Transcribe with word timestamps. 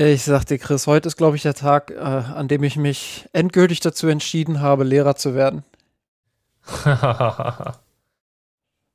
Ich 0.00 0.22
sag 0.22 0.44
dir, 0.44 0.58
Chris, 0.58 0.86
heute 0.86 1.08
ist, 1.08 1.16
glaube 1.16 1.34
ich, 1.34 1.42
der 1.42 1.54
Tag, 1.54 1.90
äh, 1.90 1.96
an 1.96 2.46
dem 2.46 2.62
ich 2.62 2.76
mich 2.76 3.28
endgültig 3.32 3.80
dazu 3.80 4.06
entschieden 4.06 4.60
habe, 4.60 4.84
Lehrer 4.84 5.16
zu 5.16 5.34
werden. 5.34 5.64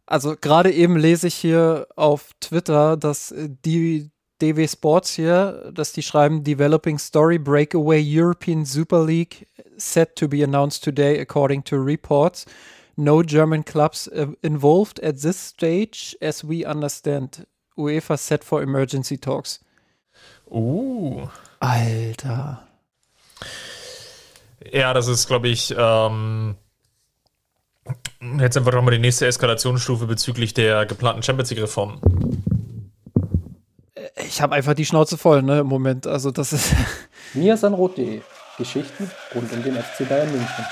also 0.06 0.38
gerade 0.40 0.72
eben 0.72 0.96
lese 0.96 1.28
ich 1.28 1.36
hier 1.36 1.88
auf 1.98 2.30
Twitter, 2.40 2.96
dass 2.96 3.36
die 3.36 4.12
DW 4.42 4.66
Sports 4.66 5.14
hier, 5.14 5.74
dass 5.74 5.92
die 5.92 6.04
schreiben 6.04 6.46
Developing 6.46 6.98
Story 6.98 7.38
Breakaway 7.38 8.02
European 8.02 8.64
Super 8.64 9.04
League 9.04 9.50
set 9.76 10.16
to 10.16 10.30
be 10.30 10.42
announced 10.42 10.86
today 10.86 11.20
according 11.20 11.66
to 11.66 11.76
reports. 11.76 12.46
No 12.96 13.24
German 13.24 13.66
clubs 13.66 14.08
uh, 14.08 14.28
involved 14.42 15.04
at 15.04 15.20
this 15.20 15.50
stage 15.50 16.16
as 16.22 16.48
we 16.48 16.66
understand. 16.66 17.46
UEFA 17.76 18.18
set 18.18 18.46
for 18.46 18.62
emergency 18.62 19.18
talks. 19.18 19.60
Uh. 20.54 21.28
Alter. 21.60 22.62
Ja, 24.72 24.94
das 24.94 25.08
ist, 25.08 25.28
glaube 25.28 25.48
ich, 25.48 25.74
ähm, 25.78 26.56
jetzt 28.40 28.56
einfach 28.56 28.72
nochmal 28.72 28.94
die 28.94 29.00
nächste 29.00 29.26
Eskalationsstufe 29.26 30.06
bezüglich 30.06 30.54
der 30.54 30.86
geplanten 30.86 31.24
Champions 31.24 31.50
League-Reform. 31.50 32.00
Ich 34.26 34.42
habe 34.42 34.56
einfach 34.56 34.74
die 34.74 34.86
Schnauze 34.86 35.18
voll, 35.18 35.42
ne, 35.42 35.60
im 35.60 35.68
Moment. 35.68 36.06
Also, 36.08 36.32
das 36.32 36.54
ist. 36.54 36.74
Miasanrot.de 37.34 38.22
Geschichten 38.58 39.10
rund 39.34 39.52
um 39.52 39.64
den 39.64 39.76
FC 39.76 40.08
Bayern 40.08 40.32
München. 40.32 40.66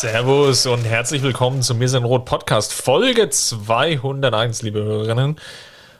Servus 0.00 0.64
und 0.64 0.84
herzlich 0.84 1.20
willkommen 1.20 1.60
zum 1.60 1.76
Mir 1.76 1.90
sind 1.90 2.04
Rot 2.04 2.24
Podcast 2.24 2.72
Folge 2.72 3.28
201, 3.28 4.62
liebe 4.62 4.82
Hörerinnen. 4.82 5.36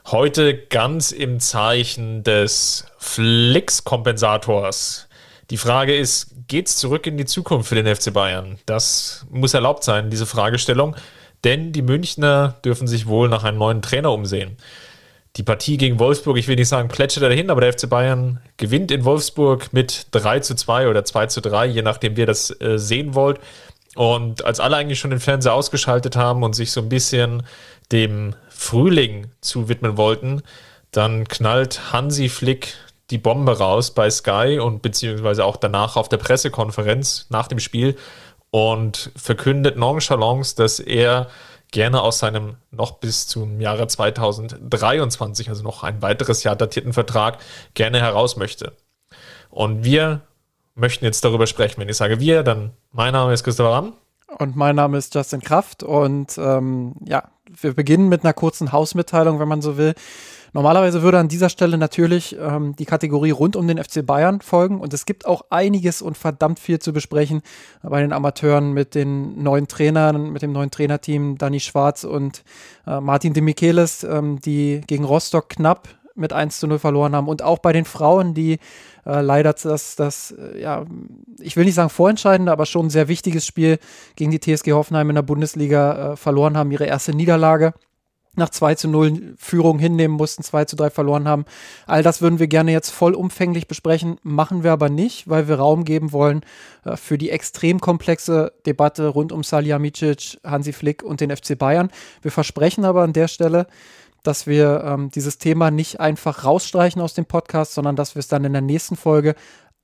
Heute 0.06 0.56
ganz 0.56 1.12
im 1.12 1.38
Zeichen 1.38 2.22
des 2.22 2.86
Flix-Kompensators. 2.96 5.06
Die 5.50 5.58
Frage 5.58 5.94
ist, 5.94 6.28
geht's 6.48 6.78
zurück 6.78 7.06
in 7.06 7.18
die 7.18 7.26
Zukunft 7.26 7.68
für 7.68 7.74
den 7.74 7.94
FC 7.94 8.10
Bayern? 8.10 8.58
Das 8.64 9.26
muss 9.28 9.52
erlaubt 9.52 9.84
sein, 9.84 10.08
diese 10.08 10.24
Fragestellung, 10.24 10.96
denn 11.44 11.72
die 11.72 11.82
Münchner 11.82 12.54
dürfen 12.64 12.88
sich 12.88 13.06
wohl 13.06 13.28
nach 13.28 13.44
einem 13.44 13.58
neuen 13.58 13.82
Trainer 13.82 14.12
umsehen. 14.12 14.56
Die 15.36 15.42
Partie 15.42 15.76
gegen 15.76 15.98
Wolfsburg, 15.98 16.38
ich 16.38 16.48
will 16.48 16.56
nicht 16.56 16.68
sagen 16.68 16.88
plätschert 16.88 17.22
dahin, 17.22 17.50
aber 17.50 17.60
der 17.60 17.74
FC 17.74 17.88
Bayern 17.88 18.40
gewinnt 18.56 18.90
in 18.90 19.04
Wolfsburg 19.04 19.72
mit 19.72 20.06
3 20.12 20.40
zu 20.40 20.56
2 20.56 20.88
oder 20.88 21.04
2 21.04 21.26
zu 21.26 21.40
3, 21.40 21.66
je 21.66 21.82
nachdem, 21.82 22.16
wie 22.16 22.20
ihr 22.20 22.26
das 22.26 22.50
äh, 22.60 22.78
sehen 22.78 23.14
wollt. 23.14 23.38
Und 24.00 24.46
als 24.46 24.60
alle 24.60 24.78
eigentlich 24.78 24.98
schon 24.98 25.10
den 25.10 25.20
Fernseher 25.20 25.52
ausgeschaltet 25.52 26.16
haben 26.16 26.42
und 26.42 26.54
sich 26.54 26.72
so 26.72 26.80
ein 26.80 26.88
bisschen 26.88 27.42
dem 27.92 28.34
Frühling 28.48 29.30
zu 29.42 29.68
widmen 29.68 29.98
wollten, 29.98 30.40
dann 30.90 31.28
knallt 31.28 31.92
Hansi 31.92 32.30
Flick 32.30 32.72
die 33.10 33.18
Bombe 33.18 33.58
raus 33.58 33.90
bei 33.90 34.08
Sky 34.08 34.58
und 34.58 34.80
beziehungsweise 34.80 35.44
auch 35.44 35.58
danach 35.58 35.96
auf 35.96 36.08
der 36.08 36.16
Pressekonferenz 36.16 37.26
nach 37.28 37.46
dem 37.46 37.58
Spiel 37.58 37.94
und 38.50 39.12
verkündet 39.16 39.76
nonchalance, 39.76 40.56
dass 40.56 40.80
er 40.80 41.28
gerne 41.70 42.00
aus 42.00 42.20
seinem 42.20 42.56
noch 42.70 43.00
bis 43.00 43.26
zum 43.26 43.60
Jahre 43.60 43.86
2023, 43.86 45.50
also 45.50 45.62
noch 45.62 45.82
ein 45.82 46.00
weiteres 46.00 46.42
Jahr 46.42 46.56
datierten 46.56 46.94
Vertrag, 46.94 47.36
gerne 47.74 48.00
heraus 48.00 48.38
möchte. 48.38 48.72
Und 49.50 49.84
wir 49.84 50.22
möchten 50.80 51.04
jetzt 51.04 51.24
darüber 51.24 51.46
sprechen. 51.46 51.80
Wenn 51.80 51.88
ich 51.88 51.96
sage 51.96 52.20
wir, 52.20 52.42
dann 52.42 52.72
mein 52.92 53.12
Name 53.12 53.32
ist 53.32 53.44
Christopher 53.44 53.70
Ramm. 53.70 53.92
Und 54.38 54.56
mein 54.56 54.76
Name 54.76 54.98
ist 54.98 55.14
Justin 55.14 55.40
Kraft. 55.40 55.82
Und 55.82 56.38
ähm, 56.38 56.94
ja, 57.04 57.24
wir 57.60 57.74
beginnen 57.74 58.08
mit 58.08 58.24
einer 58.24 58.32
kurzen 58.32 58.72
Hausmitteilung, 58.72 59.38
wenn 59.38 59.48
man 59.48 59.62
so 59.62 59.76
will. 59.76 59.94
Normalerweise 60.52 61.02
würde 61.02 61.18
an 61.18 61.28
dieser 61.28 61.48
Stelle 61.48 61.78
natürlich 61.78 62.36
ähm, 62.36 62.74
die 62.76 62.84
Kategorie 62.84 63.30
rund 63.30 63.54
um 63.54 63.68
den 63.68 63.82
FC 63.82 64.04
Bayern 64.04 64.40
folgen 64.40 64.80
und 64.80 64.92
es 64.92 65.06
gibt 65.06 65.24
auch 65.24 65.42
einiges 65.50 66.02
und 66.02 66.18
verdammt 66.18 66.58
viel 66.58 66.80
zu 66.80 66.92
besprechen 66.92 67.42
bei 67.82 68.00
den 68.00 68.12
Amateuren 68.12 68.72
mit 68.72 68.96
den 68.96 69.40
neuen 69.40 69.68
Trainern, 69.68 70.30
mit 70.30 70.42
dem 70.42 70.50
neuen 70.50 70.72
Trainerteam 70.72 71.38
Dani 71.38 71.60
Schwarz 71.60 72.02
und 72.02 72.42
äh, 72.84 73.00
Martin 73.00 73.32
de 73.32 73.42
Michelis, 73.42 74.02
ähm, 74.02 74.40
die 74.40 74.80
gegen 74.88 75.04
Rostock 75.04 75.50
knapp 75.50 75.88
mit 76.14 76.32
1 76.32 76.60
zu 76.60 76.66
0 76.66 76.78
verloren 76.78 77.14
haben 77.14 77.28
und 77.28 77.42
auch 77.42 77.58
bei 77.58 77.72
den 77.72 77.84
Frauen, 77.84 78.34
die 78.34 78.58
äh, 79.06 79.20
leider 79.20 79.52
das, 79.52 79.96
das, 79.96 80.32
äh, 80.32 80.60
ja, 80.60 80.84
ich 81.40 81.56
will 81.56 81.64
nicht 81.64 81.74
sagen 81.74 81.90
vorentscheidende, 81.90 82.52
aber 82.52 82.66
schon 82.66 82.86
ein 82.86 82.90
sehr 82.90 83.08
wichtiges 83.08 83.46
Spiel 83.46 83.78
gegen 84.16 84.30
die 84.30 84.40
TSG 84.40 84.72
Hoffenheim 84.72 85.10
in 85.10 85.16
der 85.16 85.22
Bundesliga 85.22 86.12
äh, 86.12 86.16
verloren 86.16 86.56
haben, 86.56 86.70
ihre 86.70 86.86
erste 86.86 87.14
Niederlage 87.14 87.74
nach 88.36 88.50
2 88.50 88.74
zu 88.76 88.88
0 88.88 89.34
Führung 89.36 89.78
hinnehmen 89.78 90.16
mussten, 90.16 90.42
2 90.42 90.64
zu 90.66 90.76
3 90.76 90.90
verloren 90.90 91.26
haben. 91.26 91.44
All 91.86 92.02
das 92.02 92.22
würden 92.22 92.38
wir 92.38 92.46
gerne 92.46 92.72
jetzt 92.72 92.90
vollumfänglich 92.90 93.66
besprechen, 93.66 94.18
machen 94.22 94.62
wir 94.62 94.72
aber 94.72 94.88
nicht, 94.88 95.28
weil 95.28 95.48
wir 95.48 95.56
Raum 95.56 95.84
geben 95.84 96.12
wollen 96.12 96.42
äh, 96.84 96.96
für 96.96 97.18
die 97.18 97.30
extrem 97.30 97.80
komplexe 97.80 98.52
Debatte 98.66 99.08
rund 99.08 99.32
um 99.32 99.42
Salihamidzic, 99.42 100.38
Hansi 100.44 100.72
Flick 100.72 101.02
und 101.02 101.20
den 101.20 101.34
FC 101.34 101.58
Bayern. 101.58 101.90
Wir 102.22 102.30
versprechen 102.30 102.84
aber 102.84 103.02
an 103.02 103.12
der 103.12 103.28
Stelle, 103.28 103.66
dass 104.22 104.46
wir 104.46 104.82
ähm, 104.84 105.10
dieses 105.10 105.38
Thema 105.38 105.70
nicht 105.70 106.00
einfach 106.00 106.44
rausstreichen 106.44 107.00
aus 107.00 107.14
dem 107.14 107.26
Podcast, 107.26 107.74
sondern 107.74 107.96
dass 107.96 108.14
wir 108.14 108.20
es 108.20 108.28
dann 108.28 108.44
in 108.44 108.52
der 108.52 108.62
nächsten 108.62 108.96
Folge 108.96 109.34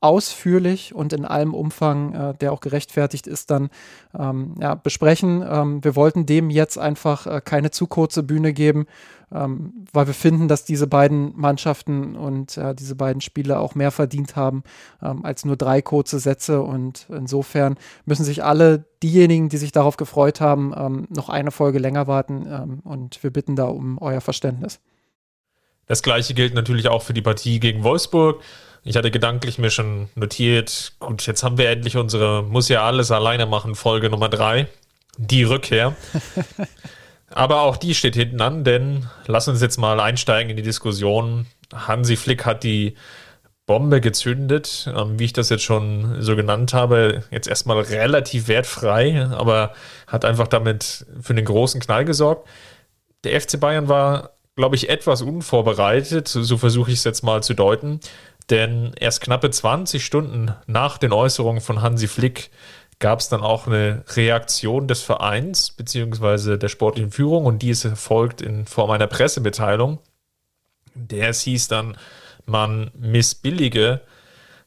ausführlich 0.01 0.95
und 0.95 1.13
in 1.13 1.25
allem 1.25 1.55
Umfang, 1.55 2.15
äh, 2.15 2.35
der 2.35 2.53
auch 2.53 2.61
gerechtfertigt 2.61 3.27
ist, 3.27 3.51
dann 3.51 3.71
ähm, 4.17 4.55
ja, 4.61 4.75
besprechen. 4.75 5.45
Ähm, 5.49 5.83
wir 5.83 5.97
wollten 5.97 6.27
dem 6.27 6.51
jetzt 6.51 6.79
einfach 6.79 7.27
äh, 7.27 7.41
keine 7.43 7.71
zu 7.71 7.87
kurze 7.87 8.23
Bühne 8.23 8.53
geben, 8.53 8.87
ähm, 9.33 9.87
weil 9.93 10.07
wir 10.07 10.15
finden, 10.15 10.49
dass 10.49 10.65
diese 10.65 10.87
beiden 10.87 11.33
Mannschaften 11.35 12.15
und 12.15 12.59
äh, 12.59 12.75
diese 12.75 12.95
beiden 12.95 13.23
Spiele 13.23 13.59
auch 13.59 13.75
mehr 13.75 13.91
verdient 13.91 14.37
haben 14.37 14.65
ähm, 15.03 15.25
als 15.25 15.45
nur 15.47 15.57
drei 15.57 15.81
kurze 15.81 16.19
Sätze. 16.19 16.61
Und 16.61 17.07
insofern 17.09 17.77
müssen 18.05 18.25
sich 18.25 18.45
alle 18.45 18.85
diejenigen, 19.03 19.49
die 19.49 19.57
sich 19.57 19.73
darauf 19.73 19.97
gefreut 19.97 20.43
haben, 20.43 20.75
ähm, 20.77 21.07
noch 21.09 21.31
eine 21.31 21.51
Folge 21.51 21.79
länger 21.79 22.07
warten. 22.07 22.47
Ähm, 22.49 22.81
und 22.85 23.23
wir 23.23 23.31
bitten 23.31 23.57
da 23.57 23.65
um 23.65 23.99
euer 23.99 24.21
Verständnis. 24.21 24.79
Das 25.87 26.03
gleiche 26.03 26.35
gilt 26.35 26.55
natürlich 26.55 26.89
auch 26.89 27.03
für 27.03 27.15
die 27.15 27.23
Partie 27.23 27.61
gegen 27.61 27.83
Wolfsburg. 27.83 28.43
Ich 28.89 28.97
hatte 28.97 29.11
gedanklich 29.11 29.59
mir 29.59 29.71
schon 29.71 30.09
notiert, 30.15 30.93
gut, 31.01 31.27
jetzt 31.27 31.43
haben 31.43 31.59
wir 31.59 31.69
endlich 31.69 31.97
unsere 31.97 32.45
Muss 32.45 32.69
ja 32.69 32.87
alles 32.87 33.11
alleine 33.11 33.45
machen, 33.45 33.75
Folge 33.75 34.09
Nummer 34.11 34.29
drei, 34.29 34.69
die 35.19 35.43
Rückkehr. 35.43 35.97
Aber 37.31 37.63
auch 37.63 37.77
die 37.77 37.97
steht 37.97 38.15
hinten 38.15 38.41
an, 38.41 38.63
denn 38.63 39.11
lass 39.27 39.49
uns 39.49 39.61
jetzt 39.61 39.77
mal 39.79 39.99
einsteigen 39.99 40.51
in 40.51 40.57
die 40.57 40.63
Diskussion. 40.63 41.47
Hansi 41.75 42.15
Flick 42.15 42.47
hat 42.47 42.63
die 42.63 42.95
Bombe 43.67 44.01
gezündet, 44.01 44.89
ähm, 44.97 45.19
wie 45.19 45.25
ich 45.25 45.33
das 45.33 45.49
jetzt 45.49 45.65
schon 45.65 46.23
so 46.23 46.37
genannt 46.37 46.73
habe, 46.73 47.25
jetzt 47.33 47.49
erstmal 47.49 47.81
relativ 47.81 48.47
wertfrei, 48.47 49.27
aber 49.33 49.73
hat 50.07 50.25
einfach 50.25 50.47
damit 50.47 51.05
für 51.21 51.33
einen 51.33 51.45
großen 51.45 51.81
Knall 51.81 52.05
gesorgt. 52.05 52.49
Der 53.25 53.41
FC 53.41 53.59
Bayern 53.59 53.89
war, 53.89 54.37
glaube 54.55 54.77
ich, 54.77 54.89
etwas 54.89 55.23
unvorbereitet, 55.23 56.29
so 56.29 56.57
versuche 56.57 56.93
ich 56.93 56.99
es 56.99 57.05
jetzt 57.05 57.25
mal 57.25 57.43
zu 57.43 57.55
deuten. 57.55 57.99
Denn 58.51 58.93
erst 58.99 59.21
knappe 59.23 59.51
20 59.51 60.05
Stunden 60.05 60.55
nach 60.67 60.99
den 60.99 61.13
Äußerungen 61.13 61.61
von 61.61 61.83
Hansi 61.83 62.07
Flick 62.07 62.51
gab 62.99 63.21
es 63.21 63.29
dann 63.29 63.43
auch 63.43 63.67
eine 63.67 64.05
Reaktion 64.15 64.89
des 64.89 65.03
Vereins 65.03 65.73
bzw. 65.73 66.57
der 66.57 66.69
sportlichen 66.69 67.11
Führung 67.11 67.45
und 67.45 67.61
die 67.61 67.71
ist 67.71 67.85
erfolgt 67.85 68.41
in 68.41 68.67
Form 68.67 68.91
einer 68.91 69.07
Pressemitteilung. 69.07 69.99
Der 70.95 71.31
es 71.31 71.43
hieß 71.43 71.69
dann, 71.69 71.97
man 72.47 72.91
missbillige, 72.95 74.01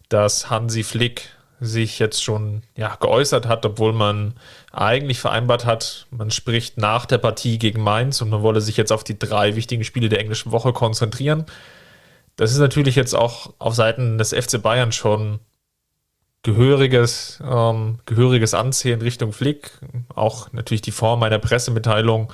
dass 0.09 0.49
Hansi 0.49 0.83
Flick 0.83 1.29
sich 1.59 1.99
jetzt 1.99 2.23
schon 2.23 2.63
ja, 2.75 2.95
geäußert 2.95 3.47
hat, 3.47 3.65
obwohl 3.65 3.93
man 3.93 4.35
eigentlich 4.71 5.19
vereinbart 5.19 5.65
hat, 5.65 6.07
man 6.09 6.31
spricht 6.31 6.77
nach 6.77 7.05
der 7.05 7.17
Partie 7.17 7.57
gegen 7.57 7.81
Mainz 7.81 8.21
und 8.21 8.29
man 8.29 8.43
wolle 8.43 8.61
sich 8.61 8.77
jetzt 8.77 8.91
auf 8.91 9.03
die 9.03 9.19
drei 9.19 9.55
wichtigen 9.55 9.83
Spiele 9.83 10.09
der 10.09 10.19
englischen 10.19 10.51
Woche 10.51 10.71
konzentrieren. 10.71 11.45
Das 12.39 12.53
ist 12.53 12.59
natürlich 12.59 12.95
jetzt 12.95 13.15
auch 13.15 13.53
auf 13.59 13.75
Seiten 13.75 14.17
des 14.17 14.29
FC 14.29 14.61
Bayern 14.61 14.93
schon 14.93 15.41
gehöriges, 16.41 17.43
ähm, 17.45 17.99
gehöriges 18.05 18.53
Ansehen 18.53 19.01
Richtung 19.01 19.33
Flick. 19.33 19.71
Auch 20.15 20.49
natürlich 20.53 20.81
die 20.81 20.91
Form 20.91 21.21
einer 21.23 21.39
Pressemitteilung 21.39 22.31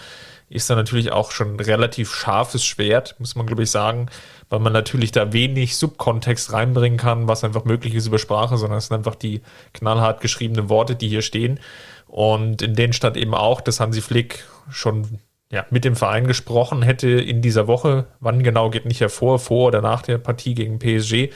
ist 0.47 0.69
da 0.69 0.75
natürlich 0.75 1.11
auch 1.11 1.31
schon 1.31 1.59
relativ 1.59 2.13
scharfes 2.13 2.63
Schwert, 2.63 3.15
muss 3.17 3.33
man 3.33 3.47
glaube 3.47 3.63
ich 3.63 3.71
sagen, 3.71 4.11
weil 4.47 4.59
man 4.59 4.73
natürlich 4.73 5.11
da 5.11 5.33
wenig 5.33 5.75
Subkontext 5.75 6.53
reinbringen 6.53 6.99
kann, 6.99 7.27
was 7.27 7.43
einfach 7.43 7.65
möglich 7.65 7.95
ist 7.95 8.05
über 8.05 8.19
Sprache, 8.19 8.57
sondern 8.57 8.77
es 8.77 8.89
sind 8.89 8.97
einfach 8.97 9.15
die 9.15 9.41
knallhart 9.73 10.21
geschriebenen 10.21 10.69
Worte, 10.69 10.95
die 10.95 11.09
hier 11.09 11.23
stehen. 11.23 11.59
Und 12.05 12.61
in 12.61 12.75
denen 12.75 12.93
stand 12.93 13.17
eben 13.17 13.33
auch, 13.33 13.59
dass 13.59 13.79
Hansi 13.79 14.01
Flick 14.01 14.45
schon 14.69 15.19
ja, 15.55 15.65
mit 15.69 15.85
dem 15.85 15.95
Verein 15.95 16.27
gesprochen 16.27 16.81
hätte 16.81 17.09
in 17.09 17.41
dieser 17.41 17.65
Woche. 17.65 18.07
Wann 18.19 18.43
genau 18.43 18.69
geht 18.69 18.85
nicht 18.85 18.99
hervor, 18.99 19.39
vor 19.39 19.67
oder 19.67 19.81
nach 19.81 20.01
der 20.01 20.17
Partie 20.17 20.53
gegen 20.53 20.79
PSG. 20.79 21.31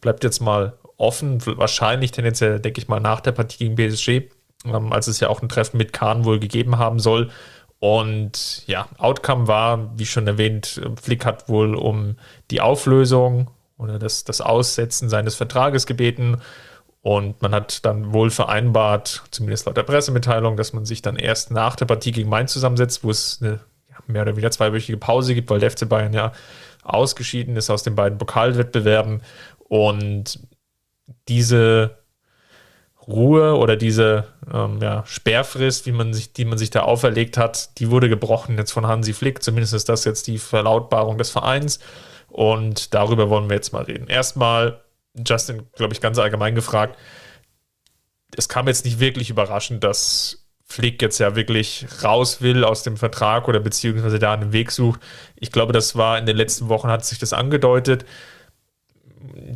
Bleibt 0.00 0.24
jetzt 0.24 0.40
mal 0.40 0.78
offen. 0.96 1.44
Wahrscheinlich 1.44 2.10
tendenziell, 2.10 2.60
denke 2.60 2.80
ich 2.80 2.88
mal, 2.88 2.98
nach 2.98 3.20
der 3.20 3.32
Partie 3.32 3.68
gegen 3.68 3.76
PSG, 3.76 4.30
ähm, 4.64 4.90
als 4.90 5.06
es 5.06 5.20
ja 5.20 5.28
auch 5.28 5.42
ein 5.42 5.50
Treffen 5.50 5.76
mit 5.76 5.92
Kahn 5.92 6.24
wohl 6.24 6.40
gegeben 6.40 6.78
haben 6.78 6.98
soll. 6.98 7.30
Und 7.78 8.66
ja, 8.66 8.88
Outcome 8.96 9.48
war, 9.48 9.92
wie 9.98 10.06
schon 10.06 10.26
erwähnt, 10.26 10.80
Flick 11.00 11.26
hat 11.26 11.50
wohl 11.50 11.74
um 11.74 12.16
die 12.50 12.62
Auflösung 12.62 13.50
oder 13.76 13.98
das, 13.98 14.24
das 14.24 14.40
Aussetzen 14.40 15.10
seines 15.10 15.34
Vertrages 15.34 15.84
gebeten. 15.84 16.40
Und 17.00 17.40
man 17.42 17.52
hat 17.52 17.84
dann 17.84 18.12
wohl 18.12 18.30
vereinbart, 18.30 19.22
zumindest 19.30 19.66
laut 19.66 19.76
der 19.76 19.84
Pressemitteilung, 19.84 20.56
dass 20.56 20.72
man 20.72 20.84
sich 20.84 21.00
dann 21.00 21.16
erst 21.16 21.50
nach 21.50 21.76
der 21.76 21.86
Partie 21.86 22.12
gegen 22.12 22.28
Mainz 22.28 22.52
zusammensetzt, 22.52 23.04
wo 23.04 23.10
es 23.10 23.38
eine 23.40 23.60
mehr 24.06 24.22
oder 24.22 24.32
weniger 24.32 24.50
zweiwöchige 24.50 24.98
Pause 24.98 25.34
gibt, 25.34 25.50
weil 25.50 25.60
der 25.60 25.70
FC 25.70 25.88
Bayern 25.88 26.12
ja 26.12 26.32
ausgeschieden 26.82 27.56
ist 27.56 27.70
aus 27.70 27.82
den 27.82 27.94
beiden 27.94 28.18
Pokalwettbewerben. 28.18 29.22
Und 29.68 30.40
diese 31.28 31.98
Ruhe 33.06 33.56
oder 33.56 33.76
diese 33.76 34.24
ähm, 34.52 34.78
ja, 34.82 35.04
Sperrfrist, 35.06 35.86
wie 35.86 35.92
man 35.92 36.12
sich, 36.12 36.32
die 36.32 36.44
man 36.44 36.58
sich 36.58 36.70
da 36.70 36.82
auferlegt 36.82 37.36
hat, 37.36 37.78
die 37.78 37.90
wurde 37.90 38.08
gebrochen 38.08 38.58
jetzt 38.58 38.72
von 38.72 38.86
Hansi 38.86 39.12
Flick. 39.12 39.42
Zumindest 39.42 39.74
ist 39.74 39.88
das 39.88 40.04
jetzt 40.04 40.26
die 40.26 40.38
Verlautbarung 40.38 41.18
des 41.18 41.30
Vereins. 41.30 41.78
Und 42.28 42.94
darüber 42.94 43.30
wollen 43.30 43.48
wir 43.48 43.56
jetzt 43.56 43.72
mal 43.72 43.84
reden. 43.84 44.08
Erstmal 44.08 44.80
Justin, 45.24 45.66
glaube 45.76 45.92
ich, 45.92 46.00
ganz 46.00 46.18
allgemein 46.18 46.54
gefragt. 46.54 46.98
Es 48.36 48.48
kam 48.48 48.68
jetzt 48.68 48.84
nicht 48.84 49.00
wirklich 49.00 49.30
überraschend, 49.30 49.82
dass 49.84 50.48
Flick 50.64 51.00
jetzt 51.00 51.18
ja 51.18 51.34
wirklich 51.34 51.86
raus 52.04 52.42
will 52.42 52.62
aus 52.62 52.82
dem 52.82 52.98
Vertrag 52.98 53.48
oder 53.48 53.58
beziehungsweise 53.58 54.18
da 54.18 54.34
einen 54.34 54.52
Weg 54.52 54.70
sucht. 54.70 55.00
Ich 55.36 55.50
glaube, 55.50 55.72
das 55.72 55.96
war 55.96 56.18
in 56.18 56.26
den 56.26 56.36
letzten 56.36 56.68
Wochen, 56.68 56.88
hat 56.88 57.04
sich 57.04 57.18
das 57.18 57.32
angedeutet. 57.32 58.04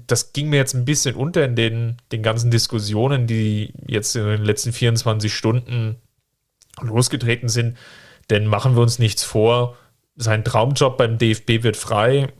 Das 0.06 0.32
ging 0.32 0.48
mir 0.48 0.56
jetzt 0.56 0.74
ein 0.74 0.86
bisschen 0.86 1.14
unter 1.14 1.44
in 1.44 1.54
den, 1.54 1.98
den 2.10 2.22
ganzen 2.22 2.50
Diskussionen, 2.50 3.26
die 3.26 3.74
jetzt 3.86 4.16
in 4.16 4.24
den 4.24 4.44
letzten 4.44 4.72
24 4.72 5.32
Stunden 5.32 5.96
losgetreten 6.80 7.50
sind. 7.50 7.76
Denn 8.30 8.46
machen 8.46 8.74
wir 8.74 8.82
uns 8.82 8.98
nichts 8.98 9.22
vor, 9.22 9.76
sein 10.16 10.44
Traumjob 10.44 10.96
beim 10.96 11.18
DFB 11.18 11.62
wird 11.62 11.76
frei 11.76 12.32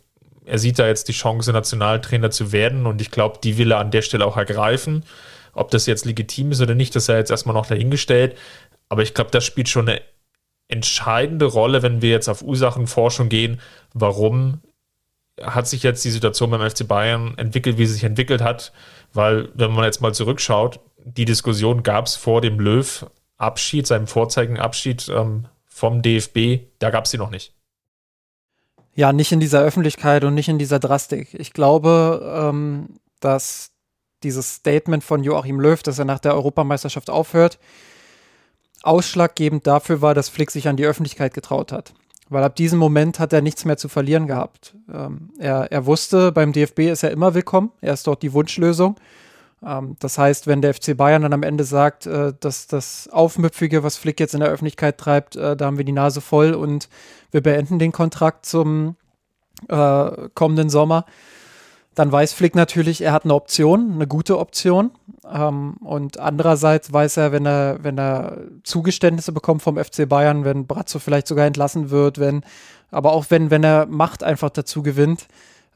er 0.44 0.58
sieht 0.58 0.78
da 0.78 0.86
jetzt 0.86 1.08
die 1.08 1.12
Chance, 1.12 1.52
Nationaltrainer 1.52 2.30
zu 2.30 2.52
werden 2.52 2.86
und 2.86 3.00
ich 3.00 3.10
glaube, 3.10 3.38
die 3.42 3.58
will 3.58 3.72
er 3.72 3.78
an 3.78 3.90
der 3.90 4.02
Stelle 4.02 4.26
auch 4.26 4.36
ergreifen. 4.36 5.04
Ob 5.52 5.70
das 5.70 5.86
jetzt 5.86 6.04
legitim 6.04 6.50
ist 6.50 6.60
oder 6.60 6.74
nicht, 6.74 6.96
das 6.96 7.06
sei 7.06 7.18
jetzt 7.18 7.30
erstmal 7.30 7.54
noch 7.54 7.66
dahingestellt. 7.66 8.36
Aber 8.88 9.02
ich 9.02 9.14
glaube, 9.14 9.30
das 9.30 9.44
spielt 9.44 9.68
schon 9.68 9.88
eine 9.88 10.00
entscheidende 10.68 11.44
Rolle, 11.44 11.82
wenn 11.82 12.02
wir 12.02 12.10
jetzt 12.10 12.28
auf 12.28 12.42
Ursachenforschung 12.42 13.28
gehen. 13.28 13.60
Warum 13.92 14.60
hat 15.40 15.66
sich 15.66 15.82
jetzt 15.82 16.04
die 16.04 16.10
Situation 16.10 16.50
beim 16.50 16.68
FC 16.68 16.86
Bayern 16.86 17.36
entwickelt, 17.36 17.78
wie 17.78 17.86
sie 17.86 17.94
sich 17.94 18.04
entwickelt 18.04 18.40
hat? 18.40 18.72
Weil, 19.12 19.50
wenn 19.54 19.72
man 19.72 19.84
jetzt 19.84 20.00
mal 20.00 20.14
zurückschaut, 20.14 20.80
die 21.04 21.24
Diskussion 21.24 21.82
gab 21.82 22.06
es 22.06 22.16
vor 22.16 22.40
dem 22.40 22.58
Löw-Abschied, 22.58 23.86
seinem 23.86 24.06
Vorzeigenabschied 24.06 25.08
ähm, 25.08 25.46
vom 25.66 26.00
DFB, 26.00 26.68
da 26.78 26.90
gab 26.90 27.04
es 27.04 27.10
sie 27.10 27.18
noch 27.18 27.30
nicht. 27.30 27.54
Ja, 28.94 29.12
nicht 29.12 29.32
in 29.32 29.40
dieser 29.40 29.62
Öffentlichkeit 29.62 30.24
und 30.24 30.34
nicht 30.34 30.48
in 30.48 30.58
dieser 30.58 30.78
Drastik. 30.78 31.34
Ich 31.34 31.52
glaube, 31.52 32.50
ähm, 32.50 32.88
dass 33.20 33.70
dieses 34.22 34.56
Statement 34.56 35.02
von 35.02 35.24
Joachim 35.24 35.58
Löw, 35.60 35.82
dass 35.82 35.98
er 35.98 36.04
nach 36.04 36.18
der 36.18 36.34
Europameisterschaft 36.34 37.10
aufhört, 37.10 37.58
ausschlaggebend 38.82 39.66
dafür 39.66 40.02
war, 40.02 40.14
dass 40.14 40.28
Flick 40.28 40.50
sich 40.50 40.68
an 40.68 40.76
die 40.76 40.84
Öffentlichkeit 40.84 41.34
getraut 41.34 41.72
hat. 41.72 41.94
Weil 42.28 42.44
ab 42.44 42.56
diesem 42.56 42.78
Moment 42.78 43.18
hat 43.18 43.32
er 43.32 43.42
nichts 43.42 43.64
mehr 43.64 43.76
zu 43.76 43.88
verlieren 43.88 44.26
gehabt. 44.26 44.74
Ähm, 44.92 45.30
er, 45.38 45.70
er 45.70 45.86
wusste, 45.86 46.32
beim 46.32 46.52
DFB 46.52 46.80
ist 46.90 47.02
er 47.02 47.10
immer 47.10 47.34
willkommen. 47.34 47.72
Er 47.80 47.94
ist 47.94 48.06
dort 48.06 48.22
die 48.22 48.32
Wunschlösung. 48.32 48.96
Ähm, 49.64 49.96
das 50.00 50.18
heißt, 50.18 50.46
wenn 50.46 50.62
der 50.62 50.74
FC 50.74 50.96
Bayern 50.96 51.22
dann 51.22 51.32
am 51.32 51.42
Ende 51.42 51.64
sagt, 51.64 52.06
äh, 52.06 52.32
dass 52.38 52.66
das 52.66 53.08
Aufmüpfige, 53.10 53.82
was 53.82 53.96
Flick 53.96 54.20
jetzt 54.20 54.34
in 54.34 54.40
der 54.40 54.48
Öffentlichkeit 54.48 54.98
treibt, 54.98 55.36
äh, 55.36 55.56
da 55.56 55.66
haben 55.66 55.78
wir 55.78 55.84
die 55.84 55.92
Nase 55.92 56.20
voll 56.20 56.54
und 56.54 56.88
wir 57.30 57.42
beenden 57.42 57.78
den 57.78 57.92
Kontrakt 57.92 58.46
zum 58.46 58.96
äh, 59.68 60.10
kommenden 60.34 60.70
Sommer, 60.70 61.04
dann 61.94 62.10
weiß 62.10 62.32
Flick 62.32 62.54
natürlich, 62.54 63.02
er 63.02 63.12
hat 63.12 63.24
eine 63.24 63.34
Option, 63.34 63.92
eine 63.92 64.06
gute 64.06 64.38
Option. 64.38 64.92
Ähm, 65.30 65.74
und 65.80 66.18
andererseits 66.18 66.92
weiß 66.92 67.18
er, 67.18 67.32
wenn 67.32 67.46
er, 67.46 67.78
wenn 67.82 67.98
er 67.98 68.38
Zugeständnisse 68.62 69.32
bekommt 69.32 69.62
vom 69.62 69.76
FC 69.76 70.08
Bayern, 70.08 70.44
wenn 70.44 70.66
Brazzo 70.66 70.98
vielleicht 70.98 71.26
sogar 71.26 71.46
entlassen 71.46 71.90
wird, 71.90 72.18
wenn, 72.18 72.44
aber 72.90 73.12
auch 73.12 73.26
wenn, 73.28 73.50
wenn 73.50 73.62
er 73.62 73.86
Macht 73.86 74.22
einfach 74.22 74.50
dazu 74.50 74.82
gewinnt, 74.82 75.26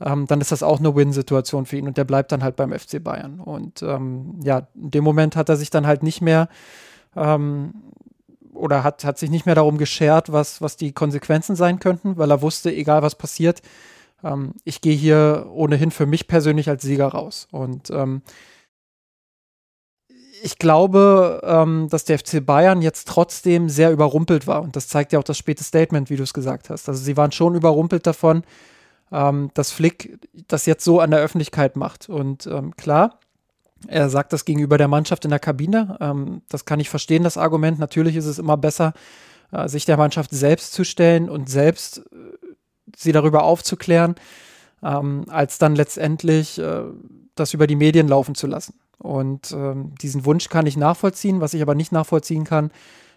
ähm, 0.01 0.27
dann 0.27 0.41
ist 0.41 0.53
das 0.53 0.63
auch 0.63 0.79
eine 0.79 0.95
Win-Situation 0.95 1.67
für 1.67 1.77
ihn 1.77 1.87
und 1.87 1.97
der 1.97 2.05
bleibt 2.05 2.33
dann 2.33 2.43
halt 2.43 2.57
beim 2.57 2.73
FC 2.73 3.03
Bayern. 3.03 3.41
Und 3.41 3.83
ähm, 3.83 4.41
ja, 4.43 4.69
in 4.75 4.91
dem 4.91 5.05
Moment 5.05 5.37
hat 5.37 5.49
er 5.49 5.57
sich 5.57 5.71
dann 5.71 5.87
halt 5.87 6.03
nicht 6.03 6.21
mehr 6.21 6.49
ähm, 7.15 7.75
oder 8.53 8.85
hat, 8.85 9.05
hat 9.05 9.19
sich 9.19 9.31
nicht 9.31 9.47
mehr 9.47 9.55
darum 9.55 9.79
geschert, 9.79 10.33
was, 10.33 10.61
was 10.61 10.77
die 10.77 10.93
Konsequenzen 10.93 11.57
sein 11.57 11.79
könnten, 11.79 12.17
weil 12.17 12.31
er 12.31 12.43
wusste, 12.43 12.73
egal 12.73 13.03
was 13.03 13.15
passiert, 13.15 13.63
ähm, 14.25 14.53
ich 14.65 14.81
gehe 14.81 14.95
hier 14.95 15.47
ohnehin 15.51 15.91
für 15.91 16.07
mich 16.07 16.27
persönlich 16.27 16.69
als 16.69 16.83
Sieger 16.83 17.09
raus. 17.09 17.49
Und 17.51 17.91
ähm, 17.91 18.23
ich 20.43 20.59
glaube, 20.59 21.41
ähm, 21.45 21.89
dass 21.91 22.05
der 22.05 22.19
FC 22.19 22.45
Bayern 22.45 22.83
jetzt 22.83 23.09
trotzdem 23.09 23.69
sehr 23.69 23.91
überrumpelt 23.91 24.47
war. 24.47 24.63
Und 24.63 24.77
das 24.77 24.89
zeigt 24.89 25.13
ja 25.13 25.19
auch 25.19 25.25
das 25.25 25.39
späte 25.39 25.65
Statement, 25.65 26.11
wie 26.11 26.17
du 26.17 26.23
es 26.23 26.35
gesagt 26.35 26.71
hast. 26.71 26.89
Also 26.89 27.03
sie 27.03 27.17
waren 27.17 27.33
schon 27.33 27.55
überrumpelt 27.55 28.07
davon, 28.07 28.43
ähm, 29.13 29.51
dass 29.55 29.73
Flick 29.73 30.19
das 30.49 30.67
jetzt 30.67 30.85
so 30.85 31.01
an 31.01 31.11
der 31.11 31.21
Öffentlichkeit 31.21 31.77
macht. 31.77 32.09
Und 32.09 32.47
ähm, 32.47 32.75
klar, 32.77 33.19
er 33.87 34.09
sagt 34.09 34.33
das 34.33 34.45
gegenüber 34.45 34.79
der 34.79 34.89
Mannschaft 34.89 35.25
in 35.25 35.31
der 35.31 35.39
Kabine. 35.39 35.97
Ähm, 36.01 36.43
das 36.49 36.65
kann 36.65 36.81
ich 36.81 36.89
verstehen, 36.89 37.23
das 37.23 37.37
Argument. 37.37 37.79
Natürlich 37.79 38.17
ist 38.17 38.27
es 38.27 38.39
immer 38.39 38.57
besser, 38.57 38.95
äh, 39.53 39.69
sich 39.69 39.85
der 39.85 39.97
Mannschaft 39.97 40.31
selbst 40.31 40.73
zu 40.73 40.85
stellen 40.85 41.29
und 41.29 41.49
selbst 41.49 41.99
äh, 41.99 42.03
sie 42.97 43.13
darüber 43.13 43.45
aufzuklären, 43.45 44.17
ähm, 44.83 45.25
als 45.29 45.59
dann 45.59 45.77
letztendlich 45.77 46.59
äh, 46.59 46.83
das 47.35 47.55
über 47.55 47.67
die 47.67 47.77
Medien 47.77 48.09
laufen 48.09 48.35
zu 48.35 48.47
lassen. 48.47 48.75
Und 48.99 49.53
ähm, 49.53 49.95
diesen 50.01 50.25
Wunsch 50.25 50.49
kann 50.49 50.67
ich 50.67 50.77
nachvollziehen. 50.77 51.41
Was 51.41 51.55
ich 51.55 51.63
aber 51.63 51.75
nicht 51.75 51.93
nachvollziehen 51.93 52.45
kann, 52.45 52.71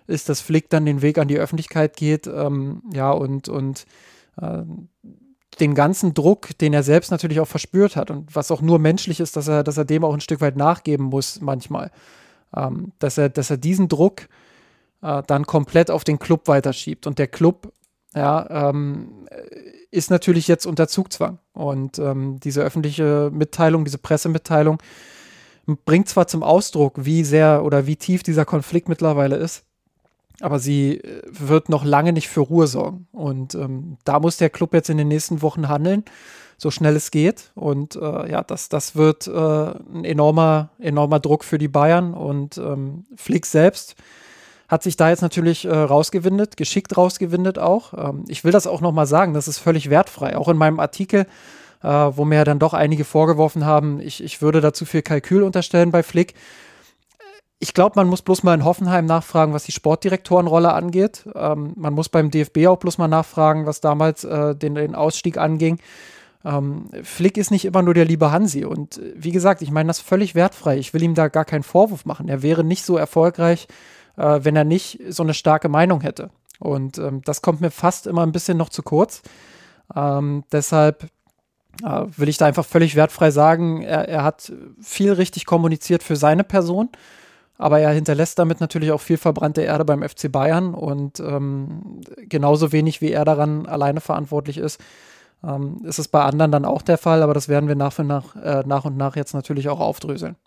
ist, 0.07 0.27
dass 0.27 0.41
Flick 0.41 0.69
dann 0.69 0.85
den 0.85 1.01
Weg 1.01 1.17
an 1.17 1.27
die 1.27 1.37
Öffentlichkeit 1.37 1.95
geht, 1.95 2.27
ähm, 2.27 2.81
ja, 2.91 3.11
und, 3.11 3.47
und 3.47 3.85
äh, 4.41 4.63
den 5.59 5.75
ganzen 5.75 6.13
Druck, 6.13 6.57
den 6.59 6.73
er 6.73 6.83
selbst 6.83 7.11
natürlich 7.11 7.39
auch 7.39 7.47
verspürt 7.47 7.95
hat 7.95 8.11
und 8.11 8.35
was 8.35 8.51
auch 8.51 8.61
nur 8.61 8.79
menschlich 8.79 9.19
ist, 9.19 9.35
dass 9.35 9.47
er, 9.47 9.63
dass 9.63 9.77
er 9.77 9.85
dem 9.85 10.03
auch 10.03 10.13
ein 10.13 10.21
Stück 10.21 10.41
weit 10.41 10.55
nachgeben 10.55 11.05
muss 11.05 11.41
manchmal. 11.41 11.91
Ähm, 12.55 12.93
dass, 12.99 13.17
er, 13.17 13.29
dass 13.29 13.49
er 13.49 13.57
diesen 13.57 13.89
Druck 13.89 14.27
äh, 15.01 15.23
dann 15.27 15.45
komplett 15.45 15.91
auf 15.91 16.03
den 16.03 16.19
Club 16.19 16.47
weiterschiebt. 16.47 17.07
Und 17.07 17.19
der 17.19 17.27
Club, 17.27 17.71
ja, 18.15 18.69
ähm, 18.69 19.27
ist 19.91 20.11
natürlich 20.11 20.47
jetzt 20.47 20.65
unter 20.65 20.87
Zugzwang. 20.87 21.39
Und 21.53 21.99
ähm, 21.99 22.39
diese 22.39 22.61
öffentliche 22.61 23.29
Mitteilung, 23.33 23.85
diese 23.85 23.97
Pressemitteilung 23.97 24.79
bringt 25.85 26.09
zwar 26.09 26.27
zum 26.27 26.41
Ausdruck, 26.43 27.05
wie 27.05 27.23
sehr 27.23 27.63
oder 27.63 27.85
wie 27.85 27.95
tief 27.95 28.23
dieser 28.23 28.45
Konflikt 28.45 28.89
mittlerweile 28.89 29.35
ist, 29.35 29.63
aber 30.41 30.59
sie 30.59 30.97
äh, 30.97 31.21
wird 31.29 31.69
noch 31.69 31.83
lange 31.83 32.13
nicht 32.13 32.29
für 32.29 32.41
Ruhe 32.41 32.67
sorgen. 32.67 33.07
Und 33.11 33.55
ähm, 33.55 33.97
da 34.05 34.19
muss 34.19 34.37
der 34.37 34.49
Club 34.49 34.73
jetzt 34.73 34.89
in 34.89 34.97
den 34.97 35.07
nächsten 35.07 35.41
Wochen 35.41 35.67
handeln, 35.67 36.03
so 36.57 36.71
schnell 36.71 36.95
es 36.95 37.11
geht. 37.11 37.51
Und 37.55 37.95
äh, 37.95 38.31
ja, 38.31 38.43
das, 38.43 38.69
das 38.69 38.95
wird 38.95 39.27
äh, 39.27 39.31
ein 39.31 40.03
enormer, 40.03 40.69
enormer 40.79 41.19
Druck 41.19 41.43
für 41.43 41.57
die 41.57 41.67
Bayern. 41.67 42.13
Und 42.13 42.57
ähm, 42.57 43.05
Flick 43.15 43.45
selbst 43.45 43.95
hat 44.67 44.83
sich 44.83 44.95
da 44.97 45.09
jetzt 45.09 45.21
natürlich 45.21 45.65
äh, 45.65 45.75
rausgewindet, 45.75 46.55
geschickt 46.55 46.95
rausgewindet 46.95 47.57
auch. 47.59 47.93
Ähm, 47.93 48.25
ich 48.27 48.43
will 48.43 48.51
das 48.51 48.67
auch 48.67 48.81
nochmal 48.81 49.07
sagen, 49.07 49.33
das 49.33 49.47
ist 49.47 49.57
völlig 49.57 49.89
wertfrei. 49.89 50.37
Auch 50.37 50.47
in 50.47 50.57
meinem 50.57 50.79
Artikel, 50.79 51.25
äh, 51.81 51.87
wo 51.87 52.23
mir 52.23 52.45
dann 52.45 52.59
doch 52.59 52.73
einige 52.73 53.03
vorgeworfen 53.03 53.65
haben, 53.65 53.99
ich, 53.99 54.23
ich 54.23 54.41
würde 54.41 54.61
da 54.61 54.71
zu 54.71 54.85
viel 54.85 55.01
Kalkül 55.01 55.43
unterstellen 55.43 55.91
bei 55.91 56.03
Flick 56.03 56.35
ich 57.59 57.73
glaube, 57.73 57.93
man 57.97 58.07
muss 58.07 58.21
bloß 58.21 58.43
mal 58.43 58.53
in 58.53 58.63
Hoffenheim 58.63 59.05
nachfragen, 59.05 59.53
was 59.53 59.65
die 59.65 59.73
Sportdirektorenrolle 59.73 60.73
angeht. 60.73 61.27
Ähm, 61.35 61.73
man 61.75 61.93
muss 61.93 62.07
beim 62.07 62.31
DFB 62.31 62.67
auch 62.67 62.77
bloß 62.77 62.97
mal 62.97 63.09
nachfragen, 63.09 63.65
was 63.65 63.81
damals 63.81 64.23
äh, 64.23 64.55
den, 64.55 64.75
den, 64.75 64.95
Ausstieg 64.95 65.37
anging. 65.37 65.79
Ähm, 66.45 66.85
Flick 67.03 67.37
ist 67.37 67.51
nicht 67.51 67.65
immer 67.65 67.81
nur 67.81 67.93
der 67.93 68.05
liebe 68.05 68.31
Hansi. 68.31 68.63
Und 68.63 68.97
äh, 68.97 69.13
wie 69.15 69.31
gesagt, 69.31 69.61
ich 69.61 69.71
meine 69.71 69.87
das 69.87 69.99
völlig 69.99 70.35
wertfrei. 70.35 70.77
Ich 70.77 70.93
will 70.93 71.03
ihm 71.03 71.15
da 71.15 71.27
gar 71.27 71.43
keinen 71.43 71.63
Vorwurf 71.63 72.05
machen. 72.05 72.29
Er 72.29 72.41
wäre 72.41 72.63
nicht 72.63 72.85
so 72.85 72.95
erfolgreich, 72.95 73.67
äh, 74.15 74.39
wenn 74.41 74.55
er 74.55 74.63
nicht 74.63 75.01
so 75.09 75.23
eine 75.23 75.33
starke 75.33 75.67
Meinung 75.67 75.99
hätte. 75.99 76.29
Und 76.59 76.97
ähm, 76.97 77.21
das 77.25 77.41
kommt 77.41 77.59
mir 77.59 77.71
fast 77.71 78.07
immer 78.07 78.25
ein 78.25 78.31
bisschen 78.31 78.57
noch 78.57 78.69
zu 78.69 78.83
kurz. 78.83 79.21
Ähm, 79.93 80.45
deshalb 80.53 81.09
äh, 81.83 82.05
will 82.15 82.29
ich 82.29 82.37
da 82.37 82.45
einfach 82.45 82.65
völlig 82.65 82.95
wertfrei 82.95 83.31
sagen, 83.31 83.81
er, 83.81 84.07
er 84.07 84.23
hat 84.23 84.53
viel 84.81 85.11
richtig 85.11 85.45
kommuniziert 85.45 86.03
für 86.03 86.15
seine 86.15 86.45
Person 86.45 86.89
Aber 87.59 87.79
er 87.79 87.91
hinterlässt 87.91 88.39
damit 88.39 88.61
natürlich 88.61 88.91
auch 88.91 89.01
viel 89.01 89.17
verbrannte 89.17 89.61
Erde 89.61 89.85
beim 89.85 90.01
FC 90.01 90.31
Bayern 90.31 90.73
und 90.73 91.19
ähm, 91.19 92.01
genauso 92.17 92.71
wenig 92.71 93.01
wie 93.01 93.11
er 93.11 93.25
daran 93.25 93.67
alleine 93.67 93.99
verantwortlich 93.99 94.57
ist, 94.57 94.81
ähm, 95.43 95.81
ist 95.83 95.99
es 95.99 96.07
bei 96.07 96.23
anderen 96.23 96.51
dann 96.51 96.65
auch 96.65 96.81
der 96.81 96.97
Fall, 96.97 97.21
aber 97.21 97.33
das 97.33 97.49
werden 97.49 97.67
wir 97.67 97.75
nach 97.75 97.99
und 97.99 98.07
nach, 98.07 98.35
äh, 98.37 98.63
nach 98.65 98.85
und 98.85 98.95
nach 98.95 99.17
jetzt 99.17 99.33
natürlich 99.33 99.67
auch 99.69 99.81
aufdröseln. 99.81 100.37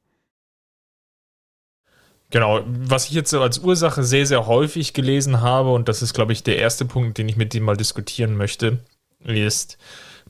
Genau, 2.31 2.61
was 2.67 3.09
ich 3.09 3.13
jetzt 3.13 3.35
als 3.35 3.59
Ursache 3.59 4.03
sehr, 4.03 4.25
sehr 4.25 4.47
häufig 4.47 4.95
gelesen 4.95 5.43
habe, 5.43 5.71
und 5.71 5.91
das 5.91 6.01
ist, 6.01 6.15
glaube 6.15 6.33
ich, 6.33 6.43
der 6.43 6.57
erste 6.57 6.87
Punkt, 6.87 7.19
den 7.19 7.29
ich 7.29 7.37
mit 7.37 7.53
dem 7.53 7.63
mal 7.63 7.77
diskutieren 7.77 8.39
möchte, 8.39 8.79
ist, 9.23 9.77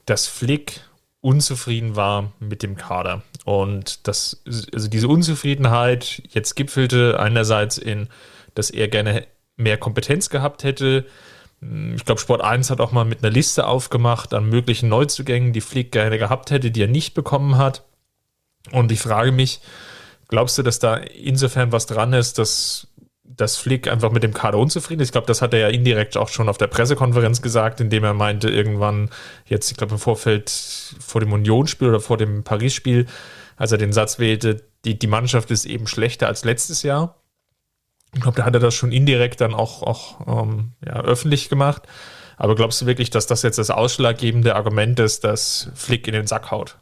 dass 0.05 0.27
Flick 0.27 0.81
unzufrieden 1.21 1.95
war 1.95 2.33
mit 2.41 2.65
dem 2.65 2.75
Kader. 2.75 3.23
Und 3.45 4.07
das, 4.07 4.43
also 4.47 4.89
diese 4.89 5.09
Unzufriedenheit 5.09 6.23
jetzt 6.31 6.55
gipfelte 6.55 7.19
einerseits 7.19 7.79
in, 7.79 8.09
dass 8.55 8.71
er 8.71 8.89
gerne 8.89 9.27
mehr 9.57 9.79
Kompetenz 9.79 10.31
gehabt 10.31 10.65
hätte. 10.65 11.07
Ich 11.95 12.05
glaube, 12.05 12.21
Sport 12.21 12.41
1 12.41 12.71
hat 12.71 12.81
auch 12.81 12.93
mal 12.93 13.05
mit 13.05 13.23
einer 13.23 13.33
Liste 13.33 13.67
aufgemacht 13.67 14.35
an 14.35 14.49
möglichen 14.49 14.89
Neuzugängen, 14.89 15.53
die 15.53 15.61
Flick 15.61 15.93
gerne 15.93 16.19
gehabt 16.19 16.51
hätte, 16.51 16.71
die 16.71 16.83
er 16.83 16.89
nicht 16.89 17.15
bekommen 17.15 17.57
hat. 17.57 17.85
Und 18.71 18.93
ich 18.93 19.01
frage 19.01 19.33
mich, 19.33 19.61
Glaubst 20.33 20.57
du, 20.57 20.63
dass 20.63 20.79
da 20.79 20.97
insofern 20.97 21.73
was 21.73 21.85
dran 21.85 22.15
ist, 22.15 22.39
dass, 22.39 22.87
dass 23.37 23.57
Flick 23.57 23.89
einfach 23.89 24.11
mit 24.11 24.23
dem 24.23 24.35
Kader 24.35 24.59
unzufrieden 24.59 25.01
ist? 25.01 25.09
Ich 25.09 25.13
glaube, 25.13 25.27
das 25.27 25.43
hat 25.43 25.55
er 25.55 25.61
ja 25.61 25.69
indirekt 25.69 26.17
auch 26.17 26.29
schon 26.29 26.49
auf 26.49 26.59
der 26.59 26.67
Pressekonferenz 26.67 27.43
gesagt, 27.43 27.81
indem 27.81 28.05
er 28.05 28.15
meinte, 28.15 28.49
irgendwann 28.49 29.11
jetzt, 29.47 29.71
ich 29.71 29.77
glaube, 29.77 29.95
im 29.95 29.99
Vorfeld 29.99 30.51
vor 30.51 31.21
dem 31.21 31.33
Unionsspiel 31.33 31.89
oder 31.89 32.01
vor 32.01 32.17
dem 32.17 32.45
Paris-Spiel, 32.45 33.07
als 33.57 33.73
er 33.73 33.79
den 33.79 33.93
Satz 33.93 34.19
wählte, 34.19 34.63
die, 34.85 34.99
die 34.99 35.07
Mannschaft 35.07 35.51
ist 35.51 35.65
eben 35.65 35.87
schlechter 35.87 36.27
als 36.27 36.45
letztes 36.45 36.83
Jahr. 36.83 37.17
Ich 38.15 38.21
glaube, 38.21 38.37
da 38.37 38.45
hat 38.45 38.55
er 38.55 38.61
das 38.61 38.75
schon 38.75 38.93
indirekt 38.93 39.41
dann 39.41 39.55
auch, 39.55 39.83
auch 39.83 40.45
ähm, 40.45 40.73
ja, 40.85 41.01
öffentlich 41.01 41.49
gemacht. 41.49 41.83
Aber 42.37 42.57
glaubst 42.57 42.83
du 42.83 42.87
wirklich, 42.87 43.11
dass 43.11 43.27
das 43.27 43.43
jetzt 43.43 43.59
das 43.59 43.71
ausschlaggebende 43.71 44.57
Argument 44.57 44.99
ist, 44.99 45.25
dass 45.25 45.71
Flick 45.75 46.09
in 46.09 46.15
den 46.15 46.27
Sack 46.27 46.51
haut? 46.51 46.77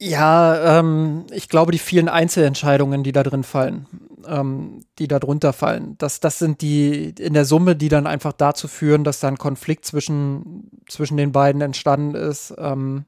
Ja, 0.00 0.78
ähm, 0.78 1.26
ich 1.32 1.48
glaube, 1.48 1.72
die 1.72 1.78
vielen 1.78 2.08
Einzelentscheidungen, 2.08 3.02
die 3.02 3.10
da 3.10 3.24
drin 3.24 3.42
fallen, 3.42 3.86
ähm, 4.26 4.84
die 5.00 5.08
da 5.08 5.18
drunter 5.18 5.52
fallen, 5.52 5.96
das, 5.98 6.20
das 6.20 6.38
sind 6.38 6.60
die 6.62 7.14
in 7.18 7.34
der 7.34 7.44
Summe, 7.44 7.74
die 7.74 7.88
dann 7.88 8.06
einfach 8.06 8.32
dazu 8.32 8.68
führen, 8.68 9.02
dass 9.02 9.18
da 9.18 9.26
ein 9.26 9.38
Konflikt 9.38 9.84
zwischen, 9.84 10.70
zwischen 10.88 11.16
den 11.16 11.32
beiden 11.32 11.60
entstanden 11.62 12.14
ist, 12.14 12.54
ähm, 12.58 13.06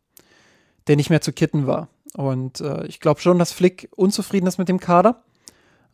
der 0.89 0.97
nicht 0.97 1.11
mehr 1.11 1.21
zu 1.21 1.33
kitten 1.33 1.69
war. 1.69 1.89
Und 2.17 2.61
äh, 2.61 2.85
ich 2.87 2.99
glaube 2.99 3.21
schon, 3.21 3.39
dass 3.39 3.53
Flick 3.53 3.89
unzufrieden 3.95 4.49
ist 4.49 4.59
mit 4.59 4.69
dem 4.69 4.81
Kader. 4.81 5.23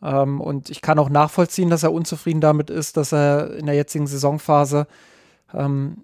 Ähm, 0.02 0.40
und 0.40 0.70
ich 0.70 0.80
kann 0.80 0.98
auch 0.98 1.10
nachvollziehen, 1.10 1.68
dass 1.68 1.82
er 1.82 1.92
unzufrieden 1.92 2.40
damit 2.40 2.70
ist, 2.70 2.96
dass 2.96 3.12
er 3.12 3.54
in 3.54 3.66
der 3.66 3.74
jetzigen 3.74 4.06
Saisonphase 4.06 4.86
ähm, 5.52 5.98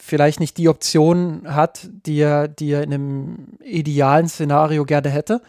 vielleicht 0.00 0.40
nicht 0.40 0.56
die 0.56 0.68
Option 0.68 1.42
hat, 1.46 1.88
die 2.06 2.18
er, 2.18 2.48
die 2.48 2.72
er 2.72 2.82
in 2.82 2.92
einem 2.92 3.46
idealen 3.62 4.28
Szenario 4.28 4.84
gerne 4.84 5.10
hätte. 5.10 5.42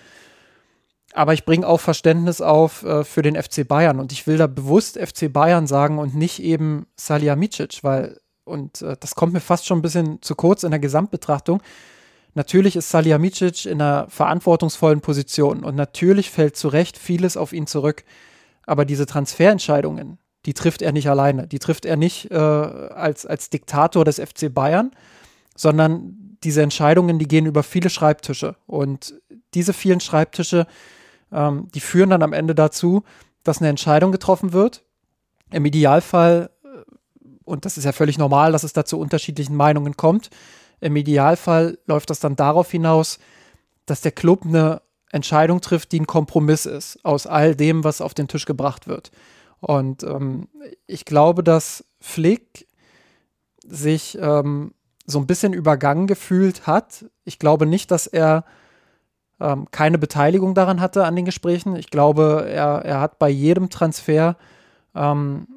Aber 1.14 1.34
ich 1.34 1.46
bringe 1.46 1.68
auch 1.68 1.80
Verständnis 1.80 2.42
auf 2.42 2.84
äh, 2.84 3.04
für 3.04 3.22
den 3.22 3.42
FC 3.42 3.68
Bayern 3.68 4.00
und 4.00 4.12
ich 4.12 4.28
will 4.28 4.38
da 4.38 4.48
bewusst 4.48 5.00
FC 5.00 5.32
Bayern 5.32 5.68
sagen 5.68 6.00
und 6.00 6.16
nicht 6.16 6.42
eben 6.42 6.86
Salihamidzic, 6.96 7.84
weil, 7.84 8.20
und 8.44 8.82
äh, 8.82 8.96
das 9.00 9.16
kommt 9.16 9.34
mir 9.34 9.42
fast 9.42 9.66
schon 9.66 9.80
ein 9.80 9.82
bisschen 9.82 10.22
zu 10.22 10.36
kurz 10.36 10.64
in 10.64 10.72
der 10.72 10.80
Gesamtbetrachtung. 10.80 11.62
Natürlich 12.34 12.78
ist 12.78 12.90
Salihamidzic 12.90 13.66
in 13.66 13.82
einer 13.82 14.08
verantwortungsvollen 14.10 15.02
Position 15.02 15.64
und 15.64 15.76
natürlich 15.76 16.30
fällt 16.30 16.56
zu 16.56 16.70
Recht 16.70 16.98
vieles 16.98 17.36
auf 17.36 17.52
ihn 17.52 17.68
zurück. 17.68 18.04
Aber 18.66 18.86
diese 18.86 19.06
Transferentscheidungen, 19.06 20.18
die 20.46 20.54
trifft 20.54 20.82
er 20.82 20.92
nicht 20.92 21.10
alleine. 21.10 21.48
Die 21.48 21.60
trifft 21.60 21.86
er 21.86 21.98
nicht 21.98 22.32
äh, 22.32 22.36
als, 22.36 23.26
als 23.26 23.50
Diktator 23.50 24.06
des 24.06 24.20
FC 24.20 24.54
Bayern, 24.54 24.92
sondern 25.56 26.38
diese 26.44 26.62
Entscheidungen, 26.62 27.20
die 27.20 27.28
gehen 27.28 27.46
über 27.46 27.64
viele 27.64 27.90
Schreibtische. 27.90 28.56
Und 28.66 29.14
diese 29.54 29.74
vielen 29.74 30.00
Schreibtische, 30.00 30.66
ähm, 31.32 31.68
die 31.74 31.80
führen 31.80 32.10
dann 32.10 32.24
am 32.24 32.34
Ende 32.34 32.56
dazu, 32.56 33.04
dass 33.44 33.60
eine 33.60 33.70
Entscheidung 33.70 34.12
getroffen 34.12 34.54
wird. 34.54 34.84
Im 35.52 35.66
Idealfall, 35.66 36.50
äh, 36.64 36.68
und 37.44 37.66
das 37.66 37.78
ist 37.78 37.84
ja 37.84 37.92
völlig 37.92 38.18
normal, 38.18 38.52
dass 38.52 38.64
es 38.64 38.74
da 38.74 38.86
zu 38.86 39.00
unterschiedlichen 39.00 39.56
Meinungen 39.56 39.98
kommt, 39.98 40.30
im 40.80 40.96
Idealfall 40.96 41.78
läuft 41.86 42.10
das 42.10 42.20
dann 42.20 42.36
darauf 42.36 42.72
hinaus, 42.72 43.20
dass 43.86 44.02
der 44.02 44.12
Club 44.12 44.46
eine 44.46 44.82
Entscheidung 45.12 45.62
trifft, 45.62 45.92
die 45.92 46.00
ein 46.00 46.08
Kompromiss 46.08 46.66
ist 46.66 47.04
aus 47.06 47.28
all 47.28 47.56
dem, 47.56 47.84
was 47.84 48.02
auf 48.02 48.16
den 48.16 48.28
Tisch 48.28 48.46
gebracht 48.46 48.88
wird. 48.88 49.12
Und 49.62 50.04
ähm, 50.04 50.50
ich 50.88 51.06
glaube, 51.06 51.44
dass 51.44 51.86
Flick 52.00 52.68
sich 53.64 54.18
ähm, 54.20 54.74
so 55.06 55.20
ein 55.20 55.28
bisschen 55.28 55.54
übergangen 55.54 56.08
gefühlt 56.08 56.68
hat. 56.68 57.06
Ich 57.24 57.40
glaube 57.40 57.66
nicht, 57.66 57.92
dass 57.92 58.08
er 58.08 58.44
ähm, 59.40 59.68
keine 59.72 59.98
Beteiligung 59.98 60.56
daran 60.56 60.82
hatte 60.82 61.06
an 61.06 61.16
den 61.16 61.26
Gesprächen. 61.26 61.76
Ich 61.76 61.90
glaube, 61.90 62.48
er, 62.50 62.84
er 62.84 63.00
hat 63.00 63.20
bei 63.20 63.30
jedem 63.30 63.70
Transfer 63.70 64.36
ähm, 64.96 65.48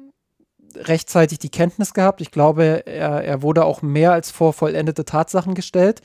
rechtzeitig 0.75 1.39
die 1.39 1.49
Kenntnis 1.49 1.93
gehabt. 1.93 2.21
Ich 2.21 2.31
glaube, 2.31 2.85
er, 2.85 3.23
er 3.23 3.41
wurde 3.41 3.65
auch 3.65 3.81
mehr 3.81 4.11
als 4.11 4.31
vor 4.31 4.53
vollendete 4.53 5.05
Tatsachen 5.05 5.55
gestellt. 5.55 6.01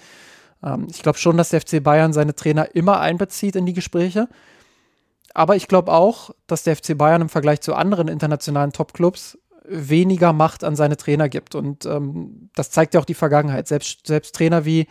Ähm, 0.63 0.87
ich 0.91 1.03
glaube 1.03 1.19
schon, 1.19 1.37
dass 1.37 1.51
der 1.51 1.61
FC 1.61 1.83
Bayern 1.83 2.13
seine 2.13 2.35
Trainer 2.35 2.75
immer 2.75 3.01
einbezieht 3.01 3.57
in 3.57 3.67
die 3.67 3.75
Gespräche. 3.75 4.29
Aber 5.35 5.57
ich 5.57 5.69
glaube 5.69 5.93
auch, 5.93 6.31
dass 6.47 6.65
der 6.65 6.77
FC 6.77 6.97
Bayern 6.97 7.23
im 7.23 7.29
Vergleich 7.29 7.61
zu 7.61 7.75
anderen 7.75 8.09
internationalen 8.09 8.73
Top-Clubs 8.73 9.39
weniger 9.65 10.33
Macht 10.33 10.65
an 10.65 10.75
seine 10.75 10.97
Trainer 10.97 11.29
gibt. 11.29 11.55
Und 11.55 11.87
ähm, 11.87 12.51
das 12.55 12.71
zeigt 12.71 12.95
ja 12.95 13.01
auch 13.01 13.05
die 13.05 13.15
Vergangenheit. 13.15 13.69
Selbst, 13.69 14.07
selbst 14.07 14.35
Trainer 14.35 14.65
wie 14.65 14.87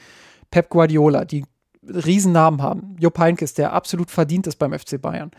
Pep 0.52 0.70
Guardiola, 0.70 1.26
die 1.26 1.46
Riesennamen 1.84 2.62
haben. 2.62 2.96
Jupp 3.00 3.20
Heynckes, 3.20 3.54
der 3.54 3.74
absolut 3.74 4.10
verdient 4.12 4.48
ist 4.48 4.58
beim 4.58 4.78
FC 4.78 5.02
Bayern. 5.02 5.32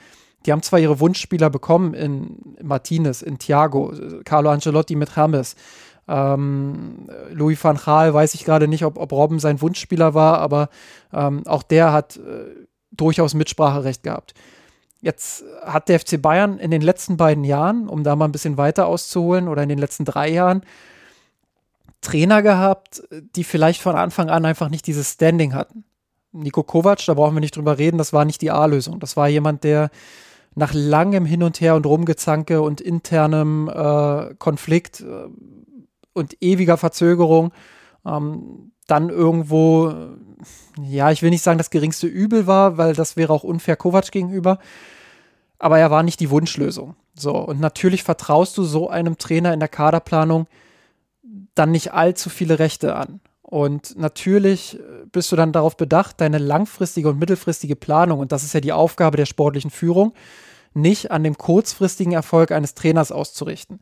Die 0.47 0.53
haben 0.53 0.63
zwar 0.63 0.79
ihre 0.79 1.01
Wunschspieler 1.01 1.51
bekommen 1.51 1.95
in 1.95 2.57
Martinez, 2.63 3.23
in 3.23 3.39
Thiago, 3.39 3.93
Carlo 4.25 4.51
Ancelotti 4.51 4.97
mit 4.97 5.15
James. 5.15 5.55
Ähm, 6.09 7.09
Louis 7.31 7.63
van 7.63 7.77
Gaal 7.77 8.15
weiß 8.15 8.35
ich 8.35 8.45
gerade 8.45 8.67
nicht, 8.67 8.85
ob, 8.85 8.99
ob 8.99 9.13
Robben 9.13 9.39
sein 9.39 9.61
Wunschspieler 9.61 10.15
war, 10.15 10.39
aber 10.39 10.71
ähm, 11.13 11.47
auch 11.47 11.63
der 11.63 11.93
hat 11.93 12.17
äh, 12.17 12.67
durchaus 12.91 13.35
Mitspracherecht 13.35 14.03
gehabt. 14.03 14.35
Jetzt 15.01 15.45
hat 15.63 15.89
der 15.89 15.99
FC 15.99 16.21
Bayern 16.21 16.59
in 16.59 16.71
den 16.71 16.83
letzten 16.83 17.17
beiden 17.17 17.45
Jahren, 17.45 17.89
um 17.89 18.05
da 18.05 18.17
mal 18.17 18.27
ein 18.27 18.33
bisschen 18.33 18.59
weiter 18.59 18.87
auszuholen, 18.87 19.49
oder 19.49 19.63
in 19.63 19.69
den 19.69 19.79
letzten 19.79 20.05
drei 20.05 20.31
Jahren 20.31 20.63
Trainer 22.01 22.43
gehabt, 22.43 23.03
die 23.37 23.45
vielleicht 23.45 23.83
von 23.83 23.97
Anfang 23.97 24.31
an 24.31 24.45
einfach 24.45 24.69
nicht 24.69 24.87
dieses 24.87 25.13
Standing 25.13 25.55
hatten. 25.55 25.85
Nico 26.33 26.63
Kovac, 26.63 27.05
da 27.07 27.15
brauchen 27.15 27.35
wir 27.35 27.41
nicht 27.41 27.57
drüber 27.57 27.79
reden, 27.79 27.99
das 27.99 28.13
war 28.13 28.25
nicht 28.25 28.41
die 28.41 28.51
A-Lösung. 28.51 29.01
Das 29.01 29.17
war 29.17 29.29
jemand, 29.29 29.65
der 29.65 29.91
nach 30.55 30.73
langem 30.75 31.25
Hin 31.25 31.43
und 31.43 31.61
Her 31.61 31.77
und 31.77 31.87
Rumgezanke 31.87 32.63
und 32.63 32.81
internem 32.81 33.69
äh, 33.69 34.35
Konflikt 34.39 35.01
äh, 35.01 35.29
und 36.13 36.43
ewiger 36.43 36.77
Verzögerung 36.77 37.53
ähm, 38.07 38.73
dann 38.87 39.09
irgendwo, 39.09 39.95
ja, 40.83 41.11
ich 41.11 41.23
will 41.23 41.31
nicht 41.31 41.43
sagen, 41.43 41.59
das 41.59 41.71
geringste 41.71 42.07
Übel 42.07 42.47
war, 42.47 42.77
weil 42.77 42.95
das 42.95 43.17
wäre 43.17 43.33
auch 43.33 43.45
unfair 43.45 43.77
Kovac 43.77 44.11
gegenüber, 44.11 44.59
aber 45.59 45.79
er 45.79 45.91
war 45.91 46.03
nicht 46.03 46.21
die 46.21 46.31
Wunschlösung. 46.31 46.97
So, 47.15 47.37
und 47.37 47.61
natürlich 47.61 48.03
vertraust 48.03 48.57
du 48.57 48.65
so 48.65 48.89
einem 48.89 49.19
Trainer 49.19 49.53
in 49.53 49.61
der 49.61 49.69
Kaderplanung 49.69 50.47
dann 51.55 51.71
nicht 51.71 51.93
allzu 51.93 52.31
viele 52.31 52.59
Rechte 52.59 52.97
an. 52.97 53.21
Und 53.43 53.99
natürlich 53.99 54.79
bist 55.11 55.33
du 55.33 55.37
dann 55.37 55.53
darauf 55.53 55.77
bedacht, 55.77 56.21
deine 56.21 56.39
langfristige 56.39 57.09
und 57.09 57.19
mittelfristige 57.19 57.77
Planung, 57.77 58.21
und 58.21 58.33
das 58.33 58.45
ist 58.45 58.55
ja 58.55 58.61
die 58.61 58.73
Aufgabe 58.73 59.17
der 59.17 59.27
sportlichen 59.27 59.71
Führung, 59.71 60.15
nicht 60.73 61.11
an 61.11 61.25
dem 61.25 61.37
kurzfristigen 61.37 62.13
Erfolg 62.13 62.53
eines 62.53 62.75
Trainers 62.75 63.11
auszurichten. 63.11 63.81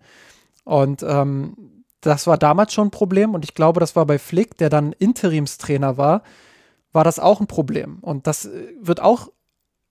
Und 0.65 1.03
ähm, 1.03 1.78
das 2.01 2.27
war 2.27 2.39
damals 2.39 2.73
schon 2.73 2.89
ein 2.89 2.93
Problem 2.93 3.35
und 3.35 3.45
ich 3.45 3.55
glaube, 3.55 3.81
das 3.81 3.97
war 3.97 4.07
bei 4.07 4.19
Flick, 4.19 4.57
der 4.57 4.71
dann 4.71 4.93
Interimstrainer 4.93 5.97
war, 5.97 6.23
war 6.93 7.05
das 7.05 7.19
auch 7.19 7.41
ein 7.41 7.47
Problem. 7.47 7.99
Und 8.01 8.27
das 8.27 8.47
äh, 8.47 8.69
wird 8.81 9.01
auch 9.01 9.29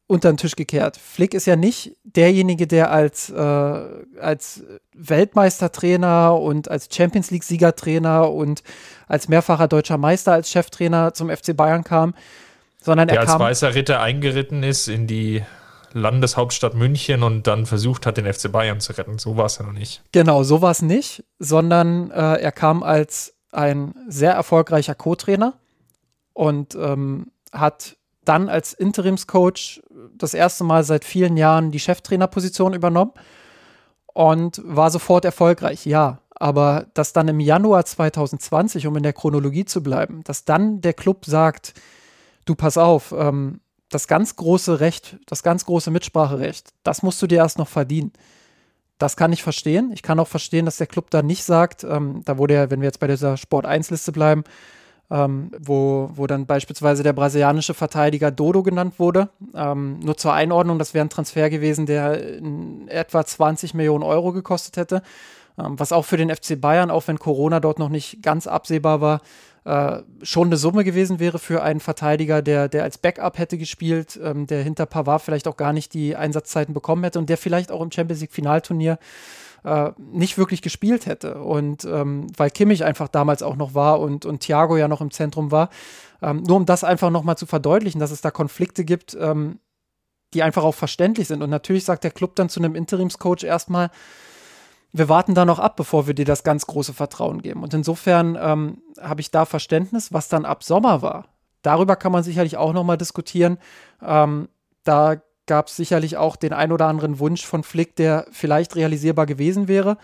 unter 0.08 0.32
den 0.32 0.38
Tisch 0.38 0.56
gekehrt. 0.56 0.98
Flick 0.98 1.34
ist 1.34 1.46
ja 1.46 1.58
nicht 1.58 1.98
derjenige, 2.04 2.66
der 2.66 2.92
als, 2.92 3.30
äh, 3.30 3.36
als 4.22 4.64
Weltmeistertrainer 4.94 6.40
und 6.40 6.72
als 6.72 6.88
Champions 6.92 7.30
League-Siegertrainer 7.30 8.32
und 8.32 8.64
als 9.08 9.28
mehrfacher 9.28 9.68
deutscher 9.68 9.98
Meister 9.98 10.32
als 10.32 10.50
Cheftrainer 10.50 11.14
zum 11.14 11.30
FC 11.30 11.56
Bayern 11.56 11.84
kam, 11.84 12.16
sondern 12.82 13.10
der 13.10 13.20
er 13.20 13.26
kam. 13.26 13.42
als 13.42 13.42
weißer 13.42 13.76
Ritter 13.76 14.02
eingeritten 14.02 14.64
ist 14.64 14.88
in 14.88 15.08
die 15.08 15.44
Landeshauptstadt 15.94 16.74
München 16.74 17.24
und 17.24 17.48
dann 17.48 17.66
versucht 17.66 18.06
hat, 18.06 18.18
den 18.18 18.32
FC 18.32 18.52
Bayern 18.52 18.80
zu 18.80 18.94
retten. 18.94 19.18
So 19.18 19.38
war 19.38 19.46
es 19.46 19.58
ja 19.58 19.66
noch 19.66 19.74
nicht. 19.74 20.02
Genau, 20.12 20.44
so 20.44 20.62
war 20.62 20.72
es 20.72 20.82
nicht, 20.82 21.24
sondern 21.40 22.12
äh, 22.12 22.36
er 22.36 22.52
kam 22.52 22.84
als 22.84 23.36
ein 23.52 23.96
sehr 24.08 24.34
erfolgreicher 24.34 24.96
Co-Trainer 24.96 25.54
und 26.34 26.76
ähm, 26.76 27.32
hat 27.52 27.98
dann 28.24 28.50
als 28.50 28.74
Interimscoach 28.74 29.82
das 30.16 30.34
erste 30.34 30.64
Mal 30.64 30.84
seit 30.84 31.06
vielen 31.06 31.38
Jahren 31.38 31.72
die 31.72 31.80
Cheftrainerposition 31.80 32.74
übernommen 32.74 33.14
und 34.14 34.62
war 34.66 34.92
sofort 34.92 35.26
erfolgreich, 35.26 35.86
ja. 35.86 36.20
Aber 36.40 36.86
dass 36.94 37.14
dann 37.14 37.28
im 37.30 37.40
Januar 37.40 37.86
2020, 37.86 38.86
um 38.86 38.96
in 38.98 39.04
der 39.04 39.14
Chronologie 39.14 39.66
zu 39.66 39.82
bleiben, 39.82 40.24
dass 40.24 40.46
dann 40.46 40.82
der 40.82 40.94
Club 40.94 41.26
sagt, 41.26 41.74
du 42.46 42.54
pass 42.54 42.78
auf, 42.78 43.14
ähm, 43.18 43.60
das 43.90 44.08
ganz 44.08 44.36
große 44.36 44.80
Recht, 44.80 45.18
das 45.26 45.44
ganz 45.44 45.66
große 45.66 45.92
Mitspracherecht, 45.92 46.70
das 46.84 47.04
musst 47.04 47.22
du 47.22 47.28
dir 47.28 47.38
erst 47.38 47.58
noch 47.58 47.68
verdienen. 47.68 48.12
Das 48.98 49.16
kann 49.16 49.32
ich 49.32 49.44
verstehen. 49.44 49.92
Ich 49.94 50.02
kann 50.02 50.20
auch 50.20 50.28
verstehen, 50.28 50.66
dass 50.66 50.78
der 50.78 50.88
Club 50.88 51.10
da 51.12 51.22
nicht 51.22 51.44
sagt, 51.44 51.84
ähm, 51.84 52.22
da 52.26 52.38
wurde 52.38 52.56
ja, 52.56 52.70
wenn 52.72 52.82
wir 52.82 52.88
jetzt 52.88 53.00
bei 53.00 53.08
dieser 53.08 53.38
Sport 53.38 53.66
1-Liste 53.66 54.12
bleiben, 54.12 54.44
ähm, 55.10 55.52
wo, 55.60 56.10
wo 56.14 56.28
dann 56.28 56.46
beispielsweise 56.48 57.04
der 57.04 57.14
brasilianische 57.14 57.74
Verteidiger 57.74 58.32
Dodo 58.32 58.64
genannt 58.64 58.96
wurde. 58.98 59.30
Ähm, 59.54 60.00
nur 60.00 60.18
zur 60.18 60.34
Einordnung, 60.34 60.80
das 60.80 60.94
wäre 60.94 61.06
ein 61.06 61.10
Transfer 61.10 61.50
gewesen, 61.50 61.86
der 61.86 62.42
etwa 62.88 63.26
20 63.26 63.74
Millionen 63.74 64.04
Euro 64.04 64.34
gekostet 64.34 64.78
hätte. 64.78 65.02
Ähm, 65.58 65.80
was 65.80 65.92
auch 65.92 66.04
für 66.04 66.18
den 66.18 66.36
FC 66.36 66.60
Bayern, 66.60 66.92
auch 66.92 67.08
wenn 67.08 67.20
Corona 67.20 67.60
dort 67.60 67.80
noch 67.80 67.90
nicht 67.90 68.22
ganz 68.22 68.48
absehbar 68.48 69.00
war, 69.00 69.22
äh, 69.68 70.02
schon 70.22 70.48
eine 70.48 70.56
Summe 70.56 70.86
gewesen 70.86 71.20
wäre 71.20 71.40
für 71.40 71.62
einen 71.62 71.82
Verteidiger, 71.82 72.42
der, 72.42 72.70
der 72.70 72.84
als 72.84 72.98
Backup 72.98 73.38
hätte 73.38 73.58
gespielt, 73.58 74.18
ähm, 74.24 74.48
der 74.48 74.64
hinter 74.64 74.86
Pavard 74.86 75.22
vielleicht 75.22 75.46
auch 75.46 75.58
gar 75.58 75.74
nicht 75.74 75.94
die 75.94 76.16
Einsatzzeiten 76.16 76.74
bekommen 76.74 77.04
hätte 77.04 77.20
und 77.20 77.28
der 77.28 77.38
vielleicht 77.38 77.70
auch 77.70 77.82
im 77.82 77.92
Champions 77.92 78.22
League 78.22 78.32
Finalturnier 78.32 78.98
äh, 79.66 79.92
nicht 79.98 80.38
wirklich 80.38 80.62
gespielt 80.62 81.06
hätte. 81.06 81.42
Und 81.42 81.84
ähm, 81.84 82.28
weil 82.38 82.50
Kimmich 82.50 82.86
einfach 82.86 83.10
damals 83.10 83.44
auch 83.44 83.58
noch 83.58 83.74
war 83.74 84.00
und, 84.00 84.26
und 84.26 84.40
Thiago 84.40 84.78
ja 84.78 84.88
noch 84.88 85.02
im 85.02 85.12
Zentrum 85.12 85.52
war. 85.52 85.70
Ähm, 86.22 86.44
nur 86.44 86.56
um 86.56 86.66
das 86.66 86.86
einfach 86.86 87.10
nochmal 87.10 87.38
zu 87.38 87.46
verdeutlichen, 87.46 88.00
dass 88.00 88.12
es 88.12 88.22
da 88.22 88.32
Konflikte 88.32 88.86
gibt, 88.86 89.18
ähm, 89.20 89.60
die 90.34 90.44
einfach 90.44 90.64
auch 90.64 90.76
verständlich 90.76 91.28
sind. 91.28 91.44
Und 91.44 91.50
natürlich 91.50 91.84
sagt 91.84 92.06
der 92.06 92.12
Club 92.12 92.38
dann 92.38 92.48
zu 92.48 92.62
einem 92.62 92.74
Interimscoach 92.74 93.44
erstmal, 93.44 93.92
wir 94.94 95.10
warten 95.10 95.36
da 95.36 95.46
noch 95.46 95.60
ab, 95.60 95.76
bevor 95.76 96.08
wir 96.08 96.14
dir 96.14 96.26
das 96.26 96.44
ganz 96.44 96.66
große 96.66 96.94
Vertrauen 96.94 97.42
geben. 97.42 97.64
Und 97.64 97.74
insofern 97.74 98.38
ähm, 98.40 98.82
habe 99.00 99.22
ich 99.22 99.32
da 99.32 99.46
Verständnis, 99.46 100.14
was 100.14 100.30
dann 100.30 100.46
ab 100.46 100.64
Sommer 100.64 101.02
war. 101.02 101.26
Darüber 101.62 101.96
kann 101.96 102.12
man 102.12 102.24
sicherlich 102.24 102.58
auch 102.58 102.74
nochmal 102.74 102.98
diskutieren. 102.98 103.58
Ähm, 104.02 104.48
da 104.84 105.18
gab 105.46 105.68
es 105.68 105.76
sicherlich 105.76 106.18
auch 106.18 106.36
den 106.36 106.54
ein 106.54 106.72
oder 106.72 106.88
anderen 106.88 107.20
Wunsch 107.20 107.46
von 107.46 107.64
Flick, 107.64 107.96
der 107.96 108.28
vielleicht 108.32 108.76
realisierbar 108.76 109.26
gewesen 109.26 109.68
wäre, 109.68 109.98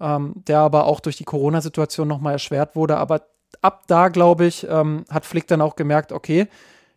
ähm, 0.00 0.34
der 0.46 0.60
aber 0.60 0.84
auch 0.84 1.00
durch 1.00 1.16
die 1.16 1.24
Corona-Situation 1.24 2.08
nochmal 2.08 2.34
erschwert 2.34 2.76
wurde. 2.76 2.96
Aber 2.96 3.22
ab 3.62 3.84
da, 3.86 4.08
glaube 4.08 4.46
ich, 4.46 4.66
ähm, 4.68 5.04
hat 5.10 5.26
Flick 5.26 5.46
dann 5.46 5.60
auch 5.60 5.76
gemerkt, 5.76 6.12
okay, 6.12 6.48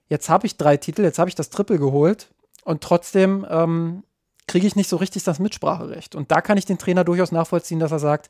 jetzt 0.08 0.30
habe 0.30 0.46
ich 0.46 0.58
drei 0.58 0.78
Titel, 0.78 1.02
jetzt 1.02 1.20
habe 1.20 1.30
ich 1.30 1.36
das 1.36 1.50
Triple 1.50 1.80
geholt 1.80 2.30
und 2.64 2.82
trotzdem 2.82 3.46
ähm, 3.50 4.04
kriege 4.48 4.68
ich 4.68 4.76
nicht 4.76 4.90
so 4.90 4.98
richtig 4.98 5.24
das 5.24 5.40
Mitspracherecht. 5.40 6.16
Und 6.16 6.32
da 6.32 6.42
kann 6.42 6.58
ich 6.58 6.66
den 6.66 6.78
Trainer 6.78 7.04
durchaus 7.04 7.32
nachvollziehen, 7.32 7.80
dass 7.80 7.92
er 7.92 8.00
sagt, 8.00 8.30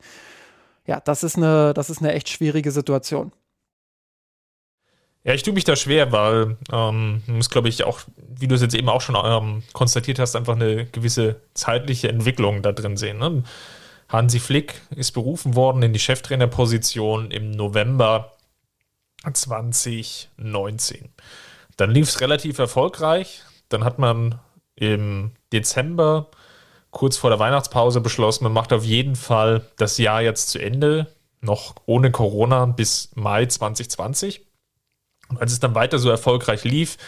ja, 0.86 1.00
das 1.00 1.22
ist 1.22 1.36
eine, 1.36 1.74
das 1.74 1.90
ist 1.90 1.98
eine 1.98 2.12
echt 2.12 2.28
schwierige 2.28 2.70
Situation. 2.70 3.32
Ja, 5.24 5.32
ich 5.32 5.42
tue 5.42 5.54
mich 5.54 5.64
da 5.64 5.74
schwer, 5.74 6.12
weil 6.12 6.58
ähm, 6.70 7.22
muss, 7.26 7.48
glaube 7.48 7.70
ich, 7.70 7.84
auch, 7.84 8.00
wie 8.16 8.46
du 8.46 8.54
es 8.54 8.60
jetzt 8.60 8.74
eben 8.74 8.90
auch 8.90 9.00
schon 9.00 9.16
ähm, 9.24 9.62
konstatiert 9.72 10.18
hast, 10.18 10.36
einfach 10.36 10.54
eine 10.54 10.84
gewisse 10.84 11.40
zeitliche 11.54 12.10
Entwicklung 12.10 12.60
da 12.60 12.72
drin 12.72 12.98
sehen. 12.98 13.18
Ne? 13.18 13.42
Hansi 14.08 14.38
Flick 14.38 14.82
ist 14.94 15.12
berufen 15.12 15.56
worden 15.56 15.82
in 15.82 15.94
die 15.94 15.98
Cheftrainerposition 15.98 17.30
im 17.30 17.52
November 17.52 18.36
2019. 19.32 21.08
Dann 21.78 21.90
lief 21.90 22.08
es 22.08 22.20
relativ 22.20 22.58
erfolgreich. 22.58 23.42
Dann 23.70 23.82
hat 23.82 23.98
man 23.98 24.38
im 24.76 25.32
Dezember, 25.54 26.28
kurz 26.90 27.16
vor 27.16 27.30
der 27.30 27.38
Weihnachtspause, 27.38 28.00
beschlossen, 28.00 28.44
man 28.44 28.52
macht 28.52 28.72
auf 28.72 28.84
jeden 28.84 29.16
Fall 29.16 29.62
das 29.76 29.98
Jahr 29.98 30.20
jetzt 30.22 30.50
zu 30.50 30.58
Ende, 30.58 31.06
noch 31.40 31.74
ohne 31.86 32.10
Corona 32.10 32.66
bis 32.66 33.10
Mai 33.14 33.46
2020. 33.46 34.46
Und 35.28 35.40
als 35.40 35.52
es 35.52 35.60
dann 35.60 35.74
weiter 35.74 35.98
so 35.98 36.10
erfolgreich 36.10 36.64
lief 36.64 36.98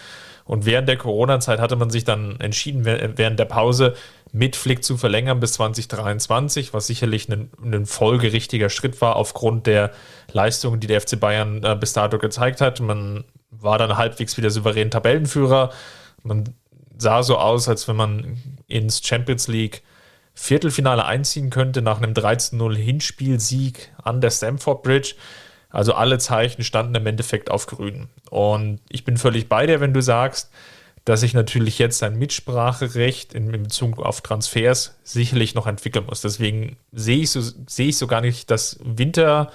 und 0.47 0.65
während 0.65 0.89
der 0.89 0.97
Corona-Zeit 0.97 1.59
hatte 1.59 1.77
man 1.77 1.91
sich 1.91 2.05
dann 2.05 2.39
entschieden, 2.41 2.85
während 2.85 3.39
der 3.39 3.45
Pause 3.47 3.95
mit 4.33 4.55
Flick 4.55 4.85
zu 4.85 4.97
verlängern 4.97 5.41
bis 5.41 5.55
2023, 5.55 6.73
was 6.73 6.87
sicherlich 6.87 7.29
ein, 7.29 7.51
ein 7.63 7.85
folgerichtiger 7.85 8.69
Schritt 8.71 9.01
war 9.01 9.17
aufgrund 9.17 9.67
der 9.67 9.91
Leistungen, 10.33 10.79
die 10.79 10.87
der 10.87 11.01
FC 11.01 11.19
Bayern 11.19 11.65
äh, 11.65 11.77
bis 11.79 11.95
dato 11.95 12.19
gezeigt 12.19 12.61
hat. 12.61 12.81
Man 12.81 13.25
war 13.51 13.79
dann 13.79 13.97
halbwegs 13.97 14.37
wieder 14.37 14.51
souverän 14.51 14.91
Tabellenführer. 14.91 15.73
Man 16.23 16.55
sah 16.97 17.23
so 17.23 17.37
aus, 17.39 17.69
als 17.69 17.87
wenn 17.89 17.97
man 17.97 18.43
ins 18.67 19.05
Champions 19.05 19.49
League 19.49 19.83
Viertelfinale 20.35 21.05
einziehen 21.05 21.49
könnte 21.49 21.81
nach 21.81 21.97
einem 21.97 22.13
13-0 22.13 22.77
Hinspielsieg 22.77 23.93
an 24.03 24.21
der 24.21 24.31
Stamford 24.31 24.83
Bridge. 24.83 25.15
Also 25.71 25.95
alle 25.95 26.19
Zeichen 26.19 26.63
standen 26.63 26.95
im 26.95 27.07
Endeffekt 27.07 27.51
auf 27.51 27.67
grün. 27.67 28.09
Und 28.31 28.81
ich 28.89 29.05
bin 29.05 29.17
völlig 29.17 29.49
bei 29.49 29.67
dir, 29.67 29.81
wenn 29.81 29.95
du 29.95 30.03
sagst, 30.03 30.51
dass 31.07 31.21
sich 31.21 31.35
natürlich 31.35 31.79
jetzt 31.79 31.99
sein 31.99 32.19
Mitspracherecht 32.19 33.33
in, 33.33 33.53
in 33.53 33.63
Bezug 33.63 33.99
auf 33.99 34.21
Transfers 34.21 34.99
sicherlich 35.05 35.55
noch 35.55 35.67
entwickeln 35.67 36.05
muss. 36.07 36.21
Deswegen 36.21 36.77
sehe 36.93 37.19
ich 37.19 37.31
so, 37.31 37.41
sehe 37.41 37.89
ich 37.89 37.97
so 37.97 38.07
gar 38.07 38.21
nicht, 38.21 38.51
dass 38.51 38.79
Winter 38.83 39.51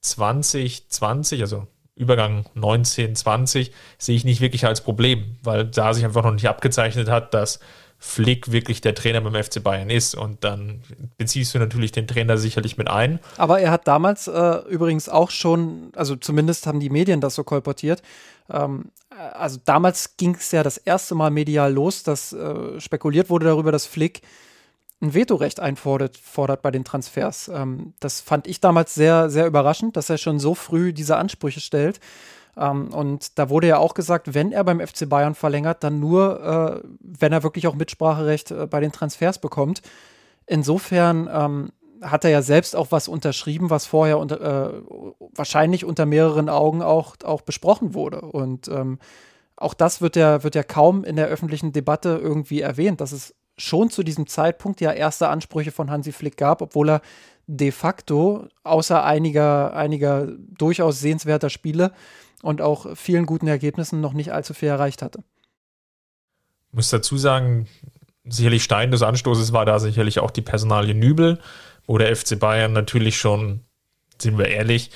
2020, 0.00 1.42
also 1.42 1.66
Übergang 2.00 2.46
19, 2.54 3.14
20, 3.14 3.72
sehe 3.98 4.16
ich 4.16 4.24
nicht 4.24 4.40
wirklich 4.40 4.66
als 4.66 4.80
Problem, 4.80 5.36
weil 5.42 5.66
da 5.66 5.92
sich 5.92 6.04
einfach 6.04 6.24
noch 6.24 6.32
nicht 6.32 6.48
abgezeichnet 6.48 7.08
hat, 7.08 7.34
dass 7.34 7.60
Flick 8.02 8.50
wirklich 8.50 8.80
der 8.80 8.94
Trainer 8.94 9.20
beim 9.20 9.34
FC 9.34 9.62
Bayern 9.62 9.90
ist. 9.90 10.14
Und 10.14 10.42
dann 10.42 10.82
beziehst 11.18 11.54
du 11.54 11.58
natürlich 11.58 11.92
den 11.92 12.06
Trainer 12.08 12.38
sicherlich 12.38 12.78
mit 12.78 12.88
ein. 12.88 13.20
Aber 13.36 13.60
er 13.60 13.70
hat 13.70 13.86
damals 13.86 14.26
äh, 14.26 14.56
übrigens 14.68 15.10
auch 15.10 15.30
schon, 15.30 15.92
also 15.94 16.16
zumindest 16.16 16.66
haben 16.66 16.80
die 16.80 16.88
Medien 16.88 17.20
das 17.20 17.34
so 17.34 17.44
kolportiert. 17.44 18.02
Ähm, 18.50 18.86
also 19.34 19.58
damals 19.62 20.16
ging 20.16 20.34
es 20.34 20.50
ja 20.50 20.62
das 20.62 20.78
erste 20.78 21.14
Mal 21.14 21.30
medial 21.30 21.72
los, 21.72 22.02
dass 22.02 22.32
äh, 22.32 22.80
spekuliert 22.80 23.28
wurde 23.28 23.46
darüber, 23.46 23.70
dass 23.70 23.84
Flick 23.84 24.22
ein 25.02 25.14
Vetorecht 25.14 25.60
einfordert 25.60 26.16
fordert 26.16 26.62
bei 26.62 26.70
den 26.70 26.84
Transfers. 26.84 27.50
Ähm, 27.52 27.94
das 28.00 28.20
fand 28.20 28.46
ich 28.46 28.60
damals 28.60 28.94
sehr, 28.94 29.30
sehr 29.30 29.46
überraschend, 29.46 29.96
dass 29.96 30.10
er 30.10 30.18
schon 30.18 30.38
so 30.38 30.54
früh 30.54 30.92
diese 30.92 31.16
Ansprüche 31.16 31.60
stellt. 31.60 32.00
Ähm, 32.56 32.92
und 32.92 33.38
da 33.38 33.48
wurde 33.48 33.68
ja 33.68 33.78
auch 33.78 33.94
gesagt, 33.94 34.34
wenn 34.34 34.52
er 34.52 34.64
beim 34.64 34.80
FC 34.80 35.08
Bayern 35.08 35.34
verlängert, 35.34 35.82
dann 35.82 36.00
nur, 36.00 36.82
äh, 36.84 36.88
wenn 37.00 37.32
er 37.32 37.42
wirklich 37.42 37.66
auch 37.66 37.74
Mitspracherecht 37.74 38.50
äh, 38.50 38.66
bei 38.66 38.80
den 38.80 38.92
Transfers 38.92 39.38
bekommt. 39.38 39.82
Insofern 40.46 41.28
ähm, 41.32 41.72
hat 42.02 42.24
er 42.24 42.30
ja 42.30 42.42
selbst 42.42 42.76
auch 42.76 42.88
was 42.90 43.08
unterschrieben, 43.08 43.70
was 43.70 43.86
vorher 43.86 44.18
unter, 44.18 44.40
äh, 44.40 44.82
wahrscheinlich 45.34 45.84
unter 45.84 46.06
mehreren 46.06 46.48
Augen 46.48 46.82
auch, 46.82 47.16
auch 47.24 47.42
besprochen 47.42 47.94
wurde. 47.94 48.20
Und 48.22 48.68
ähm, 48.68 48.98
auch 49.56 49.74
das 49.74 50.00
wird 50.00 50.16
ja, 50.16 50.42
wird 50.42 50.54
ja 50.54 50.62
kaum 50.62 51.04
in 51.04 51.16
der 51.16 51.28
öffentlichen 51.28 51.72
Debatte 51.72 52.18
irgendwie 52.20 52.60
erwähnt, 52.60 53.00
dass 53.00 53.12
es 53.12 53.34
schon 53.60 53.90
zu 53.90 54.02
diesem 54.02 54.26
Zeitpunkt 54.26 54.80
ja 54.80 54.92
erste 54.92 55.28
Ansprüche 55.28 55.70
von 55.70 55.90
Hansi 55.90 56.12
Flick 56.12 56.36
gab, 56.36 56.62
obwohl 56.62 56.90
er 56.90 57.02
de 57.46 57.72
facto 57.72 58.46
außer 58.62 59.04
einiger, 59.04 59.74
einiger 59.74 60.28
durchaus 60.38 61.00
sehenswerter 61.00 61.50
Spiele 61.50 61.92
und 62.42 62.62
auch 62.62 62.96
vielen 62.96 63.26
guten 63.26 63.48
Ergebnissen 63.48 64.00
noch 64.00 64.12
nicht 64.12 64.32
allzu 64.32 64.54
viel 64.54 64.68
erreicht 64.68 65.02
hatte. 65.02 65.22
Ich 66.68 66.74
muss 66.74 66.90
dazu 66.90 67.18
sagen, 67.18 67.66
sicherlich 68.24 68.62
Stein 68.62 68.90
des 68.90 69.02
Anstoßes 69.02 69.52
war 69.52 69.64
da 69.64 69.78
sicherlich 69.78 70.20
auch 70.20 70.30
die 70.30 70.42
Personalie 70.42 70.94
Nübel, 70.94 71.40
wo 71.86 71.98
der 71.98 72.14
FC 72.14 72.38
Bayern 72.38 72.72
natürlich 72.72 73.18
schon, 73.18 73.60
sind 74.20 74.38
wir 74.38 74.48
ehrlich, 74.48 74.90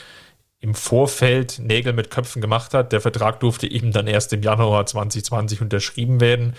im 0.61 0.74
Vorfeld 0.74 1.59
Nägel 1.59 1.92
mit 1.92 2.11
Köpfen 2.11 2.40
gemacht 2.40 2.72
hat. 2.72 2.92
Der 2.92 3.00
Vertrag 3.00 3.40
durfte 3.40 3.70
eben 3.70 3.92
dann 3.92 4.07
erst 4.07 4.33
im 4.33 4.42
Januar 4.42 4.87
2020 4.87 5.61
unterschrieben 5.61 6.20
werden. 6.20 6.55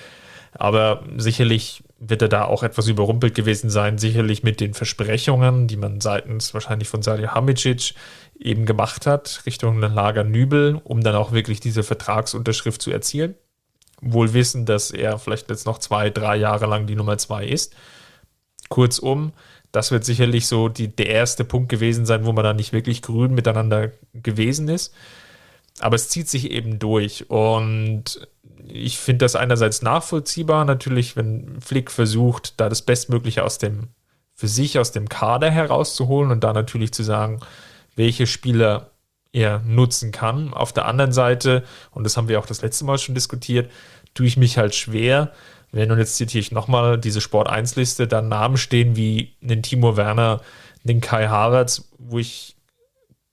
Aber 0.58 1.04
sicherlich 1.18 1.84
wird 2.00 2.22
er 2.22 2.30
da 2.30 2.46
auch 2.46 2.64
etwas 2.64 2.88
überrumpelt 2.88 3.36
gewesen 3.36 3.70
sein, 3.70 3.98
sicherlich 3.98 4.42
mit 4.42 4.60
den 4.60 4.74
Versprechungen, 4.74 5.68
die 5.68 5.78
man 5.78 6.02
seitens 6.02 6.54
wahrscheinlich 6.54 6.88
von 6.88 7.02
Salihamidzic 7.02 7.94
eben 8.40 8.66
gemacht 8.66 9.06
hat, 9.06 9.44
Richtung 9.46 9.80
Lager 9.80 10.24
Nübel, 10.24 10.80
um 10.84 11.02
dann 11.02 11.16
auch 11.16 11.32
wirklich 11.32 11.60
diese 11.60 11.84
Vertragsunterschrift 11.84 12.82
zu 12.82 12.92
erzielen. 12.92 13.36
Wohl 14.02 14.34
wissen, 14.34 14.66
dass 14.66 14.92
er 14.92 15.20
vielleicht 15.20 15.50
jetzt 15.50 15.66
noch 15.66 15.80
zwei, 15.80 16.10
drei 16.10 16.38
Jahre 16.38 16.68
lang 16.68 16.86
die 16.86 16.96
Nummer 16.96 17.18
zwei 17.18 17.46
ist. 17.46 17.76
Kurzum, 18.70 19.34
das 19.72 19.92
wird 19.92 20.06
sicherlich 20.06 20.48
so 20.48 20.70
die, 20.70 20.88
der 20.88 21.08
erste 21.08 21.44
Punkt 21.44 21.70
gewesen 21.70 22.06
sein, 22.06 22.26
wo 22.26 22.32
man 22.32 22.44
dann 22.44 22.56
nicht 22.56 22.72
wirklich 22.74 23.02
grün 23.02 23.34
miteinander 23.34 23.92
gewesen 24.14 24.70
ist. 24.70 24.94
Aber 25.80 25.96
es 25.96 26.08
zieht 26.08 26.30
sich 26.30 26.52
eben 26.52 26.80
durch 26.80 27.30
und 27.30 28.28
ich 28.68 28.98
finde 28.98 29.26
das 29.26 29.36
einerseits 29.36 29.82
nachvollziehbar, 29.82 30.66
natürlich, 30.66 31.16
wenn 31.16 31.60
Flick 31.62 31.92
versucht, 31.92 32.60
da 32.60 32.70
das 32.70 32.82
Bestmögliche 32.82 33.44
aus 33.44 33.58
dem, 33.58 33.90
für 34.34 34.48
sich 34.48 34.80
aus 34.80 34.92
dem 34.92 35.10
Kader 35.10 35.50
herauszuholen 35.50 36.32
und 36.32 36.44
da 36.44 36.54
natürlich 36.54 36.94
zu 36.94 37.04
sagen, 37.04 37.40
welche 37.96 38.28
Spieler 38.28 38.92
er 39.32 39.60
nutzen 39.60 40.12
kann. 40.12 40.54
Auf 40.54 40.74
der 40.74 40.86
anderen 40.86 41.12
Seite, 41.12 41.64
und 41.92 42.04
das 42.04 42.18
haben 42.18 42.28
wir 42.28 42.40
auch 42.40 42.46
das 42.46 42.62
letzte 42.62 42.86
Mal 42.86 42.98
schon 42.98 43.16
diskutiert, 43.16 43.72
tue 44.14 44.26
ich 44.28 44.38
mich 44.38 44.58
halt 44.58 44.76
schwer, 44.76 45.32
wenn, 45.72 45.92
und 45.92 45.98
jetzt 45.98 46.16
zitiere 46.16 46.40
ich 46.40 46.52
nochmal 46.54 46.98
diese 46.98 47.20
Sport 47.20 47.50
1-Liste, 47.50 48.08
da 48.08 48.22
Namen 48.22 48.56
stehen 48.56 48.96
wie 48.96 49.36
den 49.42 49.62
Timo 49.62 49.98
Werner, 49.98 50.42
den 50.84 51.02
Kai 51.02 51.28
Havertz, 51.28 51.90
wo 51.98 52.18
ich 52.18 52.56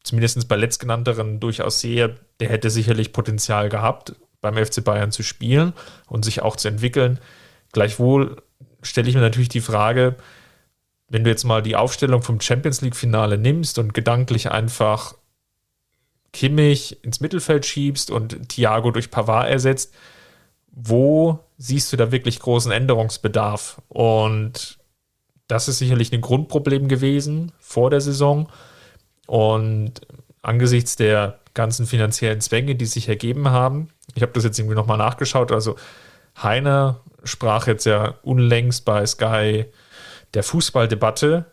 zumindest 0.02 0.48
bei 0.48 0.56
letztgenannteren 0.56 1.38
durchaus 1.38 1.80
sehe, 1.80 2.16
der 2.40 2.48
hätte 2.48 2.70
sicherlich 2.70 3.12
Potenzial 3.12 3.68
gehabt, 3.68 4.16
beim 4.42 4.62
FC 4.62 4.84
Bayern 4.84 5.10
zu 5.10 5.22
spielen 5.22 5.72
und 6.06 6.26
sich 6.26 6.42
auch 6.42 6.56
zu 6.56 6.68
entwickeln. 6.68 7.18
Gleichwohl 7.72 8.42
stelle 8.82 9.08
ich 9.08 9.14
mir 9.14 9.22
natürlich 9.22 9.48
die 9.48 9.62
Frage, 9.62 10.16
wenn 11.08 11.24
du 11.24 11.30
jetzt 11.30 11.44
mal 11.44 11.62
die 11.62 11.76
Aufstellung 11.76 12.22
vom 12.22 12.40
Champions 12.40 12.82
League-Finale 12.82 13.38
nimmst 13.38 13.78
und 13.78 13.94
gedanklich 13.94 14.50
einfach 14.50 15.14
Kimmich 16.32 17.02
ins 17.04 17.20
Mittelfeld 17.20 17.64
schiebst 17.64 18.10
und 18.10 18.48
Thiago 18.48 18.90
durch 18.90 19.10
Pavard 19.10 19.48
ersetzt, 19.48 19.94
wo 20.70 21.38
siehst 21.58 21.92
du 21.92 21.96
da 21.96 22.10
wirklich 22.10 22.40
großen 22.40 22.72
Änderungsbedarf? 22.72 23.80
Und 23.88 24.78
das 25.46 25.68
ist 25.68 25.78
sicherlich 25.78 26.12
ein 26.12 26.22
Grundproblem 26.22 26.88
gewesen 26.88 27.52
vor 27.58 27.90
der 27.90 28.00
Saison. 28.00 28.48
Und 29.26 30.00
angesichts 30.40 30.96
der 30.96 31.38
ganzen 31.54 31.86
finanziellen 31.86 32.40
Zwänge, 32.40 32.74
die 32.74 32.86
sich 32.86 33.08
ergeben 33.08 33.50
haben, 33.50 33.88
ich 34.14 34.22
habe 34.22 34.32
das 34.32 34.44
jetzt 34.44 34.58
irgendwie 34.58 34.76
nochmal 34.76 34.98
nachgeschaut, 34.98 35.52
also 35.52 35.76
Heiner 36.40 37.00
sprach 37.24 37.66
jetzt 37.66 37.84
ja 37.84 38.14
unlängst 38.22 38.84
bei 38.84 39.04
Sky 39.06 39.66
der 40.34 40.42
Fußballdebatte 40.42 41.46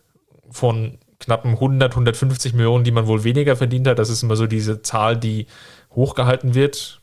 von 0.49 0.97
knappen 1.19 1.51
100, 1.51 1.91
150 1.91 2.53
Millionen, 2.53 2.83
die 2.83 2.91
man 2.91 3.07
wohl 3.07 3.23
weniger 3.23 3.55
verdient 3.55 3.87
hat. 3.87 3.99
Das 3.99 4.09
ist 4.09 4.23
immer 4.23 4.35
so 4.35 4.47
diese 4.47 4.81
Zahl, 4.81 5.17
die 5.17 5.47
hochgehalten 5.91 6.55
wird. 6.55 7.01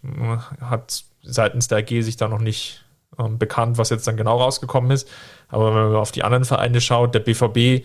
Hat 0.61 1.05
seitens 1.23 1.69
der 1.69 1.79
AG 1.79 1.89
sich 2.03 2.17
da 2.17 2.29
noch 2.29 2.41
nicht 2.41 2.85
ähm, 3.19 3.39
bekannt, 3.39 3.79
was 3.79 3.91
jetzt 3.91 4.07
dann 4.07 4.17
genau 4.17 4.39
rausgekommen 4.39 4.91
ist. 4.91 5.09
Aber 5.49 5.75
wenn 5.75 5.91
man 5.91 5.97
auf 5.97 6.13
die 6.13 6.25
anderen 6.25 6.45
Vereine 6.45 6.81
schaut, 6.81 7.15
der 7.15 7.21
BVB 7.21 7.85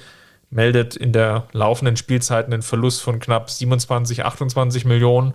meldet 0.51 0.95
in 0.95 1.13
der 1.13 1.47
laufenden 1.53 1.97
Spielzeit 1.97 2.45
einen 2.45 2.61
Verlust 2.61 3.01
von 3.01 3.19
knapp 3.19 3.49
27, 3.49 4.23
28 4.23 4.85
Millionen. 4.85 5.33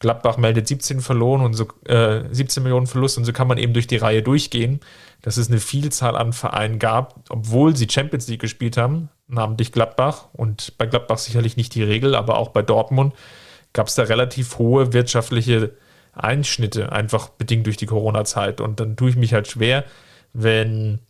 Gladbach 0.00 0.38
meldet 0.38 0.66
17 0.66 1.00
verloren 1.00 1.42
und 1.42 1.54
so, 1.54 1.68
äh, 1.86 2.24
17 2.30 2.62
Millionen 2.62 2.86
Verlust 2.86 3.16
und 3.16 3.24
so 3.24 3.32
kann 3.32 3.46
man 3.46 3.58
eben 3.58 3.72
durch 3.72 3.86
die 3.86 3.96
Reihe 3.96 4.22
durchgehen, 4.22 4.80
dass 5.22 5.36
es 5.36 5.48
eine 5.48 5.60
Vielzahl 5.60 6.16
an 6.16 6.32
Vereinen 6.32 6.78
gab, 6.78 7.20
obwohl 7.28 7.76
sie 7.76 7.86
Champions 7.88 8.26
League 8.26 8.40
gespielt 8.40 8.76
haben, 8.76 9.08
namentlich 9.28 9.70
Gladbach 9.70 10.26
und 10.32 10.76
bei 10.78 10.86
Gladbach 10.86 11.18
sicherlich 11.18 11.56
nicht 11.56 11.74
die 11.74 11.82
Regel, 11.82 12.14
aber 12.14 12.38
auch 12.38 12.48
bei 12.48 12.62
Dortmund 12.62 13.14
gab 13.72 13.86
es 13.88 13.94
da 13.94 14.04
relativ 14.04 14.58
hohe 14.58 14.92
wirtschaftliche 14.92 15.72
Einschnitte, 16.14 16.92
einfach 16.92 17.28
bedingt 17.28 17.66
durch 17.66 17.76
die 17.76 17.86
Corona-Zeit. 17.86 18.60
Und 18.60 18.80
dann 18.80 18.96
tue 18.96 19.10
ich 19.10 19.16
mich 19.16 19.34
halt 19.34 19.48
schwer, 19.48 19.84
wenn 20.32 21.00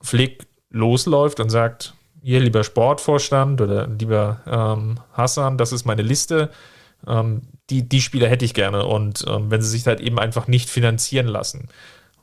Flick 0.00 0.46
losläuft 0.70 1.40
und 1.40 1.50
sagt, 1.50 1.94
hier 2.22 2.40
lieber 2.40 2.64
Sportvorstand 2.64 3.60
oder 3.60 3.86
lieber 3.86 4.40
ähm, 4.46 5.00
Hassan, 5.12 5.58
das 5.58 5.72
ist 5.72 5.84
meine 5.84 6.02
Liste. 6.02 6.50
Ähm, 7.06 7.42
die, 7.70 7.88
die 7.88 8.00
Spieler 8.00 8.28
hätte 8.28 8.44
ich 8.44 8.54
gerne. 8.54 8.86
Und 8.86 9.24
ähm, 9.28 9.50
wenn 9.50 9.62
sie 9.62 9.70
sich 9.70 9.86
halt 9.86 10.00
eben 10.00 10.18
einfach 10.18 10.46
nicht 10.46 10.70
finanzieren 10.70 11.26
lassen. 11.26 11.68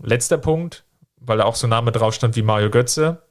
Letzter 0.02 0.38
Punkt, 0.38 0.86
weil 1.18 1.40
da 1.40 1.46
auch 1.46 1.56
so 1.56 1.68
ein 1.68 1.72
Name 1.72 1.92
drauf 1.92 2.14
stand 2.14 2.36
wie 2.36 2.42
Mario 2.42 2.70
Götze. 2.70 3.22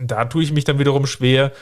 Da 0.00 0.24
tue 0.24 0.42
ich 0.42 0.52
mich 0.52 0.64
dann 0.64 0.78
wiederum 0.78 1.06
schwer, 1.06 1.52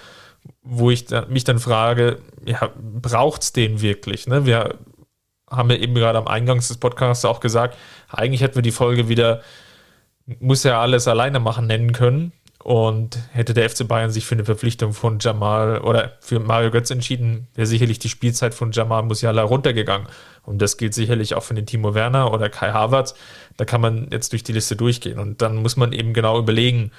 wo 0.62 0.90
ich 0.90 1.04
da, 1.06 1.26
mich 1.26 1.44
dann 1.44 1.58
frage, 1.58 2.20
ja, 2.44 2.70
braucht 2.76 3.42
es 3.42 3.52
den 3.52 3.80
wirklich? 3.80 4.26
Ne? 4.26 4.46
Wir 4.46 4.76
haben 5.50 5.70
ja 5.70 5.76
eben 5.76 5.94
gerade 5.94 6.18
am 6.18 6.26
Eingang 6.26 6.58
des 6.58 6.76
Podcasts 6.78 7.24
auch 7.24 7.40
gesagt, 7.40 7.76
eigentlich 8.08 8.40
hätten 8.40 8.56
wir 8.56 8.62
die 8.62 8.72
Folge 8.72 9.08
wieder 9.08 9.42
muss 10.40 10.64
ja 10.64 10.80
alles 10.80 11.08
alleine 11.08 11.40
machen 11.40 11.66
nennen 11.66 11.92
können. 11.92 12.32
Und 12.66 13.20
hätte 13.30 13.54
der 13.54 13.70
FC 13.70 13.86
Bayern 13.86 14.10
sich 14.10 14.26
für 14.26 14.34
eine 14.34 14.44
Verpflichtung 14.44 14.92
von 14.92 15.20
Jamal 15.20 15.82
oder 15.82 16.14
für 16.18 16.40
Mario 16.40 16.72
Götz 16.72 16.90
entschieden, 16.90 17.46
wäre 17.54 17.68
sicherlich 17.68 18.00
die 18.00 18.08
Spielzeit 18.08 18.54
von 18.54 18.72
Jamal 18.72 19.04
Musiala 19.04 19.44
runtergegangen. 19.44 20.08
Und 20.42 20.60
das 20.60 20.76
gilt 20.76 20.92
sicherlich 20.92 21.36
auch 21.36 21.44
für 21.44 21.54
den 21.54 21.64
Timo 21.64 21.94
Werner 21.94 22.32
oder 22.32 22.48
Kai 22.48 22.72
Havertz. 22.72 23.14
Da 23.56 23.64
kann 23.64 23.80
man 23.80 24.08
jetzt 24.10 24.32
durch 24.32 24.42
die 24.42 24.52
Liste 24.52 24.74
durchgehen. 24.74 25.20
Und 25.20 25.42
dann 25.42 25.54
muss 25.54 25.76
man 25.76 25.92
eben 25.92 26.12
genau 26.12 26.40
überlegen, 26.40 26.90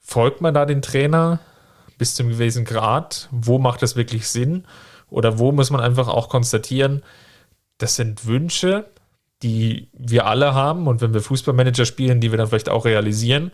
folgt 0.00 0.40
man 0.40 0.52
da 0.52 0.66
den 0.66 0.82
Trainer 0.82 1.38
bis 1.96 2.16
zum 2.16 2.30
gewissen 2.30 2.64
Grad? 2.64 3.28
Wo 3.30 3.60
macht 3.60 3.82
das 3.82 3.94
wirklich 3.94 4.26
Sinn? 4.26 4.64
Oder 5.10 5.38
wo 5.38 5.52
muss 5.52 5.70
man 5.70 5.80
einfach 5.80 6.08
auch 6.08 6.28
konstatieren, 6.28 7.04
das 7.78 7.94
sind 7.94 8.26
Wünsche, 8.26 8.86
die 9.44 9.90
wir 9.92 10.26
alle 10.26 10.54
haben 10.54 10.88
und 10.88 11.00
wenn 11.00 11.14
wir 11.14 11.20
Fußballmanager 11.20 11.84
spielen, 11.84 12.20
die 12.20 12.32
wir 12.32 12.38
dann 12.38 12.48
vielleicht 12.48 12.68
auch 12.68 12.84
realisieren. 12.84 13.52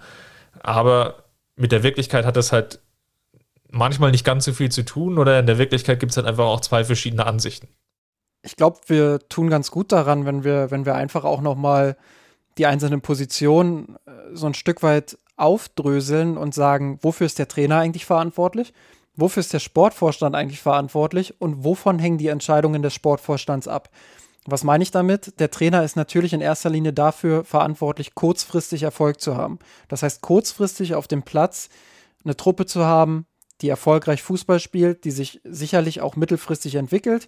Aber 0.62 1.23
mit 1.56 1.72
der 1.72 1.82
Wirklichkeit 1.82 2.24
hat 2.24 2.36
das 2.36 2.52
halt 2.52 2.80
manchmal 3.70 4.10
nicht 4.10 4.24
ganz 4.24 4.44
so 4.44 4.52
viel 4.52 4.70
zu 4.70 4.84
tun 4.84 5.18
oder 5.18 5.38
in 5.38 5.46
der 5.46 5.58
Wirklichkeit 5.58 6.00
gibt 6.00 6.12
es 6.12 6.16
halt 6.16 6.26
einfach 6.26 6.44
auch 6.44 6.60
zwei 6.60 6.84
verschiedene 6.84 7.26
Ansichten. 7.26 7.68
Ich 8.42 8.56
glaube, 8.56 8.78
wir 8.86 9.20
tun 9.28 9.48
ganz 9.48 9.70
gut 9.70 9.90
daran, 9.90 10.26
wenn 10.26 10.44
wir, 10.44 10.70
wenn 10.70 10.84
wir 10.84 10.94
einfach 10.94 11.24
auch 11.24 11.40
nochmal 11.40 11.96
die 12.58 12.66
einzelnen 12.66 13.00
Positionen 13.00 13.96
äh, 14.06 14.10
so 14.32 14.46
ein 14.46 14.54
Stück 14.54 14.82
weit 14.82 15.18
aufdröseln 15.36 16.36
und 16.36 16.54
sagen, 16.54 16.98
wofür 17.02 17.26
ist 17.26 17.38
der 17.38 17.48
Trainer 17.48 17.78
eigentlich 17.78 18.04
verantwortlich? 18.06 18.72
Wofür 19.16 19.40
ist 19.40 19.52
der 19.52 19.60
Sportvorstand 19.60 20.34
eigentlich 20.34 20.60
verantwortlich 20.60 21.40
und 21.40 21.64
wovon 21.64 21.98
hängen 21.98 22.18
die 22.18 22.28
Entscheidungen 22.28 22.82
des 22.82 22.94
Sportvorstands 22.94 23.68
ab? 23.68 23.90
Was 24.46 24.62
meine 24.62 24.82
ich 24.82 24.90
damit? 24.90 25.40
Der 25.40 25.50
Trainer 25.50 25.84
ist 25.84 25.96
natürlich 25.96 26.32
in 26.34 26.40
erster 26.40 26.68
Linie 26.68 26.92
dafür 26.92 27.44
verantwortlich, 27.44 28.14
kurzfristig 28.14 28.82
Erfolg 28.82 29.20
zu 29.20 29.36
haben. 29.36 29.58
Das 29.88 30.02
heißt, 30.02 30.20
kurzfristig 30.20 30.94
auf 30.94 31.08
dem 31.08 31.22
Platz 31.22 31.70
eine 32.24 32.36
Truppe 32.36 32.66
zu 32.66 32.84
haben, 32.84 33.26
die 33.62 33.68
erfolgreich 33.68 34.22
Fußball 34.22 34.60
spielt, 34.60 35.04
die 35.04 35.10
sich 35.10 35.40
sicherlich 35.44 36.00
auch 36.02 36.16
mittelfristig 36.16 36.74
entwickelt, 36.74 37.26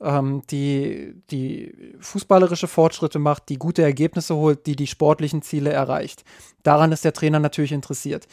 ähm, 0.00 0.42
die, 0.50 1.14
die 1.30 1.94
fußballerische 2.00 2.66
Fortschritte 2.66 3.18
macht, 3.18 3.48
die 3.48 3.58
gute 3.58 3.82
Ergebnisse 3.82 4.34
holt, 4.34 4.66
die 4.66 4.74
die 4.74 4.86
sportlichen 4.86 5.42
Ziele 5.42 5.70
erreicht. 5.70 6.24
Daran 6.62 6.92
ist 6.92 7.04
der 7.04 7.12
Trainer 7.12 7.38
natürlich 7.38 7.72
interessiert. 7.72 8.26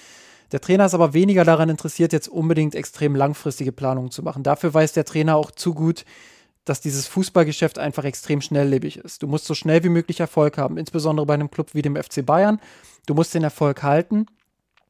Der 0.52 0.62
Trainer 0.62 0.86
ist 0.86 0.94
aber 0.94 1.14
weniger 1.14 1.46
daran 1.46 1.70
interessiert, 1.70 2.14
jetzt 2.14 2.28
unbedingt 2.28 2.76
extrem 2.76 3.16
langfristige 3.16 3.72
Planungen 3.72 4.12
zu 4.12 4.24
machen. 4.24 4.44
Dafür 4.44 4.74
weiß 4.74 4.94
der 4.94 5.06
Trainer 5.06 5.36
auch 5.36 5.52
zu 5.52 5.74
gut, 5.74 6.06
dass 6.66 6.82
dieses 6.82 7.08
Fußballgeschäft 7.08 7.78
einfach 7.80 8.04
extrem 8.04 8.42
schnelllebig 8.42 8.98
ist. 8.98 9.22
Du 9.22 9.28
musst 9.28 9.46
so 9.46 9.54
schnell 9.54 9.84
wie 9.84 9.90
möglich 9.90 10.20
Erfolg 10.20 10.58
haben, 10.58 10.78
insbesondere 10.78 11.26
bei 11.26 11.34
einem 11.34 11.52
Club 11.52 11.74
wie 11.74 11.82
dem 11.82 11.96
FC 11.96 12.26
Bayern. 12.26 12.60
Du 13.06 13.14
musst 13.14 13.34
den 13.34 13.44
Erfolg 13.44 13.84
halten 13.84 14.28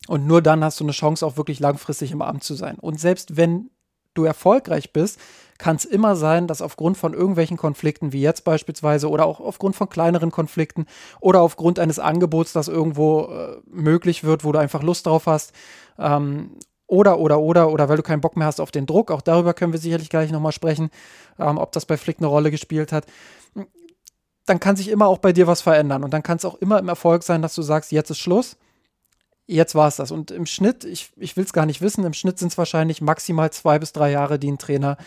und 0.07 0.27
nur 0.27 0.41
dann 0.41 0.63
hast 0.63 0.79
du 0.79 0.83
eine 0.83 0.91
Chance, 0.91 1.25
auch 1.25 1.37
wirklich 1.37 1.59
langfristig 1.59 2.11
im 2.11 2.21
Amt 2.21 2.43
zu 2.43 2.53
sein. 2.55 2.77
Und 2.79 2.99
selbst 2.99 3.37
wenn 3.37 3.69
du 4.13 4.25
erfolgreich 4.25 4.93
bist, 4.93 5.19
kann 5.57 5.75
es 5.75 5.85
immer 5.85 6.15
sein, 6.15 6.47
dass 6.47 6.61
aufgrund 6.61 6.97
von 6.97 7.13
irgendwelchen 7.13 7.57
Konflikten, 7.57 8.11
wie 8.11 8.21
jetzt 8.21 8.43
beispielsweise, 8.43 9.09
oder 9.09 9.25
auch 9.25 9.39
aufgrund 9.39 9.75
von 9.75 9.89
kleineren 9.89 10.29
Konflikten 10.29 10.85
oder 11.19 11.41
aufgrund 11.41 11.79
eines 11.79 11.99
Angebots, 11.99 12.53
das 12.53 12.67
irgendwo 12.67 13.25
äh, 13.25 13.61
möglich 13.65 14.23
wird, 14.23 14.43
wo 14.43 14.51
du 14.51 14.59
einfach 14.59 14.83
Lust 14.83 15.05
drauf 15.05 15.25
hast, 15.25 15.53
ähm, 15.97 16.51
oder, 16.87 17.19
oder, 17.19 17.39
oder, 17.39 17.69
oder 17.69 17.89
weil 17.89 17.97
du 17.97 18.03
keinen 18.03 18.21
Bock 18.21 18.35
mehr 18.35 18.47
hast 18.47 18.59
auf 18.59 18.71
den 18.71 18.85
Druck, 18.85 19.11
auch 19.11 19.21
darüber 19.21 19.53
können 19.53 19.73
wir 19.73 19.79
sicherlich 19.79 20.09
gleich 20.09 20.31
nochmal 20.31 20.51
sprechen, 20.51 20.89
ähm, 21.39 21.57
ob 21.57 21.71
das 21.71 21.85
bei 21.85 21.97
Flick 21.97 22.17
eine 22.19 22.27
Rolle 22.27 22.51
gespielt 22.51 22.91
hat. 22.91 23.05
Dann 24.45 24.59
kann 24.59 24.75
sich 24.75 24.89
immer 24.89 25.07
auch 25.07 25.19
bei 25.19 25.31
dir 25.31 25.47
was 25.47 25.61
verändern 25.61 26.03
und 26.03 26.13
dann 26.13 26.23
kann 26.23 26.37
es 26.37 26.45
auch 26.45 26.55
immer 26.55 26.79
im 26.79 26.89
Erfolg 26.89 27.23
sein, 27.23 27.41
dass 27.41 27.55
du 27.55 27.61
sagst, 27.61 27.91
jetzt 27.91 28.09
ist 28.09 28.19
Schluss, 28.19 28.57
jetzt 29.47 29.75
war 29.75 29.87
es 29.87 29.95
das. 29.95 30.11
Und 30.11 30.31
im 30.31 30.45
Schnitt, 30.45 30.83
ich, 30.83 31.11
ich 31.15 31.37
will 31.37 31.45
es 31.45 31.53
gar 31.53 31.65
nicht 31.65 31.81
wissen, 31.81 32.03
im 32.03 32.13
Schnitt 32.13 32.39
sind 32.39 32.51
es 32.51 32.57
wahrscheinlich 32.57 33.01
maximal 33.01 33.51
zwei 33.51 33.79
bis 33.79 33.93
drei 33.93 34.11
Jahre, 34.11 34.39
die 34.39 34.51
ein 34.51 34.57
Trainer 34.57 34.97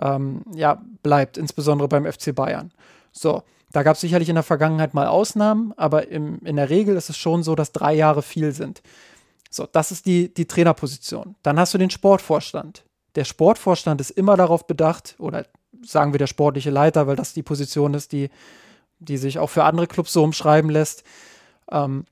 ähm, 0.00 0.42
ja, 0.52 0.82
bleibt, 1.02 1.38
insbesondere 1.38 1.88
beim 1.88 2.10
FC 2.10 2.34
Bayern. 2.34 2.72
So, 3.12 3.42
da 3.72 3.82
gab 3.82 3.94
es 3.94 4.00
sicherlich 4.00 4.28
in 4.28 4.34
der 4.34 4.44
Vergangenheit 4.44 4.94
mal 4.94 5.06
Ausnahmen, 5.06 5.72
aber 5.76 6.08
im, 6.08 6.40
in 6.44 6.56
der 6.56 6.70
Regel 6.70 6.96
ist 6.96 7.10
es 7.10 7.16
schon 7.16 7.42
so, 7.42 7.54
dass 7.54 7.72
drei 7.72 7.94
Jahre 7.94 8.22
viel 8.22 8.52
sind. 8.52 8.82
So, 9.50 9.66
das 9.70 9.90
ist 9.90 10.06
die, 10.06 10.32
die 10.32 10.46
Trainerposition. 10.46 11.34
Dann 11.42 11.58
hast 11.58 11.74
du 11.74 11.78
den 11.78 11.90
Sportvorstand. 11.90 12.84
Der 13.16 13.24
Sportvorstand 13.24 14.00
ist 14.00 14.10
immer 14.10 14.36
darauf 14.36 14.66
bedacht, 14.66 15.16
oder 15.18 15.44
sagen 15.82 16.12
wir 16.12 16.18
der 16.18 16.28
sportliche 16.28 16.70
Leiter, 16.70 17.06
weil 17.08 17.16
das 17.16 17.34
die 17.34 17.42
Position 17.42 17.94
ist, 17.94 18.12
die, 18.12 18.30
die 19.00 19.16
sich 19.16 19.38
auch 19.38 19.50
für 19.50 19.64
andere 19.64 19.88
Clubs 19.88 20.12
so 20.12 20.22
umschreiben 20.22 20.70
lässt, 20.70 21.02
ähm, 21.72 22.04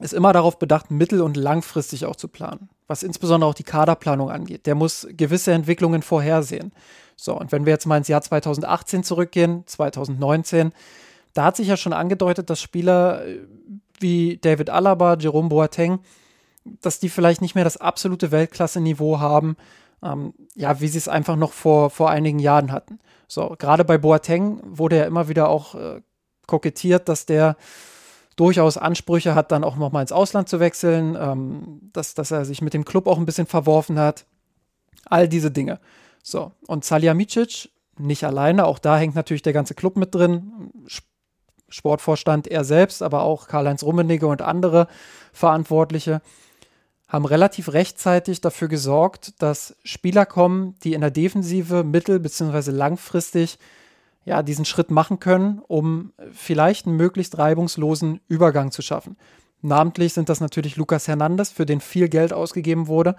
ist 0.00 0.12
immer 0.12 0.32
darauf 0.32 0.58
bedacht, 0.58 0.90
mittel- 0.90 1.22
und 1.22 1.36
langfristig 1.36 2.04
auch 2.04 2.16
zu 2.16 2.28
planen, 2.28 2.68
was 2.88 3.02
insbesondere 3.02 3.48
auch 3.48 3.54
die 3.54 3.62
Kaderplanung 3.62 4.30
angeht. 4.30 4.66
Der 4.66 4.74
muss 4.74 5.06
gewisse 5.10 5.52
Entwicklungen 5.52 6.02
vorhersehen. 6.02 6.72
So, 7.16 7.38
und 7.38 7.52
wenn 7.52 7.64
wir 7.64 7.72
jetzt 7.72 7.86
mal 7.86 7.96
ins 7.96 8.08
Jahr 8.08 8.20
2018 8.20 9.04
zurückgehen, 9.04 9.62
2019, 9.66 10.72
da 11.32 11.44
hat 11.44 11.56
sich 11.56 11.68
ja 11.68 11.76
schon 11.76 11.92
angedeutet, 11.92 12.50
dass 12.50 12.60
Spieler 12.60 13.24
äh, 13.26 13.38
wie 14.00 14.38
David 14.38 14.68
Alaba, 14.68 15.16
Jerome 15.18 15.48
Boateng, 15.48 16.00
dass 16.64 16.98
die 16.98 17.08
vielleicht 17.08 17.42
nicht 17.42 17.54
mehr 17.54 17.64
das 17.64 17.76
absolute 17.76 18.30
Weltklasse-Niveau 18.30 19.20
haben, 19.20 19.56
ähm, 20.02 20.34
ja, 20.54 20.80
wie 20.80 20.88
sie 20.88 20.98
es 20.98 21.08
einfach 21.08 21.36
noch 21.36 21.52
vor, 21.52 21.90
vor 21.90 22.10
einigen 22.10 22.38
Jahren 22.38 22.72
hatten. 22.72 22.98
So, 23.26 23.54
gerade 23.58 23.84
bei 23.84 23.98
Boateng 23.98 24.60
wurde 24.64 24.98
ja 24.98 25.04
immer 25.04 25.28
wieder 25.28 25.48
auch 25.48 25.74
äh, 25.74 26.00
kokettiert, 26.46 27.08
dass 27.08 27.26
der 27.26 27.56
durchaus 28.36 28.76
Ansprüche 28.76 29.34
hat, 29.34 29.52
dann 29.52 29.64
auch 29.64 29.76
nochmal 29.76 30.02
ins 30.02 30.12
Ausland 30.12 30.48
zu 30.48 30.60
wechseln, 30.60 31.16
ähm, 31.18 31.90
dass, 31.92 32.14
dass 32.14 32.30
er 32.30 32.44
sich 32.44 32.62
mit 32.62 32.74
dem 32.74 32.84
Club 32.84 33.06
auch 33.06 33.18
ein 33.18 33.26
bisschen 33.26 33.46
verworfen 33.46 33.98
hat. 33.98 34.26
All 35.06 35.28
diese 35.28 35.50
Dinge. 35.50 35.80
So, 36.22 36.52
und 36.66 36.84
Salihamidzic 36.84 37.70
nicht 37.98 38.24
alleine, 38.24 38.66
auch 38.66 38.78
da 38.78 38.98
hängt 38.98 39.14
natürlich 39.14 39.42
der 39.42 39.52
ganze 39.52 39.74
Club 39.74 39.96
mit 39.96 40.14
drin. 40.14 40.72
Sportvorstand 41.68 42.48
er 42.48 42.64
selbst, 42.64 43.02
aber 43.02 43.22
auch 43.22 43.46
Karl-Heinz 43.46 43.82
Rummenigge 43.82 44.26
und 44.26 44.42
andere 44.42 44.88
Verantwortliche 45.32 46.22
haben 47.14 47.26
relativ 47.26 47.72
rechtzeitig 47.72 48.40
dafür 48.40 48.66
gesorgt, 48.66 49.40
dass 49.40 49.76
Spieler 49.84 50.26
kommen, 50.26 50.74
die 50.82 50.94
in 50.94 51.00
der 51.00 51.12
Defensive 51.12 51.84
mittel- 51.84 52.18
bzw. 52.18 52.72
langfristig 52.72 53.58
ja, 54.24 54.42
diesen 54.42 54.64
Schritt 54.64 54.90
machen 54.90 55.20
können, 55.20 55.62
um 55.68 56.12
vielleicht 56.32 56.86
einen 56.86 56.96
möglichst 56.96 57.38
reibungslosen 57.38 58.20
Übergang 58.26 58.72
zu 58.72 58.82
schaffen. 58.82 59.16
Namentlich 59.62 60.12
sind 60.12 60.28
das 60.28 60.40
natürlich 60.40 60.74
Lucas 60.74 61.06
Hernandez, 61.06 61.50
für 61.50 61.66
den 61.66 61.80
viel 61.80 62.08
Geld 62.08 62.32
ausgegeben 62.32 62.88
wurde. 62.88 63.14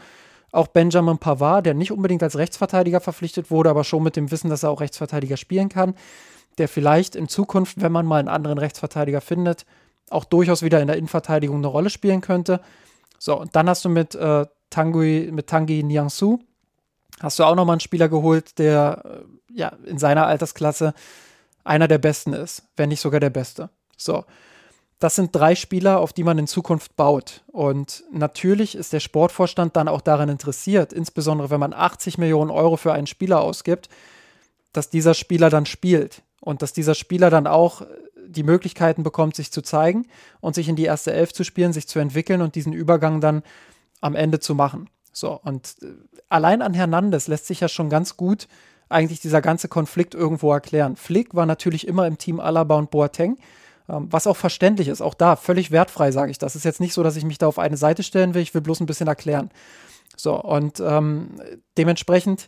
Auch 0.52 0.68
Benjamin 0.68 1.18
Pavard, 1.18 1.66
der 1.66 1.74
nicht 1.74 1.94
unbedingt 1.94 2.22
als 2.22 2.38
Rechtsverteidiger 2.38 3.00
verpflichtet 3.00 3.50
wurde, 3.50 3.70
aber 3.70 3.86
schon 3.86 4.04
mit 4.04 4.18
dem 4.18 4.30
Wissen, 4.30 4.50
dass 4.50 4.64
er 4.64 4.72
auch 4.72 4.82
Rechtsverteidiger 4.82 5.38
spielen 5.38 5.70
kann, 5.70 5.96
der 6.58 6.68
vielleicht 6.68 7.16
in 7.16 7.30
Zukunft, 7.30 7.82
wenn 7.82 7.94
man 7.94 8.06
mal 8.06 8.20
einen 8.20 8.28
anderen 8.28 8.58
Rechtsverteidiger 8.58 9.22
findet, 9.22 9.66
auch 10.10 10.26
durchaus 10.26 10.64
wieder 10.64 10.82
in 10.82 10.88
der 10.88 10.98
Innenverteidigung 10.98 11.58
eine 11.58 11.68
Rolle 11.68 11.90
spielen 11.90 12.20
könnte. 12.20 12.60
So, 13.20 13.40
und 13.40 13.56
dann 13.56 13.70
hast 13.70 13.86
du 13.86 13.90
mit, 13.90 14.16
äh, 14.16 14.46
Tanguy, 14.70 15.30
mit 15.32 15.48
Tanguy 15.48 15.84
Niangsu, 15.84 16.40
hast 17.20 17.40
du 17.40 17.44
auch 17.44 17.56
nochmal 17.56 17.76
einen 17.76 17.80
Spieler 17.80 18.10
geholt, 18.10 18.58
der 18.60 19.04
äh, 19.06 19.58
ja 19.58 19.72
in 19.86 19.98
seiner 19.98 20.28
Altersklasse 20.28 20.94
einer 21.64 21.88
der 21.88 21.98
besten 21.98 22.34
ist, 22.34 22.64
wenn 22.76 22.90
nicht 22.90 23.02
sogar 23.02 23.20
der 23.20 23.30
beste. 23.30 23.70
So. 23.98 24.26
Das 25.00 25.16
sind 25.16 25.36
drei 25.36 25.56
Spieler, 25.56 26.00
auf 26.00 26.14
die 26.14 26.24
man 26.24 26.38
in 26.38 26.48
Zukunft 26.48 26.96
baut. 26.96 27.44
Und 27.48 28.04
natürlich 28.12 28.76
ist 28.76 28.94
der 28.94 29.02
Sportvorstand 29.02 29.76
dann 29.76 29.90
auch 29.90 30.02
daran 30.02 30.30
interessiert, 30.30 30.94
insbesondere 30.94 31.50
wenn 31.50 31.60
man 31.60 31.74
80 31.74 32.18
Millionen 32.18 32.50
Euro 32.50 32.78
für 32.78 32.94
einen 32.94 33.08
Spieler 33.08 33.42
ausgibt, 33.42 33.90
dass 34.72 34.90
dieser 34.90 35.14
Spieler 35.14 35.50
dann 35.50 35.66
spielt 35.66 36.22
und 36.40 36.62
dass 36.62 36.72
dieser 36.72 36.96
Spieler 36.96 37.30
dann 37.30 37.46
auch 37.46 37.82
die 38.28 38.44
Möglichkeiten 38.44 39.04
bekommt, 39.04 39.36
sich 39.36 39.52
zu 39.52 39.62
zeigen 39.62 40.08
und 40.42 40.56
sich 40.56 40.68
in 40.70 40.76
die 40.76 40.86
erste 40.86 41.14
Elf 41.14 41.34
zu 41.34 41.44
spielen, 41.44 41.74
sich 41.74 41.88
zu 41.88 42.00
entwickeln 42.00 42.42
und 42.42 42.56
diesen 42.56 42.74
Übergang 42.74 43.22
dann 43.22 43.44
am 44.02 44.16
Ende 44.16 44.40
zu 44.40 44.56
machen. 44.56 44.90
So, 45.12 45.40
und 45.44 45.76
äh, 45.82 45.88
allein 46.30 46.62
an 46.62 46.74
Hernandez 46.74 47.28
lässt 47.28 47.48
sich 47.48 47.62
ja 47.62 47.70
schon 47.70 47.90
ganz 47.90 48.18
gut 48.18 48.48
eigentlich 48.90 49.20
dieser 49.20 49.42
ganze 49.42 49.68
Konflikt 49.68 50.14
irgendwo 50.14 50.52
erklären. 50.52 50.96
Flick 50.96 51.34
war 51.34 51.46
natürlich 51.46 51.88
immer 51.88 52.06
im 52.06 52.18
Team 52.18 52.40
Alaba 52.40 52.76
und 52.76 52.92
Boateng, 52.92 53.38
ähm, 53.90 54.08
was 54.12 54.28
auch 54.28 54.38
verständlich 54.38 54.88
ist. 54.88 55.02
Auch 55.02 55.14
da 55.14 55.36
völlig 55.36 55.72
wertfrei, 55.72 56.12
sage 56.12 56.32
ich 56.32 56.38
das. 56.38 56.56
Ist 56.56 56.66
jetzt 56.66 56.82
nicht 56.82 56.94
so, 56.94 57.02
dass 57.02 57.16
ich 57.16 57.26
mich 57.26 57.38
da 57.38 57.48
auf 57.48 57.60
eine 57.60 57.78
Seite 57.78 58.04
stellen 58.04 58.34
will, 58.34 58.42
ich 58.42 58.54
will 58.54 58.62
bloß 58.62 58.82
ein 58.82 58.86
bisschen 58.86 59.08
erklären. 59.08 59.50
So, 60.18 60.40
und 60.40 60.80
ähm, 60.80 61.42
dementsprechend 61.78 62.48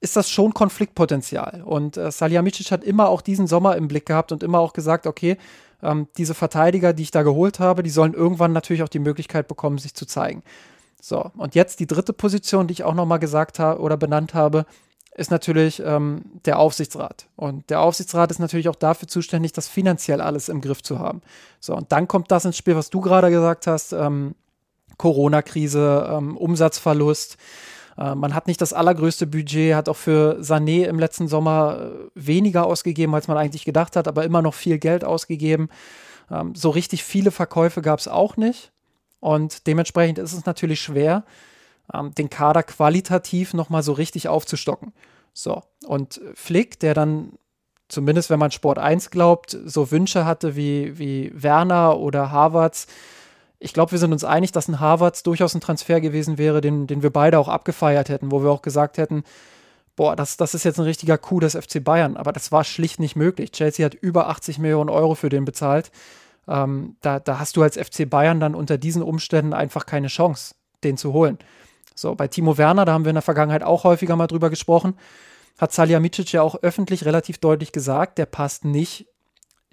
ist 0.00 0.16
das 0.16 0.30
schon 0.30 0.54
Konfliktpotenzial. 0.54 1.62
Und 1.64 1.96
äh, 1.96 2.10
Salihamidzic 2.10 2.70
hat 2.70 2.84
immer 2.84 3.08
auch 3.08 3.20
diesen 3.20 3.46
Sommer 3.46 3.76
im 3.76 3.88
Blick 3.88 4.06
gehabt 4.06 4.32
und 4.32 4.42
immer 4.42 4.58
auch 4.58 4.72
gesagt, 4.72 5.06
okay, 5.06 5.36
ähm, 5.82 6.08
diese 6.16 6.34
Verteidiger, 6.34 6.92
die 6.92 7.04
ich 7.04 7.10
da 7.10 7.22
geholt 7.22 7.60
habe, 7.60 7.82
die 7.82 7.90
sollen 7.90 8.14
irgendwann 8.14 8.52
natürlich 8.52 8.82
auch 8.82 8.88
die 8.88 8.98
Möglichkeit 8.98 9.48
bekommen, 9.48 9.78
sich 9.78 9.94
zu 9.94 10.06
zeigen. 10.06 10.42
So, 11.00 11.30
und 11.36 11.54
jetzt 11.54 11.80
die 11.80 11.86
dritte 11.86 12.12
Position, 12.12 12.66
die 12.66 12.72
ich 12.72 12.84
auch 12.84 12.94
nochmal 12.94 13.18
gesagt 13.18 13.58
habe 13.58 13.80
oder 13.80 13.96
benannt 13.96 14.32
habe, 14.32 14.64
ist 15.14 15.30
natürlich 15.30 15.80
ähm, 15.84 16.22
der 16.44 16.58
Aufsichtsrat. 16.58 17.26
Und 17.36 17.70
der 17.70 17.80
Aufsichtsrat 17.80 18.30
ist 18.30 18.40
natürlich 18.40 18.68
auch 18.68 18.74
dafür 18.74 19.06
zuständig, 19.06 19.52
das 19.52 19.68
finanziell 19.68 20.20
alles 20.20 20.48
im 20.48 20.60
Griff 20.60 20.82
zu 20.82 20.98
haben. 20.98 21.20
So, 21.60 21.74
und 21.76 21.92
dann 21.92 22.08
kommt 22.08 22.30
das 22.30 22.44
ins 22.44 22.56
Spiel, 22.56 22.74
was 22.74 22.90
du 22.90 23.00
gerade 23.00 23.30
gesagt 23.30 23.66
hast: 23.66 23.92
ähm, 23.92 24.34
Corona-Krise, 24.96 26.08
ähm, 26.10 26.36
Umsatzverlust. 26.36 27.36
Äh, 27.98 28.14
man 28.14 28.34
hat 28.34 28.46
nicht 28.46 28.60
das 28.60 28.72
allergrößte 28.72 29.26
Budget, 29.26 29.74
hat 29.74 29.88
auch 29.88 29.96
für 29.96 30.38
Sané 30.40 30.84
im 30.86 30.98
letzten 30.98 31.28
Sommer 31.28 31.78
äh, 31.80 32.10
weniger 32.14 32.66
ausgegeben, 32.66 33.14
als 33.14 33.28
man 33.28 33.36
eigentlich 33.36 33.64
gedacht 33.64 33.96
hat, 33.96 34.08
aber 34.08 34.24
immer 34.24 34.42
noch 34.42 34.54
viel 34.54 34.78
Geld 34.78 35.04
ausgegeben. 35.04 35.68
Ähm, 36.30 36.54
so 36.54 36.70
richtig 36.70 37.04
viele 37.04 37.30
Verkäufe 37.30 37.82
gab 37.82 37.98
es 37.98 38.08
auch 38.08 38.36
nicht. 38.36 38.72
Und 39.20 39.66
dementsprechend 39.66 40.18
ist 40.18 40.32
es 40.32 40.44
natürlich 40.44 40.80
schwer, 40.80 41.24
ähm, 41.92 42.14
den 42.14 42.30
Kader 42.30 42.62
qualitativ 42.62 43.54
nochmal 43.54 43.82
so 43.82 43.92
richtig 43.92 44.28
aufzustocken. 44.28 44.92
So, 45.32 45.62
und 45.86 46.20
Flick, 46.34 46.78
der 46.78 46.94
dann 46.94 47.32
zumindest 47.88 48.30
wenn 48.30 48.38
man 48.38 48.50
Sport 48.50 48.78
1 48.78 49.10
glaubt, 49.10 49.56
so 49.64 49.90
Wünsche 49.90 50.24
hatte 50.24 50.56
wie, 50.56 50.98
wie 50.98 51.30
Werner 51.34 51.98
oder 51.98 52.30
Harvards. 52.30 52.86
Ich 53.58 53.72
glaube, 53.72 53.92
wir 53.92 53.98
sind 53.98 54.12
uns 54.12 54.24
einig, 54.24 54.52
dass 54.52 54.68
ein 54.68 54.80
Harvards 54.80 55.22
durchaus 55.22 55.54
ein 55.54 55.60
Transfer 55.60 56.00
gewesen 56.00 56.38
wäre, 56.38 56.60
den, 56.60 56.86
den 56.86 57.02
wir 57.02 57.10
beide 57.10 57.38
auch 57.38 57.48
abgefeiert 57.48 58.08
hätten, 58.08 58.30
wo 58.30 58.42
wir 58.42 58.50
auch 58.50 58.62
gesagt 58.62 58.98
hätten, 58.98 59.24
boah, 59.96 60.16
das, 60.16 60.36
das 60.36 60.54
ist 60.54 60.64
jetzt 60.64 60.78
ein 60.78 60.84
richtiger 60.84 61.18
Coup 61.18 61.40
des 61.40 61.54
FC 61.54 61.82
Bayern. 61.82 62.16
Aber 62.16 62.32
das 62.32 62.52
war 62.52 62.64
schlicht 62.64 63.00
nicht 63.00 63.16
möglich. 63.16 63.52
Chelsea 63.52 63.84
hat 63.84 63.94
über 63.94 64.28
80 64.28 64.58
Millionen 64.58 64.90
Euro 64.90 65.14
für 65.14 65.28
den 65.28 65.44
bezahlt. 65.44 65.90
Ähm, 66.48 66.96
da, 67.00 67.20
da 67.20 67.38
hast 67.38 67.56
du 67.56 67.62
als 67.62 67.78
FC 67.78 68.08
Bayern 68.08 68.40
dann 68.40 68.54
unter 68.54 68.76
diesen 68.76 69.02
Umständen 69.02 69.52
einfach 69.52 69.86
keine 69.86 70.08
Chance, 70.08 70.54
den 70.82 70.96
zu 70.96 71.12
holen. 71.12 71.38
So, 71.94 72.14
bei 72.14 72.28
Timo 72.28 72.58
Werner, 72.58 72.84
da 72.84 72.92
haben 72.92 73.04
wir 73.04 73.10
in 73.10 73.16
der 73.16 73.22
Vergangenheit 73.22 73.62
auch 73.62 73.84
häufiger 73.84 74.16
mal 74.16 74.26
drüber 74.26 74.50
gesprochen, 74.50 74.94
hat 75.58 75.72
Salihamidzic 75.72 76.32
ja 76.32 76.42
auch 76.42 76.56
öffentlich 76.62 77.04
relativ 77.04 77.38
deutlich 77.38 77.70
gesagt, 77.70 78.18
der 78.18 78.26
passt 78.26 78.64
nicht 78.64 79.06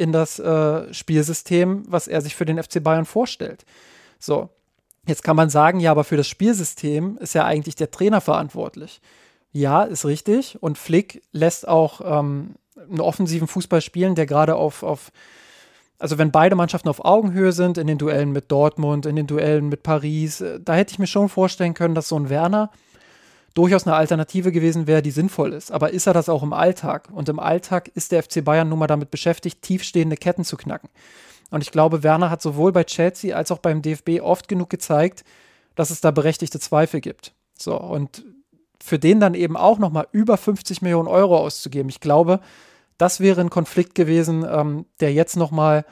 in 0.01 0.11
das 0.11 0.39
äh, 0.39 0.91
Spielsystem, 0.91 1.83
was 1.87 2.07
er 2.07 2.21
sich 2.21 2.35
für 2.35 2.45
den 2.45 2.61
FC 2.61 2.83
Bayern 2.83 3.05
vorstellt. 3.05 3.65
So, 4.19 4.49
jetzt 5.05 5.23
kann 5.23 5.35
man 5.35 5.51
sagen, 5.51 5.79
ja, 5.79 5.91
aber 5.91 6.03
für 6.03 6.17
das 6.17 6.27
Spielsystem 6.27 7.17
ist 7.19 7.35
ja 7.35 7.45
eigentlich 7.45 7.75
der 7.75 7.91
Trainer 7.91 8.19
verantwortlich. 8.19 8.99
Ja, 9.51 9.83
ist 9.83 10.05
richtig. 10.05 10.57
Und 10.61 10.79
Flick 10.79 11.21
lässt 11.31 11.67
auch 11.67 12.01
ähm, 12.03 12.55
einen 12.75 12.99
offensiven 12.99 13.47
Fußball 13.47 13.81
spielen, 13.81 14.15
der 14.15 14.25
gerade 14.25 14.55
auf, 14.55 14.81
auf 14.81 15.11
also 15.99 16.17
wenn 16.17 16.31
beide 16.31 16.55
Mannschaften 16.55 16.89
auf 16.89 17.05
Augenhöhe 17.05 17.51
sind, 17.51 17.77
in 17.77 17.85
den 17.85 17.99
Duellen 17.99 18.31
mit 18.31 18.51
Dortmund, 18.51 19.05
in 19.05 19.15
den 19.15 19.27
Duellen 19.27 19.69
mit 19.69 19.83
Paris, 19.83 20.41
äh, 20.41 20.59
da 20.59 20.73
hätte 20.73 20.93
ich 20.93 20.99
mir 20.99 21.07
schon 21.07 21.29
vorstellen 21.29 21.75
können, 21.75 21.93
dass 21.93 22.07
so 22.07 22.15
ein 22.15 22.29
Werner 22.29 22.71
durchaus 23.53 23.85
eine 23.85 23.95
Alternative 23.95 24.51
gewesen 24.51 24.87
wäre, 24.87 25.01
die 25.01 25.11
sinnvoll 25.11 25.53
ist. 25.53 25.71
Aber 25.71 25.91
ist 25.91 26.07
er 26.07 26.13
das 26.13 26.29
auch 26.29 26.43
im 26.43 26.53
Alltag? 26.53 27.09
Und 27.11 27.29
im 27.29 27.39
Alltag 27.39 27.89
ist 27.95 28.11
der 28.11 28.23
FC 28.23 28.43
Bayern 28.43 28.69
nun 28.69 28.79
mal 28.79 28.87
damit 28.87 29.11
beschäftigt, 29.11 29.61
tiefstehende 29.61 30.15
Ketten 30.15 30.43
zu 30.43 30.57
knacken. 30.57 30.89
Und 31.49 31.61
ich 31.61 31.71
glaube, 31.71 32.03
Werner 32.03 32.29
hat 32.29 32.41
sowohl 32.41 32.71
bei 32.71 32.85
Chelsea 32.85 33.35
als 33.35 33.51
auch 33.51 33.59
beim 33.59 33.81
DFB 33.81 34.21
oft 34.21 34.47
genug 34.47 34.69
gezeigt, 34.69 35.25
dass 35.75 35.89
es 35.89 36.01
da 36.01 36.11
berechtigte 36.11 36.59
Zweifel 36.59 37.01
gibt. 37.01 37.33
So, 37.57 37.77
und 37.77 38.23
für 38.81 38.97
den 38.97 39.19
dann 39.19 39.33
eben 39.33 39.57
auch 39.57 39.77
nochmal 39.77 40.07
über 40.11 40.37
50 40.37 40.81
Millionen 40.81 41.07
Euro 41.07 41.37
auszugeben, 41.37 41.89
ich 41.89 41.99
glaube, 41.99 42.39
das 42.97 43.19
wäre 43.19 43.41
ein 43.41 43.49
Konflikt 43.49 43.95
gewesen, 43.95 44.45
ähm, 44.49 44.85
der 44.99 45.13
jetzt 45.13 45.35
nochmal 45.35 45.85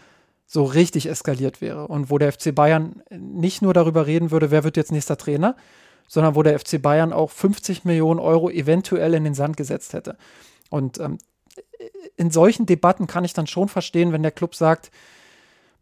so 0.46 0.64
richtig 0.64 1.08
eskaliert 1.08 1.62
wäre 1.62 1.88
und 1.88 2.10
wo 2.10 2.18
der 2.18 2.32
FC 2.32 2.56
Bayern 2.56 3.04
nicht 3.12 3.62
nur 3.62 3.74
darüber 3.74 4.08
reden 4.08 4.32
würde, 4.32 4.50
wer 4.50 4.64
wird 4.64 4.78
jetzt 4.78 4.92
nächster 4.92 5.18
Trainer, 5.18 5.56
sondern 6.10 6.36
wo 6.36 6.44
der 6.44 6.60
FC 6.60 6.82
Bayern 6.82 7.14
auch 7.14 7.32
50 7.32 7.86
Millionen 7.86 8.20
Euro 8.20 8.50
eventuell 8.50 9.14
in 9.14 9.24
den 9.24 9.34
Sand 9.34 9.56
gesetzt 9.56 9.94
hätte. 9.94 10.18
Und 10.70 11.00
ähm, 11.00 11.18
in 12.18 12.30
solchen 12.32 12.66
Debatten 12.66 13.08
kann 13.08 13.24
ich 13.24 13.32
dann 13.32 13.48
schon 13.48 13.70
verstehen, 13.70 14.12
wenn 14.12 14.24
der 14.24 14.32
Club 14.32 14.56
sagt, 14.56 14.92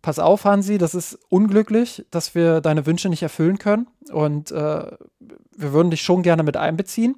pass 0.03 0.19
auf, 0.19 0.45
Hansi, 0.45 0.77
das 0.77 0.93
ist 0.93 1.17
unglücklich, 1.29 2.05
dass 2.11 2.35
wir 2.35 2.61
deine 2.61 2.85
Wünsche 2.85 3.09
nicht 3.09 3.23
erfüllen 3.23 3.57
können 3.57 3.87
und 4.11 4.51
äh, 4.51 4.91
wir 5.55 5.73
würden 5.73 5.89
dich 5.89 6.03
schon 6.03 6.21
gerne 6.21 6.43
mit 6.43 6.55
einbeziehen, 6.55 7.15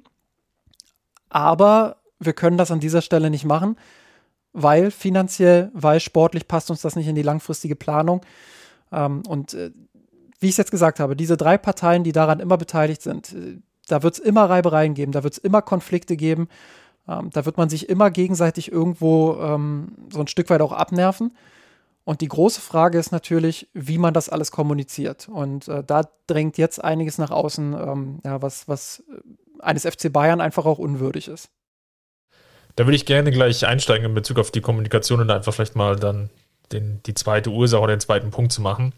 aber 1.28 1.96
wir 2.18 2.32
können 2.32 2.56
das 2.56 2.70
an 2.70 2.80
dieser 2.80 3.02
Stelle 3.02 3.28
nicht 3.28 3.44
machen 3.44 3.76
weil 4.52 4.90
finanziell, 4.90 5.70
weil 5.74 6.00
sportlich 6.00 6.48
passt 6.48 6.70
uns 6.70 6.82
das 6.82 6.96
nicht 6.96 7.06
in 7.06 7.14
die 7.14 7.22
langfristige 7.22 7.76
Planung. 7.76 8.22
Ähm, 8.92 9.22
und 9.28 9.54
äh, 9.54 9.70
wie 10.40 10.46
ich 10.46 10.52
es 10.52 10.58
jetzt 10.58 10.70
gesagt 10.70 11.00
habe, 11.00 11.16
diese 11.16 11.36
drei 11.36 11.58
Parteien, 11.58 12.02
die 12.02 12.12
daran 12.12 12.40
immer 12.40 12.56
beteiligt 12.56 13.02
sind, 13.02 13.32
äh, 13.32 13.58
da 13.88 14.02
wird 14.02 14.14
es 14.14 14.20
immer 14.20 14.48
Reibereien 14.48 14.94
geben, 14.94 15.12
da 15.12 15.22
wird 15.22 15.34
es 15.34 15.38
immer 15.38 15.62
Konflikte 15.62 16.16
geben, 16.16 16.48
ähm, 17.08 17.30
da 17.32 17.44
wird 17.44 17.56
man 17.56 17.68
sich 17.68 17.88
immer 17.88 18.10
gegenseitig 18.10 18.72
irgendwo 18.72 19.36
ähm, 19.40 19.92
so 20.12 20.20
ein 20.20 20.28
Stück 20.28 20.50
weit 20.50 20.60
auch 20.60 20.72
abnerven. 20.72 21.32
Und 22.04 22.22
die 22.22 22.28
große 22.28 22.60
Frage 22.60 22.98
ist 22.98 23.12
natürlich, 23.12 23.68
wie 23.74 23.98
man 23.98 24.14
das 24.14 24.28
alles 24.28 24.50
kommuniziert. 24.50 25.28
Und 25.28 25.68
äh, 25.68 25.84
da 25.84 26.08
drängt 26.26 26.56
jetzt 26.58 26.82
einiges 26.82 27.18
nach 27.18 27.30
außen, 27.30 27.74
ähm, 27.74 28.18
ja, 28.24 28.40
was, 28.42 28.66
was 28.68 29.04
äh, 29.10 29.62
eines 29.62 29.84
FC 29.84 30.12
Bayern 30.12 30.40
einfach 30.40 30.64
auch 30.64 30.78
unwürdig 30.78 31.28
ist. 31.28 31.50
Da 32.76 32.86
würde 32.86 32.96
ich 32.96 33.04
gerne 33.04 33.30
gleich 33.30 33.66
einsteigen 33.66 34.06
in 34.06 34.14
Bezug 34.14 34.38
auf 34.38 34.50
die 34.50 34.60
Kommunikation 34.60 35.20
und 35.20 35.30
einfach 35.30 35.52
vielleicht 35.52 35.76
mal 35.76 35.96
dann 35.96 36.30
den, 36.72 37.02
die 37.04 37.14
zweite 37.14 37.50
Ursache 37.50 37.82
oder 37.82 37.94
den 37.94 38.00
zweiten 38.00 38.30
Punkt 38.30 38.52
zu 38.52 38.62
machen. 38.62 38.92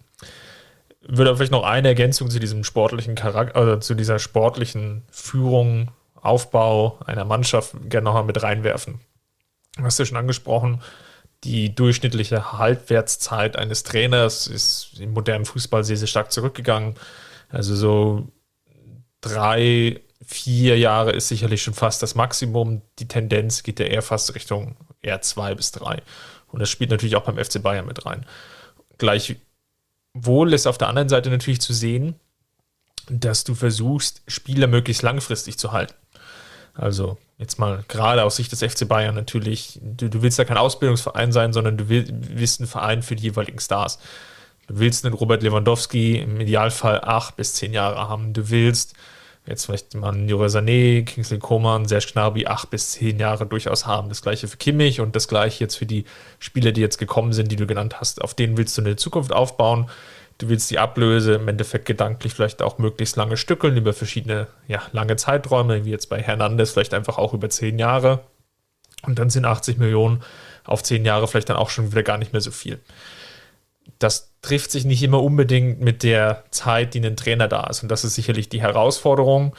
Würde 1.07 1.35
vielleicht 1.37 1.53
noch 1.53 1.65
eine 1.65 1.89
Ergänzung 1.89 2.31
zu 2.31 2.39
diesem 2.39 2.65
sportlichen 2.65 3.15
Charakter, 3.15 3.57
also 3.57 3.77
zu 3.77 3.95
dieser 3.95 4.19
sportlichen 4.19 5.03
Führung, 5.11 5.91
Aufbau 6.15 6.99
einer 7.05 7.25
Mannschaft 7.25 7.75
gerne 7.91 8.05
nochmal 8.05 8.25
mit 8.25 8.43
reinwerfen. 8.43 9.01
Du 9.77 9.83
hast 9.83 9.99
ja 9.99 10.05
schon 10.05 10.17
angesprochen, 10.17 10.81
die 11.45 11.75
durchschnittliche 11.75 12.53
Halbwertszeit 12.53 13.57
eines 13.57 13.83
Trainers 13.83 14.47
ist 14.47 15.01
im 15.01 15.13
modernen 15.13 15.45
Fußball 15.45 15.83
sehr, 15.83 15.97
sehr 15.97 16.07
stark 16.07 16.31
zurückgegangen. 16.31 16.95
Also 17.49 17.75
so 17.75 18.29
drei, 19.21 20.01
vier 20.25 20.79
Jahre 20.79 21.11
ist 21.11 21.29
sicherlich 21.29 21.63
schon 21.63 21.75
fast 21.75 22.03
das 22.03 22.15
Maximum. 22.15 22.83
Die 23.01 23.09
Tendenz 23.09 23.65
geht 23.65 23.81
ja 23.81 23.87
eher 23.87 24.03
fast 24.03 24.35
Richtung 24.37 24.77
eher 25.01 25.21
zwei 25.23 25.55
bis 25.57 25.73
drei. 25.73 26.03
Und 26.47 26.61
das 26.61 26.71
spielt 26.71 26.91
natürlich 26.91 27.17
auch 27.17 27.25
beim 27.25 27.43
FC 27.43 27.61
Bayern 27.61 27.87
mit 27.87 28.07
rein. 28.07 28.25
Gleichwohl 30.15 30.53
ist 30.53 30.67
auf 30.67 30.79
der 30.79 30.89
anderen 30.89 31.09
Seite 31.09 31.31
natürlich 31.31 31.61
zu 31.61 31.73
sehen, 31.73 32.15
dass 33.09 33.45
du 33.45 33.55
versuchst, 33.55 34.23
Spieler 34.27 34.67
möglichst 34.67 35.03
langfristig 35.03 35.59
zu 35.59 35.73
halten. 35.73 35.95
Also 36.75 37.19
jetzt 37.39 37.59
mal 37.59 37.85
gerade 37.89 38.25
aus 38.25 38.37
Sicht 38.37 38.53
des 38.53 38.63
FC 38.63 38.89
Bayern 38.89 39.15
natürlich, 39.15 39.79
du, 39.83 40.09
du 40.09 40.23
willst 40.23 40.39
ja 40.39 40.45
kein 40.45 40.57
Ausbildungsverein 40.57 41.33
sein, 41.33 41.53
sondern 41.53 41.77
du 41.77 41.89
will, 41.89 42.07
willst 42.11 42.61
ein 42.61 42.67
Verein 42.67 43.03
für 43.03 43.17
die 43.17 43.25
jeweiligen 43.25 43.59
Stars. 43.59 43.99
Du 44.69 44.79
willst 44.79 45.05
einen 45.05 45.15
Robert 45.15 45.43
Lewandowski 45.43 46.19
im 46.19 46.41
Idealfall 46.41 47.01
acht 47.03 47.37
bis 47.37 47.55
zehn 47.55 47.73
Jahre 47.73 48.09
haben. 48.09 48.33
Du 48.33 48.49
willst 48.49 48.95
jetzt 49.47 49.67
vielleicht 49.67 49.95
mal 49.95 50.17
Jure 50.29 50.47
Sané, 50.47 51.05
Kingsley 51.05 51.39
Coman, 51.39 51.87
Serge 51.87 52.07
Gnabry 52.13 52.47
acht 52.47 52.71
bis 52.71 52.93
zehn 52.93 53.19
Jahre 53.19 53.47
durchaus 53.47 53.87
haben. 53.87 54.09
Das 54.09 54.23
gleiche 54.23 54.49
für 54.49 54.57
Kimmich 54.57 55.01
und 55.01 55.17
das 55.17 55.29
gleiche 55.29 55.65
jetzt 55.65 55.77
für 55.77 55.87
die 55.87 56.05
Spieler, 56.39 56.73
die 56.73 56.81
jetzt 56.81 56.99
gekommen 56.99 57.33
sind, 57.33 57.51
die 57.51 57.57
du 57.57 57.67
genannt 57.67 58.01
hast. 58.01 58.23
Auf 58.23 58.35
denen 58.35 58.57
willst 58.57 58.77
du 58.79 58.83
eine 58.83 58.97
Zukunft 58.97 59.33
aufbauen. 59.33 59.91
Du 60.39 60.49
willst 60.49 60.71
die 60.71 60.79
Ablöse 60.79 61.35
im 61.35 61.49
Endeffekt 61.49 61.87
gedanklich 61.87 62.35
vielleicht 62.35 62.63
auch 62.63 62.79
möglichst 62.79 63.17
lange 63.17 63.37
stückeln 63.37 63.77
über 63.77 63.93
verschiedene, 63.93 64.47
ja, 64.67 64.83
lange 64.93 65.17
Zeiträume, 65.17 65.85
wie 65.85 65.91
jetzt 65.91 66.09
bei 66.09 66.21
Hernandez, 66.23 66.71
vielleicht 66.71 66.95
einfach 66.95 67.19
auch 67.19 67.35
über 67.35 67.49
zehn 67.51 67.79
Jahre. 67.79 68.21
Und 69.03 69.19
dann 69.19 69.31
sind 69.31 69.45
80 69.45 69.79
Millionen 69.79 70.23
auf 70.65 70.83
zehn 70.83 71.05
Jahre 71.05 71.27
vielleicht 71.27 71.49
dann 71.49 71.57
auch 71.57 71.71
schon 71.71 71.91
wieder 71.91 72.03
gar 72.03 72.19
nicht 72.19 72.33
mehr 72.33 72.41
so 72.41 72.53
viel. 72.53 72.81
Das 74.03 74.33
trifft 74.43 74.71
sich 74.71 74.85
nicht 74.85 75.03
immer 75.03 75.23
unbedingt 75.23 75.81
mit 75.81 76.03
der 76.03 76.45
Zeit, 76.51 76.95
die 76.95 77.01
ein 77.01 77.17
Trainer 77.17 77.49
da 77.49 77.65
ist. 77.65 77.83
Und 77.83 77.89
das 77.91 78.05
ist 78.05 78.15
sicherlich 78.15 78.49
die 78.49 78.61
Herausforderung 78.61 79.55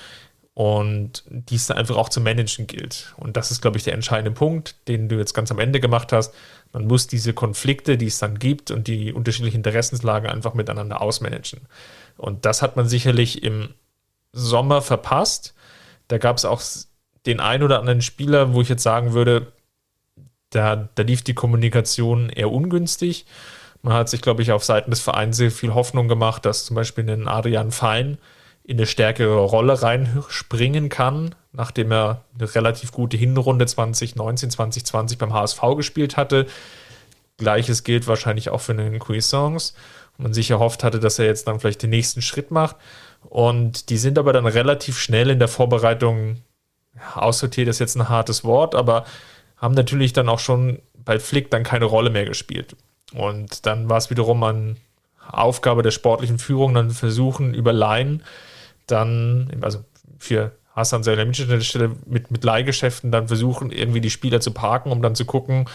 und 0.53 1.23
die 1.27 1.55
es 1.55 1.67
dann 1.67 1.77
einfach 1.77 1.97
auch 1.97 2.09
zu 2.09 2.21
managen 2.21 2.67
gilt. 2.67 3.13
Und 3.17 3.37
das 3.37 3.49
ist, 3.49 3.61
glaube 3.61 3.77
ich, 3.77 3.83
der 3.83 3.93
entscheidende 3.93 4.31
Punkt, 4.31 4.75
den 4.87 5.09
du 5.09 5.17
jetzt 5.17 5.33
ganz 5.33 5.51
am 5.51 5.59
Ende 5.59 5.79
gemacht 5.79 6.11
hast. 6.11 6.33
Man 6.73 6.85
muss 6.85 7.07
diese 7.07 7.33
Konflikte, 7.33 7.97
die 7.97 8.07
es 8.07 8.19
dann 8.19 8.37
gibt 8.37 8.69
und 8.69 8.87
die 8.87 9.13
unterschiedlichen 9.13 9.57
Interessenslagen 9.57 10.29
einfach 10.29 10.53
miteinander 10.53 11.01
ausmanagen. 11.01 11.61
Und 12.17 12.45
das 12.45 12.61
hat 12.61 12.75
man 12.75 12.87
sicherlich 12.87 13.43
im 13.43 13.73
Sommer 14.31 14.81
verpasst. 14.81 15.55
Da 16.07 16.17
gab 16.17 16.37
es 16.37 16.45
auch 16.45 16.61
den 17.25 17.39
ein 17.39 17.63
oder 17.63 17.79
anderen 17.79 18.01
Spieler, 18.01 18.53
wo 18.53 18.61
ich 18.61 18.69
jetzt 18.69 18.83
sagen 18.83 19.13
würde, 19.13 19.53
da, 20.49 20.89
da 20.93 21.03
lief 21.03 21.23
die 21.23 21.33
Kommunikation 21.33 22.29
eher 22.29 22.51
ungünstig. 22.51 23.25
Man 23.83 23.93
hat 23.93 24.07
sich, 24.09 24.21
glaube 24.21 24.41
ich, 24.41 24.51
auf 24.53 24.63
Seiten 24.63 24.91
des 24.91 25.01
Vereins 25.01 25.35
sehr 25.35 25.51
viel 25.51 25.73
Hoffnung 25.73 26.07
gemacht, 26.07 26.45
dass 26.45 26.65
zum 26.65 26.75
Beispiel 26.75 27.09
ein 27.09 27.27
Adrian 27.27 27.71
Fein 27.71 28.17
in 28.63 28.77
eine 28.77 28.87
stärkere 28.87 29.39
Rolle 29.39 29.81
reinspringen 29.81 30.87
kann, 30.87 31.35
nachdem 31.51 31.91
er 31.91 32.23
eine 32.39 32.55
relativ 32.55 32.93
gute 32.93 33.17
Hinrunde 33.17 33.65
2019, 33.65 34.51
2020 34.51 35.17
beim 35.17 35.33
HSV 35.33 35.61
gespielt 35.75 36.15
hatte. 36.15 36.47
Gleiches 37.37 37.83
gilt 37.83 38.07
wahrscheinlich 38.07 38.49
auch 38.49 38.61
für 38.61 38.71
einen 38.71 38.99
Cuisance. 38.99 39.73
Man 40.17 40.33
sich 40.33 40.49
erhofft 40.49 40.85
hatte, 40.85 41.01
dass 41.01 41.19
er 41.19 41.25
jetzt 41.25 41.47
dann 41.47 41.59
vielleicht 41.59 41.83
den 41.83 41.89
nächsten 41.89 42.21
Schritt 42.21 42.51
macht. 42.51 42.77
Und 43.23 43.89
die 43.89 43.97
sind 43.97 44.17
aber 44.17 44.31
dann 44.31 44.45
relativ 44.45 44.97
schnell 44.97 45.29
in 45.29 45.39
der 45.39 45.49
Vorbereitung, 45.49 46.37
aussortiert 47.15 47.67
ist 47.67 47.79
jetzt 47.79 47.97
ein 47.97 48.07
hartes 48.07 48.45
Wort, 48.45 48.75
aber 48.75 49.05
haben 49.57 49.73
natürlich 49.73 50.13
dann 50.13 50.29
auch 50.29 50.39
schon 50.39 50.79
bei 50.95 51.19
Flick 51.19 51.51
dann 51.51 51.63
keine 51.63 51.85
Rolle 51.85 52.09
mehr 52.09 52.25
gespielt. 52.25 52.77
Und 53.13 53.65
dann 53.65 53.89
war 53.89 53.97
es 53.97 54.09
wiederum 54.09 54.43
an 54.43 54.77
Aufgabe 55.31 55.83
der 55.83 55.91
sportlichen 55.91 56.39
Führung, 56.39 56.73
dann 56.73 56.91
versuchen 56.91 57.53
über 57.53 57.73
Laien 57.73 58.23
dann, 58.87 59.49
also 59.61 59.83
für 60.19 60.51
Hassan 60.75 61.03
Salihamidzic 61.03 61.45
an 61.45 61.51
der 61.51 61.61
Stelle 61.61 61.95
mit, 62.05 62.31
mit 62.31 62.43
Leihgeschäften 62.43 63.11
dann 63.11 63.27
versuchen, 63.27 63.71
irgendwie 63.71 64.01
die 64.01 64.09
Spieler 64.09 64.41
zu 64.41 64.51
parken, 64.51 64.91
um 64.91 65.01
dann 65.01 65.15
zu 65.15 65.25
gucken, 65.25 65.65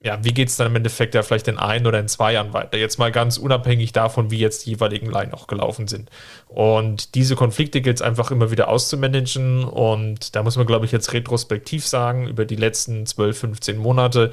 ja, 0.00 0.22
wie 0.22 0.32
geht 0.32 0.48
es 0.48 0.56
dann 0.56 0.68
im 0.68 0.76
Endeffekt 0.76 1.16
ja 1.16 1.22
vielleicht 1.22 1.48
in 1.48 1.58
ein 1.58 1.84
oder 1.84 1.98
in 1.98 2.06
zwei 2.06 2.32
Jahren 2.32 2.52
weiter? 2.52 2.78
Jetzt 2.78 2.98
mal 2.98 3.10
ganz 3.10 3.36
unabhängig 3.36 3.92
davon, 3.92 4.30
wie 4.30 4.38
jetzt 4.38 4.64
die 4.64 4.70
jeweiligen 4.70 5.10
Laien 5.10 5.34
auch 5.34 5.48
gelaufen 5.48 5.88
sind. 5.88 6.08
Und 6.46 7.16
diese 7.16 7.34
Konflikte 7.34 7.80
gilt 7.80 7.96
es 7.96 8.02
einfach 8.02 8.30
immer 8.30 8.52
wieder 8.52 8.68
auszumanagen. 8.68 9.64
Und 9.64 10.36
da 10.36 10.44
muss 10.44 10.56
man, 10.56 10.66
glaube 10.66 10.86
ich, 10.86 10.92
jetzt 10.92 11.12
retrospektiv 11.12 11.84
sagen, 11.84 12.28
über 12.28 12.44
die 12.44 12.54
letzten 12.54 13.06
12, 13.06 13.38
15 13.38 13.76
Monate 13.76 14.32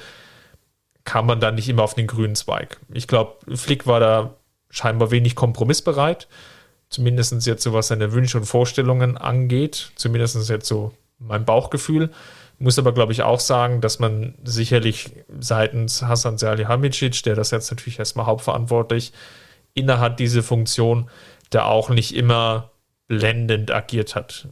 kam 1.05 1.27
man 1.27 1.39
da 1.39 1.51
nicht 1.51 1.69
immer 1.69 1.83
auf 1.83 1.93
den 1.93 2.07
grünen 2.07 2.35
Zweig. 2.35 2.79
Ich 2.91 3.07
glaube, 3.07 3.37
Flick 3.55 3.87
war 3.87 3.99
da 3.99 4.35
scheinbar 4.69 5.11
wenig 5.11 5.35
kompromissbereit, 5.35 6.27
zumindest 6.89 7.45
jetzt 7.45 7.63
so 7.63 7.73
was 7.73 7.87
seine 7.87 8.11
Wünsche 8.11 8.37
und 8.37 8.45
Vorstellungen 8.45 9.17
angeht, 9.17 9.91
zumindest 9.95 10.49
jetzt 10.49 10.67
so 10.67 10.91
mein 11.19 11.45
Bauchgefühl. 11.45 12.09
Muss 12.57 12.79
aber, 12.79 12.93
glaube 12.93 13.11
ich, 13.11 13.21
auch 13.21 13.39
sagen, 13.39 13.81
dass 13.81 13.99
man 13.99 14.35
sicherlich 14.43 15.11
seitens 15.39 16.01
Hassan 16.01 16.37
Salihamidzic, 16.37 17.23
der 17.23 17.35
das 17.35 17.51
jetzt 17.51 17.69
natürlich 17.69 17.99
erstmal 17.99 18.25
hauptverantwortlich 18.25 19.13
innehat, 19.73 20.19
diese 20.19 20.41
Funktion, 20.41 21.09
da 21.49 21.65
auch 21.65 21.89
nicht 21.89 22.15
immer 22.15 22.71
blendend 23.07 23.71
agiert 23.71 24.15
hat. 24.15 24.47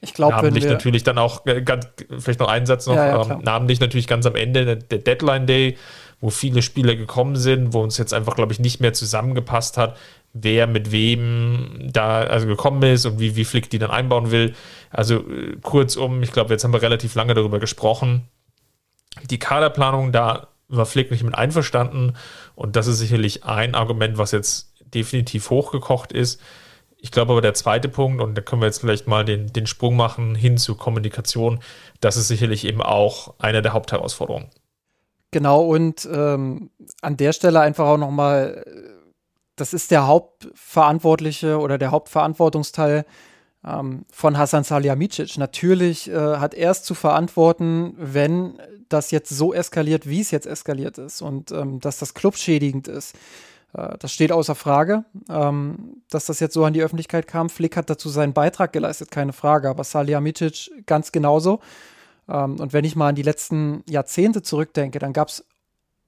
Ich 0.00 0.14
glaube, 0.14 0.36
namentlich 0.36 0.64
natürlich 0.64 1.02
dann 1.02 1.18
auch 1.18 1.44
äh, 1.46 1.62
ganz, 1.62 1.86
vielleicht 2.18 2.38
noch 2.38 2.48
einen 2.48 2.66
Satz 2.66 2.86
noch, 2.86 2.94
ja, 2.94 3.22
ja, 3.22 3.30
ähm, 3.30 3.40
namentlich 3.42 3.80
natürlich 3.80 4.06
ganz 4.06 4.26
am 4.26 4.36
Ende 4.36 4.76
der 4.76 4.98
Deadline 4.98 5.46
Day, 5.46 5.76
wo 6.20 6.30
viele 6.30 6.62
Spieler 6.62 6.94
gekommen 6.94 7.36
sind, 7.36 7.72
wo 7.72 7.82
uns 7.82 7.98
jetzt 7.98 8.14
einfach, 8.14 8.36
glaube 8.36 8.52
ich, 8.52 8.60
nicht 8.60 8.80
mehr 8.80 8.92
zusammengepasst 8.92 9.76
hat, 9.76 9.96
wer 10.32 10.66
mit 10.66 10.92
wem 10.92 11.90
da 11.92 12.22
also 12.22 12.46
gekommen 12.46 12.82
ist 12.82 13.06
und 13.06 13.18
wie, 13.18 13.34
wie 13.34 13.44
Flick 13.44 13.70
die 13.70 13.78
dann 13.78 13.90
einbauen 13.90 14.30
will. 14.30 14.54
Also 14.90 15.16
äh, 15.16 15.56
kurzum, 15.62 16.22
ich 16.22 16.32
glaube, 16.32 16.52
jetzt 16.52 16.64
haben 16.64 16.72
wir 16.72 16.82
relativ 16.82 17.14
lange 17.14 17.34
darüber 17.34 17.58
gesprochen. 17.58 18.28
Die 19.30 19.38
Kaderplanung, 19.38 20.12
da 20.12 20.48
war 20.68 20.86
Flick 20.86 21.10
nicht 21.10 21.24
mit 21.24 21.34
einverstanden 21.34 22.14
und 22.54 22.76
das 22.76 22.86
ist 22.86 22.98
sicherlich 22.98 23.44
ein 23.44 23.74
Argument, 23.74 24.18
was 24.18 24.32
jetzt 24.32 24.72
definitiv 24.94 25.50
hochgekocht 25.50 26.12
ist. 26.12 26.40
Ich 27.00 27.12
glaube 27.12 27.32
aber 27.32 27.40
der 27.40 27.54
zweite 27.54 27.88
Punkt, 27.88 28.20
und 28.20 28.34
da 28.34 28.42
können 28.42 28.60
wir 28.60 28.66
jetzt 28.66 28.80
vielleicht 28.80 29.06
mal 29.06 29.24
den, 29.24 29.52
den 29.52 29.66
Sprung 29.66 29.96
machen 29.96 30.34
hin 30.34 30.58
zur 30.58 30.76
Kommunikation, 30.76 31.60
das 32.00 32.16
ist 32.16 32.28
sicherlich 32.28 32.64
eben 32.64 32.82
auch 32.82 33.34
eine 33.38 33.62
der 33.62 33.72
Hauptherausforderungen. 33.72 34.50
Genau, 35.30 35.62
und 35.62 36.08
ähm, 36.10 36.70
an 37.00 37.16
der 37.16 37.32
Stelle 37.32 37.60
einfach 37.60 37.86
auch 37.86 37.98
nochmal, 37.98 38.64
das 39.56 39.74
ist 39.74 39.90
der 39.90 40.06
Hauptverantwortliche 40.06 41.58
oder 41.58 41.78
der 41.78 41.90
Hauptverantwortungsteil 41.92 43.04
ähm, 43.64 44.04
von 44.10 44.38
Hasan 44.38 44.64
Salihamidzic. 44.64 45.38
Natürlich 45.38 46.10
äh, 46.10 46.14
hat 46.14 46.54
er 46.54 46.70
es 46.70 46.82
zu 46.82 46.94
verantworten, 46.94 47.94
wenn 47.96 48.58
das 48.88 49.10
jetzt 49.10 49.30
so 49.30 49.52
eskaliert, 49.52 50.08
wie 50.08 50.20
es 50.20 50.30
jetzt 50.30 50.46
eskaliert 50.46 50.98
ist 50.98 51.20
und 51.20 51.52
ähm, 51.52 51.78
dass 51.80 51.98
das 51.98 52.14
clubschädigend 52.14 52.88
ist. 52.88 53.14
Äh, 53.74 53.98
das 53.98 54.12
steht 54.12 54.32
außer 54.32 54.54
Frage, 54.54 55.04
ähm, 55.28 56.02
dass 56.10 56.26
das 56.26 56.40
jetzt 56.40 56.54
so 56.54 56.64
an 56.64 56.72
die 56.72 56.82
Öffentlichkeit 56.82 57.26
kam. 57.26 57.48
Flick 57.48 57.76
hat 57.76 57.90
dazu 57.90 58.08
seinen 58.08 58.32
Beitrag 58.32 58.72
geleistet, 58.72 59.10
keine 59.10 59.32
Frage, 59.32 59.68
aber 59.68 59.84
Salihamidzic 59.84 60.70
ganz 60.86 61.12
genauso. 61.12 61.60
Ähm, 62.28 62.58
und 62.60 62.72
wenn 62.72 62.84
ich 62.84 62.96
mal 62.96 63.08
an 63.08 63.14
die 63.14 63.22
letzten 63.22 63.82
Jahrzehnte 63.88 64.42
zurückdenke, 64.42 64.98
dann 64.98 65.12
gab 65.12 65.28
es 65.28 65.44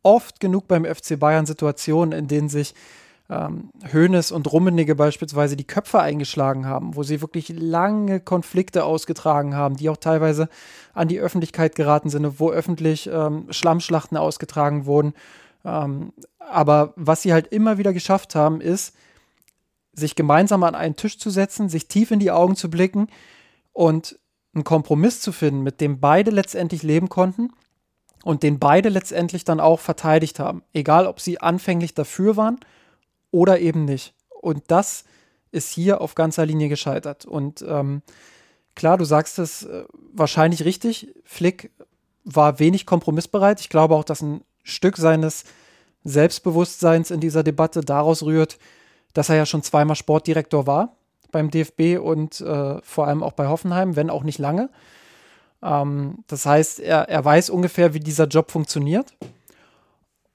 oft 0.03 0.40
genug 0.40 0.68
beim 0.68 0.85
FC 0.85 1.18
Bayern 1.18 1.46
Situationen, 1.46 2.18
in 2.18 2.29
denen 2.29 2.49
sich 2.49 2.75
ähm, 3.29 3.70
Hoeneß 3.92 4.33
und 4.33 4.51
Rummenigge 4.53 4.94
beispielsweise 4.94 5.57
die 5.57 5.66
Köpfe 5.66 6.01
eingeschlagen 6.01 6.66
haben, 6.66 6.96
wo 6.96 7.03
sie 7.03 7.20
wirklich 7.20 7.49
lange 7.51 8.18
Konflikte 8.18 8.85
ausgetragen 8.85 9.55
haben, 9.55 9.77
die 9.77 9.88
auch 9.88 9.99
teilweise 9.99 10.49
an 10.94 11.09
die 11.09 11.20
Öffentlichkeit 11.20 11.77
geraten 11.77 12.11
sind, 12.11 12.40
wo 12.40 12.51
öffentlich 12.51 13.09
ähm, 13.12 13.46
Schlammschlachten 13.51 14.16
ausgetragen 14.16 14.87
wurden. 14.87 15.14
Ähm, 15.64 16.12
aber 16.41 16.93
was 16.97 17.22
sie 17.22 17.32
halt 17.32 17.49
immer 17.49 17.78
wieder 17.78 17.93
geschafft 17.93 18.34
haben, 18.34 18.61
ist, 18.61 18.95
sich 19.93 20.16
gemeinsam 20.16 20.62
an 20.64 20.74
einen 20.74 20.97
Tisch 20.97 21.18
zu 21.18 21.30
setzen, 21.30 21.68
sich 21.68 21.86
tief 21.86 22.11
in 22.11 22.18
die 22.18 22.30
Augen 22.30 22.57
zu 22.57 22.70
blicken 22.70 23.09
und 23.72 24.18
einen 24.55 24.64
Kompromiss 24.64 25.20
zu 25.20 25.32
finden, 25.32 25.62
mit 25.62 25.80
dem 25.80 26.01
beide 26.01 26.30
letztendlich 26.30 26.82
leben 26.82 27.09
konnten 27.09 27.53
und 28.24 28.43
den 28.43 28.59
beide 28.59 28.88
letztendlich 28.88 29.45
dann 29.45 29.61
auch 29.61 29.80
verteidigt 29.80 30.38
haben. 30.38 30.62
Egal, 30.72 31.07
ob 31.07 31.20
sie 31.20 31.41
anfänglich 31.41 31.95
dafür 31.95 32.36
waren 32.36 32.59
oder 33.30 33.61
eben 33.61 33.84
nicht. 33.84 34.14
Und 34.28 34.64
das 34.68 35.05
ist 35.53 35.70
hier 35.70 36.01
auf 36.01 36.14
ganzer 36.14 36.47
Linie 36.47 36.68
gescheitert. 36.68 37.26
Und 37.26 37.64
ähm, 37.66 38.03
klar, 38.74 38.99
du 38.99 39.05
sagst 39.05 39.38
es 39.38 39.64
äh, 39.64 39.84
wahrscheinlich 40.12 40.64
richtig. 40.64 41.14
Flick 41.24 41.70
war 42.24 42.59
wenig 42.59 42.86
kompromissbereit. 42.86 43.61
Ich 43.61 43.68
glaube 43.68 43.95
auch, 43.95 44.05
dass 44.05 44.20
ein 44.22 44.43
Stück 44.62 44.97
seines 44.97 45.45
Selbstbewusstseins 46.05 47.11
in 47.11 47.20
dieser 47.20 47.42
Debatte 47.42 47.82
daraus 47.82 48.22
rührt, 48.22 48.59
dass 49.12 49.28
er 49.28 49.36
ja 49.36 49.46
schon 49.46 49.62
zweimal 49.62 49.96
Sportdirektor 49.96 50.66
war 50.66 50.96
beim 51.32 51.51
DFB 51.51 51.98
und 52.01 52.40
äh, 52.40 52.80
vor 52.82 53.07
allem 53.07 53.22
auch 53.22 53.32
bei 53.32 53.46
Hoffenheim, 53.46 53.96
wenn 53.96 54.11
auch 54.11 54.24
nicht 54.24 54.38
lange. 54.38 54.70
Ähm, 55.62 56.24
das 56.26 56.46
heißt, 56.46 56.80
er, 56.80 57.09
er 57.09 57.24
weiß 57.24 57.51
ungefähr, 57.51 57.94
wie 57.94 58.01
dieser 58.01 58.26
Job 58.26 58.51
funktioniert. 58.51 59.14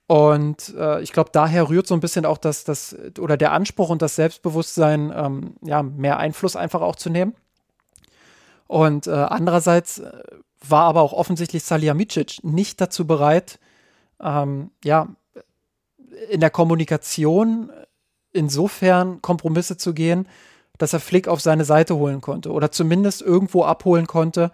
Und 0.07 0.73
äh, 0.77 1.01
ich 1.01 1.11
glaube, 1.11 1.31
daher 1.33 1.67
rührt 1.67 1.87
so 1.87 1.95
ein 1.95 1.99
bisschen 1.99 2.25
auch 2.25 2.37
das, 2.37 2.63
das 2.63 2.95
oder 3.19 3.37
der 3.37 3.51
Anspruch 3.51 3.89
und 3.89 4.01
das 4.01 4.15
Selbstbewusstsein, 4.15 5.11
ähm, 5.15 5.55
ja, 5.63 5.81
mehr 5.81 6.17
Einfluss 6.17 6.55
einfach 6.55 6.81
auch 6.81 6.95
zu 6.95 7.09
nehmen. 7.09 7.33
Und 8.67 9.07
äh, 9.07 9.11
andererseits 9.11 9.99
äh, 9.99 10.11
war 10.67 10.83
aber 10.83 11.01
auch 11.01 11.13
offensichtlich 11.13 11.63
Salihamidzic 11.63 12.43
nicht 12.43 12.81
dazu 12.81 13.05
bereit, 13.07 13.59
ähm, 14.21 14.71
ja, 14.83 15.09
in 16.29 16.39
der 16.39 16.49
Kommunikation 16.49 17.71
insofern 18.31 19.21
Kompromisse 19.21 19.77
zu 19.77 19.93
gehen, 19.93 20.27
dass 20.77 20.93
er 20.93 20.99
Flick 20.99 21.27
auf 21.27 21.41
seine 21.41 21.65
Seite 21.65 21.95
holen 21.95 22.21
konnte 22.21 22.51
oder 22.51 22.71
zumindest 22.71 23.21
irgendwo 23.21 23.63
abholen 23.63 24.07
konnte, 24.07 24.51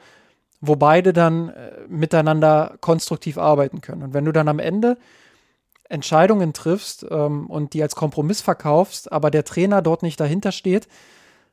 wo 0.59 0.75
beide 0.75 1.13
dann 1.13 1.49
äh, 1.49 1.71
miteinander 1.87 2.75
konstruktiv 2.81 3.37
arbeiten 3.37 3.81
können. 3.81 4.03
Und 4.03 4.13
wenn 4.13 4.25
du 4.25 4.31
dann 4.31 4.47
am 4.47 4.59
Ende 4.59 4.97
Entscheidungen 5.89 6.53
triffst 6.53 7.05
ähm, 7.09 7.47
und 7.47 7.73
die 7.73 7.81
als 7.81 7.95
Kompromiss 7.95 8.41
verkaufst, 8.41 9.11
aber 9.11 9.31
der 9.31 9.43
Trainer 9.43 9.81
dort 9.81 10.03
nicht 10.03 10.19
dahinter 10.19 10.51
steht, 10.51 10.87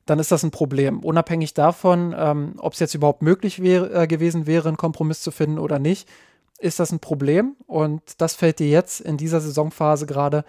dann 0.07 0.19
ist 0.19 0.33
das 0.33 0.43
ein 0.43 0.51
Problem. 0.51 1.01
Unabhängig 1.01 1.55
davon, 1.55 2.15
ähm, 2.17 2.55
ob 2.59 2.75
es 2.75 2.79
jetzt 2.79 2.95
überhaupt 2.95 3.23
möglich 3.23 3.63
wär, 3.63 3.93
äh, 3.95 4.07
gewesen 4.07 4.47
wäre, 4.47 4.69
einen 4.69 4.77
Kompromiss 4.77 5.23
zu 5.23 5.31
finden 5.31 5.59
oder 5.59 5.79
nicht, 5.79 6.09
ist 6.59 6.81
das 6.81 6.93
ein 6.93 7.01
Problem. 7.01 7.57
Und 7.67 8.03
das 8.19 8.35
fällt 8.35 8.59
dir 8.59 8.69
jetzt 8.69 9.01
in 9.01 9.17
dieser 9.17 9.41
Saisonphase 9.41 10.07
gerade 10.07 10.45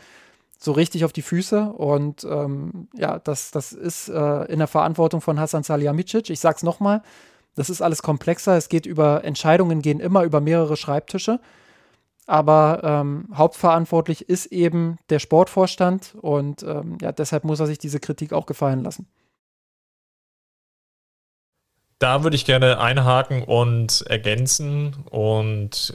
so 0.57 0.71
richtig 0.73 1.05
auf 1.05 1.13
die 1.13 1.21
Füße. 1.21 1.71
Und 1.71 2.25
ähm, 2.25 2.87
ja, 2.95 3.19
das, 3.19 3.51
das 3.51 3.71
ist 3.71 4.09
äh, 4.09 4.43
in 4.45 4.59
der 4.59 4.67
Verantwortung 4.67 5.21
von 5.21 5.39
Hassan 5.39 5.63
Salihamidzic. 5.63 6.29
Ich 6.29 6.39
sag's 6.39 6.63
nochmal, 6.63 7.01
das 7.55 7.69
ist 7.69 7.81
alles 7.81 8.01
komplexer. 8.01 8.57
Es 8.57 8.69
geht 8.69 8.85
über 8.85 9.23
Entscheidungen, 9.23 9.81
gehen 9.81 9.99
immer 9.99 10.23
über 10.23 10.41
mehrere 10.41 10.77
Schreibtische. 10.77 11.39
Aber 12.25 12.81
ähm, 12.83 13.27
hauptverantwortlich 13.33 14.29
ist 14.29 14.47
eben 14.47 14.97
der 15.09 15.17
Sportvorstand 15.17 16.15
und 16.21 16.61
ähm, 16.61 16.99
ja, 17.01 17.11
deshalb 17.11 17.43
muss 17.43 17.59
er 17.59 17.65
sich 17.65 17.79
diese 17.79 17.99
Kritik 17.99 18.33
auch 18.33 18.45
gefallen 18.45 18.83
lassen. 18.83 19.07
Da 21.99 22.23
würde 22.23 22.35
ich 22.35 22.45
gerne 22.45 22.79
einhaken 22.79 23.43
und 23.43 24.03
ergänzen. 24.07 24.95
Und 25.09 25.93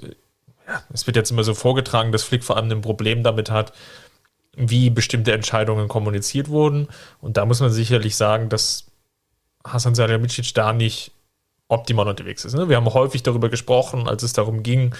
ja, 0.68 0.82
es 0.92 1.06
wird 1.06 1.16
jetzt 1.16 1.30
immer 1.30 1.44
so 1.44 1.54
vorgetragen, 1.54 2.12
dass 2.12 2.22
Flick 2.22 2.44
vor 2.44 2.56
allem 2.56 2.70
ein 2.70 2.82
Problem 2.82 3.22
damit 3.22 3.50
hat, 3.50 3.72
wie 4.56 4.90
bestimmte 4.90 5.32
Entscheidungen 5.32 5.88
kommuniziert 5.88 6.48
wurden. 6.48 6.88
Und 7.20 7.36
da 7.36 7.46
muss 7.46 7.60
man 7.60 7.70
sicherlich 7.70 8.16
sagen, 8.16 8.48
dass 8.48 8.86
Hasan 9.66 9.94
Salihamidzic 9.94 10.54
da 10.54 10.72
nicht 10.72 11.12
optimal 11.68 12.06
unterwegs 12.08 12.44
ist. 12.44 12.54
Ne? 12.54 12.68
Wir 12.68 12.76
haben 12.76 12.92
häufig 12.92 13.22
darüber 13.22 13.48
gesprochen, 13.48 14.06
als 14.06 14.22
es 14.22 14.34
darum 14.34 14.62
ging, 14.62 14.94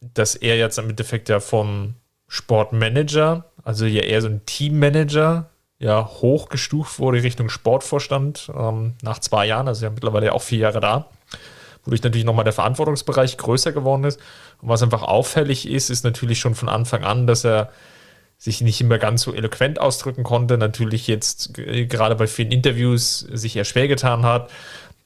dass 0.00 0.36
er 0.36 0.56
jetzt 0.56 0.78
im 0.78 0.90
Endeffekt 0.90 1.28
ja 1.28 1.40
vom 1.40 1.94
Sportmanager, 2.28 3.44
also 3.64 3.86
ja 3.86 4.02
eher 4.02 4.22
so 4.22 4.28
ein 4.28 4.46
Teammanager, 4.46 5.50
ja 5.78 6.06
hochgestuft 6.06 6.98
wurde 6.98 7.22
Richtung 7.22 7.48
Sportvorstand 7.48 8.50
ähm, 8.56 8.94
nach 9.02 9.18
zwei 9.18 9.46
Jahren, 9.46 9.68
also 9.68 9.84
ja 9.84 9.90
mittlerweile 9.90 10.32
auch 10.32 10.42
vier 10.42 10.58
Jahre 10.58 10.80
da, 10.80 11.08
wodurch 11.84 12.02
natürlich 12.02 12.24
nochmal 12.24 12.44
der 12.44 12.52
Verantwortungsbereich 12.52 13.36
größer 13.36 13.72
geworden 13.72 14.04
ist. 14.04 14.20
Und 14.60 14.68
was 14.68 14.82
einfach 14.82 15.02
auffällig 15.02 15.68
ist, 15.68 15.90
ist 15.90 16.04
natürlich 16.04 16.38
schon 16.38 16.54
von 16.54 16.68
Anfang 16.68 17.04
an, 17.04 17.26
dass 17.26 17.44
er 17.44 17.70
sich 18.38 18.60
nicht 18.60 18.80
immer 18.80 18.98
ganz 18.98 19.22
so 19.22 19.32
eloquent 19.32 19.80
ausdrücken 19.80 20.22
konnte, 20.22 20.58
natürlich 20.58 21.06
jetzt 21.06 21.54
gerade 21.54 22.14
bei 22.14 22.26
vielen 22.26 22.50
Interviews 22.50 23.20
sich 23.20 23.56
eher 23.56 23.64
schwer 23.64 23.88
getan 23.88 24.24
hat, 24.24 24.50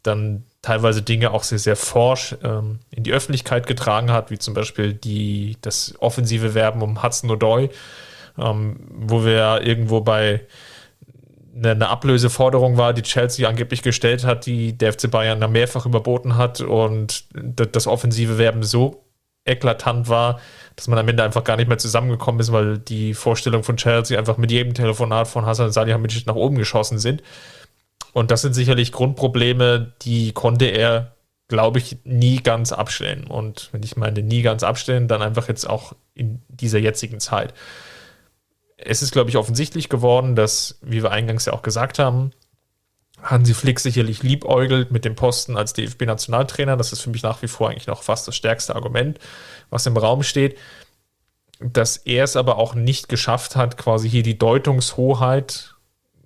dann 0.02 0.44
teilweise 0.62 1.02
Dinge 1.02 1.30
auch 1.30 1.42
sehr, 1.42 1.58
sehr 1.58 1.76
forsch 1.76 2.36
ähm, 2.42 2.80
in 2.90 3.04
die 3.04 3.12
Öffentlichkeit 3.12 3.66
getragen 3.66 4.10
hat, 4.10 4.30
wie 4.30 4.38
zum 4.38 4.54
Beispiel 4.54 4.92
die, 4.92 5.56
das 5.60 5.94
offensive 6.00 6.54
Werben 6.54 6.82
um 6.82 7.02
Hudson 7.02 7.30
O'Doy, 7.30 7.70
ähm, 8.40 8.76
wo 8.90 9.24
wir 9.24 9.62
irgendwo 9.62 10.00
bei 10.00 10.46
eine, 11.56 11.72
eine 11.72 11.88
Ablöseforderung 11.88 12.76
war, 12.76 12.92
die 12.92 13.02
Chelsea 13.02 13.48
angeblich 13.48 13.82
gestellt 13.82 14.24
hat, 14.24 14.46
die 14.46 14.76
der 14.76 14.92
FC 14.92 15.10
Bayern 15.10 15.40
da 15.40 15.48
mehrfach 15.48 15.86
überboten 15.86 16.36
hat 16.36 16.60
und 16.60 17.24
das 17.32 17.86
offensive 17.86 18.38
Werben 18.38 18.62
so 18.62 19.04
eklatant 19.44 20.08
war, 20.08 20.40
dass 20.76 20.88
man 20.88 20.98
am 20.98 21.08
Ende 21.08 21.24
einfach 21.24 21.42
gar 21.42 21.56
nicht 21.56 21.68
mehr 21.68 21.78
zusammengekommen 21.78 22.40
ist, 22.40 22.52
weil 22.52 22.78
die 22.78 23.14
Vorstellung 23.14 23.64
von 23.64 23.76
Chelsea 23.76 24.18
einfach 24.18 24.36
mit 24.36 24.50
jedem 24.50 24.74
Telefonat 24.74 25.26
von 25.26 25.46
Hassan 25.46 25.72
Salihamidzic 25.72 26.26
nach 26.26 26.34
oben 26.34 26.56
geschossen 26.56 26.98
sind. 26.98 27.22
Und 28.12 28.30
das 28.30 28.42
sind 28.42 28.54
sicherlich 28.54 28.92
Grundprobleme, 28.92 29.92
die 30.02 30.32
konnte 30.32 30.66
er, 30.66 31.12
glaube 31.48 31.78
ich, 31.78 31.98
nie 32.04 32.42
ganz 32.42 32.72
abstellen. 32.72 33.26
Und 33.26 33.70
wenn 33.72 33.82
ich 33.82 33.96
meine, 33.96 34.22
nie 34.22 34.42
ganz 34.42 34.62
abstellen, 34.62 35.08
dann 35.08 35.22
einfach 35.22 35.48
jetzt 35.48 35.68
auch 35.68 35.94
in 36.14 36.42
dieser 36.48 36.78
jetzigen 36.78 37.20
Zeit. 37.20 37.54
Es 38.78 39.02
ist, 39.02 39.12
glaube 39.12 39.28
ich, 39.28 39.36
offensichtlich 39.36 39.88
geworden, 39.88 40.36
dass, 40.36 40.78
wie 40.80 41.02
wir 41.02 41.10
eingangs 41.10 41.44
ja 41.44 41.52
auch 41.52 41.62
gesagt 41.62 41.98
haben, 41.98 42.32
Hansi 43.22 43.54
Flick 43.54 43.80
sicherlich 43.80 44.22
liebäugelt 44.22 44.92
mit 44.92 45.04
dem 45.04 45.16
Posten 45.16 45.56
als 45.56 45.72
DFB-Nationaltrainer. 45.72 46.76
Das 46.76 46.92
ist 46.92 47.00
für 47.00 47.10
mich 47.10 47.22
nach 47.22 47.42
wie 47.42 47.48
vor 47.48 47.68
eigentlich 47.68 47.88
noch 47.88 48.02
fast 48.02 48.28
das 48.28 48.36
stärkste 48.36 48.76
Argument, 48.76 49.18
was 49.70 49.86
im 49.86 49.96
Raum 49.96 50.22
steht. 50.22 50.56
Dass 51.60 51.96
er 51.96 52.22
es 52.22 52.36
aber 52.36 52.56
auch 52.56 52.74
nicht 52.74 53.08
geschafft 53.08 53.56
hat, 53.56 53.76
quasi 53.76 54.08
hier 54.08 54.22
die 54.22 54.38
Deutungshoheit 54.38 55.74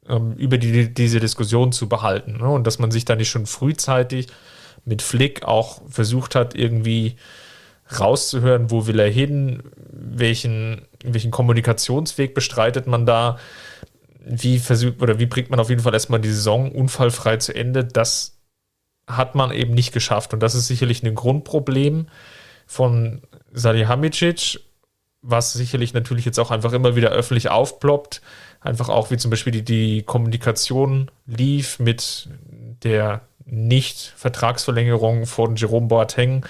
ähm, 0.07 0.35
über 0.35 0.59
die, 0.59 0.93
diese 0.93 1.21
Diskussion 1.21 1.73
zu 1.73 1.89
behalten. 1.89 2.37
Ne? 2.39 2.49
Und 2.49 2.67
dass 2.67 2.79
man 2.79 2.91
sich 2.91 3.07
da 3.07 3.17
nicht 3.17 3.31
schon 3.31 3.47
frühzeitig 3.47 4.27
mit 4.85 5.01
Flick 5.01 5.45
auch 5.45 5.81
versucht 5.89 6.35
hat, 6.35 6.55
irgendwie 6.55 7.17
rauszuhören, 8.01 8.71
wo 8.71 8.87
will 8.87 8.99
er 8.99 9.11
hin, 9.11 9.63
welchen, 9.91 10.83
welchen 11.05 11.31
Kommunikationsweg 11.31 12.35
bestreitet 12.35 12.87
man 12.87 13.07
da, 13.07 13.39
wie 14.25 14.59
versucht 14.59 15.03
oder 15.03 15.19
wie 15.19 15.27
bringt 15.27 15.51
man 15.51 15.61
auf 15.61 15.69
jeden 15.69 15.83
Fall 15.83 15.95
erstmal 15.95 16.21
die 16.21 16.31
Saison 16.31 16.71
unfallfrei 16.71 17.39
zu 17.39 17.55
Ende, 17.55 17.85
das 17.85 18.39
hat 19.07 19.35
man 19.35 19.51
eben 19.51 19.75
nicht 19.75 19.93
geschafft. 19.93 20.33
Und 20.33 20.41
das 20.41 20.55
ist 20.55 20.69
sicherlich 20.69 21.03
ein 21.03 21.15
Grundproblem 21.15 22.07
von 22.67 23.23
Salihamidzic, 23.53 24.61
was 25.23 25.53
sicherlich 25.53 25.95
natürlich 25.95 26.25
jetzt 26.25 26.39
auch 26.39 26.51
einfach 26.51 26.73
immer 26.73 26.97
wieder 26.97 27.11
öffentlich 27.11 27.51
aufploppt, 27.51 28.23
einfach 28.61 28.89
auch 28.89 29.11
wie 29.11 29.17
zum 29.17 29.31
Beispiel 29.31 29.53
die, 29.53 29.65
die 29.65 30.03
Kommunikation 30.03 31.11
lief 31.27 31.79
mit 31.79 32.29
der 32.83 33.23
Nicht-Vertragsverlängerung 33.45 35.27
von 35.27 35.57
Jerome 35.57 35.89
Boateng, 35.89 36.47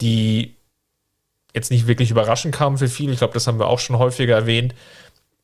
die 0.00 0.56
jetzt 1.54 1.70
nicht 1.70 1.86
wirklich 1.86 2.10
überraschend 2.10 2.54
kam 2.54 2.78
für 2.78 2.88
viele. 2.88 3.12
Ich 3.12 3.18
glaube, 3.18 3.34
das 3.34 3.46
haben 3.46 3.58
wir 3.58 3.68
auch 3.68 3.78
schon 3.78 3.98
häufiger 3.98 4.34
erwähnt, 4.34 4.74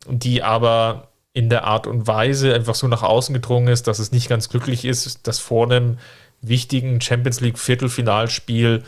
die 0.09 0.43
aber 0.43 1.09
in 1.33 1.49
der 1.49 1.65
Art 1.65 1.87
und 1.87 2.07
Weise 2.07 2.55
einfach 2.55 2.75
so 2.75 2.89
nach 2.89 3.03
außen 3.03 3.33
gedrungen 3.33 3.69
ist, 3.69 3.87
dass 3.87 4.01
es 4.01 4.11
nicht 4.11 4.29
ganz 4.29 4.49
glücklich 4.49 4.85
ist, 4.85 5.27
dass 5.27 5.39
vor 5.39 5.65
einem 5.67 5.99
wichtigen 6.43 7.01
Champions 7.01 7.41
League 7.41 7.59
Viertelfinalspiel 7.59 8.83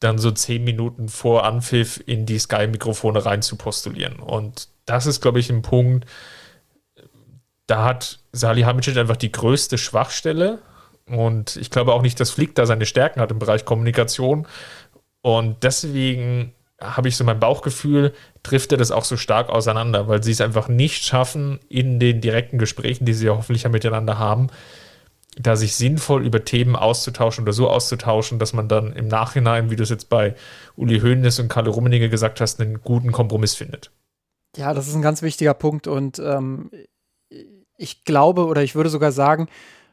dann 0.00 0.18
so 0.18 0.30
zehn 0.30 0.62
Minuten 0.62 1.08
vor 1.08 1.44
Anpfiff 1.44 2.02
in 2.06 2.26
die 2.26 2.38
Sky-Mikrofone 2.38 3.24
rein 3.24 3.42
zu 3.42 3.56
postulieren. 3.56 4.16
Und 4.20 4.68
das 4.84 5.06
ist, 5.06 5.20
glaube 5.20 5.40
ich, 5.40 5.50
ein 5.50 5.62
Punkt, 5.62 6.06
da 7.66 7.84
hat 7.84 8.20
Salihamidzic 8.32 8.96
einfach 8.96 9.16
die 9.16 9.32
größte 9.32 9.78
Schwachstelle. 9.78 10.60
Und 11.06 11.56
ich 11.56 11.70
glaube 11.70 11.94
auch 11.94 12.02
nicht, 12.02 12.20
dass 12.20 12.30
Flick 12.30 12.54
da 12.54 12.66
seine 12.66 12.86
Stärken 12.86 13.20
hat 13.20 13.30
im 13.30 13.38
Bereich 13.38 13.64
Kommunikation. 13.64 14.46
Und 15.22 15.62
deswegen 15.62 16.52
habe 16.80 17.08
ich 17.08 17.16
so 17.16 17.24
mein 17.24 17.40
Bauchgefühl, 17.40 18.12
trifft 18.42 18.70
er 18.72 18.78
das 18.78 18.92
auch 18.92 19.04
so 19.04 19.16
stark 19.16 19.48
auseinander, 19.48 20.06
weil 20.08 20.22
sie 20.22 20.30
es 20.30 20.40
einfach 20.40 20.68
nicht 20.68 21.04
schaffen, 21.04 21.58
in 21.68 21.98
den 21.98 22.20
direkten 22.20 22.58
Gesprächen, 22.58 23.04
die 23.04 23.14
sie 23.14 23.26
ja 23.26 23.36
hoffentlich 23.36 23.64
ja 23.64 23.68
miteinander 23.68 24.18
haben, 24.18 24.48
da 25.36 25.56
sich 25.56 25.74
sinnvoll 25.74 26.24
über 26.24 26.44
Themen 26.44 26.76
auszutauschen 26.76 27.42
oder 27.42 27.52
so 27.52 27.68
auszutauschen, 27.68 28.38
dass 28.38 28.52
man 28.52 28.68
dann 28.68 28.92
im 28.92 29.08
Nachhinein, 29.08 29.70
wie 29.70 29.76
du 29.76 29.82
es 29.82 29.90
jetzt 29.90 30.08
bei 30.08 30.34
Uli 30.76 31.00
Hoeneß 31.00 31.40
und 31.40 31.48
Karl 31.48 31.68
Rummenigge 31.68 32.08
gesagt 32.08 32.40
hast, 32.40 32.60
einen 32.60 32.80
guten 32.82 33.12
Kompromiss 33.12 33.54
findet. 33.54 33.90
Ja, 34.56 34.72
das 34.72 34.88
ist 34.88 34.94
ein 34.94 35.02
ganz 35.02 35.22
wichtiger 35.22 35.54
Punkt 35.54 35.86
und 35.86 36.18
ähm, 36.20 36.70
ich 37.76 38.04
glaube 38.04 38.46
oder 38.46 38.62
ich 38.62 38.74
würde 38.74 38.90
sogar 38.90 39.12
sagen, 39.12 39.48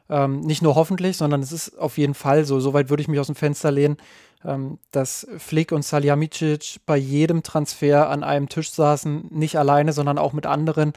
ähm, 0.08 0.40
nicht 0.40 0.62
nur 0.62 0.74
hoffentlich, 0.74 1.16
sondern 1.16 1.42
es 1.42 1.52
ist 1.52 1.78
auf 1.78 1.98
jeden 1.98 2.14
Fall 2.14 2.44
so, 2.44 2.60
soweit 2.60 2.90
würde 2.90 3.02
ich 3.02 3.08
mich 3.08 3.20
aus 3.20 3.26
dem 3.26 3.34
Fenster 3.34 3.70
lehnen, 3.70 3.96
ähm, 4.44 4.78
dass 4.92 5.26
Flick 5.38 5.72
und 5.72 5.84
Salihamidzic 5.84 6.80
bei 6.86 6.96
jedem 6.96 7.42
Transfer 7.42 8.08
an 8.10 8.22
einem 8.22 8.48
Tisch 8.48 8.70
saßen, 8.70 9.26
nicht 9.30 9.58
alleine, 9.58 9.92
sondern 9.92 10.18
auch 10.18 10.32
mit 10.32 10.46
anderen 10.46 10.92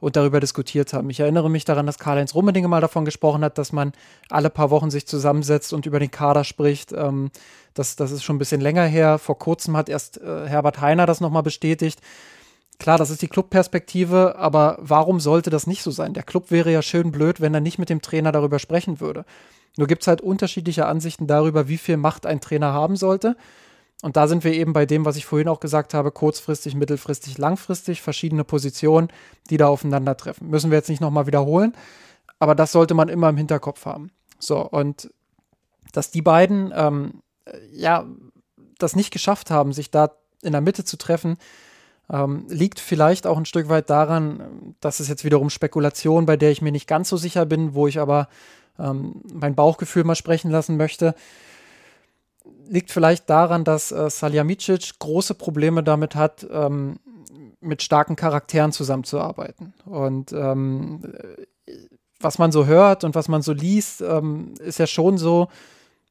und 0.00 0.16
darüber 0.16 0.40
diskutiert 0.40 0.92
haben. 0.92 1.10
Ich 1.10 1.20
erinnere 1.20 1.50
mich 1.50 1.64
daran, 1.64 1.86
dass 1.86 1.98
Karl-Heinz 1.98 2.34
Rummenigge 2.34 2.68
mal 2.68 2.80
davon 2.80 3.04
gesprochen 3.04 3.42
hat, 3.42 3.58
dass 3.58 3.72
man 3.72 3.92
alle 4.30 4.50
paar 4.50 4.70
Wochen 4.70 4.90
sich 4.90 5.06
zusammensetzt 5.06 5.72
und 5.72 5.86
über 5.86 5.98
den 5.98 6.10
Kader 6.10 6.44
spricht. 6.44 6.92
Ähm, 6.92 7.30
das, 7.74 7.96
das 7.96 8.12
ist 8.12 8.22
schon 8.22 8.36
ein 8.36 8.40
bisschen 8.40 8.60
länger 8.60 8.84
her. 8.84 9.18
Vor 9.18 9.38
kurzem 9.38 9.76
hat 9.76 9.88
erst 9.88 10.20
äh, 10.20 10.46
Herbert 10.46 10.80
Heiner 10.80 11.06
das 11.06 11.20
nochmal 11.20 11.42
bestätigt. 11.42 12.00
Klar, 12.78 12.98
das 12.98 13.10
ist 13.10 13.22
die 13.22 13.28
Clubperspektive, 13.28 14.36
aber 14.36 14.78
warum 14.80 15.20
sollte 15.20 15.50
das 15.50 15.66
nicht 15.66 15.82
so 15.82 15.90
sein? 15.90 16.14
Der 16.14 16.22
Club 16.22 16.50
wäre 16.50 16.72
ja 16.72 16.82
schön 16.82 17.10
blöd, 17.10 17.40
wenn 17.40 17.54
er 17.54 17.60
nicht 17.60 17.78
mit 17.78 17.90
dem 17.90 18.02
Trainer 18.02 18.32
darüber 18.32 18.58
sprechen 18.58 19.00
würde. 19.00 19.24
Nur 19.76 19.86
gibt 19.86 20.02
es 20.02 20.08
halt 20.08 20.20
unterschiedliche 20.20 20.86
Ansichten 20.86 21.26
darüber, 21.26 21.68
wie 21.68 21.78
viel 21.78 21.96
Macht 21.96 22.26
ein 22.26 22.40
Trainer 22.40 22.72
haben 22.72 22.96
sollte. 22.96 23.36
Und 24.02 24.16
da 24.16 24.28
sind 24.28 24.44
wir 24.44 24.52
eben 24.52 24.72
bei 24.72 24.86
dem, 24.86 25.04
was 25.04 25.16
ich 25.16 25.26
vorhin 25.26 25.48
auch 25.48 25.60
gesagt 25.60 25.92
habe, 25.92 26.12
kurzfristig, 26.12 26.74
mittelfristig, 26.74 27.36
langfristig, 27.36 28.00
verschiedene 28.00 28.44
Positionen, 28.44 29.08
die 29.50 29.56
da 29.56 29.66
aufeinandertreffen. 29.66 30.48
Müssen 30.48 30.70
wir 30.70 30.78
jetzt 30.78 30.88
nicht 30.88 31.00
nochmal 31.00 31.26
wiederholen, 31.26 31.74
aber 32.38 32.54
das 32.54 32.70
sollte 32.70 32.94
man 32.94 33.08
immer 33.08 33.28
im 33.28 33.36
Hinterkopf 33.36 33.86
haben. 33.86 34.10
So, 34.38 34.60
und 34.60 35.10
dass 35.92 36.12
die 36.12 36.22
beiden, 36.22 36.72
ähm, 36.76 37.22
ja, 37.72 38.06
das 38.78 38.94
nicht 38.94 39.10
geschafft 39.10 39.50
haben, 39.50 39.72
sich 39.72 39.90
da 39.90 40.12
in 40.42 40.52
der 40.52 40.60
Mitte 40.60 40.84
zu 40.84 40.96
treffen, 40.96 41.36
ähm, 42.10 42.46
liegt 42.48 42.80
vielleicht 42.80 43.26
auch 43.26 43.36
ein 43.36 43.44
Stück 43.44 43.68
weit 43.68 43.90
daran, 43.90 44.74
dass 44.80 45.00
es 45.00 45.08
jetzt 45.08 45.24
wiederum 45.24 45.50
Spekulation, 45.50 46.26
bei 46.26 46.36
der 46.36 46.50
ich 46.50 46.62
mir 46.62 46.72
nicht 46.72 46.88
ganz 46.88 47.08
so 47.08 47.16
sicher 47.16 47.46
bin, 47.46 47.74
wo 47.74 47.86
ich 47.86 47.98
aber 47.98 48.28
ähm, 48.78 49.22
mein 49.32 49.54
Bauchgefühl 49.54 50.04
mal 50.04 50.14
sprechen 50.14 50.50
lassen 50.50 50.76
möchte 50.76 51.14
liegt 52.68 52.90
vielleicht 52.90 53.28
daran, 53.30 53.64
dass 53.64 53.92
äh, 53.92 54.10
Saljamicic 54.10 54.98
große 54.98 55.34
Probleme 55.34 55.82
damit 55.82 56.14
hat, 56.14 56.46
ähm, 56.50 56.98
mit 57.60 57.82
starken 57.82 58.16
Charakteren 58.16 58.72
zusammenzuarbeiten. 58.72 59.74
Und 59.84 60.32
ähm, 60.32 61.02
was 62.20 62.38
man 62.38 62.52
so 62.52 62.66
hört 62.66 63.04
und 63.04 63.14
was 63.14 63.28
man 63.28 63.42
so 63.42 63.52
liest, 63.52 64.00
ähm, 64.00 64.54
ist 64.58 64.78
ja 64.78 64.86
schon 64.86 65.18
so, 65.18 65.48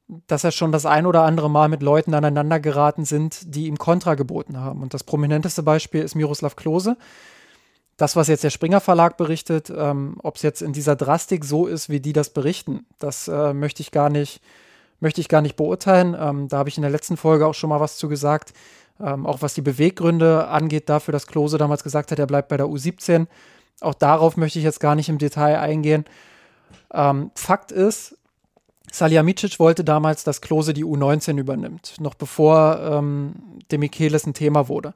dass 0.07 0.43
er 0.43 0.51
schon 0.51 0.71
das 0.71 0.85
ein 0.85 1.05
oder 1.05 1.23
andere 1.23 1.49
Mal 1.49 1.67
mit 1.69 1.83
Leuten 1.83 2.13
aneinander 2.13 2.59
geraten 2.59 3.05
sind, 3.05 3.53
die 3.55 3.67
ihm 3.67 3.77
Kontra 3.77 4.15
geboten 4.15 4.57
haben. 4.57 4.81
Und 4.81 4.93
das 4.93 5.03
prominenteste 5.03 5.63
Beispiel 5.63 6.01
ist 6.01 6.15
Miroslav 6.15 6.55
Klose. 6.55 6.97
Das, 7.97 8.15
was 8.15 8.27
jetzt 8.27 8.43
der 8.43 8.51
Springer 8.51 8.79
Verlag 8.79 9.17
berichtet, 9.17 9.71
ähm, 9.75 10.17
ob 10.21 10.35
es 10.35 10.43
jetzt 10.43 10.61
in 10.61 10.71
dieser 10.71 10.95
Drastik 10.95 11.43
so 11.43 11.65
ist, 11.65 11.89
wie 11.89 11.99
die 11.99 12.13
das 12.13 12.29
berichten, 12.29 12.85
das 12.99 13.27
äh, 13.27 13.53
möchte 13.53 13.81
ich 13.81 13.91
gar 13.91 14.09
nicht 14.09 14.41
möchte 14.99 15.21
ich 15.21 15.29
gar 15.29 15.41
nicht 15.41 15.55
beurteilen. 15.55 16.15
Ähm, 16.19 16.47
da 16.47 16.57
habe 16.57 16.69
ich 16.69 16.77
in 16.77 16.81
der 16.81 16.91
letzten 16.91 17.17
Folge 17.17 17.45
auch 17.45 17.53
schon 17.53 17.69
mal 17.69 17.79
was 17.79 17.97
zu 17.97 18.09
gesagt. 18.09 18.53
Ähm, 18.99 19.25
auch 19.25 19.41
was 19.41 19.53
die 19.53 19.61
Beweggründe 19.61 20.47
angeht, 20.47 20.89
dafür, 20.89 21.11
dass 21.11 21.27
Klose 21.27 21.57
damals 21.57 21.83
gesagt 21.83 22.11
hat, 22.11 22.19
er 22.19 22.25
bleibt 22.25 22.49
bei 22.49 22.57
der 22.57 22.65
U17. 22.65 23.27
Auch 23.81 23.93
darauf 23.93 24.37
möchte 24.37 24.57
ich 24.57 24.65
jetzt 24.65 24.79
gar 24.79 24.95
nicht 24.95 25.09
im 25.09 25.19
Detail 25.19 25.59
eingehen. 25.59 26.05
Ähm, 26.91 27.31
Fakt 27.35 27.71
ist, 27.71 28.16
Salihamidzic 28.97 29.59
wollte 29.59 29.83
damals, 29.83 30.23
dass 30.23 30.41
Klose 30.41 30.73
die 30.73 30.85
U19 30.85 31.37
übernimmt, 31.37 31.95
noch 31.99 32.15
bevor 32.15 32.79
ähm, 32.81 33.33
Demichelis 33.71 34.25
ein 34.25 34.33
Thema 34.33 34.67
wurde. 34.67 34.93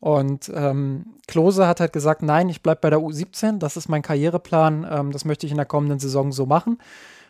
Und 0.00 0.50
ähm, 0.54 1.06
Klose 1.26 1.66
hat 1.66 1.80
halt 1.80 1.92
gesagt, 1.92 2.22
nein, 2.22 2.48
ich 2.48 2.62
bleibe 2.62 2.80
bei 2.82 2.90
der 2.90 3.00
U17, 3.00 3.58
das 3.58 3.76
ist 3.76 3.88
mein 3.88 4.02
Karriereplan, 4.02 4.86
ähm, 4.90 5.12
das 5.12 5.24
möchte 5.24 5.46
ich 5.46 5.52
in 5.52 5.58
der 5.58 5.66
kommenden 5.66 5.98
Saison 5.98 6.30
so 6.32 6.46
machen. 6.46 6.78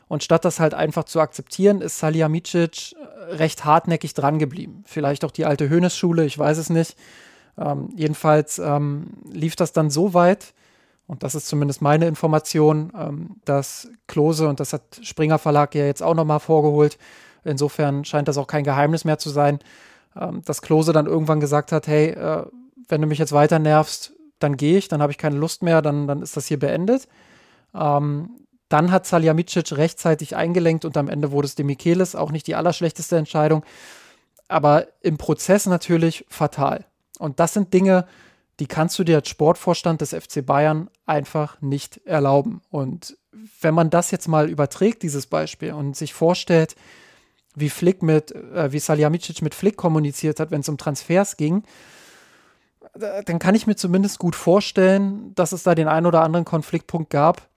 Und 0.07 0.23
statt 0.23 0.45
das 0.45 0.61
halt 0.61 0.75
einfach 0.75 1.05
zu 1.05 1.21
akzeptieren, 1.21 1.81
ist 1.81 1.99
Salihamidzic 1.99 2.93
äh, 2.93 3.35
recht 3.35 3.65
hartnäckig 3.65 4.15
dran 4.15 4.39
geblieben. 4.39 4.85
Vielleicht 4.87 5.25
auch 5.25 5.31
die 5.31 5.47
alte 5.47 5.69
Hönes-Schule, 5.69 6.25
ich 6.25 6.39
weiß 6.39 6.59
es 6.59 6.71
nicht. 6.71 6.97
Ähm, 7.59 7.91
jedenfalls 7.97 8.59
ähm, 8.59 9.09
lief 9.31 9.57
das 9.57 9.73
dann 9.73 9.91
so 9.91 10.15
weit, 10.15 10.55
und 11.09 11.23
das 11.23 11.35
ist 11.35 11.49
zumindest 11.49 11.83
meine 11.83 12.07
Information, 12.07 12.93
ähm, 12.97 13.37
dass 13.45 13.89
Klose, 14.07 14.47
und 14.47 14.61
das 14.61 14.75
hat 14.75 15.01
Springer 15.03 15.39
Verlag 15.39 15.75
ja 15.75 15.87
jetzt 15.87 16.03
auch 16.03 16.15
nochmal 16.15 16.39
vorgeholt, 16.39 16.99
insofern 17.45 18.05
scheint 18.05 18.29
das 18.29 18.37
auch 18.37 18.47
kein 18.47 18.63
Geheimnis 18.63 19.05
mehr 19.07 19.19
zu 19.19 19.31
sein, 19.31 19.59
ähm, 20.15 20.43
dass 20.45 20.63
Klose 20.63 20.93
dann 20.93 21.07
irgendwann 21.07 21.41
gesagt 21.41 21.73
hat, 21.73 21.89
hey, 21.89 22.11
äh, 22.11 22.45
wenn 22.89 23.01
du 23.01 23.07
mich 23.07 23.19
jetzt 23.19 23.33
weiter 23.33 23.59
nervst, 23.59 24.13
dann 24.39 24.59
gehe 24.59 24.77
ich, 24.77 24.89
dann 24.89 25.01
habe 25.01 25.11
ich 25.11 25.19
keine 25.19 25.37
Lust 25.37 25.63
mehr, 25.63 25.81
dann, 25.81 26.07
dann 26.07 26.21
ist 26.21 26.37
das 26.37 26.47
hier 26.47 26.59
beendet. 26.59 27.09
Ähm, 27.75 28.31
dann 28.69 28.93
hat 28.93 29.07
Saljamicic 29.07 29.73
rechtzeitig 29.73 30.37
eingelenkt 30.37 30.85
und 30.85 30.97
am 30.99 31.09
Ende 31.09 31.33
wurde 31.33 31.47
es 31.47 31.55
Demichelis, 31.55 32.15
auch 32.15 32.31
nicht 32.31 32.47
die 32.47 32.55
allerschlechteste 32.55 33.17
Entscheidung, 33.17 33.65
aber 34.47 34.87
im 35.01 35.17
Prozess 35.17 35.65
natürlich 35.65 36.27
fatal. 36.29 36.85
Und 37.19 37.41
das 37.41 37.55
sind 37.55 37.73
Dinge, 37.73 38.07
die 38.61 38.67
kannst 38.67 38.99
du 38.99 39.05
dir 39.05 39.17
als 39.17 39.29
Sportvorstand 39.29 40.01
des 40.01 40.11
FC 40.15 40.45
Bayern 40.45 40.91
einfach 41.07 41.61
nicht 41.61 42.01
erlauben. 42.07 42.61
Und 42.71 43.17
wenn 43.61 43.75
man 43.75 43.91
das 43.91 44.11
jetzt 44.11 44.29
mal 44.29 44.51
überträgt, 44.51 45.03
dieses 45.03 45.27
Beispiel, 45.27 45.73
und 45.73 45.97
sich 45.97 46.13
vorstellt, 46.13 46.75
wie 47.55 47.71
Flick 47.71 48.03
mit, 48.03 48.33
äh, 48.33 48.73
wie 48.73 48.79
Saljamicic 48.79 49.43
mit 49.43 49.55
Flick 49.55 49.77
kommuniziert 49.77 50.41
hat, 50.41 50.51
wenn 50.51 50.61
es 50.61 50.69
um 50.69 50.79
Transfers 50.79 51.37
ging, 51.37 51.63
dann 52.95 53.39
kann 53.39 53.55
ich 53.55 53.67
mir 53.67 53.77
zumindest 53.77 54.19
gut 54.19 54.35
vorstellen, 54.35 55.35
dass 55.35 55.53
es 55.53 55.63
da 55.63 55.75
den 55.75 55.89
einen 55.89 56.07
oder 56.07 56.23
anderen 56.23 56.45
Konfliktpunkt 56.45 57.11
gab, 57.11 57.49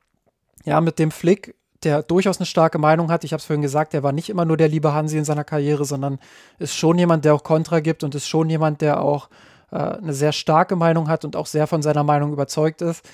ja, 0.66 0.82
mit 0.82 1.00
dem 1.00 1.10
Flick, 1.10 1.56
der 1.84 2.04
durchaus 2.04 2.38
eine 2.38 2.46
starke 2.46 2.78
Meinung 2.78 3.12
hat. 3.12 3.24
Ich 3.24 3.34
habe 3.34 3.40
es 3.40 3.46
vorhin 3.46 3.64
gesagt, 3.64 3.94
der 3.94 4.04
war 4.04 4.12
nicht 4.12 4.30
immer 4.30 4.46
nur 4.46 4.58
der 4.58 4.68
liebe 4.68 4.94
Hansi 4.94 5.18
in 5.18 5.26
seiner 5.26 5.44
Karriere, 5.44 5.86
sondern 5.86 6.20
ist 6.60 6.76
schon 6.76 7.00
jemand, 7.00 7.26
der 7.26 7.34
auch 7.34 7.44
Kontra 7.44 7.80
gibt 7.80 8.04
und 8.04 8.14
ist 8.14 8.28
schon 8.28 8.50
jemand, 8.50 8.82
der 8.82 9.02
auch 9.02 9.30
äh, 9.72 9.78
eine 9.78 10.14
sehr 10.14 10.32
starke 10.32 10.76
Meinung 10.76 11.10
hat 11.10 11.26
und 11.26 11.36
auch 11.36 11.46
sehr 11.46 11.68
von 11.68 11.82
seiner 11.82 12.04
Meinung 12.04 12.34
überzeugt 12.34 12.82
ist. 12.82 13.08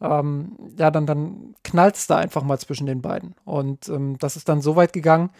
Ähm, 0.00 0.56
ja, 0.76 0.90
dann, 0.90 1.06
dann 1.06 1.54
knallt 1.64 1.96
es 1.96 2.06
da 2.06 2.16
einfach 2.16 2.42
mal 2.42 2.58
zwischen 2.58 2.86
den 2.86 3.02
beiden. 3.02 3.34
Und 3.44 3.88
ähm, 3.88 4.18
das 4.18 4.36
ist 4.36 4.48
dann 4.48 4.60
so 4.60 4.76
weit 4.76 4.92
gegangen, 4.92 5.30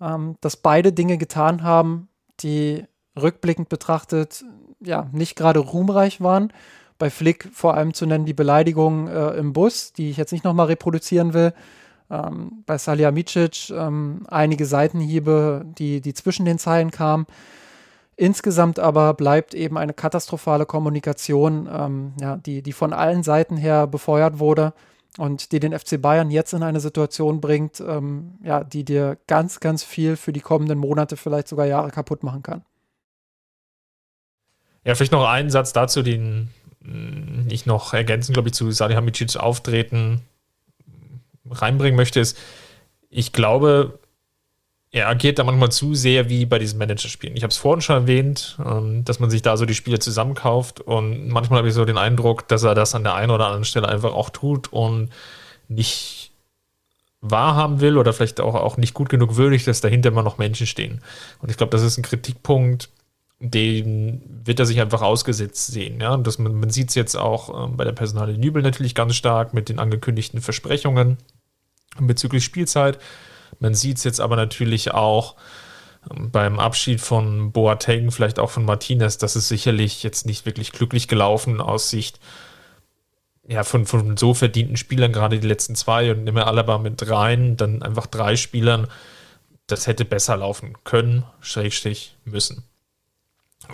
ähm, 0.00 0.36
dass 0.40 0.56
beide 0.56 0.92
Dinge 0.92 1.18
getan 1.18 1.62
haben, 1.62 2.08
die 2.40 2.84
rückblickend 3.20 3.68
betrachtet 3.68 4.44
ja 4.80 5.08
nicht 5.12 5.36
gerade 5.36 5.60
ruhmreich 5.60 6.20
waren 6.20 6.52
bei 7.02 7.10
Flick 7.10 7.48
vor 7.52 7.74
allem 7.74 7.94
zu 7.94 8.06
nennen 8.06 8.26
die 8.26 8.32
Beleidigung 8.32 9.08
äh, 9.08 9.30
im 9.30 9.52
Bus, 9.52 9.92
die 9.92 10.10
ich 10.10 10.16
jetzt 10.16 10.30
nicht 10.30 10.44
nochmal 10.44 10.66
reproduzieren 10.66 11.34
will. 11.34 11.52
Ähm, 12.08 12.62
bei 12.64 12.78
Salihamidzic 12.78 13.70
ähm, 13.70 14.24
einige 14.28 14.66
Seitenhiebe, 14.66 15.64
die, 15.78 16.00
die 16.00 16.14
zwischen 16.14 16.44
den 16.44 16.60
Zeilen 16.60 16.92
kamen. 16.92 17.26
Insgesamt 18.16 18.78
aber 18.78 19.14
bleibt 19.14 19.54
eben 19.54 19.78
eine 19.78 19.94
katastrophale 19.94 20.66
Kommunikation, 20.66 21.68
ähm, 21.72 22.12
ja, 22.20 22.36
die, 22.36 22.62
die 22.62 22.72
von 22.72 22.92
allen 22.92 23.22
Seiten 23.22 23.56
her 23.56 23.86
befeuert 23.86 24.38
wurde 24.38 24.74
und 25.18 25.52
die 25.52 25.60
den 25.60 25.78
FC 25.78 26.00
Bayern 26.00 26.30
jetzt 26.30 26.52
in 26.52 26.62
eine 26.62 26.80
Situation 26.80 27.40
bringt, 27.40 27.80
ähm, 27.80 28.38
ja, 28.42 28.64
die 28.64 28.84
dir 28.84 29.18
ganz, 29.26 29.60
ganz 29.60 29.82
viel 29.82 30.16
für 30.16 30.32
die 30.32 30.40
kommenden 30.40 30.78
Monate, 30.78 31.16
vielleicht 31.16 31.48
sogar 31.48 31.66
Jahre 31.66 31.90
kaputt 31.90 32.22
machen 32.22 32.42
kann. 32.42 32.62
Ja, 34.84 34.94
vielleicht 34.94 35.12
noch 35.12 35.26
einen 35.26 35.50
Satz 35.50 35.72
dazu, 35.72 36.02
den 36.02 36.50
ich 37.48 37.66
noch 37.66 37.94
ergänzen, 37.94 38.32
glaube 38.32 38.48
ich, 38.48 38.54
zu 38.54 38.70
Salihamidzic 38.70 39.36
Auftreten 39.36 40.22
reinbringen 41.48 41.96
möchte, 41.96 42.20
ist, 42.20 42.36
ich 43.08 43.32
glaube, 43.32 44.00
er 44.94 45.08
agiert 45.08 45.38
da 45.38 45.44
manchmal 45.44 45.72
zu 45.72 45.94
sehr 45.94 46.28
wie 46.28 46.44
bei 46.44 46.58
diesen 46.58 46.78
Managerspielen. 46.78 47.34
Ich 47.34 47.42
habe 47.42 47.50
es 47.50 47.56
vorhin 47.56 47.80
schon 47.80 47.96
erwähnt, 47.96 48.58
ähm, 48.64 49.04
dass 49.04 49.20
man 49.20 49.30
sich 49.30 49.40
da 49.40 49.56
so 49.56 49.64
die 49.64 49.74
Spiele 49.74 49.98
zusammenkauft 49.98 50.80
und 50.80 51.28
manchmal 51.28 51.58
habe 51.58 51.68
ich 51.68 51.74
so 51.74 51.86
den 51.86 51.96
Eindruck, 51.96 52.46
dass 52.48 52.62
er 52.62 52.74
das 52.74 52.94
an 52.94 53.02
der 53.02 53.14
einen 53.14 53.30
oder 53.30 53.46
anderen 53.46 53.64
Stelle 53.64 53.88
einfach 53.88 54.12
auch 54.12 54.28
tut 54.28 54.70
und 54.70 55.08
nicht 55.68 56.30
wahrhaben 57.22 57.80
will 57.80 57.96
oder 57.96 58.12
vielleicht 58.12 58.40
auch, 58.40 58.54
auch 58.54 58.76
nicht 58.76 58.92
gut 58.92 59.08
genug 59.08 59.36
würdigt, 59.36 59.66
dass 59.66 59.80
dahinter 59.80 60.10
immer 60.10 60.22
noch 60.22 60.36
Menschen 60.36 60.66
stehen. 60.66 61.00
Und 61.40 61.50
ich 61.50 61.56
glaube, 61.56 61.70
das 61.70 61.82
ist 61.82 61.96
ein 61.96 62.02
Kritikpunkt, 62.02 62.90
den 63.38 64.20
wird 64.44 64.60
er 64.60 64.66
sich 64.66 64.80
einfach 64.80 65.00
ausgesetzt 65.00 65.68
sehen. 65.68 66.00
Ja? 66.00 66.16
Das, 66.18 66.38
man, 66.38 66.54
man 66.54 66.70
sieht 66.70 66.90
es 66.90 66.94
jetzt 66.94 67.16
auch 67.16 67.66
ähm, 67.66 67.76
bei 67.76 67.84
der 67.84 67.92
Personale 67.92 68.36
Nübel 68.36 68.62
natürlich 68.62 68.94
ganz 68.94 69.14
stark 69.14 69.54
mit 69.54 69.68
den 69.68 69.78
angekündigten 69.78 70.40
Versprechungen 70.42 71.16
bezüglich 71.98 72.44
Spielzeit. 72.44 72.98
Man 73.62 73.74
sieht 73.74 73.98
es 73.98 74.04
jetzt 74.04 74.20
aber 74.20 74.34
natürlich 74.34 74.92
auch 74.92 75.36
ähm, 76.10 76.32
beim 76.32 76.58
Abschied 76.58 77.00
von 77.00 77.52
Boateng, 77.52 78.10
vielleicht 78.10 78.40
auch 78.40 78.50
von 78.50 78.64
Martinez, 78.64 79.18
dass 79.18 79.36
es 79.36 79.46
sicherlich 79.46 80.02
jetzt 80.02 80.26
nicht 80.26 80.44
wirklich 80.46 80.72
glücklich 80.72 81.06
gelaufen 81.06 81.60
aus 81.60 81.88
Sicht 81.88 82.18
ja, 83.46 83.62
von, 83.62 83.86
von 83.86 84.16
so 84.16 84.34
verdienten 84.34 84.76
Spielern, 84.76 85.12
gerade 85.12 85.38
die 85.38 85.46
letzten 85.46 85.76
zwei 85.76 86.10
und 86.10 86.26
immer 86.26 86.48
Alaba 86.48 86.78
mit 86.78 87.08
rein, 87.08 87.56
dann 87.56 87.82
einfach 87.82 88.06
drei 88.06 88.34
Spielern. 88.34 88.88
Das 89.68 89.86
hätte 89.86 90.04
besser 90.04 90.36
laufen 90.36 90.76
können, 90.82 91.24
Schrägstrich 91.40 92.16
müssen. 92.24 92.64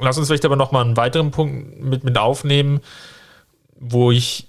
Lass 0.01 0.19
uns 0.19 0.27
vielleicht 0.27 0.45
aber 0.45 0.57
noch 0.57 0.71
mal 0.71 0.85
einen 0.85 0.99
weiteren 0.99 1.31
Punkt 1.31 1.81
mit, 1.81 2.05
mit 2.05 2.19
aufnehmen, 2.19 2.81
wo 3.75 4.11
ich, 4.11 4.49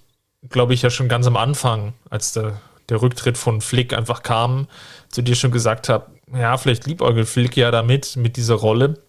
glaube 0.50 0.74
ich, 0.74 0.82
ja 0.82 0.90
schon 0.90 1.08
ganz 1.08 1.28
am 1.28 1.38
Anfang, 1.38 1.94
als 2.10 2.34
der, 2.34 2.60
der 2.90 3.02
Rücktritt 3.02 3.38
von 3.38 3.62
Flick 3.62 3.94
einfach 3.94 4.24
kam, 4.24 4.68
zu 5.10 5.22
dir 5.22 5.36
schon 5.36 5.52
gesagt 5.52 5.90
habe, 5.90 6.12
ja, 6.34 6.58
vielleicht 6.58 6.86
liebäugelt 6.86 7.28
Flick 7.28 7.58
ja 7.58 7.72
damit, 7.72 8.16
mit 8.16 8.38
dieser 8.38 8.56
Rolle. 8.56 9.02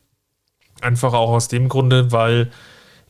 Einfach 0.80 1.12
auch 1.12 1.30
aus 1.30 1.48
dem 1.48 1.68
Grunde, 1.68 2.12
weil 2.12 2.50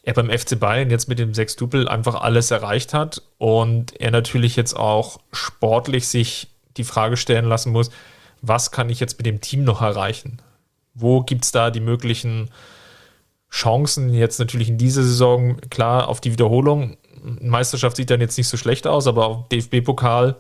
er 0.03 0.15
beim 0.15 0.31
FC 0.31 0.59
Bayern 0.59 0.91
jetzt 0.91 1.09
mit 1.09 1.19
dem 1.19 1.35
Sechs-Double 1.35 1.89
einfach 1.89 2.17
alles 2.17 2.51
erreicht 2.51 2.95
hat 2.95 3.23
und 3.39 4.01
er 4.01 4.11
natürlich 4.11 4.57
jetzt 4.57 4.75
auch 4.75 5.21
sportlich 5.33 6.09
sich 6.09 6.49
die 6.77 6.85
Frage 6.85 7.17
stellen 7.17 7.45
lassen 7.45 7.73
muss, 7.73 7.91
was 8.43 8.71
kann 8.71 8.89
ich 8.89 9.01
jetzt 9.01 9.19
mit 9.19 9.27
dem 9.27 9.41
Team 9.41 9.65
noch 9.65 9.83
erreichen? 9.83 10.41
Wo 10.95 11.21
gibt 11.21 11.45
es 11.45 11.53
da 11.53 11.71
die 11.71 11.81
möglichen 11.81 12.51
Chancen 13.51 14.15
jetzt 14.15 14.39
natürlich 14.39 14.69
in 14.69 14.79
dieser 14.79 15.03
Saison, 15.03 15.61
klar, 15.71 16.09
auf 16.09 16.21
die 16.21 16.33
Wiederholung. 16.33 16.97
Meisterschaft 17.23 17.97
sieht 17.97 18.11
dann 18.11 18.21
jetzt 18.21 18.39
nicht 18.39 18.49
so 18.49 18.57
schlecht 18.57 18.87
aus, 18.87 19.07
aber 19.07 19.27
auf 19.27 19.49
DFB-Pokal, 19.49 20.37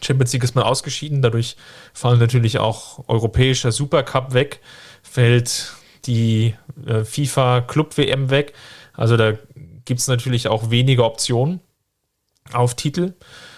Champions 0.00 0.32
League 0.32 0.44
ist 0.44 0.54
man 0.54 0.64
ausgeschieden. 0.64 1.22
Dadurch 1.22 1.56
fallen 1.92 2.18
natürlich 2.18 2.58
auch 2.58 3.08
europäischer 3.08 3.72
Supercup 3.72 4.34
weg, 4.34 4.60
fällt 5.02 5.72
die 6.04 6.54
äh, 6.86 7.04
FIFA 7.04 7.62
Club 7.62 7.96
WM 7.96 8.30
weg. 8.30 8.52
Also 8.92 9.16
da 9.16 9.32
gibt 9.84 10.00
es 10.00 10.08
natürlich 10.08 10.48
auch 10.48 10.70
weniger 10.70 11.04
Optionen 11.04 11.60
auf 12.52 12.74
Titel. 12.74 13.14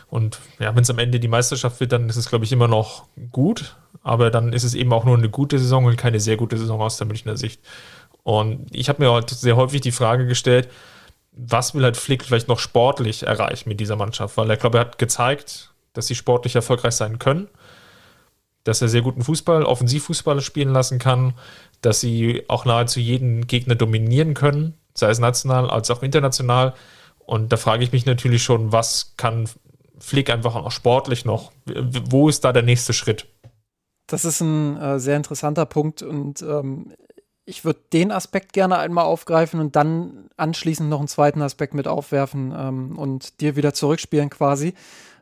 Und 0.09 0.41
ja, 0.59 0.75
wenn 0.75 0.83
es 0.83 0.91
am 0.91 0.99
Ende 0.99 1.21
die 1.21 1.29
Meisterschaft 1.29 1.81
wird, 1.81 1.93
dann 1.93 2.09
ist 2.09 2.17
es, 2.17 2.29
glaube 2.29 2.45
ich, 2.45 2.53
immer 2.53 2.69
noch 2.69 3.07
gut. 3.31 3.77
Aber 4.03 4.31
dann 4.31 4.53
ist 4.53 4.65
es 4.65 4.75
eben 4.75 4.93
auch 4.93 5.05
nur 5.05 5.17
eine 5.17 5.29
gute 5.29 5.59
Saison 5.59 5.85
und 5.85 5.97
keine 5.97 6.21
sehr 6.21 6.37
gute 6.37 6.57
Saison 6.57 6.81
aus 6.81 6.97
der 6.97 7.07
Münchner 7.07 7.37
Sicht. 7.37 7.61
Und 8.23 8.67
ich 8.75 8.89
habe 8.89 9.03
mir 9.03 9.11
heute 9.11 9.35
sehr 9.35 9.57
häufig 9.57 9.81
die 9.81 9.93
Frage 9.93 10.27
gestellt, 10.27 10.69
was 11.33 11.75
will 11.75 11.85
halt 11.85 11.97
Flick 11.97 12.25
vielleicht 12.25 12.49
noch 12.49 12.59
sportlich 12.59 13.23
erreichen 13.23 13.69
mit 13.69 13.81
dieser 13.81 13.97
Mannschaft? 13.97 14.37
Weil 14.37 14.51
er, 14.51 14.57
glaube 14.57 14.79
er 14.79 14.83
hat 14.83 14.99
gezeigt, 14.99 15.70
dass 15.93 16.07
sie 16.07 16.15
sportlich 16.15 16.55
erfolgreich 16.55 16.95
sein 16.95 17.19
können, 17.19 17.49
dass 18.65 18.83
er 18.83 18.89
sehr 18.89 19.03
guten 19.03 19.23
Fußball, 19.23 19.65
Offensivfußball 19.65 20.41
spielen 20.41 20.73
lassen 20.73 20.99
kann, 20.99 21.35
dass 21.83 22.01
sie 22.01 22.45
auch 22.49 22.65
nahezu 22.65 23.01
jeden 23.01 23.47
Gegner 23.47 23.75
dominieren 23.75 24.35
können, 24.35 24.75
sei 24.95 25.11
es 25.11 25.19
national 25.19 25.71
als 25.71 25.91
auch 25.91 26.03
international. 26.03 26.75
Und 27.19 27.53
da 27.53 27.57
frage 27.57 27.85
ich 27.85 27.93
mich 27.93 28.07
natürlich 28.07 28.43
schon, 28.43 28.73
was 28.73 29.15
kann 29.17 29.49
Flick 29.99 30.31
einfach 30.31 30.55
auch 30.55 30.71
sportlich 30.71 31.25
noch? 31.25 31.53
Wo 31.67 32.29
ist 32.29 32.45
da 32.45 32.53
der 32.53 32.63
nächste 32.63 32.93
Schritt? 32.93 33.27
Das 34.07 34.25
ist 34.25 34.41
ein 34.41 34.77
äh, 34.77 34.99
sehr 34.99 35.17
interessanter 35.17 35.67
Punkt 35.67 36.03
und 36.03 36.43
ähm, 36.43 36.93
ich 37.45 37.65
würde 37.65 37.81
den 37.93 38.13
Aspekt 38.13 38.53
gerne 38.53 38.79
einmal 38.79 39.05
aufgreifen 39.05 39.61
und 39.61 39.77
dann 39.77 40.31
anschließend 40.37 40.89
noch 40.89 40.99
einen 40.99 41.09
zweiten 41.09 41.43
Aspekt 41.43 41.75
mit 41.75 41.87
aufwerfen 41.87 42.55
ähm, 42.57 42.99
und 42.99 43.41
dir 43.41 43.57
wieder 43.57 43.75
zurückspielen 43.75 44.31
quasi. 44.31 44.75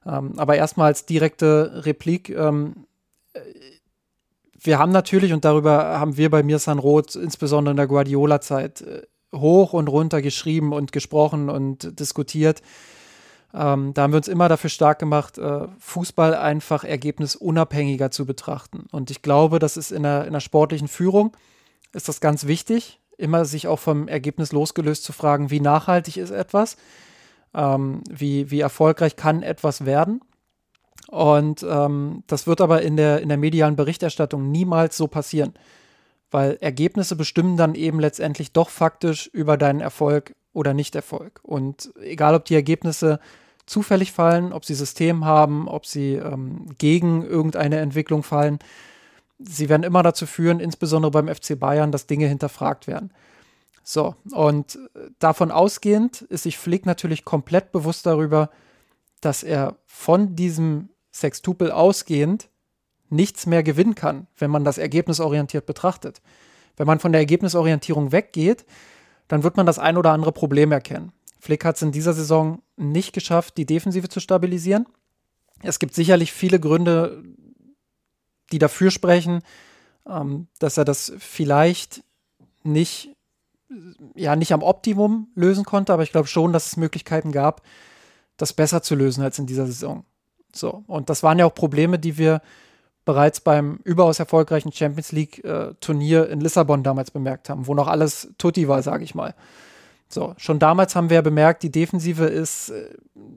Ähm, 0.08 0.32
aber 0.36 0.56
erstmal 0.56 0.88
als 0.88 1.06
direkte 1.06 1.84
Replik. 1.84 2.30
Ähm, 2.30 2.86
äh, 3.34 3.40
wir 4.60 4.78
haben 4.78 4.92
natürlich, 4.92 5.32
und 5.32 5.44
darüber 5.44 6.00
haben 6.00 6.16
wir 6.16 6.30
bei 6.30 6.42
mir 6.42 6.58
San 6.58 6.78
Roth, 6.78 7.14
insbesondere 7.14 7.72
in 7.72 7.76
der 7.76 7.86
Guardiola-Zeit, 7.86 8.80
äh, 8.80 9.02
hoch 9.34 9.74
und 9.74 9.88
runter 9.88 10.22
geschrieben 10.22 10.72
und 10.72 10.90
gesprochen 10.92 11.50
und 11.50 12.00
diskutiert. 12.00 12.62
Ähm, 13.54 13.94
da 13.94 14.02
haben 14.02 14.12
wir 14.12 14.18
uns 14.18 14.28
immer 14.28 14.48
dafür 14.48 14.70
stark 14.70 14.98
gemacht, 14.98 15.38
äh, 15.38 15.68
Fußball 15.78 16.34
einfach 16.34 16.84
ergebnisunabhängiger 16.84 18.10
zu 18.10 18.26
betrachten. 18.26 18.86
Und 18.90 19.10
ich 19.10 19.22
glaube, 19.22 19.58
das 19.58 19.76
ist 19.76 19.90
in 19.90 20.02
der, 20.02 20.26
in 20.26 20.32
der 20.32 20.40
sportlichen 20.40 20.88
Führung 20.88 21.36
ist 21.92 22.08
das 22.08 22.20
ganz 22.20 22.46
wichtig, 22.46 23.00
immer 23.16 23.44
sich 23.44 23.66
auch 23.66 23.78
vom 23.78 24.08
Ergebnis 24.08 24.52
losgelöst 24.52 25.04
zu 25.04 25.12
fragen, 25.12 25.50
wie 25.50 25.60
nachhaltig 25.60 26.18
ist 26.18 26.30
etwas, 26.30 26.76
ähm, 27.54 28.02
wie, 28.08 28.50
wie 28.50 28.60
erfolgreich 28.60 29.16
kann 29.16 29.42
etwas 29.42 29.84
werden. 29.84 30.20
Und 31.08 31.64
ähm, 31.68 32.22
das 32.26 32.46
wird 32.46 32.60
aber 32.60 32.82
in 32.82 32.96
der, 32.96 33.20
in 33.20 33.28
der 33.28 33.38
medialen 33.38 33.76
Berichterstattung 33.76 34.50
niemals 34.50 34.96
so 34.96 35.06
passieren, 35.06 35.54
weil 36.30 36.58
Ergebnisse 36.60 37.16
bestimmen 37.16 37.56
dann 37.56 37.74
eben 37.74 37.98
letztendlich 37.98 38.52
doch 38.52 38.68
faktisch 38.68 39.26
über 39.32 39.56
deinen 39.56 39.80
Erfolg 39.80 40.34
oder 40.52 40.74
Nicht-Erfolg. 40.74 41.40
Und 41.42 41.92
egal, 42.02 42.34
ob 42.34 42.44
die 42.44 42.54
Ergebnisse 42.54 43.20
zufällig 43.64 44.12
fallen, 44.12 44.52
ob 44.52 44.64
sie 44.64 44.74
System 44.74 45.24
haben, 45.24 45.68
ob 45.68 45.86
sie 45.86 46.14
ähm, 46.14 46.66
gegen 46.76 47.22
irgendeine 47.22 47.78
Entwicklung 47.78 48.22
fallen, 48.22 48.58
sie 49.38 49.68
werden 49.68 49.84
immer 49.84 50.02
dazu 50.02 50.26
führen, 50.26 50.60
insbesondere 50.60 51.10
beim 51.10 51.28
FC 51.28 51.58
Bayern, 51.58 51.92
dass 51.92 52.06
Dinge 52.06 52.26
hinterfragt 52.26 52.86
werden. 52.86 53.12
So, 53.82 54.16
und 54.32 54.78
davon 55.18 55.50
ausgehend 55.50 56.22
ist 56.22 56.42
sich 56.42 56.58
Flick 56.58 56.86
natürlich 56.86 57.24
komplett 57.24 57.72
bewusst 57.72 58.04
darüber, 58.06 58.50
dass 59.20 59.42
er 59.42 59.76
von 59.86 60.36
diesem 60.36 60.90
Sextupel 61.10 61.72
ausgehend 61.72 62.50
nichts 63.10 63.46
mehr 63.46 63.62
gewinnen 63.62 63.94
kann, 63.94 64.26
wenn 64.36 64.50
man 64.50 64.64
das 64.64 64.78
ergebnisorientiert 64.78 65.66
betrachtet. 65.66 66.20
Wenn 66.76 66.86
man 66.86 67.00
von 67.00 67.12
der 67.12 67.20
Ergebnisorientierung 67.20 68.12
weggeht, 68.12 68.66
dann 69.26 69.42
wird 69.42 69.56
man 69.56 69.66
das 69.66 69.78
ein 69.78 69.96
oder 69.96 70.12
andere 70.12 70.32
Problem 70.32 70.72
erkennen. 70.72 71.12
Flick 71.40 71.64
hat 71.64 71.76
es 71.76 71.82
in 71.82 71.92
dieser 71.92 72.12
Saison 72.12 72.62
nicht 72.76 73.12
geschafft, 73.12 73.56
die 73.56 73.66
Defensive 73.66 74.08
zu 74.08 74.20
stabilisieren. 74.20 74.86
Es 75.62 75.78
gibt 75.78 75.94
sicherlich 75.94 76.32
viele 76.32 76.60
Gründe, 76.60 77.22
die 78.52 78.58
dafür 78.58 78.90
sprechen, 78.90 79.42
ähm, 80.06 80.48
dass 80.58 80.76
er 80.76 80.84
das 80.84 81.12
vielleicht 81.18 82.02
nicht, 82.62 83.14
ja, 84.14 84.36
nicht 84.36 84.52
am 84.52 84.62
Optimum 84.62 85.28
lösen 85.34 85.64
konnte, 85.64 85.92
aber 85.92 86.02
ich 86.02 86.12
glaube 86.12 86.28
schon, 86.28 86.52
dass 86.52 86.66
es 86.66 86.76
Möglichkeiten 86.76 87.32
gab, 87.32 87.62
das 88.36 88.52
besser 88.52 88.82
zu 88.82 88.94
lösen 88.94 89.22
als 89.22 89.38
in 89.38 89.46
dieser 89.46 89.66
Saison. 89.66 90.04
So, 90.54 90.84
und 90.86 91.10
das 91.10 91.22
waren 91.22 91.38
ja 91.38 91.46
auch 91.46 91.54
Probleme, 91.54 91.98
die 91.98 92.18
wir 92.18 92.40
bereits 93.04 93.40
beim 93.40 93.80
überaus 93.84 94.18
erfolgreichen 94.18 94.72
Champions 94.72 95.12
League-Turnier 95.12 96.28
äh, 96.28 96.32
in 96.32 96.40
Lissabon 96.40 96.82
damals 96.82 97.10
bemerkt 97.10 97.48
haben, 97.48 97.66
wo 97.66 97.74
noch 97.74 97.88
alles 97.88 98.34
tutti 98.38 98.68
war, 98.68 98.82
sage 98.82 99.04
ich 99.04 99.14
mal. 99.14 99.34
So, 100.08 100.34
schon 100.36 100.58
damals 100.58 100.96
haben 100.96 101.10
wir 101.10 101.16
ja 101.16 101.22
bemerkt, 101.22 101.62
die 101.62 101.70
Defensive 101.70 102.24
ist 102.24 102.70
äh, 102.70 102.94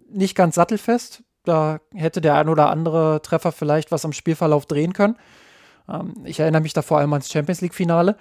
nicht 0.09 0.35
ganz 0.35 0.55
sattelfest. 0.55 1.23
Da 1.43 1.79
hätte 1.93 2.21
der 2.21 2.35
ein 2.35 2.49
oder 2.49 2.69
andere 2.69 3.21
Treffer 3.21 3.51
vielleicht 3.51 3.91
was 3.91 4.05
am 4.05 4.13
Spielverlauf 4.13 4.65
drehen 4.65 4.93
können. 4.93 5.17
Ähm, 5.89 6.13
ich 6.25 6.39
erinnere 6.39 6.61
mich 6.61 6.73
da 6.73 6.81
vor 6.81 6.99
allem 6.99 7.13
ans 7.13 7.31
Champions 7.31 7.61
League-Finale. 7.61 8.17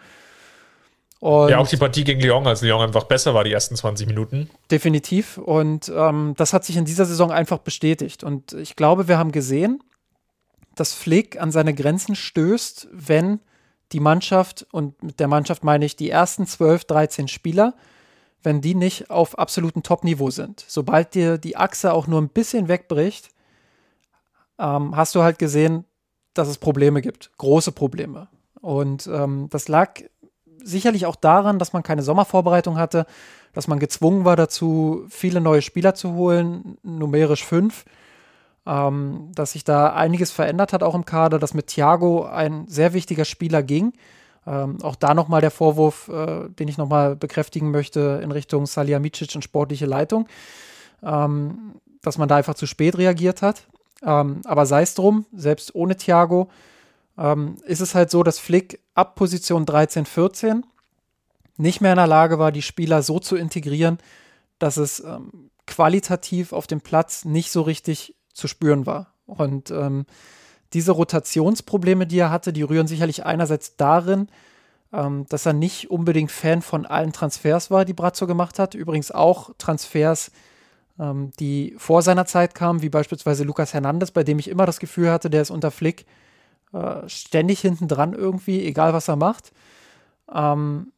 Ja, 1.22 1.58
auch 1.58 1.68
die 1.68 1.76
Partie 1.76 2.04
gegen 2.04 2.20
Lyon, 2.20 2.46
als 2.46 2.62
Lyon 2.62 2.80
einfach 2.80 3.04
besser 3.04 3.34
war, 3.34 3.44
die 3.44 3.52
ersten 3.52 3.76
20 3.76 4.06
Minuten. 4.06 4.48
Definitiv. 4.70 5.36
Und 5.36 5.92
ähm, 5.94 6.34
das 6.36 6.52
hat 6.52 6.64
sich 6.64 6.76
in 6.76 6.86
dieser 6.86 7.04
Saison 7.04 7.30
einfach 7.30 7.58
bestätigt. 7.58 8.24
Und 8.24 8.54
ich 8.54 8.74
glaube, 8.74 9.06
wir 9.06 9.18
haben 9.18 9.30
gesehen, 9.30 9.82
dass 10.76 10.94
Flick 10.94 11.38
an 11.38 11.52
seine 11.52 11.74
Grenzen 11.74 12.14
stößt, 12.14 12.88
wenn 12.92 13.40
die 13.92 14.00
Mannschaft, 14.00 14.66
und 14.70 15.02
mit 15.02 15.20
der 15.20 15.28
Mannschaft 15.28 15.62
meine 15.62 15.84
ich 15.84 15.96
die 15.96 16.08
ersten 16.08 16.46
12, 16.46 16.84
13 16.84 17.28
Spieler, 17.28 17.74
wenn 18.42 18.62
die 18.62 18.74
nicht 18.74 19.10
auf 19.10 19.38
absolutem 19.38 19.82
Top-Niveau 19.82 20.30
sind. 20.30 20.64
Sobald 20.66 21.14
dir 21.14 21.36
die 21.36 21.56
Achse 21.56 21.92
auch 21.92 22.06
nur 22.06 22.20
ein 22.20 22.30
bisschen 22.30 22.68
wegbricht, 22.68 23.30
ähm, 24.58 24.96
hast 24.96 25.14
du 25.14 25.22
halt 25.22 25.38
gesehen, 25.38 25.84
dass 26.32 26.48
es 26.48 26.56
Probleme 26.56 27.02
gibt, 27.02 27.32
große 27.36 27.72
Probleme. 27.72 28.28
Und 28.60 29.06
ähm, 29.06 29.48
das 29.50 29.68
lag 29.68 30.00
sicherlich 30.64 31.06
auch 31.06 31.16
daran, 31.16 31.58
dass 31.58 31.72
man 31.72 31.82
keine 31.82 32.02
Sommervorbereitung 32.02 32.78
hatte, 32.78 33.06
dass 33.52 33.68
man 33.68 33.78
gezwungen 33.78 34.24
war 34.24 34.36
dazu, 34.36 35.04
viele 35.08 35.40
neue 35.40 35.62
Spieler 35.62 35.94
zu 35.94 36.14
holen, 36.14 36.78
numerisch 36.82 37.44
fünf, 37.44 37.84
ähm, 38.66 39.30
dass 39.34 39.52
sich 39.52 39.64
da 39.64 39.92
einiges 39.92 40.30
verändert 40.30 40.72
hat 40.72 40.82
auch 40.82 40.94
im 40.94 41.04
Kader, 41.04 41.38
dass 41.38 41.54
mit 41.54 41.68
Thiago 41.68 42.24
ein 42.24 42.66
sehr 42.68 42.92
wichtiger 42.92 43.24
Spieler 43.24 43.62
ging, 43.62 43.92
ähm, 44.46 44.78
auch 44.82 44.96
da 44.96 45.14
nochmal 45.14 45.40
der 45.40 45.50
Vorwurf, 45.50 46.08
äh, 46.08 46.48
den 46.48 46.68
ich 46.68 46.78
nochmal 46.78 47.16
bekräftigen 47.16 47.70
möchte 47.70 48.20
in 48.22 48.30
Richtung 48.30 48.66
Salihamidzic 48.66 49.34
und 49.34 49.42
sportliche 49.42 49.86
Leitung, 49.86 50.28
ähm, 51.02 51.74
dass 52.02 52.18
man 52.18 52.28
da 52.28 52.36
einfach 52.36 52.54
zu 52.54 52.66
spät 52.66 52.96
reagiert 52.96 53.42
hat. 53.42 53.66
Ähm, 54.02 54.40
aber 54.44 54.64
sei 54.64 54.82
es 54.82 54.94
drum, 54.94 55.26
selbst 55.34 55.74
ohne 55.74 55.96
Thiago 55.96 56.48
ähm, 57.20 57.56
ist 57.66 57.80
es 57.80 57.94
halt 57.94 58.10
so, 58.10 58.22
dass 58.22 58.38
Flick 58.38 58.80
ab 58.94 59.14
Position 59.14 59.66
13, 59.66 60.06
14 60.06 60.64
nicht 61.58 61.82
mehr 61.82 61.92
in 61.92 61.98
der 61.98 62.06
Lage 62.06 62.38
war, 62.38 62.50
die 62.50 62.62
Spieler 62.62 63.02
so 63.02 63.18
zu 63.18 63.36
integrieren, 63.36 63.98
dass 64.58 64.78
es 64.78 65.00
ähm, 65.00 65.50
qualitativ 65.66 66.52
auf 66.52 66.66
dem 66.66 66.80
Platz 66.80 67.26
nicht 67.26 67.52
so 67.52 67.60
richtig 67.60 68.16
zu 68.32 68.48
spüren 68.48 68.86
war. 68.86 69.12
Und 69.26 69.70
ähm, 69.70 70.06
diese 70.72 70.92
Rotationsprobleme, 70.92 72.06
die 72.06 72.18
er 72.18 72.30
hatte, 72.30 72.52
die 72.52 72.62
rühren 72.62 72.86
sicherlich 72.86 73.26
einerseits 73.26 73.76
darin, 73.76 74.28
ähm, 74.92 75.26
dass 75.28 75.44
er 75.44 75.52
nicht 75.52 75.90
unbedingt 75.90 76.32
Fan 76.32 76.62
von 76.62 76.86
allen 76.86 77.12
Transfers 77.12 77.70
war, 77.70 77.84
die 77.84 77.92
Brazzo 77.92 78.26
gemacht 78.26 78.58
hat. 78.58 78.74
Übrigens 78.74 79.10
auch 79.10 79.50
Transfers, 79.58 80.30
ähm, 80.98 81.30
die 81.38 81.74
vor 81.76 82.00
seiner 82.00 82.24
Zeit 82.24 82.54
kamen, 82.54 82.80
wie 82.80 82.88
beispielsweise 82.88 83.44
Lucas 83.44 83.74
Hernandez, 83.74 84.10
bei 84.10 84.24
dem 84.24 84.38
ich 84.38 84.48
immer 84.48 84.64
das 84.64 84.80
Gefühl 84.80 85.10
hatte, 85.10 85.28
der 85.28 85.42
ist 85.42 85.50
unter 85.50 85.70
Flick 85.70 86.06
äh, 86.72 87.08
ständig 87.08 87.60
hinten 87.60 87.88
dran 87.88 88.12
irgendwie, 88.12 88.64
egal 88.64 88.92
was 88.92 89.08
er 89.08 89.16
macht. 89.16 89.52
Ähm, 90.32 90.92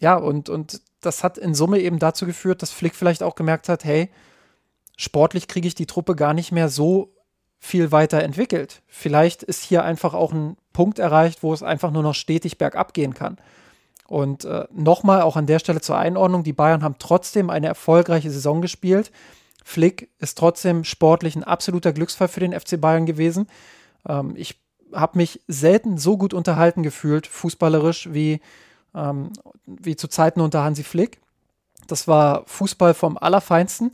ja, 0.00 0.16
und, 0.16 0.48
und 0.48 0.80
das 1.00 1.22
hat 1.22 1.38
in 1.38 1.54
Summe 1.54 1.80
eben 1.80 1.98
dazu 1.98 2.26
geführt, 2.26 2.62
dass 2.62 2.70
Flick 2.70 2.94
vielleicht 2.94 3.22
auch 3.22 3.34
gemerkt 3.34 3.68
hat, 3.68 3.84
hey, 3.84 4.10
sportlich 4.96 5.48
kriege 5.48 5.68
ich 5.68 5.74
die 5.74 5.86
Truppe 5.86 6.16
gar 6.16 6.34
nicht 6.34 6.52
mehr 6.52 6.68
so 6.68 7.14
viel 7.58 7.92
weiter 7.92 8.22
entwickelt. 8.22 8.82
Vielleicht 8.86 9.42
ist 9.42 9.64
hier 9.64 9.84
einfach 9.84 10.14
auch 10.14 10.32
ein 10.32 10.56
Punkt 10.72 10.98
erreicht, 10.98 11.42
wo 11.42 11.52
es 11.52 11.62
einfach 11.62 11.90
nur 11.90 12.02
noch 12.02 12.14
stetig 12.14 12.58
bergab 12.58 12.94
gehen 12.94 13.14
kann. 13.14 13.36
Und 14.06 14.44
äh, 14.44 14.66
nochmal 14.72 15.22
auch 15.22 15.36
an 15.36 15.46
der 15.46 15.58
Stelle 15.58 15.80
zur 15.80 15.98
Einordnung, 15.98 16.42
die 16.42 16.52
Bayern 16.52 16.82
haben 16.82 16.96
trotzdem 16.98 17.50
eine 17.50 17.66
erfolgreiche 17.66 18.30
Saison 18.30 18.62
gespielt. 18.62 19.10
Flick 19.64 20.08
ist 20.18 20.38
trotzdem 20.38 20.84
sportlich 20.84 21.36
ein 21.36 21.44
absoluter 21.44 21.92
Glücksfall 21.92 22.28
für 22.28 22.40
den 22.40 22.58
FC 22.58 22.80
Bayern 22.80 23.04
gewesen. 23.04 23.48
Ähm, 24.08 24.34
ich 24.36 24.60
habe 24.92 25.18
mich 25.18 25.40
selten 25.48 25.98
so 25.98 26.16
gut 26.16 26.34
unterhalten 26.34 26.82
gefühlt, 26.82 27.26
fußballerisch, 27.26 28.12
wie 28.12 28.40
ähm, 28.94 29.32
wie 29.66 29.96
zu 29.96 30.08
Zeiten 30.08 30.40
unter 30.40 30.64
Hansi 30.64 30.82
Flick. 30.82 31.20
Das 31.86 32.08
war 32.08 32.42
Fußball 32.46 32.94
vom 32.94 33.18
Allerfeinsten. 33.18 33.92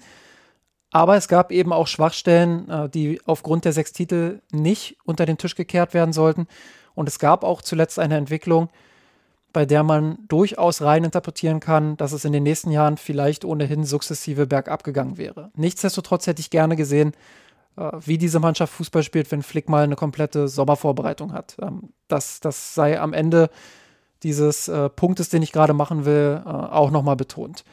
Aber 0.91 1.17
es 1.17 1.27
gab 1.27 1.51
eben 1.51 1.73
auch 1.73 1.89
Schwachstellen, 1.89 2.69
äh, 2.71 2.89
die 2.89 3.21
aufgrund 3.27 3.65
der 3.65 3.73
sechs 3.73 3.93
Titel 3.93 4.41
nicht 4.53 4.97
unter 5.05 5.27
den 5.27 5.39
Tisch 5.39 5.57
gekehrt 5.57 5.93
werden 5.93 6.13
sollten. 6.13 6.47
Und 6.95 7.09
es 7.09 7.19
gab 7.19 7.43
auch 7.43 7.63
zuletzt 7.63 7.99
eine 7.99 8.17
Entwicklung, 8.17 8.69
bei 9.53 9.67
der 9.67 9.83
man 9.83 10.19
durchaus 10.29 10.83
rein 10.83 11.05
interpretieren 11.05 11.61
kann, 11.61 11.97
dass 11.97 12.13
es 12.13 12.25
in 12.25 12.33
den 12.33 12.43
nächsten 12.45 12.71
Jahren 12.71 12.97
vielleicht 12.97 13.45
ohnehin 13.45 13.85
sukzessive 13.85 14.47
bergab 14.47 14.85
gegangen 14.85 15.17
wäre. 15.17 15.51
Nichtsdestotrotz 15.57 16.27
hätte 16.27 16.41
ich 16.41 16.51
gerne 16.51 16.77
gesehen, 16.77 17.13
wie 17.77 18.19
diese 18.19 18.41
Mannschaft 18.41 18.73
Fußball 18.75 19.03
spielt, 19.03 19.31
wenn 19.33 19.43
Flick 19.43 19.69
mal 19.69 19.85
eine 19.85 19.97
komplette 19.97 20.49
Sommervorbereitung 20.49 21.33
hat. 21.33 21.57
Ähm, 21.61 21.91
das, 22.09 22.41
das 22.41 22.75
sei 22.75 23.01
am 23.01 23.13
Ende 23.13 23.51
dieses 24.23 24.69
äh, 24.69 24.89
Punktes, 24.89 25.29
den 25.29 25.43
ich 25.43 25.53
gerade 25.53 25.75
machen 25.75 26.05
will, 26.05 26.43
äh, 26.45 26.49
auch 26.49 26.91
nochmal 26.91 27.17
betont. 27.17 27.65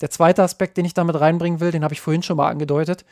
Der 0.00 0.10
zweite 0.10 0.42
Aspekt, 0.42 0.76
den 0.76 0.84
ich 0.84 0.94
damit 0.94 1.20
reinbringen 1.20 1.60
will, 1.60 1.72
den 1.72 1.84
habe 1.84 1.94
ich 1.94 2.00
vorhin 2.00 2.22
schon 2.22 2.36
mal 2.36 2.48
angedeutet. 2.48 3.04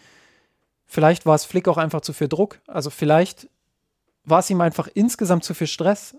Vielleicht 0.86 1.26
war 1.26 1.34
es 1.34 1.44
Flick 1.44 1.68
auch 1.68 1.76
einfach 1.76 2.00
zu 2.00 2.12
viel 2.14 2.28
Druck. 2.28 2.60
Also 2.66 2.88
vielleicht 2.88 3.48
war 4.24 4.38
es 4.38 4.48
ihm 4.48 4.60
einfach 4.60 4.88
insgesamt 4.94 5.44
zu 5.44 5.52
viel 5.52 5.66
Stress. 5.66 6.16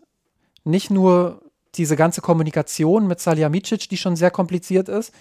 Nicht 0.63 0.91
nur 0.91 1.41
diese 1.75 1.95
ganze 1.95 2.21
Kommunikation 2.21 3.07
mit 3.07 3.19
Salihamidzic, 3.19 3.89
die 3.89 3.97
schon 3.97 4.15
sehr 4.15 4.31
kompliziert 4.31 4.89
ist. 4.89 5.13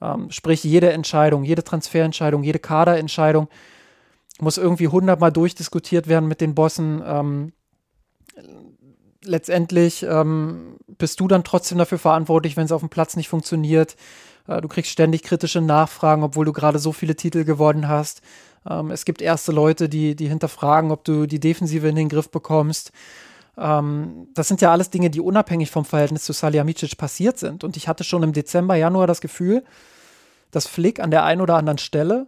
Ähm, 0.00 0.30
sprich, 0.30 0.64
jede 0.64 0.92
Entscheidung, 0.92 1.44
jede 1.44 1.62
Transferentscheidung, 1.62 2.42
jede 2.42 2.58
Kaderentscheidung 2.58 3.48
muss 4.42 4.58
irgendwie 4.58 4.88
hundertmal 4.88 5.32
durchdiskutiert 5.32 6.08
werden 6.08 6.28
mit 6.28 6.40
den 6.40 6.54
Bossen. 6.54 7.02
Ähm, 7.04 7.52
letztendlich 9.24 10.02
ähm, 10.02 10.76
bist 10.86 11.20
du 11.20 11.28
dann 11.28 11.44
trotzdem 11.44 11.78
dafür 11.78 11.98
verantwortlich, 11.98 12.56
wenn 12.56 12.64
es 12.64 12.72
auf 12.72 12.80
dem 12.80 12.90
Platz 12.90 13.16
nicht 13.16 13.28
funktioniert. 13.28 13.96
Äh, 14.46 14.60
du 14.60 14.68
kriegst 14.68 14.90
ständig 14.90 15.22
kritische 15.22 15.60
Nachfragen, 15.60 16.22
obwohl 16.22 16.44
du 16.44 16.52
gerade 16.52 16.78
so 16.78 16.92
viele 16.92 17.16
Titel 17.16 17.44
gewonnen 17.44 17.88
hast. 17.88 18.22
Ähm, 18.68 18.90
es 18.90 19.04
gibt 19.04 19.22
erste 19.22 19.52
Leute, 19.52 19.88
die, 19.88 20.16
die 20.16 20.28
hinterfragen, 20.28 20.90
ob 20.90 21.04
du 21.04 21.26
die 21.26 21.40
Defensive 21.40 21.88
in 21.88 21.96
den 21.96 22.08
Griff 22.08 22.30
bekommst. 22.30 22.92
Ähm, 23.56 24.28
das 24.34 24.48
sind 24.48 24.60
ja 24.60 24.72
alles 24.72 24.90
Dinge, 24.90 25.10
die 25.10 25.20
unabhängig 25.20 25.70
vom 25.70 25.84
Verhältnis 25.84 26.24
zu 26.24 26.32
Salihamidzic 26.32 26.96
passiert 26.96 27.38
sind. 27.38 27.64
Und 27.64 27.76
ich 27.76 27.88
hatte 27.88 28.04
schon 28.04 28.22
im 28.22 28.32
Dezember, 28.32 28.74
Januar 28.74 29.06
das 29.06 29.20
Gefühl, 29.20 29.64
dass 30.50 30.66
Flick 30.66 31.00
an 31.00 31.10
der 31.10 31.24
einen 31.24 31.40
oder 31.40 31.56
anderen 31.56 31.78
Stelle 31.78 32.26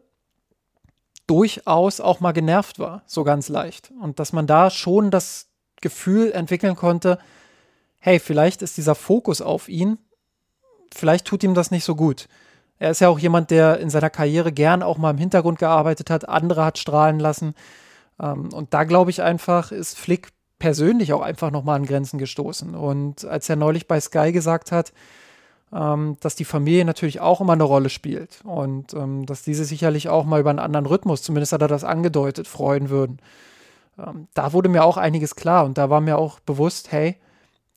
durchaus 1.27 2.01
auch 2.01 2.21
mal 2.21 2.33
genervt 2.33 2.79
war, 2.79 3.03
so 3.07 3.25
ganz 3.25 3.49
leicht. 3.49 3.93
Und 4.01 4.19
dass 4.19 4.33
man 4.33 4.47
da 4.47 4.71
schon 4.71 5.11
das 5.11 5.49
Gefühl 5.81 6.33
entwickeln 6.33 6.77
konnte, 6.77 7.19
hey, 7.99 8.19
vielleicht 8.19 8.63
ist 8.63 8.77
dieser 8.77 8.95
Fokus 8.95 9.41
auf 9.41 9.69
ihn 9.69 9.99
vielleicht 10.95 11.27
tut 11.27 11.43
ihm 11.43 11.55
das 11.55 11.71
nicht 11.71 11.85
so 11.85 11.95
gut. 11.95 12.29
Er 12.79 12.91
ist 12.91 13.01
ja 13.01 13.09
auch 13.09 13.19
jemand, 13.19 13.51
der 13.51 13.79
in 13.79 13.91
seiner 13.91 14.11
Karriere 14.11 14.53
gern 14.53 14.83
auch 14.83 14.99
mal 14.99 15.11
im 15.11 15.19
Hintergrund 15.19 15.59
gearbeitet 15.59 16.11
hat, 16.11 16.29
andere 16.29 16.65
hat 16.65 16.79
strahlen 16.79 17.21
lassen. 17.21 17.55
Ähm, 18.21 18.53
und 18.53 18.75
da 18.75 18.85
glaube 18.85 19.11
ich 19.11 19.23
einfach, 19.23 19.73
ist 19.73 19.99
Flick 19.99 20.29
persönlich 20.59 21.13
auch 21.13 21.23
einfach 21.23 21.51
nochmal 21.51 21.77
an 21.77 21.87
Grenzen 21.87 22.19
gestoßen. 22.19 22.75
Und 22.75 23.25
als 23.25 23.49
er 23.49 23.57
neulich 23.57 23.89
bei 23.89 24.01
Sky 24.01 24.33
gesagt 24.33 24.73
hat, 24.73 24.93
ähm, 25.73 26.17
dass 26.21 26.37
die 26.37 26.45
Familie 26.45 26.85
natürlich 26.85 27.21
auch 27.21 27.41
immer 27.41 27.55
eine 27.55 27.65
Rolle 27.65 27.89
spielt 27.89 28.41
und 28.45 28.95
ähm, 28.95 29.27
dass 29.27 29.43
diese 29.43 29.65
sicherlich 29.65 30.09
auch 30.09 30.25
mal 30.25 30.41
über 30.41 30.51
einen 30.51 30.59
anderen 30.59 30.87
Rhythmus, 30.87 31.23
zumindest 31.23 31.53
hat 31.53 31.63
er 31.63 31.69
das 31.69 31.85
angedeutet, 31.85 32.49
freuen 32.49 32.91
würden. 32.91 33.19
Ähm, 33.99 34.29
da 34.35 34.53
wurde 34.53 34.69
mir 34.69 34.85
auch 34.85 34.97
einiges 34.97 35.37
klar 35.37 35.65
und 35.65 35.79
da 35.79 35.91
war 35.91 36.01
mir 36.01 36.19
auch 36.19 36.41
bewusst, 36.41 36.93
hey, 36.93 37.17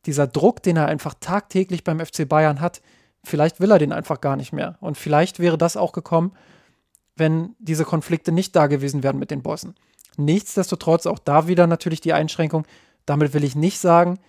dieser 0.05 0.27
Druck, 0.27 0.61
den 0.61 0.77
er 0.77 0.87
einfach 0.87 1.15
tagtäglich 1.19 1.83
beim 1.83 1.99
FC 1.99 2.27
Bayern 2.27 2.61
hat, 2.61 2.81
Vielleicht 3.25 3.59
will 3.59 3.71
er 3.71 3.79
den 3.79 3.91
einfach 3.91 4.21
gar 4.21 4.35
nicht 4.35 4.53
mehr. 4.53 4.77
Und 4.79 4.97
vielleicht 4.97 5.39
wäre 5.39 5.57
das 5.57 5.77
auch 5.77 5.91
gekommen, 5.91 6.31
wenn 7.15 7.55
diese 7.59 7.85
Konflikte 7.85 8.31
nicht 8.31 8.55
da 8.55 8.67
gewesen 8.67 9.03
wären 9.03 9.17
mit 9.17 9.31
den 9.31 9.41
Bossen. 9.41 9.75
Nichtsdestotrotz 10.17 11.05
auch 11.07 11.19
da 11.19 11.47
wieder 11.47 11.67
natürlich 11.67 12.01
die 12.01 12.13
Einschränkung. 12.13 12.65
Damit 13.05 13.33
will 13.33 13.43
ich 13.43 13.55
nicht 13.55 13.79
sagen, 13.79 14.19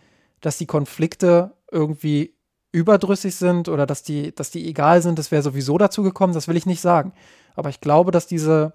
dass 0.41 0.59
die 0.59 0.67
Konflikte 0.67 1.55
irgendwie 1.71 2.35
überdrüssig 2.73 3.37
sind 3.37 3.69
oder 3.69 3.87
dass 3.87 4.03
die, 4.03 4.35
dass 4.35 4.51
die 4.51 4.69
egal 4.69 5.03
sind. 5.03 5.19
Das 5.19 5.31
wäre 5.31 5.43
sowieso 5.43 5.79
dazu 5.79 6.03
gekommen. 6.03 6.35
Das 6.35 6.49
will 6.49 6.57
ich 6.57 6.67
nicht 6.67 6.81
sagen. 6.81 7.13
Aber 7.55 7.71
ich 7.71 7.81
glaube, 7.81 8.11
dass 8.11 8.27
diese, 8.27 8.75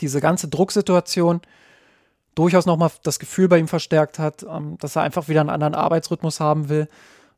diese 0.00 0.20
ganze 0.20 0.48
Drucksituation 0.48 1.40
durchaus 2.34 2.66
nochmal 2.66 2.90
das 3.02 3.18
Gefühl 3.18 3.48
bei 3.48 3.58
ihm 3.58 3.68
verstärkt 3.68 4.18
hat, 4.18 4.44
ähm, 4.44 4.78
dass 4.78 4.96
er 4.96 5.02
einfach 5.02 5.28
wieder 5.28 5.40
einen 5.40 5.50
anderen 5.50 5.74
Arbeitsrhythmus 5.74 6.40
haben 6.40 6.68
will. 6.68 6.88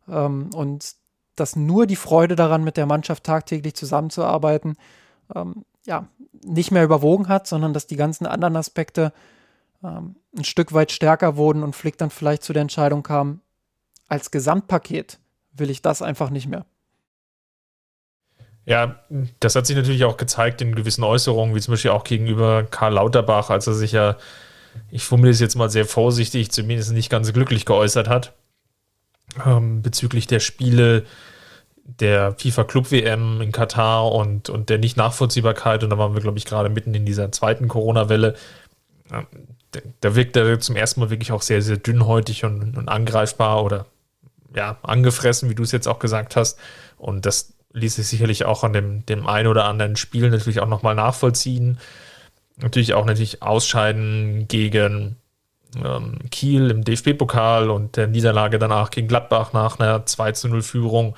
Ähm, 0.08 0.50
und 0.54 0.94
dass 1.34 1.56
nur 1.56 1.86
die 1.86 1.96
Freude 1.96 2.36
daran, 2.36 2.62
mit 2.62 2.76
der 2.76 2.86
Mannschaft 2.86 3.24
tagtäglich 3.24 3.74
zusammenzuarbeiten, 3.74 4.76
ähm, 5.34 5.64
ja, 5.84 6.06
nicht 6.44 6.70
mehr 6.70 6.84
überwogen 6.84 7.28
hat, 7.28 7.46
sondern 7.46 7.72
dass 7.72 7.86
die 7.86 7.96
ganzen 7.96 8.26
anderen 8.26 8.56
Aspekte 8.56 9.12
ein 9.84 10.14
Stück 10.44 10.72
weit 10.72 10.92
stärker 10.92 11.36
wurden 11.36 11.64
und 11.64 11.74
Flick 11.74 11.98
dann 11.98 12.10
vielleicht 12.10 12.44
zu 12.44 12.52
der 12.52 12.62
Entscheidung 12.62 13.02
kam, 13.02 13.40
als 14.06 14.30
Gesamtpaket 14.30 15.18
will 15.54 15.70
ich 15.70 15.82
das 15.82 16.02
einfach 16.02 16.30
nicht 16.30 16.48
mehr. 16.48 16.64
Ja, 18.64 19.00
das 19.40 19.56
hat 19.56 19.66
sich 19.66 19.76
natürlich 19.76 20.04
auch 20.04 20.16
gezeigt 20.16 20.60
in 20.62 20.74
gewissen 20.74 21.02
Äußerungen, 21.02 21.54
wie 21.54 21.60
zum 21.60 21.72
Beispiel 21.72 21.90
auch 21.90 22.04
gegenüber 22.04 22.62
Karl 22.64 22.94
Lauterbach, 22.94 23.50
als 23.50 23.66
er 23.66 23.74
sich 23.74 23.92
ja, 23.92 24.16
ich 24.90 25.04
formuliere 25.04 25.32
es 25.32 25.40
jetzt 25.40 25.56
mal 25.56 25.68
sehr 25.68 25.84
vorsichtig, 25.84 26.52
zumindest 26.52 26.92
nicht 26.92 27.10
ganz 27.10 27.32
glücklich 27.32 27.66
geäußert 27.66 28.08
hat 28.08 28.32
ähm, 29.44 29.82
bezüglich 29.82 30.26
der 30.26 30.40
Spiele 30.40 31.04
der 31.84 32.34
FIFA 32.38 32.64
Club 32.64 32.90
WM 32.90 33.40
in 33.40 33.52
Katar 33.52 34.12
und, 34.12 34.48
und 34.48 34.68
der 34.68 34.78
Nicht-Nachvollziehbarkeit. 34.78 35.82
Und 35.82 35.90
da 35.90 35.98
waren 35.98 36.14
wir, 36.14 36.20
glaube 36.20 36.38
ich, 36.38 36.44
gerade 36.44 36.68
mitten 36.68 36.94
in 36.94 37.04
dieser 37.04 37.32
zweiten 37.32 37.68
Corona-Welle. 37.68 38.34
Ähm, 39.10 39.26
da 40.00 40.14
wirkt 40.14 40.36
er 40.36 40.60
zum 40.60 40.76
ersten 40.76 41.00
Mal 41.00 41.10
wirklich 41.10 41.32
auch 41.32 41.42
sehr, 41.42 41.62
sehr 41.62 41.78
dünnhäutig 41.78 42.44
und, 42.44 42.76
und 42.76 42.88
angreifbar 42.88 43.64
oder 43.64 43.86
ja, 44.54 44.78
angefressen, 44.82 45.50
wie 45.50 45.54
du 45.54 45.62
es 45.62 45.72
jetzt 45.72 45.88
auch 45.88 45.98
gesagt 45.98 46.36
hast. 46.36 46.58
Und 46.98 47.26
das 47.26 47.54
ließ 47.72 47.96
sich 47.96 48.06
sicherlich 48.06 48.44
auch 48.44 48.64
an 48.64 48.72
dem, 48.72 49.06
dem 49.06 49.26
ein 49.26 49.46
oder 49.46 49.64
anderen 49.64 49.96
Spiel 49.96 50.30
natürlich 50.30 50.60
auch 50.60 50.68
nochmal 50.68 50.94
nachvollziehen. 50.94 51.78
Natürlich 52.58 52.94
auch 52.94 53.06
natürlich 53.06 53.42
Ausscheiden 53.42 54.46
gegen 54.48 55.16
ähm, 55.82 56.18
Kiel 56.30 56.70
im 56.70 56.84
DFB-Pokal 56.84 57.70
und 57.70 57.96
der 57.96 58.06
Niederlage 58.06 58.58
danach 58.58 58.90
gegen 58.90 59.08
Gladbach 59.08 59.52
nach 59.52 59.78
einer 59.78 60.04
2 60.04 60.32
zu 60.32 60.48
0 60.48 60.62
Führung. 60.62 61.16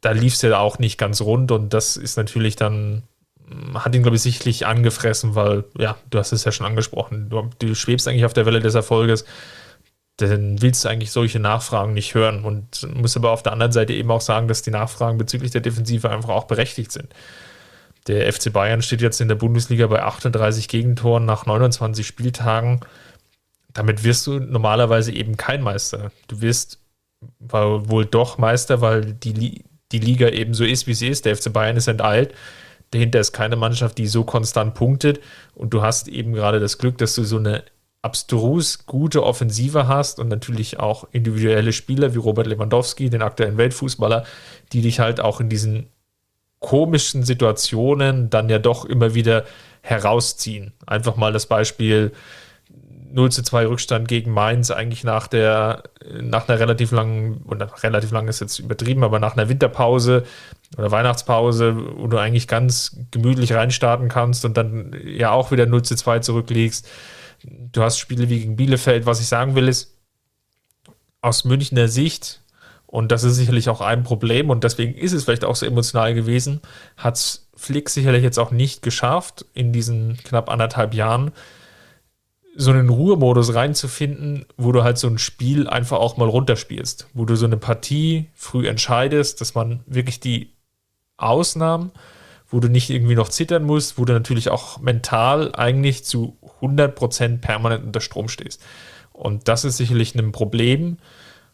Da 0.00 0.12
lief 0.12 0.34
es 0.34 0.42
ja 0.42 0.58
auch 0.58 0.78
nicht 0.78 0.98
ganz 0.98 1.20
rund 1.20 1.52
und 1.52 1.74
das 1.74 1.96
ist 1.96 2.16
natürlich 2.16 2.56
dann, 2.56 3.02
hm, 3.46 3.84
hat 3.84 3.94
ihn, 3.94 4.02
glaube 4.02 4.16
ich, 4.16 4.22
sichtlich 4.22 4.66
angefressen, 4.66 5.34
weil, 5.34 5.64
ja, 5.78 5.96
du 6.10 6.18
hast 6.18 6.32
es 6.32 6.44
ja 6.44 6.52
schon 6.52 6.66
angesprochen, 6.66 7.28
du, 7.28 7.50
du 7.58 7.74
schwebst 7.74 8.08
eigentlich 8.08 8.24
auf 8.24 8.32
der 8.32 8.46
Welle 8.46 8.60
des 8.60 8.74
Erfolges, 8.74 9.24
dann 10.16 10.60
willst 10.60 10.84
du 10.84 10.88
eigentlich 10.88 11.10
solche 11.10 11.40
Nachfragen 11.40 11.94
nicht 11.94 12.14
hören 12.14 12.44
und 12.44 12.86
musst 12.94 13.16
aber 13.16 13.30
auf 13.30 13.42
der 13.42 13.52
anderen 13.52 13.72
Seite 13.72 13.92
eben 13.92 14.10
auch 14.10 14.20
sagen, 14.20 14.46
dass 14.46 14.62
die 14.62 14.70
Nachfragen 14.70 15.18
bezüglich 15.18 15.50
der 15.50 15.62
Defensive 15.62 16.10
einfach 16.10 16.28
auch 16.28 16.44
berechtigt 16.44 16.92
sind. 16.92 17.14
Der 18.08 18.30
FC 18.32 18.52
Bayern 18.52 18.82
steht 18.82 19.00
jetzt 19.00 19.20
in 19.20 19.28
der 19.28 19.36
Bundesliga 19.36 19.86
bei 19.86 20.02
38 20.02 20.68
Gegentoren 20.68 21.24
nach 21.24 21.46
29 21.46 22.06
Spieltagen 22.06 22.80
damit 23.72 24.04
wirst 24.04 24.26
du 24.26 24.38
normalerweise 24.38 25.12
eben 25.12 25.36
kein 25.36 25.62
Meister. 25.62 26.10
Du 26.28 26.40
wirst 26.40 26.78
wohl 27.38 28.04
doch 28.04 28.38
Meister, 28.38 28.80
weil 28.80 29.14
die, 29.14 29.64
die 29.92 29.98
Liga 29.98 30.28
eben 30.28 30.54
so 30.54 30.64
ist, 30.64 30.86
wie 30.86 30.94
sie 30.94 31.08
ist. 31.08 31.24
Der 31.24 31.36
FC 31.36 31.52
Bayern 31.52 31.76
ist 31.76 31.86
enteilt. 31.86 32.34
Dahinter 32.90 33.20
ist 33.20 33.32
keine 33.32 33.56
Mannschaft, 33.56 33.98
die 33.98 34.06
so 34.06 34.24
konstant 34.24 34.74
punktet. 34.74 35.20
Und 35.54 35.72
du 35.72 35.82
hast 35.82 36.08
eben 36.08 36.32
gerade 36.32 36.60
das 36.60 36.78
Glück, 36.78 36.98
dass 36.98 37.14
du 37.14 37.24
so 37.24 37.38
eine 37.38 37.64
abstrus 38.02 38.84
gute 38.86 39.22
Offensive 39.22 39.86
hast 39.86 40.18
und 40.18 40.28
natürlich 40.28 40.80
auch 40.80 41.06
individuelle 41.12 41.72
Spieler 41.72 42.14
wie 42.14 42.18
Robert 42.18 42.48
Lewandowski, 42.48 43.08
den 43.10 43.22
aktuellen 43.22 43.56
Weltfußballer, 43.56 44.24
die 44.72 44.82
dich 44.82 44.98
halt 44.98 45.20
auch 45.20 45.40
in 45.40 45.48
diesen 45.48 45.86
komischen 46.58 47.22
Situationen 47.22 48.28
dann 48.28 48.48
ja 48.48 48.58
doch 48.58 48.84
immer 48.84 49.14
wieder 49.14 49.44
herausziehen. 49.82 50.72
Einfach 50.86 51.16
mal 51.16 51.32
das 51.32 51.46
Beispiel 51.46 52.12
0 53.12 53.30
zu 53.30 53.42
2 53.42 53.66
Rückstand 53.66 54.08
gegen 54.08 54.32
Mainz 54.32 54.70
eigentlich 54.70 55.04
nach 55.04 55.26
der, 55.26 55.84
nach 56.20 56.48
einer 56.48 56.58
relativ 56.58 56.92
langen, 56.92 57.42
oder 57.46 57.70
relativ 57.82 58.10
lang 58.10 58.26
ist 58.28 58.40
jetzt 58.40 58.58
übertrieben, 58.58 59.04
aber 59.04 59.18
nach 59.18 59.36
einer 59.36 59.48
Winterpause 59.48 60.24
oder 60.78 60.90
Weihnachtspause, 60.90 61.76
wo 61.98 62.06
du 62.06 62.18
eigentlich 62.18 62.48
ganz 62.48 62.96
gemütlich 63.10 63.52
reinstarten 63.52 64.08
kannst 64.08 64.44
und 64.44 64.56
dann 64.56 64.96
ja 65.04 65.30
auch 65.30 65.50
wieder 65.50 65.66
0 65.66 65.82
zu 65.82 65.94
2 65.94 66.20
zurückliegst. 66.20 66.88
Du 67.44 67.82
hast 67.82 67.98
Spiele 67.98 68.28
wie 68.28 68.40
gegen 68.40 68.56
Bielefeld. 68.56 69.06
Was 69.06 69.20
ich 69.20 69.26
sagen 69.26 69.54
will, 69.54 69.68
ist, 69.68 69.96
aus 71.20 71.44
Münchner 71.44 71.88
Sicht, 71.88 72.42
und 72.86 73.10
das 73.10 73.24
ist 73.24 73.36
sicherlich 73.36 73.68
auch 73.70 73.80
ein 73.80 74.02
Problem 74.02 74.50
und 74.50 74.64
deswegen 74.64 74.94
ist 74.94 75.12
es 75.12 75.24
vielleicht 75.24 75.44
auch 75.44 75.56
so 75.56 75.64
emotional 75.64 76.12
gewesen, 76.12 76.60
hat 76.96 77.16
es 77.16 77.48
Flick 77.54 77.88
sicherlich 77.88 78.22
jetzt 78.22 78.38
auch 78.38 78.50
nicht 78.50 78.82
geschafft 78.82 79.46
in 79.54 79.72
diesen 79.72 80.18
knapp 80.24 80.50
anderthalb 80.50 80.92
Jahren, 80.92 81.30
so 82.54 82.70
einen 82.70 82.90
Ruhemodus 82.90 83.54
reinzufinden, 83.54 84.44
wo 84.58 84.72
du 84.72 84.84
halt 84.84 84.98
so 84.98 85.08
ein 85.08 85.16
Spiel 85.16 85.68
einfach 85.68 85.98
auch 85.98 86.18
mal 86.18 86.28
runterspielst, 86.28 87.06
wo 87.14 87.24
du 87.24 87.34
so 87.34 87.46
eine 87.46 87.56
Partie 87.56 88.28
früh 88.34 88.68
entscheidest, 88.68 89.40
dass 89.40 89.54
man 89.54 89.80
wirklich 89.86 90.20
die 90.20 90.52
Ausnahmen, 91.16 91.92
wo 92.52 92.60
du 92.60 92.68
nicht 92.68 92.90
irgendwie 92.90 93.14
noch 93.14 93.28
zittern 93.28 93.64
musst, 93.64 93.98
wo 93.98 94.04
du 94.04 94.12
natürlich 94.12 94.50
auch 94.50 94.78
mental 94.78 95.54
eigentlich 95.54 96.04
zu 96.04 96.36
100% 96.60 97.38
permanent 97.38 97.84
unter 97.84 98.00
Strom 98.00 98.28
stehst. 98.28 98.62
Und 99.12 99.48
das 99.48 99.64
ist 99.64 99.78
sicherlich 99.78 100.14
ein 100.14 100.32
Problem, 100.32 100.98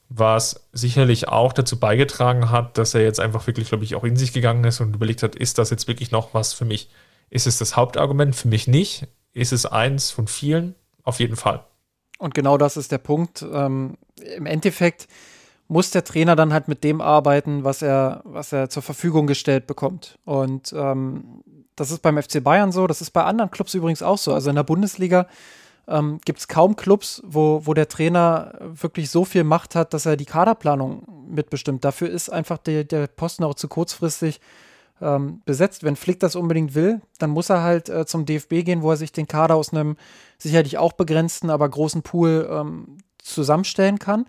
was 0.09 0.69
sicherlich 0.73 1.29
auch 1.29 1.53
dazu 1.53 1.79
beigetragen 1.79 2.51
hat, 2.51 2.79
dass 2.79 2.95
er 2.95 3.03
jetzt 3.03 3.21
einfach 3.21 3.47
wirklich, 3.47 3.69
glaube 3.69 3.85
ich, 3.85 3.95
auch 3.95 4.05
in 4.05 4.17
sich 4.17 4.33
gegangen 4.33 4.65
ist 4.65 4.81
und 4.81 4.95
überlegt 4.95 5.23
hat, 5.23 5.37
ist 5.37 5.59
das 5.59 5.71
jetzt 5.71 5.87
wirklich 5.87 6.11
noch 6.11 6.35
was 6.35 6.53
für 6.53 6.65
mich? 6.65 6.91
Ist 7.31 7.47
es 7.47 7.59
das 7.59 7.77
Hauptargument? 7.77 8.35
Für 8.35 8.49
mich 8.49 8.67
nicht. 8.67 9.07
Ist 9.33 9.53
es 9.53 9.67
eins 9.67 10.11
von 10.11 10.27
vielen? 10.27 10.75
Auf 11.05 11.21
jeden 11.21 11.37
Fall. 11.37 11.65
Und 12.19 12.35
genau 12.35 12.59
das 12.59 12.77
ist 12.77 12.91
der 12.91 12.99
Punkt. 12.99 13.45
Ähm, 13.53 13.97
Im 14.37 14.47
Endeffekt 14.47 15.09
muss 15.69 15.91
der 15.91 16.05
Trainer 16.05 16.35
dann 16.35 16.53
halt 16.53 16.67
mit 16.67 16.83
dem 16.83 17.01
arbeiten, 17.01 17.63
was 17.63 17.83
er, 17.83 18.23
was 18.25 18.53
er 18.53 18.71
zur 18.71 18.83
Verfügung 18.83 19.27
gestellt 19.27 19.67
bekommt. 19.67 20.19
Und 20.25 20.73
ähm, 20.77 21.43
das 21.77 21.91
ist 21.91 22.01
beim 22.01 22.21
FC 22.21 22.43
Bayern 22.43 22.73
so, 22.73 22.87
das 22.87 23.01
ist 23.03 23.11
bei 23.11 23.23
anderen 23.23 23.51
Clubs 23.51 23.75
übrigens 23.75 24.03
auch 24.03 24.19
so. 24.19 24.33
Also 24.33 24.49
in 24.51 24.57
der 24.57 24.63
Bundesliga 24.63 25.27
ähm, 25.87 26.21
gibt 26.25 26.41
es 26.41 26.49
kaum 26.49 26.75
Clubs, 26.77 27.23
wo, 27.25 27.63
wo 27.65 27.75
der 27.75 27.89
Trainer 27.89 28.55
wirklich 28.61 29.11
so 29.11 29.25
viel 29.25 29.45
Macht 29.45 29.75
hat, 29.75 29.93
dass 29.93 30.07
er 30.07 30.17
die 30.17 30.25
Kaderplanung 30.25 31.07
mitbestimmt. 31.29 31.85
Dafür 31.85 32.09
ist 32.09 32.31
einfach 32.31 32.59
der, 32.59 32.85
der 32.85 33.07
Posten 33.07 33.45
auch 33.45 33.55
zu 33.55 33.69
kurzfristig 33.69 34.41
ähm, 35.01 35.43
besetzt. 35.45 35.85
Wenn 35.85 35.97
Flick 35.97 36.21
das 36.21 36.35
unbedingt 36.35 36.75
will, 36.75 37.01
dann 37.19 37.31
muss 37.31 37.51
er 37.51 37.63
halt 37.63 37.89
äh, 37.89 38.07
zum 38.07 38.25
DFB 38.25 38.65
gehen, 38.65 38.83
wo 38.83 38.91
er 38.91 38.97
sich 38.97 39.13
den 39.13 39.29
Kader 39.29 39.55
aus 39.55 39.73
einem 39.73 39.97
sicherlich 40.39 40.79
auch 40.79 40.95
begrenzten, 40.95 41.51
aber 41.51 41.69
großen 41.69 42.03
Pool 42.03 42.49
ähm, 42.51 42.99
zusammenstellen 43.19 43.99
kann. 43.99 44.27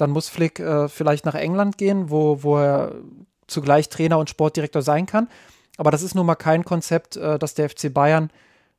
Dann 0.00 0.10
muss 0.10 0.28
Flick 0.28 0.60
äh, 0.60 0.88
vielleicht 0.88 1.24
nach 1.24 1.34
England 1.34 1.78
gehen, 1.78 2.10
wo, 2.10 2.42
wo 2.42 2.58
er 2.58 2.94
zugleich 3.46 3.88
Trainer 3.88 4.18
und 4.18 4.30
Sportdirektor 4.30 4.82
sein 4.82 5.06
kann. 5.06 5.28
Aber 5.76 5.90
das 5.90 6.02
ist 6.02 6.14
nun 6.14 6.26
mal 6.26 6.36
kein 6.36 6.64
Konzept, 6.64 7.16
äh, 7.16 7.38
das 7.38 7.54
der 7.54 7.68
FC 7.68 7.92
Bayern 7.92 8.30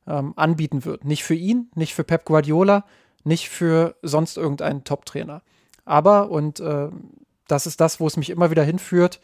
ähm, 0.06 0.32
anbieten 0.36 0.84
wird. 0.84 1.04
Nicht 1.04 1.24
für 1.24 1.34
ihn, 1.34 1.70
nicht 1.74 1.94
für 1.94 2.04
Pep 2.04 2.24
Guardiola, 2.24 2.84
nicht 3.24 3.48
für 3.48 3.94
sonst 4.02 4.36
irgendeinen 4.36 4.84
Top-Trainer. 4.84 5.42
Aber, 5.84 6.30
und 6.30 6.60
äh, 6.60 6.88
das 7.46 7.66
ist 7.66 7.80
das, 7.80 8.00
wo 8.00 8.06
es 8.06 8.16
mich 8.16 8.30
immer 8.30 8.50
wieder 8.50 8.64
hinführt, 8.64 9.20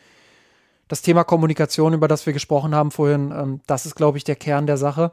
das 0.88 1.02
Thema 1.02 1.24
Kommunikation, 1.24 1.92
über 1.92 2.08
das 2.08 2.26
wir 2.26 2.32
gesprochen 2.32 2.74
haben 2.74 2.90
vorhin, 2.90 3.32
ähm, 3.32 3.60
das 3.66 3.86
ist, 3.86 3.94
glaube 3.94 4.18
ich, 4.18 4.24
der 4.24 4.36
Kern 4.36 4.66
der 4.66 4.76
Sache. 4.76 5.12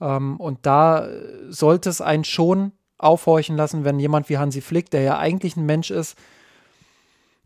Ähm, 0.00 0.36
und 0.38 0.66
da 0.66 1.08
sollte 1.48 1.90
es 1.90 2.00
einen 2.00 2.24
schon 2.24 2.72
aufhorchen 2.98 3.56
lassen, 3.56 3.84
wenn 3.84 3.98
jemand 3.98 4.28
wie 4.28 4.38
Hansi 4.38 4.60
Flick, 4.60 4.90
der 4.90 5.02
ja 5.02 5.18
eigentlich 5.18 5.56
ein 5.56 5.66
Mensch 5.66 5.90
ist, 5.90 6.16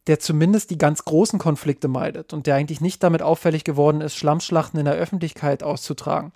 der 0.07 0.18
zumindest 0.18 0.70
die 0.70 0.78
ganz 0.78 1.05
großen 1.05 1.38
Konflikte 1.38 1.88
meidet 1.88 2.32
und 2.32 2.46
der 2.46 2.55
eigentlich 2.55 2.80
nicht 2.80 3.03
damit 3.03 3.22
auffällig 3.22 3.64
geworden 3.64 4.01
ist, 4.01 4.16
Schlammschlachten 4.16 4.78
in 4.78 4.86
der 4.86 4.94
Öffentlichkeit 4.94 5.62
auszutragen 5.62 6.32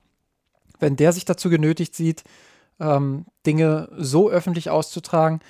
wenn 0.83 0.97
der 0.97 1.13
sich 1.13 1.25
dazu 1.25 1.49
genötigt 1.49 1.95
sieht, 1.95 2.25
ähm, 2.79 3.25
Dinge 3.47 3.89
so 3.97 4.29
öffentlich 4.29 4.69
auszutragen, 4.69 5.41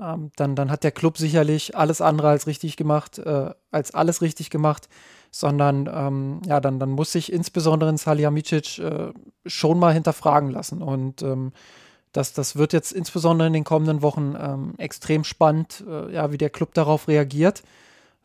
ähm, 0.00 0.32
dann, 0.36 0.56
dann 0.56 0.70
hat 0.70 0.82
der 0.82 0.90
Club 0.90 1.18
sicherlich 1.18 1.76
alles 1.76 2.00
andere 2.00 2.30
als 2.30 2.46
richtig 2.46 2.76
gemacht, 2.76 3.18
äh, 3.18 3.50
als 3.70 3.94
alles 3.94 4.22
richtig 4.22 4.50
gemacht, 4.50 4.88
sondern 5.30 5.88
ähm, 5.92 6.40
ja, 6.46 6.58
dann, 6.60 6.80
dann 6.80 6.90
muss 6.90 7.12
sich 7.12 7.30
insbesondere 7.30 7.90
in 7.90 7.98
Salihamidzic 7.98 8.78
äh, 8.78 9.12
schon 9.44 9.78
mal 9.78 9.92
hinterfragen 9.92 10.50
lassen. 10.50 10.80
Und 10.82 11.20
ähm, 11.22 11.52
das, 12.12 12.32
das 12.32 12.56
wird 12.56 12.72
jetzt 12.72 12.92
insbesondere 12.92 13.46
in 13.46 13.52
den 13.52 13.64
kommenden 13.64 14.02
Wochen 14.02 14.34
ähm, 14.38 14.74
extrem 14.78 15.24
spannend, 15.24 15.84
äh, 15.88 16.12
ja, 16.12 16.32
wie 16.32 16.38
der 16.38 16.50
Club 16.50 16.74
darauf 16.74 17.08
reagiert, 17.08 17.62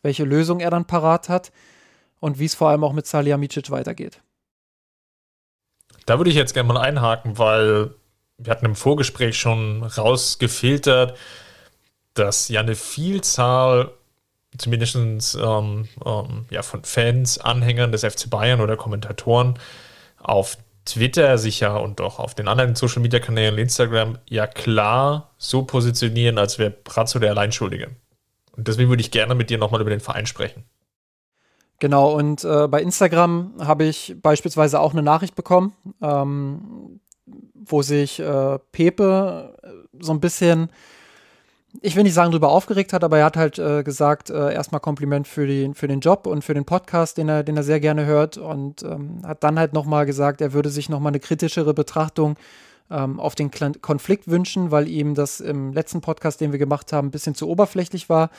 welche 0.02 0.24
Lösung 0.24 0.60
er 0.60 0.70
dann 0.70 0.86
parat 0.86 1.30
hat 1.30 1.52
und 2.20 2.40
wie 2.40 2.46
es 2.46 2.56
vor 2.56 2.70
allem 2.70 2.84
auch 2.84 2.94
mit 2.94 3.06
Salihamidzic 3.06 3.70
weitergeht. 3.70 4.22
Da 6.06 6.18
würde 6.18 6.30
ich 6.30 6.36
jetzt 6.36 6.54
gerne 6.54 6.72
mal 6.72 6.80
einhaken, 6.80 7.38
weil 7.38 7.94
wir 8.38 8.52
hatten 8.52 8.66
im 8.66 8.76
Vorgespräch 8.76 9.38
schon 9.38 9.84
rausgefiltert, 9.84 11.18
dass 12.14 12.50
ja 12.50 12.60
eine 12.60 12.76
Vielzahl, 12.76 13.92
zumindest 14.58 14.96
ähm, 14.96 15.88
ähm, 16.06 16.46
ja, 16.50 16.62
von 16.62 16.84
Fans, 16.84 17.38
Anhängern 17.38 17.92
des 17.92 18.04
FC 18.04 18.30
Bayern 18.30 18.62
oder 18.62 18.78
Kommentatoren 18.78 19.58
auf 20.20 20.58
Twitter 20.86 21.38
sich 21.38 21.62
ja 21.62 21.76
und 21.78 22.02
auch 22.02 22.20
auf 22.20 22.36
den 22.36 22.48
anderen 22.48 22.76
Social 22.76 23.02
Media 23.02 23.20
Kanälen, 23.20 23.58
Instagram, 23.58 24.18
ja 24.30 24.48
klar 24.48 25.32
so 25.38 25.64
positionieren, 25.64 26.38
als 26.38 26.60
wäre 26.60 26.72
Brazzo 26.72 27.20
der 27.20 27.32
Alleinschuldige. 27.32 27.92
Und 28.56 28.68
deswegen 28.68 28.90
würde 28.90 29.02
ich 29.02 29.12
gerne 29.12 29.36
mit 29.36 29.50
dir 29.50 29.58
nochmal 29.58 29.82
über 29.82 29.90
den 29.90 30.00
Verein 30.00 30.26
sprechen. 30.26 30.64
Genau, 31.80 32.14
und 32.14 32.44
äh, 32.44 32.68
bei 32.68 32.82
Instagram 32.82 33.56
habe 33.60 33.86
ich 33.86 34.16
beispielsweise 34.22 34.80
auch 34.80 34.94
eine 34.94 35.04
Nachricht 35.04 35.36
bekommen, 35.36 35.74
ähm, 36.02 37.00
wo 37.54 37.82
sich 37.82 38.20
äh, 38.20 38.60
Pepe 38.72 39.58
äh, 39.64 39.68
so 40.00 40.14
ein 40.14 40.20
bisschen, 40.20 40.70
ich 41.82 41.96
will 41.96 42.04
nicht 42.04 42.14
sagen, 42.14 42.32
darüber 42.32 42.50
aufgeregt 42.50 42.94
hat, 42.94 43.04
aber 43.04 43.18
er 43.18 43.26
hat 43.26 43.38
halt 43.38 43.60
äh, 43.60 43.84
gesagt, 43.84 44.30
äh, 44.30 44.54
erstmal 44.54 44.82
Kompliment 44.82 45.28
für, 45.28 45.48
die, 45.48 45.72
für 45.74 45.88
den 45.88 46.00
Job 46.00 46.28
und 46.28 46.44
für 46.44 46.54
den 46.54 46.66
Podcast, 46.66 47.18
den 47.18 47.30
er, 47.30 47.44
den 47.44 47.58
er 47.58 47.64
sehr 47.64 47.80
gerne 47.80 48.06
hört 48.06 48.38
und 48.38 48.84
ähm, 48.84 49.22
hat 49.26 49.44
dann 49.44 49.58
halt 49.58 49.74
nochmal 49.74 50.06
gesagt, 50.06 50.42
er 50.42 50.54
würde 50.54 50.70
sich 50.70 50.90
nochmal 50.90 51.12
eine 51.12 51.20
kritischere 51.20 51.74
Betrachtung 51.74 52.36
ähm, 52.92 53.20
auf 53.20 53.36
den 53.36 53.50
Konflikt 53.82 54.28
wünschen, 54.28 54.72
weil 54.72 54.88
ihm 54.88 55.16
das 55.16 55.40
im 55.40 55.74
letzten 55.74 56.02
Podcast, 56.02 56.42
den 56.42 56.52
wir 56.52 56.60
gemacht 56.60 56.94
haben, 56.94 57.08
ein 57.08 57.12
bisschen 57.12 57.36
zu 57.36 57.50
oberflächlich 57.50 58.08
war. 58.08 58.30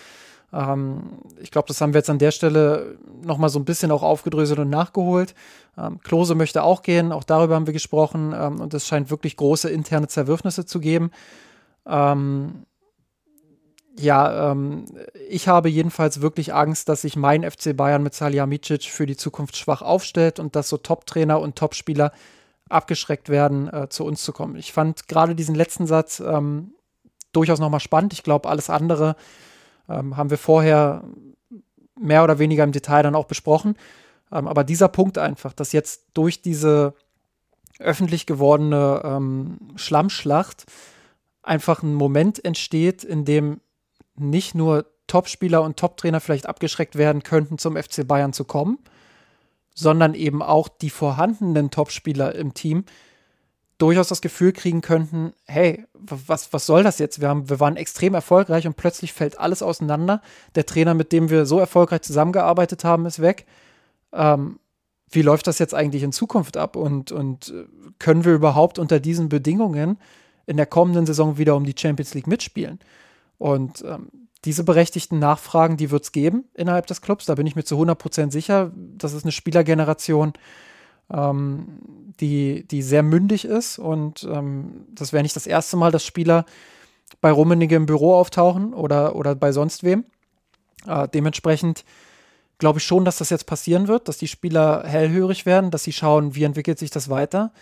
Ähm, 0.52 1.18
ich 1.40 1.50
glaube, 1.50 1.66
das 1.68 1.80
haben 1.80 1.92
wir 1.92 1.98
jetzt 1.98 2.10
an 2.10 2.18
der 2.18 2.30
Stelle 2.30 2.96
nochmal 3.22 3.50
so 3.50 3.58
ein 3.58 3.64
bisschen 3.64 3.90
auch 3.90 4.02
aufgedröselt 4.02 4.60
und 4.60 4.70
nachgeholt. 4.70 5.34
Ähm, 5.76 5.98
Klose 6.00 6.34
möchte 6.34 6.62
auch 6.62 6.82
gehen, 6.82 7.10
auch 7.10 7.24
darüber 7.24 7.56
haben 7.56 7.66
wir 7.66 7.72
gesprochen 7.72 8.32
ähm, 8.36 8.60
und 8.60 8.72
es 8.74 8.86
scheint 8.86 9.10
wirklich 9.10 9.36
große 9.36 9.68
interne 9.68 10.06
Zerwürfnisse 10.06 10.64
zu 10.66 10.78
geben. 10.78 11.10
Ähm, 11.86 12.64
ja, 13.96 14.50
ähm, 14.50 14.86
ich 15.28 15.48
habe 15.48 15.68
jedenfalls 15.68 16.20
wirklich 16.20 16.52
Angst, 16.52 16.88
dass 16.88 17.02
sich 17.02 17.16
mein 17.16 17.48
FC 17.48 17.76
Bayern 17.76 18.02
mit 18.02 18.14
Salihamidzic 18.14 18.84
für 18.84 19.06
die 19.06 19.16
Zukunft 19.16 19.56
schwach 19.56 19.82
aufstellt 19.82 20.40
und 20.40 20.56
dass 20.56 20.68
so 20.68 20.76
Top-Trainer 20.76 21.40
und 21.40 21.56
Top-Spieler 21.56 22.12
abgeschreckt 22.68 23.28
werden, 23.28 23.72
äh, 23.72 23.88
zu 23.88 24.04
uns 24.04 24.24
zu 24.24 24.32
kommen. 24.32 24.56
Ich 24.56 24.72
fand 24.72 25.06
gerade 25.06 25.34
diesen 25.34 25.54
letzten 25.54 25.86
Satz 25.86 26.20
ähm, 26.20 26.74
durchaus 27.32 27.60
nochmal 27.60 27.80
spannend. 27.80 28.12
Ich 28.12 28.22
glaube, 28.22 28.48
alles 28.48 28.68
andere 28.68 29.16
ähm, 29.88 30.16
haben 30.16 30.30
wir 30.30 30.38
vorher 30.38 31.04
mehr 32.00 32.24
oder 32.24 32.38
weniger 32.38 32.64
im 32.64 32.72
Detail 32.72 33.02
dann 33.02 33.14
auch 33.14 33.26
besprochen. 33.26 33.76
Ähm, 34.32 34.48
aber 34.48 34.64
dieser 34.64 34.88
Punkt 34.88 35.18
einfach, 35.18 35.52
dass 35.52 35.72
jetzt 35.72 36.08
durch 36.14 36.42
diese 36.42 36.94
öffentlich 37.78 38.26
gewordene 38.26 39.02
ähm, 39.04 39.58
Schlammschlacht 39.76 40.64
einfach 41.42 41.82
ein 41.82 41.94
Moment 41.94 42.44
entsteht, 42.44 43.04
in 43.04 43.24
dem 43.24 43.60
nicht 44.16 44.54
nur 44.54 44.86
Topspieler 45.06 45.62
und 45.62 45.76
Toptrainer 45.76 46.20
vielleicht 46.20 46.46
abgeschreckt 46.46 46.96
werden 46.96 47.22
könnten, 47.22 47.58
zum 47.58 47.76
FC 47.76 48.06
Bayern 48.06 48.32
zu 48.32 48.44
kommen, 48.44 48.78
sondern 49.74 50.14
eben 50.14 50.42
auch 50.42 50.68
die 50.68 50.90
vorhandenen 50.90 51.70
Topspieler 51.70 52.34
im 52.34 52.54
Team 52.54 52.84
durchaus 53.78 54.08
das 54.08 54.20
Gefühl 54.20 54.52
kriegen 54.52 54.80
könnten, 54.80 55.32
hey, 55.46 55.84
was, 55.94 56.52
was 56.52 56.66
soll 56.66 56.84
das 56.84 56.98
jetzt? 56.98 57.20
Wir, 57.20 57.28
haben, 57.28 57.50
wir 57.50 57.58
waren 57.60 57.76
extrem 57.76 58.14
erfolgreich 58.14 58.66
und 58.66 58.76
plötzlich 58.76 59.12
fällt 59.12 59.38
alles 59.38 59.62
auseinander. 59.62 60.22
Der 60.54 60.64
Trainer, 60.64 60.94
mit 60.94 61.12
dem 61.12 61.28
wir 61.28 61.44
so 61.44 61.58
erfolgreich 61.58 62.02
zusammengearbeitet 62.02 62.84
haben, 62.84 63.04
ist 63.04 63.20
weg. 63.20 63.46
Ähm, 64.12 64.60
wie 65.10 65.22
läuft 65.22 65.46
das 65.46 65.58
jetzt 65.58 65.74
eigentlich 65.74 66.02
in 66.02 66.12
Zukunft 66.12 66.56
ab? 66.56 66.76
Und, 66.76 67.10
und 67.10 67.48
äh, 67.48 67.64
können 67.98 68.24
wir 68.24 68.34
überhaupt 68.34 68.78
unter 68.78 69.00
diesen 69.00 69.28
Bedingungen 69.28 69.98
in 70.46 70.56
der 70.56 70.66
kommenden 70.66 71.06
Saison 71.06 71.36
wieder 71.36 71.56
um 71.56 71.64
die 71.64 71.74
Champions 71.76 72.14
League 72.14 72.26
mitspielen? 72.28 72.78
Und 73.38 73.84
ähm, 73.86 74.08
diese 74.44 74.64
berechtigten 74.64 75.18
Nachfragen, 75.18 75.76
die 75.76 75.90
wird 75.90 76.04
es 76.04 76.12
geben 76.12 76.44
innerhalb 76.54 76.86
des 76.86 77.00
Clubs. 77.00 77.26
Da 77.26 77.34
bin 77.34 77.46
ich 77.46 77.56
mir 77.56 77.64
zu 77.64 77.80
100% 77.80 78.30
sicher. 78.30 78.72
Das 78.74 79.12
ist 79.12 79.24
eine 79.24 79.32
Spielergeneration, 79.32 80.34
ähm, 81.10 81.80
die, 82.20 82.66
die 82.68 82.82
sehr 82.82 83.02
mündig 83.02 83.44
ist. 83.44 83.78
Und 83.78 84.24
ähm, 84.30 84.86
das 84.90 85.12
wäre 85.12 85.22
nicht 85.22 85.36
das 85.36 85.46
erste 85.46 85.76
Mal, 85.76 85.90
dass 85.90 86.04
Spieler 86.04 86.44
bei 87.20 87.30
Rummenigge 87.30 87.76
im 87.76 87.86
Büro 87.86 88.14
auftauchen 88.14 88.74
oder, 88.74 89.16
oder 89.16 89.34
bei 89.34 89.52
sonst 89.52 89.82
wem. 89.82 90.04
Äh, 90.86 91.08
dementsprechend 91.08 91.84
glaube 92.58 92.78
ich 92.78 92.84
schon, 92.84 93.04
dass 93.04 93.18
das 93.18 93.30
jetzt 93.30 93.46
passieren 93.46 93.88
wird, 93.88 94.08
dass 94.08 94.18
die 94.18 94.28
Spieler 94.28 94.84
hellhörig 94.86 95.46
werden, 95.46 95.70
dass 95.70 95.84
sie 95.84 95.92
schauen, 95.92 96.34
wie 96.34 96.44
entwickelt 96.44 96.78
sich 96.78 96.90
das 96.90 97.08
weiter. 97.08 97.52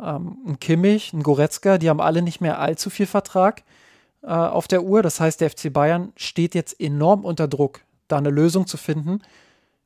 Ähm, 0.00 0.38
ein 0.46 0.60
Kimmich, 0.60 1.12
ein 1.12 1.22
Goretzka, 1.22 1.78
die 1.78 1.88
haben 1.88 2.00
alle 2.00 2.22
nicht 2.22 2.40
mehr 2.40 2.60
allzu 2.60 2.90
viel 2.90 3.06
Vertrag 3.06 3.64
äh, 4.22 4.28
auf 4.28 4.68
der 4.68 4.82
Uhr. 4.82 5.02
Das 5.02 5.20
heißt, 5.20 5.40
der 5.40 5.50
FC 5.50 5.72
Bayern 5.72 6.12
steht 6.16 6.54
jetzt 6.54 6.80
enorm 6.80 7.24
unter 7.24 7.48
Druck, 7.48 7.80
da 8.08 8.18
eine 8.18 8.30
Lösung 8.30 8.66
zu 8.66 8.76
finden, 8.76 9.20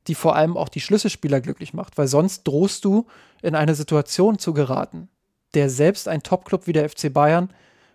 die 0.07 0.15
vor 0.15 0.37
allem 0.37 0.57
auch 0.57 0.69
die 0.69 0.81
Schlüsselspieler 0.81 1.41
glücklich 1.41 1.75
macht, 1.75 1.99
weil 1.99 2.09
sonst 2.09 2.45
drohst 2.45 2.85
du 2.85 3.07
in 3.41 3.55
eine 3.55 3.75
Situation 3.75 4.39
zu 4.39 4.53
geraten, 4.53 5.09
der 5.55 5.71
selbst 5.71 6.09
ein 6.09 6.23
Topclub 6.23 6.67
wie 6.67 6.73
der 6.73 6.89
FC 6.89 7.13
Bayern 7.13 7.51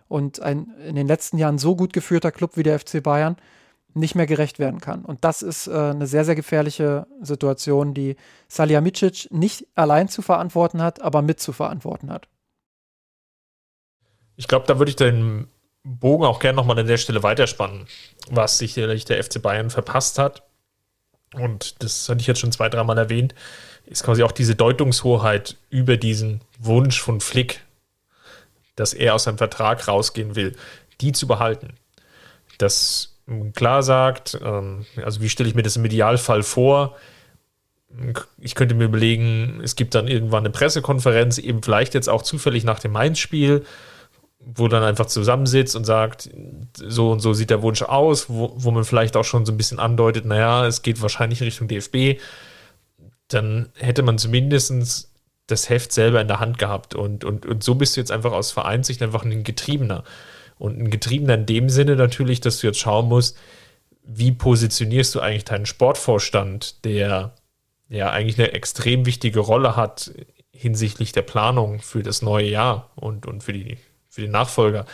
und 0.08 0.40
ein 0.40 0.74
in 0.86 0.96
den 0.96 1.06
letzten 1.06 1.38
Jahren 1.38 1.58
so 1.58 1.76
gut 1.76 1.92
geführter 1.92 2.32
Club 2.32 2.56
wie 2.56 2.62
der 2.62 2.78
FC 2.78 3.02
Bayern 3.02 3.36
nicht 3.94 4.14
mehr 4.14 4.26
gerecht 4.26 4.58
werden 4.58 4.80
kann. 4.80 5.04
Und 5.04 5.24
das 5.24 5.42
ist 5.42 5.66
äh, 5.66 5.72
eine 5.72 6.06
sehr, 6.06 6.24
sehr 6.24 6.34
gefährliche 6.34 7.06
Situation, 7.20 7.94
die 7.94 8.16
Salihamidzic 8.48 9.28
nicht 9.30 9.66
allein 9.74 10.08
zu 10.08 10.22
verantworten 10.22 10.82
hat, 10.82 11.02
aber 11.02 11.22
mit 11.22 11.40
zu 11.40 11.52
verantworten 11.52 12.10
hat. 12.10 12.28
Ich 14.36 14.46
glaube, 14.46 14.66
da 14.66 14.78
würde 14.78 14.90
ich 14.90 14.96
den 14.96 15.48
Bogen 15.88 16.24
auch 16.24 16.38
gerne 16.38 16.56
nochmal 16.56 16.78
an 16.78 16.86
der 16.86 16.98
Stelle 16.98 17.22
weiterspannen, 17.22 17.86
was 18.30 18.58
sicherlich 18.58 19.04
der 19.04 19.22
FC 19.22 19.40
Bayern 19.40 19.70
verpasst 19.70 20.18
hat. 20.18 20.42
Und 21.34 21.82
das 21.82 22.08
hatte 22.08 22.20
ich 22.20 22.26
jetzt 22.26 22.40
schon 22.40 22.52
zwei, 22.52 22.68
dreimal 22.68 22.98
erwähnt, 22.98 23.34
ist 23.86 24.04
quasi 24.04 24.22
auch 24.22 24.32
diese 24.32 24.54
Deutungshoheit 24.54 25.56
über 25.70 25.96
diesen 25.96 26.42
Wunsch 26.58 27.00
von 27.00 27.20
Flick, 27.20 27.64
dass 28.76 28.92
er 28.92 29.14
aus 29.14 29.24
seinem 29.24 29.38
Vertrag 29.38 29.88
rausgehen 29.88 30.36
will, 30.36 30.56
die 31.00 31.12
zu 31.12 31.26
behalten. 31.26 31.74
Dass 32.58 33.16
klar 33.54 33.82
sagt, 33.82 34.38
ähm, 34.42 34.86
also 35.02 35.20
wie 35.20 35.28
stelle 35.28 35.48
ich 35.48 35.54
mir 35.54 35.62
das 35.62 35.76
im 35.76 35.84
Idealfall 35.84 36.42
vor? 36.42 36.96
Ich 38.38 38.54
könnte 38.54 38.74
mir 38.74 38.84
überlegen, 38.84 39.60
es 39.62 39.76
gibt 39.76 39.94
dann 39.94 40.08
irgendwann 40.08 40.42
eine 40.42 40.50
Pressekonferenz, 40.50 41.38
eben 41.38 41.62
vielleicht 41.62 41.94
jetzt 41.94 42.08
auch 42.08 42.22
zufällig 42.22 42.64
nach 42.64 42.80
dem 42.80 42.92
Mainz-Spiel, 42.92 43.64
wo 44.40 44.68
dann 44.68 44.82
einfach 44.82 45.06
zusammensitzt 45.06 45.76
und 45.76 45.84
sagt, 45.84 46.30
so 46.74 47.10
und 47.10 47.20
so 47.20 47.32
sieht 47.32 47.50
der 47.50 47.62
Wunsch 47.62 47.82
aus, 47.82 48.28
wo, 48.28 48.52
wo 48.56 48.70
man 48.70 48.84
vielleicht 48.84 49.16
auch 49.16 49.24
schon 49.24 49.44
so 49.44 49.52
ein 49.52 49.58
bisschen 49.58 49.78
andeutet, 49.78 50.24
naja, 50.24 50.66
es 50.66 50.82
geht 50.82 51.02
wahrscheinlich 51.02 51.42
Richtung 51.42 51.68
DFB, 51.68 52.20
dann 53.28 53.68
hätte 53.74 54.02
man 54.02 54.16
zumindest 54.18 55.10
das 55.48 55.68
Heft 55.68 55.92
selber 55.92 56.20
in 56.20 56.28
der 56.28 56.40
Hand 56.40 56.58
gehabt. 56.58 56.94
Und, 56.94 57.24
und, 57.24 57.46
und 57.46 57.64
so 57.64 57.74
bist 57.74 57.96
du 57.96 58.00
jetzt 58.00 58.12
einfach 58.12 58.32
aus 58.32 58.52
Vereinssicht 58.52 59.02
einfach 59.02 59.24
ein 59.24 59.44
Getriebener. 59.44 60.04
Und 60.58 60.78
ein 60.78 60.90
Getriebener 60.90 61.34
in 61.34 61.46
dem 61.46 61.68
Sinne 61.68 61.96
natürlich, 61.96 62.40
dass 62.40 62.58
du 62.58 62.66
jetzt 62.66 62.78
schauen 62.78 63.08
musst, 63.08 63.36
wie 64.04 64.32
positionierst 64.32 65.14
du 65.14 65.20
eigentlich 65.20 65.44
deinen 65.44 65.66
Sportvorstand, 65.66 66.84
der 66.84 67.34
ja 67.88 68.10
eigentlich 68.10 68.38
eine 68.38 68.52
extrem 68.52 69.06
wichtige 69.06 69.40
Rolle 69.40 69.76
hat 69.76 70.10
hinsichtlich 70.50 71.12
der 71.12 71.22
Planung 71.22 71.80
für 71.80 72.02
das 72.02 72.20
neue 72.20 72.48
Jahr 72.48 72.90
und, 72.96 73.26
und 73.26 73.44
für, 73.44 73.52
die, 73.52 73.78
für 74.18 74.22
den 74.22 74.32
Nachfolger. 74.32 74.84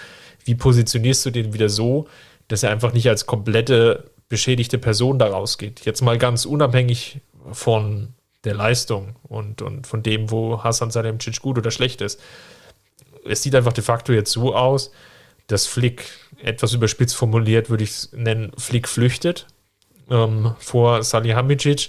Wie 0.45 0.55
positionierst 0.55 1.25
du 1.25 1.31
den 1.31 1.55
wieder 1.55 1.70
so, 1.70 2.07
dass 2.49 2.62
er 2.62 2.70
einfach 2.70 2.93
nicht 2.93 3.09
als 3.09 3.25
komplette 3.25 4.11
beschädigte 4.29 4.77
Person 4.77 5.18
da 5.18 5.29
rausgeht? 5.29 5.87
Jetzt 5.87 6.03
mal 6.03 6.18
ganz 6.18 6.45
unabhängig 6.45 7.20
von 7.53 8.09
der 8.45 8.53
Leistung 8.55 9.16
und, 9.22 9.62
und 9.62 9.87
von 9.87 10.03
dem, 10.03 10.31
wo 10.31 10.62
Hassan 10.62 10.91
Salihamidzic 10.91 11.41
gut 11.41 11.57
oder 11.57 11.70
schlecht 11.70 12.03
ist. 12.03 12.20
Es 13.27 13.43
sieht 13.43 13.55
einfach 13.55 13.72
de 13.72 13.83
facto 13.83 14.12
jetzt 14.12 14.33
so 14.33 14.55
aus, 14.55 14.93
dass 15.47 15.66
Flick, 15.66 16.05
etwas 16.43 16.75
überspitzt 16.75 17.16
formuliert, 17.16 17.70
würde 17.70 17.85
ich 17.85 17.91
es 17.91 18.12
nennen, 18.12 18.53
Flick 18.59 18.87
flüchtet 18.87 19.47
ähm, 20.11 20.55
vor 20.59 21.03
Salihamidzic 21.03 21.89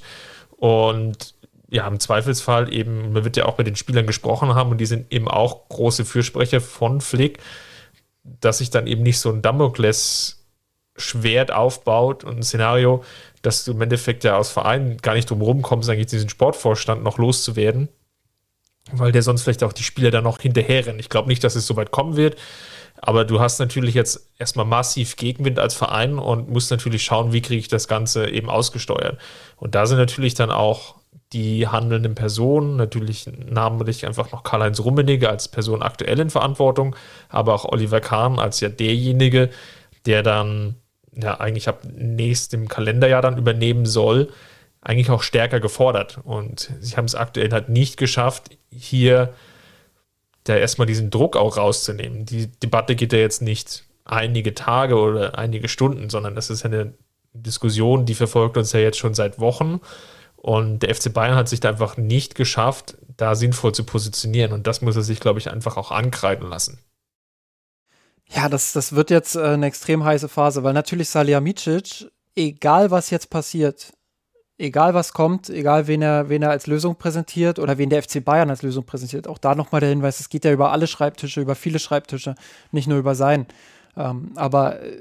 und 0.56 1.35
ja, 1.76 1.86
im 1.88 2.00
Zweifelsfall 2.00 2.74
eben, 2.74 3.12
man 3.12 3.26
wird 3.26 3.36
ja 3.36 3.46
auch 3.46 3.58
mit 3.58 3.68
den 3.68 3.76
Spielern 3.76 4.08
gesprochen 4.08 4.56
haben 4.56 4.72
und 4.72 4.78
die 4.78 4.86
sind 4.86 5.12
eben 5.12 5.28
auch 5.28 5.68
große 5.68 6.06
Fürsprecher 6.06 6.62
von 6.62 7.02
Flick, 7.02 7.40
dass 8.24 8.60
sich 8.60 8.70
dann 8.70 8.88
eben 8.88 9.04
nicht 9.04 9.20
so 9.20 9.30
ein 9.30 9.42
Damokles 9.42 10.46
Schwert 10.96 11.52
aufbaut 11.52 12.24
und 12.24 12.38
ein 12.38 12.44
Szenario, 12.44 13.04
dass 13.42 13.66
du 13.66 13.74
im 13.74 13.82
Endeffekt 13.82 14.24
ja 14.24 14.38
aus 14.38 14.50
Vereinen 14.50 14.98
gar 14.98 15.16
nicht 15.16 15.30
drum 15.30 15.42
rumkommst, 15.42 15.90
eigentlich 15.90 16.08
diesen 16.08 16.30
Sportvorstand 16.30 17.04
noch 17.04 17.18
loszuwerden, 17.18 17.90
weil 18.94 19.12
der 19.12 19.22
sonst 19.22 19.44
vielleicht 19.44 19.64
auch 19.64 19.74
die 19.74 19.84
Spieler 19.84 20.12
dann 20.12 20.24
noch 20.24 20.40
hinterherrennen. 20.40 21.00
Ich 21.00 21.10
glaube 21.10 21.28
nicht, 21.28 21.44
dass 21.44 21.56
es 21.56 21.68
so 21.68 21.76
weit 21.76 21.92
kommen 21.92 22.16
wird, 22.16 22.38
aber 23.02 23.26
du 23.26 23.42
hast 23.42 23.60
natürlich 23.60 23.96
jetzt 23.96 24.32
erstmal 24.40 24.66
massiv 24.66 25.18
Gegenwind 25.18 25.60
als 25.60 25.74
Verein 25.74 26.18
und 26.18 26.50
musst 26.50 26.72
natürlich 26.72 27.04
schauen, 27.04 27.34
wie 27.34 27.42
kriege 27.42 27.60
ich 27.60 27.68
das 27.68 27.90
Ganze 27.90 28.30
eben 28.30 28.50
ausgesteuert. 28.50 29.18
Und 29.58 29.76
da 29.76 29.86
sind 29.86 29.98
natürlich 29.98 30.36
dann 30.36 30.52
auch 30.52 30.96
die 31.36 31.68
handelnden 31.68 32.16
Personen, 32.16 32.78
natürlich 32.78 33.30
namentlich 33.50 34.08
einfach 34.08 34.32
noch 34.32 34.44
Karl-Heinz 34.44 34.80
Rummenigge 34.80 35.30
als 35.30 35.50
Person 35.50 35.82
aktuell 35.82 36.18
in 36.22 36.30
Verantwortung, 36.30 36.96
aber 37.28 37.54
auch 37.54 37.66
Oliver 37.66 38.00
Kahn 38.00 38.40
als 38.40 38.62
ja 38.62 38.70
derjenige, 38.70 39.50
der 40.06 40.24
dann 40.24 40.76
ja 41.14 41.38
eigentlich 41.42 41.68
ab 41.68 41.82
nächstem 41.94 42.70
Kalenderjahr 42.70 43.22
dann 43.22 43.38
übernehmen 43.38 43.86
soll, 43.86 44.30
eigentlich 44.80 45.10
auch 45.10 45.24
stärker 45.24 45.60
gefordert. 45.60 46.20
Und 46.24 46.72
sie 46.80 46.96
haben 46.96 47.04
es 47.04 47.16
aktuell 47.16 47.52
halt 47.52 47.68
nicht 47.68 47.98
geschafft, 47.98 48.58
hier 48.72 49.34
da 50.46 50.56
erstmal 50.56 50.88
diesen 50.88 51.10
Druck 51.10 51.36
auch 51.36 51.58
rauszunehmen. 51.58 52.26
Die 52.26 52.48
Debatte 52.48 52.96
geht 52.96 53.12
ja 53.12 53.20
jetzt 53.20 53.42
nicht 53.42 53.84
einige 54.06 54.54
Tage 54.54 54.96
oder 54.96 55.38
einige 55.38 55.68
Stunden, 55.68 56.10
sondern 56.10 56.34
das 56.34 56.50
ist 56.50 56.64
eine 56.64 56.94
Diskussion, 57.34 58.06
die 58.06 58.16
verfolgt 58.16 58.56
uns 58.56 58.72
ja 58.72 58.80
jetzt 58.80 59.00
schon 59.00 59.16
seit 59.16 59.40
Wochen. 59.40 59.82
Und 60.46 60.84
der 60.84 60.94
FC 60.94 61.12
Bayern 61.12 61.34
hat 61.34 61.50
sich 61.50 61.60
da 61.60 61.70
einfach 61.70 61.98
nicht 61.98 62.36
geschafft, 62.36 63.00
da 63.18 63.34
sinnvoll 63.34 63.74
zu 63.74 63.84
positionieren. 63.84 64.54
Und 64.54 64.68
das 64.68 64.84
muss 64.84 64.96
er 64.96 65.02
sich, 65.02 65.20
glaube 65.20 65.40
ich, 65.40 65.50
einfach 65.50 65.76
auch 65.76 65.90
ankreiden 65.90 66.48
lassen. 66.48 66.78
Ja, 68.30 68.48
das, 68.48 68.72
das 68.72 68.94
wird 68.94 69.10
jetzt 69.10 69.36
äh, 69.36 69.42
eine 69.42 69.66
extrem 69.66 70.04
heiße 70.04 70.30
Phase, 70.30 70.62
weil 70.62 70.74
natürlich 70.74 71.10
Salihamidzic, 71.10 72.12
egal 72.36 72.92
was 72.92 73.10
jetzt 73.10 73.32
passiert, 73.32 73.94
egal 74.60 74.94
was 74.94 75.14
kommt, 75.14 75.50
egal 75.50 75.88
wen 75.88 76.04
er, 76.04 76.30
wen 76.30 76.44
er 76.44 76.52
als 76.52 76.68
Lösung 76.68 76.96
präsentiert 76.96 77.58
oder 77.58 77.80
wen 77.80 77.90
der 77.90 78.04
FC 78.04 78.24
Bayern 78.24 78.52
als 78.52 78.62
Lösung 78.62 78.86
präsentiert, 78.86 79.28
auch 79.28 79.40
da 79.40 79.56
nochmal 79.56 79.82
der 79.82 79.90
Hinweis, 79.90 80.20
es 80.20 80.30
geht 80.30 80.46
ja 80.46 80.52
über 80.52 80.72
alle 80.72 80.86
Schreibtische, 80.86 81.42
über 81.42 81.56
viele 81.56 81.80
Schreibtische, 81.80 82.36
nicht 82.72 82.88
nur 82.88 83.00
über 83.00 83.16
seinen. 83.16 83.48
Ähm, 83.98 84.34
aber 84.36 84.80
äh, 84.84 84.96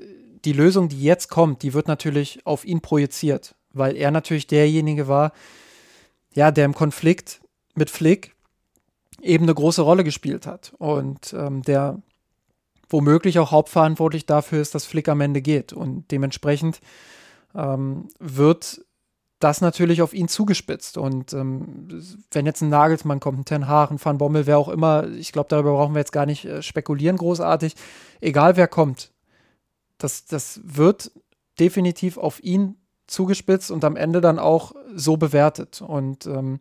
die 0.47 0.55
Lösung, 0.55 0.89
die 0.89 1.03
jetzt 1.03 1.29
kommt, 1.29 1.63
die 1.63 1.75
wird 1.75 1.87
natürlich 1.87 2.41
auf 2.47 2.65
ihn 2.65 2.81
projiziert, 2.81 3.55
weil 3.75 3.97
er 3.97 4.11
natürlich 4.11 4.47
derjenige 4.47 5.09
war, 5.09 5.33
ja, 6.35 6.51
der 6.51 6.65
im 6.65 6.75
Konflikt 6.75 7.41
mit 7.75 7.91
Flick 7.91 8.35
eben 9.21 9.45
eine 9.45 9.55
große 9.55 9.83
Rolle 9.83 10.05
gespielt 10.05 10.47
hat 10.47 10.75
und 10.79 11.33
ähm, 11.33 11.63
der 11.63 12.03
womöglich 12.89 13.39
auch 13.39 13.51
hauptverantwortlich 13.51 14.27
dafür 14.27 14.61
ist, 14.61 14.75
dass 14.75 14.85
Flick 14.85 15.09
am 15.09 15.21
Ende 15.21 15.43
geht. 15.43 15.73
Und 15.73 16.11
dementsprechend 16.11 16.81
ähm, 17.55 18.09
wird 18.19 18.85
das 19.41 19.61
natürlich 19.61 20.01
auf 20.01 20.15
ihn 20.15 20.29
zugespitzt. 20.29 20.97
Und 20.97 21.33
ähm, 21.33 21.89
wenn 22.31 22.47
jetzt 22.47 22.63
ein 22.63 22.69
Nagelsmann 22.69 23.21
kommt, 23.21 23.41
ein 23.41 23.45
Ten 23.45 23.69
Hag, 23.69 23.91
ein 23.91 24.03
Van 24.03 24.19
Bommel, 24.19 24.47
wer 24.47 24.59
auch 24.59 24.69
immer, 24.69 25.09
ich 25.09 25.33
glaube, 25.33 25.49
darüber 25.49 25.73
brauchen 25.73 25.95
wir 25.95 26.01
jetzt 26.01 26.13
gar 26.13 26.27
nicht 26.27 26.45
äh, 26.45 26.63
spekulieren 26.63 27.17
großartig. 27.17 27.75
Egal 28.21 28.57
wer 28.57 28.69
kommt, 28.69 29.13
das, 29.99 30.25
das 30.27 30.61
wird 30.65 31.13
definitiv 31.59 32.17
auf 32.17 32.43
ihn 32.43 32.77
zugespitzt 33.07 33.71
und 33.71 33.85
am 33.85 33.97
Ende 33.97 34.21
dann 34.21 34.39
auch 34.39 34.73
so 34.95 35.17
bewertet. 35.17 35.83
Und 35.83 36.27
ähm, 36.27 36.61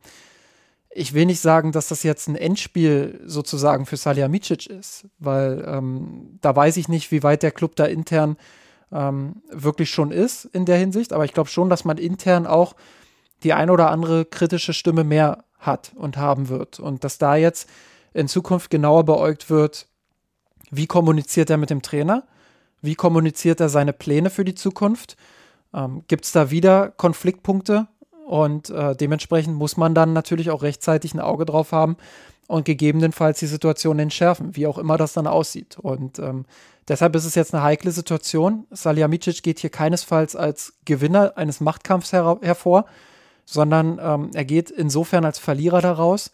ich 0.89 1.13
will 1.13 1.25
nicht 1.25 1.39
sagen, 1.39 1.71
dass 1.71 1.87
das 1.87 2.03
jetzt 2.03 2.27
ein 2.27 2.35
Endspiel 2.35 3.21
sozusagen 3.25 3.85
für 3.85 3.97
Salihamidzic 3.97 4.67
ist, 4.67 5.05
weil 5.19 5.63
ähm, 5.67 6.37
da 6.41 6.55
weiß 6.55 6.77
ich 6.77 6.87
nicht, 6.87 7.11
wie 7.11 7.23
weit 7.23 7.43
der 7.43 7.51
Club 7.51 7.75
da 7.75 7.85
intern 7.85 8.37
ähm, 8.91 9.41
wirklich 9.49 9.89
schon 9.89 10.11
ist 10.11 10.45
in 10.45 10.65
der 10.65 10.77
Hinsicht, 10.77 11.13
aber 11.13 11.25
ich 11.25 11.33
glaube 11.33 11.49
schon, 11.49 11.69
dass 11.69 11.83
man 11.83 11.97
intern 11.97 12.45
auch 12.45 12.75
die 13.43 13.53
ein 13.53 13.69
oder 13.69 13.89
andere 13.89 14.25
kritische 14.25 14.73
Stimme 14.73 15.03
mehr 15.03 15.43
hat 15.57 15.91
und 15.95 16.17
haben 16.17 16.49
wird. 16.49 16.79
Und 16.79 17.03
dass 17.03 17.17
da 17.17 17.35
jetzt 17.35 17.67
in 18.13 18.27
Zukunft 18.27 18.69
genauer 18.69 19.03
beäugt 19.03 19.49
wird, 19.49 19.87
wie 20.69 20.87
kommuniziert 20.87 21.49
er 21.49 21.57
mit 21.57 21.69
dem 21.69 21.81
Trainer, 21.81 22.23
wie 22.81 22.95
kommuniziert 22.95 23.59
er 23.59 23.69
seine 23.69 23.93
Pläne 23.93 24.29
für 24.29 24.45
die 24.45 24.55
Zukunft, 24.55 25.17
ähm, 25.73 26.03
gibt 26.07 26.25
es 26.25 26.31
da 26.31 26.51
wieder 26.51 26.89
Konfliktpunkte, 26.89 27.87
und 28.25 28.69
äh, 28.69 28.95
dementsprechend 28.95 29.55
muss 29.55 29.77
man 29.77 29.93
dann 29.93 30.13
natürlich 30.13 30.49
auch 30.49 30.63
rechtzeitig 30.63 31.13
ein 31.13 31.19
Auge 31.19 31.45
drauf 31.45 31.71
haben 31.71 31.97
und 32.47 32.65
gegebenenfalls 32.65 33.39
die 33.39 33.47
Situation 33.47 33.99
entschärfen, 33.99 34.55
wie 34.55 34.67
auch 34.67 34.77
immer 34.77 34.97
das 34.97 35.13
dann 35.13 35.27
aussieht. 35.27 35.77
Und 35.79 36.19
ähm, 36.19 36.45
deshalb 36.87 37.15
ist 37.15 37.25
es 37.25 37.35
jetzt 37.35 37.53
eine 37.53 37.63
heikle 37.63 37.91
Situation. 37.91 38.65
Salihamidzic 38.71 39.43
geht 39.43 39.59
hier 39.59 39.69
keinesfalls 39.69 40.35
als 40.35 40.73
Gewinner 40.85 41.33
eines 41.35 41.59
Machtkampfs 41.59 42.13
her 42.13 42.37
hervor, 42.41 42.85
sondern 43.45 43.99
ähm, 44.01 44.31
er 44.33 44.45
geht 44.45 44.71
insofern 44.71 45.25
als 45.25 45.37
Verlierer 45.37 45.81
daraus, 45.81 46.31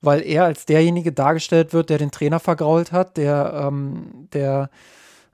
weil 0.00 0.22
er 0.22 0.44
als 0.44 0.66
derjenige 0.66 1.12
dargestellt 1.12 1.72
wird, 1.72 1.90
der 1.90 1.98
den 1.98 2.12
Trainer 2.12 2.38
vergrault 2.38 2.92
hat, 2.92 3.16
der, 3.16 3.52
ähm, 3.66 4.28
der 4.32 4.70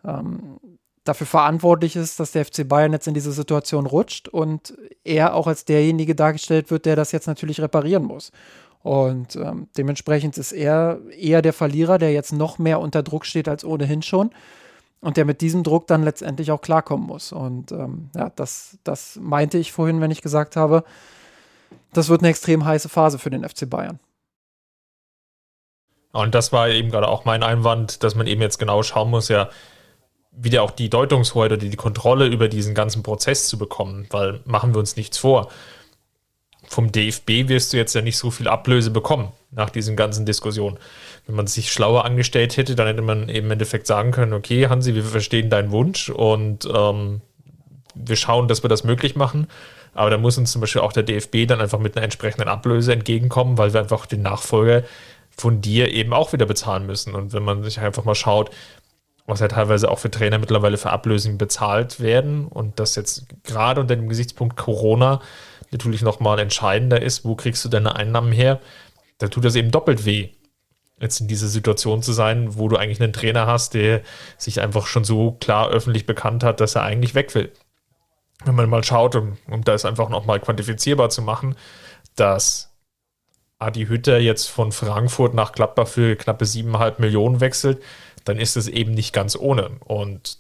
ähm, 0.03 0.59
dafür 1.05 1.27
verantwortlich 1.27 1.97
ist, 1.97 2.19
dass 2.19 2.33
der 2.33 2.45
FC 2.45 2.67
Bayern 2.67 2.93
jetzt 2.93 3.07
in 3.07 3.15
diese 3.15 3.33
Situation 3.33 3.87
rutscht 3.87 4.29
und 4.29 4.75
er 5.05 5.35
auch 5.35 5.47
als 5.47 5.65
derjenige 5.65 6.15
dargestellt 6.15 6.71
wird, 6.71 6.87
der 6.87 6.97
das 6.97 7.13
jetzt 7.13 7.27
natürlich 7.27 7.61
reparieren 7.61 8.05
muss. 8.05 8.33
Und 8.83 9.37
ähm, 9.37 9.69
dementsprechend 9.77 10.37
ist 10.37 10.53
er 10.53 10.99
eher 11.17 11.43
der 11.43 11.53
Verlierer, 11.53 11.99
der 11.99 12.13
jetzt 12.13 12.33
noch 12.33 12.59
mehr 12.59 12.81
unter 12.81 13.03
Druck 13.03 13.25
steht 13.25 13.49
als 13.49 13.65
ohnehin 13.65 14.03
schon 14.03 14.31
und 15.01 15.17
der 15.17 15.25
mit 15.25 15.41
diesem 15.43 15.63
Druck 15.63 15.87
dann 15.87 16.03
letztendlich 16.03 16.51
auch 16.51 16.61
klarkommen 16.61 17.07
muss. 17.07 17.33
Und 17.33 17.73
ähm, 17.73 18.11
ja, 18.15 18.31
das, 18.37 18.79
das 18.85 19.19
meinte 19.21 19.59
ich 19.59 19.73
vorhin, 19.73 20.01
wenn 20.01 20.11
ich 20.11 20.23
gesagt 20.23 20.57
habe, 20.57 20.85
das 21.93 22.09
wird 22.09 22.23
eine 22.23 22.31
extrem 22.31 22.65
heiße 22.65 22.89
Phase 22.89 23.19
für 23.19 23.31
den 23.31 23.47
FC 23.49 23.69
Bayern. 23.69 24.01
Und 26.13 26.35
das 26.35 26.53
war 26.53 26.69
eben 26.69 26.91
gerade 26.91 27.09
auch 27.09 27.25
mein 27.25 27.43
Einwand, 27.43 28.03
dass 28.05 28.15
man 28.15 28.27
eben 28.27 28.41
jetzt 28.41 28.59
genau 28.59 28.83
schauen 28.83 29.11
muss, 29.11 29.29
ja, 29.29 29.49
wieder 30.37 30.63
auch 30.63 30.71
die 30.71 30.91
Deutungshoheit 30.91 31.53
oder 31.53 31.61
die 31.61 31.77
Kontrolle 31.77 32.27
über 32.27 32.49
diesen 32.49 32.75
ganzen 32.75 33.03
Prozess 33.03 33.49
zu 33.49 33.59
bekommen, 33.59 34.07
weil 34.11 34.41
machen 34.45 34.75
wir 34.75 34.79
uns 34.81 34.97
nichts 34.97 35.19
vor. 35.19 35.49
Vom 36.67 36.91
DFB 36.91 37.49
wirst 37.49 37.73
du 37.73 37.77
jetzt 37.77 37.95
ja 37.95 38.01
nicht 38.01 38.17
so 38.17 38.31
viel 38.31 38.49
Ablöse 38.49 38.91
bekommen 38.91 39.33
nach 39.51 39.71
diesen 39.71 39.97
ganzen 39.97 40.27
Diskussionen. 40.27 40.79
Wenn 41.27 41.37
man 41.37 41.47
sich 41.47 41.73
schlauer 41.73 42.05
angestellt 42.05 42.57
hätte, 42.57 42.75
dann 42.75 42.87
hätte 42.87 43.03
man 43.03 43.29
eben 43.29 43.47
im 43.47 43.51
Endeffekt 43.53 43.87
sagen 43.87 44.11
können, 44.11 44.33
okay, 44.33 44.69
Hansi, 44.69 44.95
wir 44.95 45.05
verstehen 45.05 45.51
deinen 45.51 45.71
Wunsch 45.71 46.11
und 46.11 46.69
ähm, 46.75 47.21
wir 47.95 48.17
schauen, 48.17 48.49
dass 48.49 48.65
wir 48.65 48.69
das 48.69 48.83
möglich 48.85 49.15
machen. 49.15 49.47
Aber 49.95 50.11
da 50.11 50.19
muss 50.19 50.37
uns 50.39 50.51
zum 50.51 50.61
Beispiel 50.61 50.83
auch 50.83 50.93
der 50.93 51.05
DFB 51.05 51.47
dann 51.47 51.61
einfach 51.61 51.79
mit 51.79 51.97
einer 51.97 52.05
entsprechenden 52.05 52.49
Ablöse 52.49 52.93
entgegenkommen, 52.93 53.59
weil 53.59 53.73
wir 53.73 53.81
einfach 53.81 54.07
den 54.07 54.23
Nachfolger 54.23 54.83
von 55.37 55.61
dir 55.61 55.93
eben 55.93 56.13
auch 56.13 56.33
wieder 56.33 56.47
bezahlen 56.47 56.87
müssen. 56.87 57.15
Und 57.15 57.33
wenn 57.33 57.45
man 57.45 57.63
sich 57.63 57.79
einfach 57.79 58.05
mal 58.05 58.15
schaut, 58.15 58.51
was 59.27 59.41
ja 59.41 59.49
teilweise 59.49 59.91
auch 59.91 59.99
für 59.99 60.11
Trainer 60.11 60.39
mittlerweile 60.39 60.77
für 60.77 60.91
Ablösungen 60.91 61.39
bezahlt 61.39 62.01
werden 62.01 62.47
und 62.47 62.79
das 62.79 62.95
jetzt 62.95 63.27
gerade 63.43 63.81
unter 63.81 63.97
dem 63.97 64.09
Gesichtspunkt 64.09 64.57
Corona 64.57 65.21
natürlich 65.71 66.03
nochmal 66.03 66.39
entscheidender 66.39 67.01
ist, 67.03 67.25
wo 67.25 67.35
kriegst 67.35 67.65
du 67.65 67.69
deine 67.69 67.97
Einnahmen 67.97 68.33
her, 68.33 68.61
da 69.19 69.29
tut 69.29 69.45
das 69.45 69.57
eben 69.57 69.71
doppelt 69.71 70.05
weh, 70.05 70.31
jetzt 71.01 71.21
in 71.21 71.29
dieser 71.29 71.49
Situation 71.49 72.03
zu 72.03 72.13
sein, 72.13 72.59
wo 72.59 72.69
du 72.69 72.77
eigentlich 72.77 73.01
einen 73.01 73.13
Trainer 73.13 73.47
hast, 73.47 73.75
der 73.75 74.03
sich 74.37 74.61
einfach 74.61 74.87
schon 74.87 75.05
so 75.05 75.33
klar 75.33 75.69
öffentlich 75.69 76.07
bekannt 76.07 76.45
hat, 76.45 76.61
dass 76.61 76.75
er 76.75 76.83
eigentlich 76.83 77.15
weg 77.15 77.35
will. 77.35 77.53
Wenn 78.45 78.55
man 78.55 78.69
mal 78.69 78.85
schaut, 78.85 79.17
um, 79.17 79.37
um 79.51 79.65
das 79.65 79.85
einfach 79.85 80.09
nochmal 80.09 80.41
quantifizierbar 80.41 81.09
zu 81.09 81.23
machen, 81.23 81.57
dass 82.15 82.75
Adi 83.59 83.87
Hütter 83.87 84.19
jetzt 84.19 84.49
von 84.49 84.73
Frankfurt 84.73 85.35
nach 85.35 85.53
Gladbach 85.53 85.89
für 85.89 86.17
knappe 86.17 86.45
7,5 86.45 87.01
Millionen 87.01 87.41
wechselt, 87.41 87.83
dann 88.25 88.39
ist 88.39 88.57
es 88.57 88.69
eben 88.69 88.93
nicht 88.93 89.13
ganz 89.13 89.37
ohne. 89.37 89.71
Und 89.85 90.39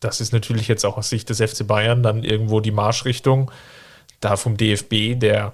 das 0.00 0.20
ist 0.20 0.32
natürlich 0.32 0.68
jetzt 0.68 0.84
auch 0.84 0.96
aus 0.96 1.08
Sicht 1.08 1.28
des 1.28 1.38
FC 1.38 1.66
Bayern 1.66 2.02
dann 2.02 2.24
irgendwo 2.24 2.60
die 2.60 2.70
Marschrichtung, 2.70 3.50
da 4.20 4.36
vom 4.36 4.56
DFB, 4.56 5.18
der 5.18 5.34
ja 5.34 5.52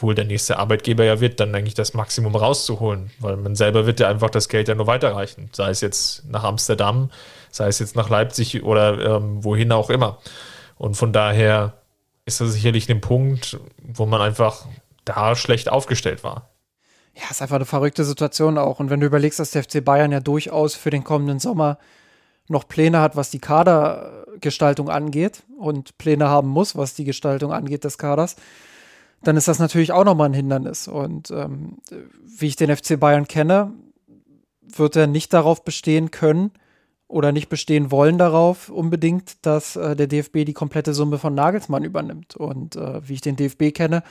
wohl 0.00 0.14
der 0.14 0.24
nächste 0.24 0.58
Arbeitgeber 0.58 1.04
ja 1.04 1.20
wird, 1.20 1.40
dann 1.40 1.54
eigentlich 1.54 1.74
das 1.74 1.94
Maximum 1.94 2.34
rauszuholen, 2.34 3.10
weil 3.18 3.36
man 3.36 3.54
selber 3.54 3.86
wird 3.86 4.00
ja 4.00 4.08
einfach 4.08 4.30
das 4.30 4.48
Geld 4.48 4.68
ja 4.68 4.74
nur 4.74 4.86
weiterreichen, 4.86 5.50
sei 5.52 5.70
es 5.70 5.80
jetzt 5.80 6.24
nach 6.28 6.44
Amsterdam, 6.44 7.10
sei 7.50 7.68
es 7.68 7.78
jetzt 7.78 7.96
nach 7.96 8.08
Leipzig 8.08 8.62
oder 8.62 9.16
ähm, 9.16 9.44
wohin 9.44 9.72
auch 9.72 9.90
immer. 9.90 10.18
Und 10.76 10.96
von 10.96 11.12
daher 11.12 11.74
ist 12.24 12.40
das 12.40 12.52
sicherlich 12.52 12.90
ein 12.90 13.00
Punkt, 13.00 13.58
wo 13.78 14.06
man 14.06 14.20
einfach 14.20 14.66
da 15.04 15.36
schlecht 15.36 15.70
aufgestellt 15.70 16.24
war. 16.24 16.51
Ja, 17.14 17.24
ist 17.30 17.42
einfach 17.42 17.56
eine 17.56 17.66
verrückte 17.66 18.04
Situation 18.04 18.56
auch. 18.56 18.80
Und 18.80 18.90
wenn 18.90 19.00
du 19.00 19.06
überlegst, 19.06 19.38
dass 19.38 19.50
der 19.50 19.64
FC 19.64 19.84
Bayern 19.84 20.12
ja 20.12 20.20
durchaus 20.20 20.74
für 20.74 20.90
den 20.90 21.04
kommenden 21.04 21.38
Sommer 21.38 21.78
noch 22.48 22.66
Pläne 22.66 23.00
hat, 23.00 23.16
was 23.16 23.30
die 23.30 23.38
Kadergestaltung 23.38 24.88
angeht 24.88 25.42
und 25.58 25.98
Pläne 25.98 26.28
haben 26.28 26.48
muss, 26.48 26.76
was 26.76 26.94
die 26.94 27.04
Gestaltung 27.04 27.52
angeht 27.52 27.84
des 27.84 27.98
Kaders, 27.98 28.36
dann 29.22 29.36
ist 29.36 29.48
das 29.48 29.58
natürlich 29.58 29.92
auch 29.92 30.04
nochmal 30.04 30.30
ein 30.30 30.34
Hindernis. 30.34 30.88
Und 30.88 31.30
ähm, 31.30 31.78
wie 32.24 32.46
ich 32.46 32.56
den 32.56 32.74
FC 32.74 32.98
Bayern 32.98 33.28
kenne, 33.28 33.72
wird 34.60 34.96
er 34.96 35.06
nicht 35.06 35.32
darauf 35.32 35.64
bestehen 35.64 36.10
können 36.10 36.50
oder 37.08 37.30
nicht 37.30 37.48
bestehen 37.48 37.90
wollen 37.90 38.16
darauf 38.16 38.70
unbedingt, 38.70 39.44
dass 39.44 39.76
äh, 39.76 39.94
der 39.94 40.06
DFB 40.06 40.44
die 40.46 40.54
komplette 40.54 40.94
Summe 40.94 41.18
von 41.18 41.34
Nagelsmann 41.34 41.84
übernimmt. 41.84 42.36
Und 42.36 42.74
äh, 42.76 43.06
wie 43.06 43.14
ich 43.14 43.20
den 43.20 43.36
DFB 43.36 43.74
kenne, 43.74 44.02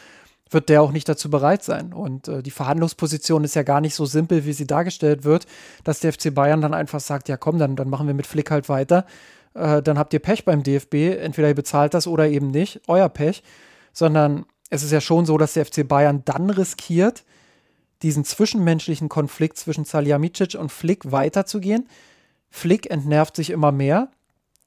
wird 0.52 0.70
der 0.70 0.82
auch 0.82 0.92
nicht 0.92 1.08
dazu 1.08 1.30
bereit 1.30 1.64
sein. 1.64 1.94
Und 1.94 2.28
äh, 2.28 2.44
die 2.44 2.52
Verhandlungsposition 2.52 3.44
ist 3.44 3.56
ja 3.56 3.64
gar 3.64 3.82
nicht 3.82 3.96
so 3.96 4.06
simpel, 4.06 4.46
wie 4.46 4.54
sie 4.54 4.68
dargestellt 4.68 5.24
wird, 5.24 5.48
dass 5.84 6.02
der 6.02 6.14
FC 6.14 6.34
Bayern 6.34 6.62
dann 6.62 6.74
einfach 6.74 7.00
sagt, 7.00 7.30
ja 7.30 7.38
komm, 7.38 7.58
dann, 7.58 7.76
dann 7.76 7.90
machen 7.90 8.08
wir 8.08 8.14
mit 8.14 8.28
Flick 8.28 8.52
halt 8.52 8.70
weiter. 8.70 9.06
Äh, 9.54 9.82
dann 9.82 9.98
habt 9.98 10.14
ihr 10.14 10.20
Pech 10.20 10.46
beim 10.46 10.62
DFB, 10.62 11.18
entweder 11.20 11.48
ihr 11.48 11.56
bezahlt 11.56 11.94
das 11.94 12.06
oder 12.06 12.28
eben 12.28 12.52
nicht, 12.52 12.82
euer 12.88 13.10
Pech. 13.10 13.44
Sondern 13.94 14.46
es 14.70 14.84
ist 14.84 14.92
ja 14.92 15.02
schon 15.02 15.26
so, 15.26 15.38
dass 15.38 15.54
der 15.54 15.66
FC 15.66 15.88
Bayern 15.88 16.24
dann 16.26 16.50
riskiert, 16.50 17.24
diesen 18.02 18.26
zwischenmenschlichen 18.26 19.10
Konflikt 19.10 19.58
zwischen 19.58 19.86
Salihamidzic 19.86 20.56
und 20.60 20.72
Flick 20.72 21.12
weiterzugehen. 21.12 21.88
Flick 22.50 22.90
entnervt 22.90 23.36
sich 23.36 23.52
immer 23.52 23.72
mehr. 23.72 24.10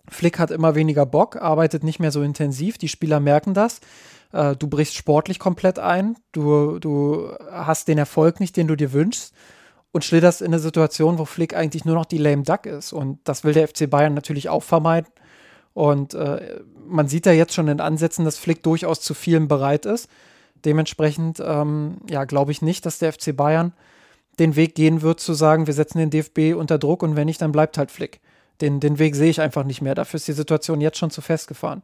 Flick 0.08 0.38
hat 0.38 0.50
immer 0.50 0.74
weniger 0.74 1.06
Bock, 1.06 1.36
arbeitet 1.36 1.82
nicht 1.82 1.98
mehr 1.98 2.10
so 2.10 2.22
intensiv. 2.22 2.78
Die 2.78 2.88
Spieler 2.88 3.20
merken 3.20 3.54
das 3.54 3.80
äh, 4.34 4.56
du 4.56 4.66
brichst 4.66 4.96
sportlich 4.96 5.38
komplett 5.38 5.78
ein, 5.78 6.16
du, 6.32 6.78
du 6.80 7.32
hast 7.50 7.88
den 7.88 7.98
Erfolg 7.98 8.40
nicht, 8.40 8.56
den 8.56 8.66
du 8.66 8.76
dir 8.76 8.92
wünschst 8.92 9.32
und 9.92 10.04
schlitterst 10.04 10.42
in 10.42 10.48
eine 10.48 10.58
Situation, 10.58 11.18
wo 11.18 11.24
Flick 11.24 11.54
eigentlich 11.54 11.84
nur 11.84 11.94
noch 11.94 12.04
die 12.04 12.18
lame 12.18 12.42
Duck 12.42 12.66
ist. 12.66 12.92
Und 12.92 13.20
das 13.24 13.44
will 13.44 13.54
der 13.54 13.68
FC 13.68 13.88
Bayern 13.88 14.12
natürlich 14.12 14.48
auch 14.48 14.64
vermeiden. 14.64 15.08
Und 15.72 16.14
äh, 16.14 16.60
man 16.86 17.06
sieht 17.06 17.26
ja 17.26 17.32
jetzt 17.32 17.54
schon 17.54 17.68
in 17.68 17.80
Ansätzen, 17.80 18.24
dass 18.24 18.36
Flick 18.36 18.62
durchaus 18.64 19.00
zu 19.00 19.14
vielen 19.14 19.46
bereit 19.46 19.86
ist. 19.86 20.08
Dementsprechend, 20.64 21.40
ähm, 21.44 21.98
ja, 22.10 22.24
glaube 22.24 22.50
ich 22.50 22.60
nicht, 22.60 22.86
dass 22.86 22.98
der 22.98 23.12
FC 23.12 23.36
Bayern 23.36 23.72
den 24.40 24.56
Weg 24.56 24.74
gehen 24.74 25.02
wird, 25.02 25.20
zu 25.20 25.32
sagen, 25.32 25.68
wir 25.68 25.74
setzen 25.74 25.98
den 25.98 26.10
DFB 26.10 26.58
unter 26.58 26.78
Druck 26.78 27.04
und 27.04 27.14
wenn 27.14 27.26
nicht, 27.26 27.40
dann 27.40 27.52
bleibt 27.52 27.78
halt 27.78 27.92
Flick. 27.92 28.20
Den, 28.60 28.80
den 28.80 28.98
Weg 28.98 29.14
sehe 29.14 29.30
ich 29.30 29.40
einfach 29.40 29.64
nicht 29.64 29.80
mehr. 29.80 29.94
Dafür 29.94 30.16
ist 30.18 30.26
die 30.26 30.32
Situation 30.32 30.80
jetzt 30.80 30.98
schon 30.98 31.10
zu 31.10 31.20
festgefahren. 31.20 31.82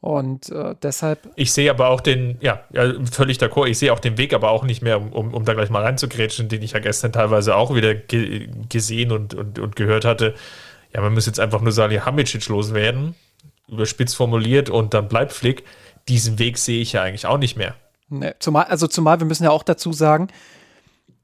Und 0.00 0.50
äh, 0.50 0.76
deshalb. 0.80 1.28
Ich 1.34 1.52
sehe 1.52 1.70
aber 1.70 1.88
auch 1.88 2.00
den, 2.00 2.36
ja, 2.40 2.60
ja 2.72 2.92
völlig 3.10 3.38
d'accord, 3.38 3.66
ich 3.66 3.78
sehe 3.78 3.92
auch 3.92 3.98
den 3.98 4.16
Weg 4.16 4.32
aber 4.32 4.50
auch 4.50 4.62
nicht 4.62 4.80
mehr, 4.80 5.00
um, 5.00 5.12
um, 5.12 5.34
um 5.34 5.44
da 5.44 5.54
gleich 5.54 5.70
mal 5.70 5.82
reinzugrätschen, 5.82 6.48
den 6.48 6.62
ich 6.62 6.72
ja 6.72 6.78
gestern 6.78 7.12
teilweise 7.12 7.56
auch 7.56 7.74
wieder 7.74 7.94
ge 7.94 8.48
gesehen 8.68 9.10
und, 9.10 9.34
und, 9.34 9.58
und 9.58 9.74
gehört 9.74 10.04
hatte. 10.04 10.34
Ja, 10.94 11.00
man 11.00 11.14
muss 11.14 11.26
jetzt 11.26 11.40
einfach 11.40 11.60
nur 11.60 11.72
Salih 11.72 12.00
Hamicic 12.00 12.48
loswerden, 12.48 13.14
überspitzt 13.66 14.16
formuliert, 14.16 14.70
und 14.70 14.94
dann 14.94 15.08
bleibt 15.08 15.32
Flick. 15.32 15.64
Diesen 16.08 16.38
Weg 16.38 16.58
sehe 16.58 16.80
ich 16.80 16.92
ja 16.92 17.02
eigentlich 17.02 17.26
auch 17.26 17.38
nicht 17.38 17.56
mehr. 17.56 17.74
Nee, 18.08 18.32
zumal, 18.38 18.64
also 18.64 18.86
zumal, 18.86 19.18
wir 19.20 19.26
müssen 19.26 19.44
ja 19.44 19.50
auch 19.50 19.62
dazu 19.64 19.92
sagen, 19.92 20.28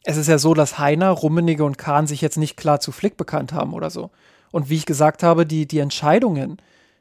es 0.02 0.18
ist 0.18 0.28
ja 0.28 0.36
so, 0.36 0.52
dass 0.52 0.78
Heiner, 0.78 1.10
Rummenigge 1.10 1.64
und 1.64 1.78
Kahn 1.78 2.06
sich 2.06 2.20
jetzt 2.20 2.36
nicht 2.36 2.56
klar 2.56 2.80
zu 2.80 2.92
Flick 2.92 3.16
bekannt 3.16 3.52
haben 3.52 3.72
oder 3.72 3.88
so. 3.88 4.10
Und 4.50 4.68
wie 4.68 4.76
ich 4.76 4.84
gesagt 4.84 5.22
habe, 5.22 5.46
die, 5.46 5.66
die 5.66 5.78
Entscheidungen, 5.78 6.58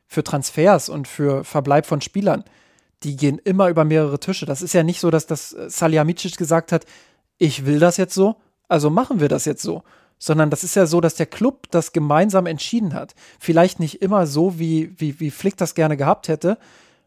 für 0.08 0.24
Transfers 0.24 0.89
und 0.89 1.08
für 1.08 1.43
Verbleib 1.43 1.86
von 1.86 2.01
Spielern, 2.01 2.43
die 3.04 3.16
gehen 3.16 3.39
immer 3.39 3.70
über 3.70 3.84
mehrere 3.84 4.20
Tische. 4.20 4.45
Das 4.45 4.62
ist 4.62 4.74
ja 4.74 4.84
nicht 4.84 4.99
so, 4.99 5.12
dass 5.12 5.28
das 5.28 5.49
Salihamidzic 5.49 6.38
gesagt 6.38 6.72
hat, 6.72 6.86
ich 7.38 7.66
will 7.66 7.80
das 7.80 7.97
jetzt 7.97 8.14
so, 8.14 8.38
also 8.68 8.89
machen 8.89 9.20
wir 9.20 9.30
das 9.30 9.45
jetzt 9.45 9.62
so. 9.62 9.84
Sondern 10.20 10.49
das 10.49 10.64
ist 10.64 10.76
ja 10.76 10.86
so, 10.86 11.01
dass 11.01 11.16
der 11.16 11.26
Club 11.26 11.68
das 11.72 11.91
gemeinsam 11.91 12.45
entschieden 12.45 12.93
hat. 12.93 13.14
Vielleicht 13.39 13.80
nicht 13.80 14.01
immer 14.01 14.26
so, 14.26 14.58
wie, 14.58 14.93
wie, 14.97 15.20
wie 15.20 15.32
Flick 15.32 15.58
das 15.58 15.76
gerne 15.76 15.97
gehabt 15.97 16.30
hätte, 16.30 16.58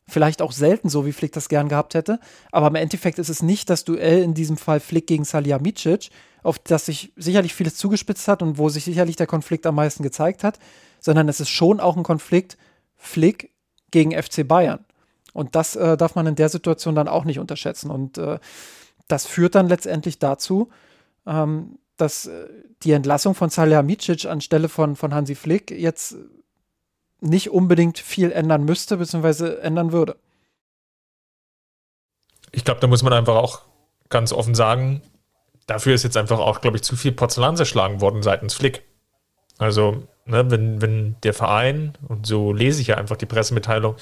vielleicht 0.06 0.42
auch 0.42 0.52
selten 0.52 0.88
so, 0.88 1.06
wie 1.06 1.12
Flick 1.12 1.32
das 1.32 1.48
gern 1.48 1.68
gehabt 1.68 1.94
hätte. 1.94 2.20
Aber 2.52 2.68
im 2.68 2.74
Endeffekt 2.74 3.18
ist 3.18 3.30
es 3.30 3.42
nicht 3.42 3.70
das 3.70 3.84
Duell 3.84 4.22
in 4.22 4.34
diesem 4.34 4.56
Fall 4.56 4.80
Flick 4.80 5.06
gegen 5.06 5.24
Salihamidzic, 5.24 6.10
auf 6.42 6.58
das 6.58 6.86
sich 6.86 7.12
sicherlich 7.16 7.54
vieles 7.54 7.76
zugespitzt 7.76 8.28
hat 8.28 8.42
und 8.42 8.58
wo 8.58 8.68
sich 8.68 8.84
sicherlich 8.84 9.16
der 9.16 9.26
Konflikt 9.26 9.66
am 9.66 9.74
meisten 9.74 10.02
gezeigt 10.02 10.44
hat, 10.44 10.58
sondern 11.00 11.28
es 11.28 11.40
ist 11.40 11.48
schon 11.48 11.80
auch 11.80 11.96
ein 11.96 12.02
Konflikt 12.02 12.56
Flick 12.96 13.52
gegen 13.90 14.10
FC 14.12 14.46
Bayern. 14.46 14.84
Und 15.32 15.54
das 15.54 15.76
äh, 15.76 15.96
darf 15.96 16.14
man 16.14 16.26
in 16.26 16.34
der 16.34 16.48
Situation 16.48 16.94
dann 16.94 17.08
auch 17.08 17.24
nicht 17.24 17.38
unterschätzen. 17.38 17.90
Und 17.90 18.18
äh, 18.18 18.38
das 19.08 19.26
führt 19.26 19.54
dann 19.54 19.68
letztendlich 19.68 20.18
dazu, 20.18 20.70
ähm, 21.26 21.78
dass 21.96 22.26
äh, 22.26 22.48
die 22.82 22.92
Entlassung 22.92 23.34
von 23.34 23.50
Salihamidzic 23.50 24.26
anstelle 24.26 24.68
von, 24.68 24.96
von 24.96 25.14
Hansi 25.14 25.34
Flick 25.34 25.70
jetzt 25.70 26.16
nicht 27.20 27.50
unbedingt 27.50 27.98
viel 27.98 28.32
ändern 28.32 28.64
müsste, 28.64 28.96
beziehungsweise 28.96 29.60
ändern 29.60 29.92
würde. 29.92 30.16
Ich 32.52 32.64
glaube, 32.64 32.80
da 32.80 32.86
muss 32.86 33.02
man 33.02 33.12
einfach 33.12 33.36
auch 33.36 33.62
ganz 34.08 34.32
offen 34.32 34.54
sagen, 34.54 35.02
dafür 35.66 35.94
ist 35.94 36.02
jetzt 36.02 36.16
einfach 36.16 36.38
auch, 36.38 36.60
glaube 36.60 36.76
ich, 36.76 36.82
zu 36.82 36.96
viel 36.96 37.12
Porzellan 37.12 37.56
zerschlagen 37.56 38.00
worden 38.00 38.22
seitens 38.22 38.54
Flick. 38.54 38.84
Also, 39.58 40.06
ne, 40.26 40.50
wenn, 40.50 40.82
wenn 40.82 41.16
der 41.22 41.34
Verein, 41.34 41.94
und 42.08 42.26
so 42.26 42.52
lese 42.52 42.80
ich 42.80 42.88
ja 42.88 42.96
einfach 42.96 43.16
die 43.16 43.26
Pressemitteilung, 43.26 43.96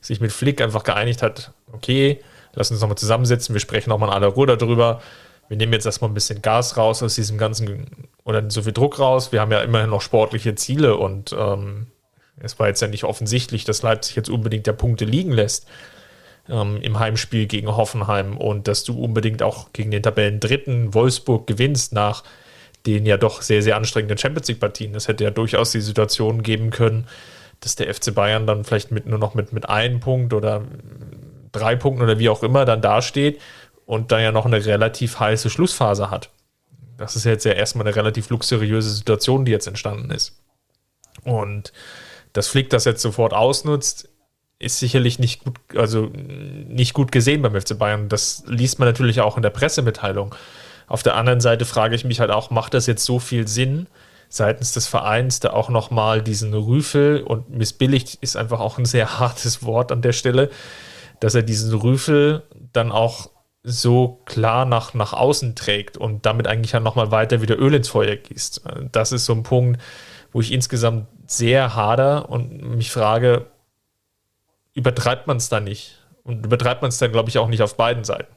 sich 0.00 0.20
mit 0.20 0.32
Flick 0.32 0.60
einfach 0.60 0.84
geeinigt 0.84 1.22
hat, 1.22 1.52
okay, 1.72 2.20
lass 2.54 2.70
uns 2.70 2.80
nochmal 2.80 2.98
zusammensetzen, 2.98 3.54
wir 3.54 3.60
sprechen 3.60 3.90
nochmal 3.90 4.10
in 4.10 4.14
aller 4.14 4.28
Ruhe 4.28 4.46
darüber. 4.46 5.00
Wir 5.48 5.56
nehmen 5.56 5.72
jetzt 5.72 5.86
erstmal 5.86 6.10
ein 6.10 6.14
bisschen 6.14 6.40
Gas 6.40 6.76
raus 6.76 7.02
aus 7.02 7.14
diesem 7.14 7.36
ganzen, 7.36 8.08
oder 8.24 8.50
so 8.50 8.62
viel 8.62 8.72
Druck 8.72 8.98
raus. 8.98 9.32
Wir 9.32 9.40
haben 9.40 9.52
ja 9.52 9.60
immerhin 9.60 9.90
noch 9.90 10.00
sportliche 10.00 10.54
Ziele 10.54 10.96
und 10.96 11.34
ähm, 11.38 11.88
es 12.38 12.58
war 12.58 12.68
jetzt 12.68 12.80
ja 12.80 12.88
nicht 12.88 13.04
offensichtlich, 13.04 13.64
dass 13.64 13.82
Leipzig 13.82 14.16
jetzt 14.16 14.30
unbedingt 14.30 14.66
der 14.66 14.72
Punkte 14.72 15.04
liegen 15.04 15.32
lässt 15.32 15.66
ähm, 16.48 16.80
im 16.82 16.98
Heimspiel 16.98 17.46
gegen 17.46 17.68
Hoffenheim 17.68 18.36
und 18.36 18.68
dass 18.68 18.84
du 18.84 19.02
unbedingt 19.02 19.42
auch 19.42 19.72
gegen 19.72 19.90
den 19.90 20.02
Tabellen 20.02 20.40
Dritten 20.40 20.94
Wolfsburg 20.94 21.46
gewinnst 21.46 21.92
nach 21.92 22.24
den 22.86 23.06
ja 23.06 23.16
doch 23.16 23.42
sehr, 23.42 23.62
sehr 23.62 23.76
anstrengenden 23.76 24.18
Champions 24.18 24.48
League-Partien. 24.48 24.94
Es 24.94 25.08
hätte 25.08 25.24
ja 25.24 25.30
durchaus 25.30 25.72
die 25.72 25.80
Situation 25.80 26.42
geben 26.42 26.70
können, 26.70 27.06
dass 27.60 27.76
der 27.76 27.92
FC 27.92 28.14
Bayern 28.14 28.46
dann 28.46 28.64
vielleicht 28.64 28.90
mit 28.90 29.06
nur 29.06 29.18
noch 29.18 29.34
mit, 29.34 29.52
mit 29.52 29.68
einem 29.68 30.00
Punkt 30.00 30.34
oder 30.34 30.62
drei 31.52 31.76
Punkten 31.76 32.02
oder 32.02 32.18
wie 32.18 32.28
auch 32.28 32.42
immer 32.42 32.64
dann 32.64 32.82
dasteht 32.82 33.40
und 33.86 34.12
dann 34.12 34.22
ja 34.22 34.32
noch 34.32 34.44
eine 34.44 34.64
relativ 34.64 35.18
heiße 35.18 35.50
Schlussphase 35.50 36.10
hat. 36.10 36.30
das 36.96 37.16
ist 37.16 37.24
jetzt 37.24 37.44
ja 37.44 37.52
erstmal 37.52 37.86
eine 37.86 37.96
relativ 37.96 38.30
luxuriöse 38.30 38.90
Situation, 38.90 39.44
die 39.44 39.52
jetzt 39.52 39.66
entstanden 39.66 40.10
ist. 40.10 40.38
Und 41.24 41.72
dass 42.32 42.48
Flick 42.48 42.70
das 42.70 42.84
jetzt 42.84 43.02
sofort 43.02 43.32
ausnutzt, 43.32 44.08
ist 44.58 44.78
sicherlich 44.78 45.18
nicht 45.18 45.44
gut, 45.44 45.58
also 45.74 46.10
nicht 46.12 46.94
gut 46.94 47.12
gesehen 47.12 47.42
beim 47.42 47.60
FC 47.60 47.78
Bayern. 47.78 48.08
Das 48.08 48.44
liest 48.46 48.78
man 48.78 48.88
natürlich 48.88 49.20
auch 49.20 49.36
in 49.36 49.42
der 49.42 49.50
Pressemitteilung. 49.50 50.34
Auf 50.86 51.02
der 51.02 51.16
anderen 51.16 51.40
Seite 51.40 51.64
frage 51.64 51.94
ich 51.94 52.04
mich 52.04 52.20
halt 52.20 52.30
auch, 52.30 52.50
macht 52.50 52.74
das 52.74 52.86
jetzt 52.86 53.04
so 53.04 53.18
viel 53.18 53.48
Sinn 53.48 53.86
seitens 54.28 54.72
des 54.72 54.86
Vereins, 54.86 55.40
da 55.40 55.50
auch 55.50 55.68
nochmal 55.68 56.20
diesen 56.22 56.54
Rüfel 56.54 57.22
und 57.22 57.50
missbilligt 57.50 58.16
ist 58.16 58.36
einfach 58.36 58.60
auch 58.60 58.78
ein 58.78 58.84
sehr 58.84 59.18
hartes 59.18 59.62
Wort 59.64 59.92
an 59.92 60.02
der 60.02 60.12
Stelle, 60.12 60.50
dass 61.20 61.34
er 61.34 61.42
diesen 61.42 61.72
Rüfel 61.74 62.42
dann 62.72 62.92
auch 62.92 63.30
so 63.62 64.20
klar 64.26 64.66
nach, 64.66 64.92
nach 64.92 65.14
außen 65.14 65.54
trägt 65.54 65.96
und 65.96 66.26
damit 66.26 66.46
eigentlich 66.46 66.72
ja 66.72 66.80
nochmal 66.80 67.10
weiter 67.10 67.40
wieder 67.40 67.58
Öl 67.58 67.74
ins 67.74 67.88
Feuer 67.88 68.16
gießt. 68.16 68.62
Das 68.92 69.10
ist 69.10 69.24
so 69.24 69.32
ein 69.32 69.42
Punkt, 69.42 69.80
wo 70.32 70.40
ich 70.40 70.52
insgesamt 70.52 71.06
sehr 71.26 71.74
hader 71.74 72.28
und 72.28 72.76
mich 72.76 72.90
frage, 72.90 73.46
übertreibt 74.74 75.26
man 75.26 75.38
es 75.38 75.48
da 75.48 75.60
nicht? 75.60 75.98
Und 76.24 76.44
übertreibt 76.44 76.82
man 76.82 76.90
es 76.90 76.98
dann, 76.98 77.12
glaube 77.12 77.30
ich, 77.30 77.38
auch 77.38 77.48
nicht 77.48 77.62
auf 77.62 77.76
beiden 77.76 78.04
Seiten. 78.04 78.33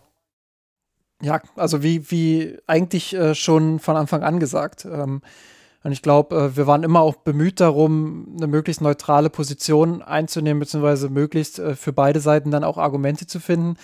Ja, 1.22 1.41
also 1.56 1.81
wie, 1.81 2.11
wie 2.11 2.57
eigentlich 2.68 3.15
äh, 3.15 3.34
schon 3.34 3.80
von 3.80 3.95
Anfang 3.95 4.23
an 4.23 4.39
gesagt. 4.39 4.85
Ähm, 4.85 5.22
und 5.84 5.91
ich 5.91 6.02
glaube, 6.02 6.35
äh, 6.35 6.57
wir 6.57 6.68
waren 6.68 6.84
immer 6.84 7.02
auch 7.02 7.15
bemüht 7.15 7.60
darum, 7.60 8.35
eine 8.35 8.48
möglichst 8.48 8.81
neutrale 8.81 9.30
Position 9.30 10.02
einzunehmen, 10.02 10.60
beziehungsweise 10.60 11.10
möglichst 11.10 11.60
äh, 11.60 11.76
für 11.76 11.94
beide 11.94 12.19
Seiten 12.19 12.52
dann 12.52 12.64
auch 12.64 12.77
Argumente 12.77 13.26
zu 13.26 13.39
finden. 13.39 13.77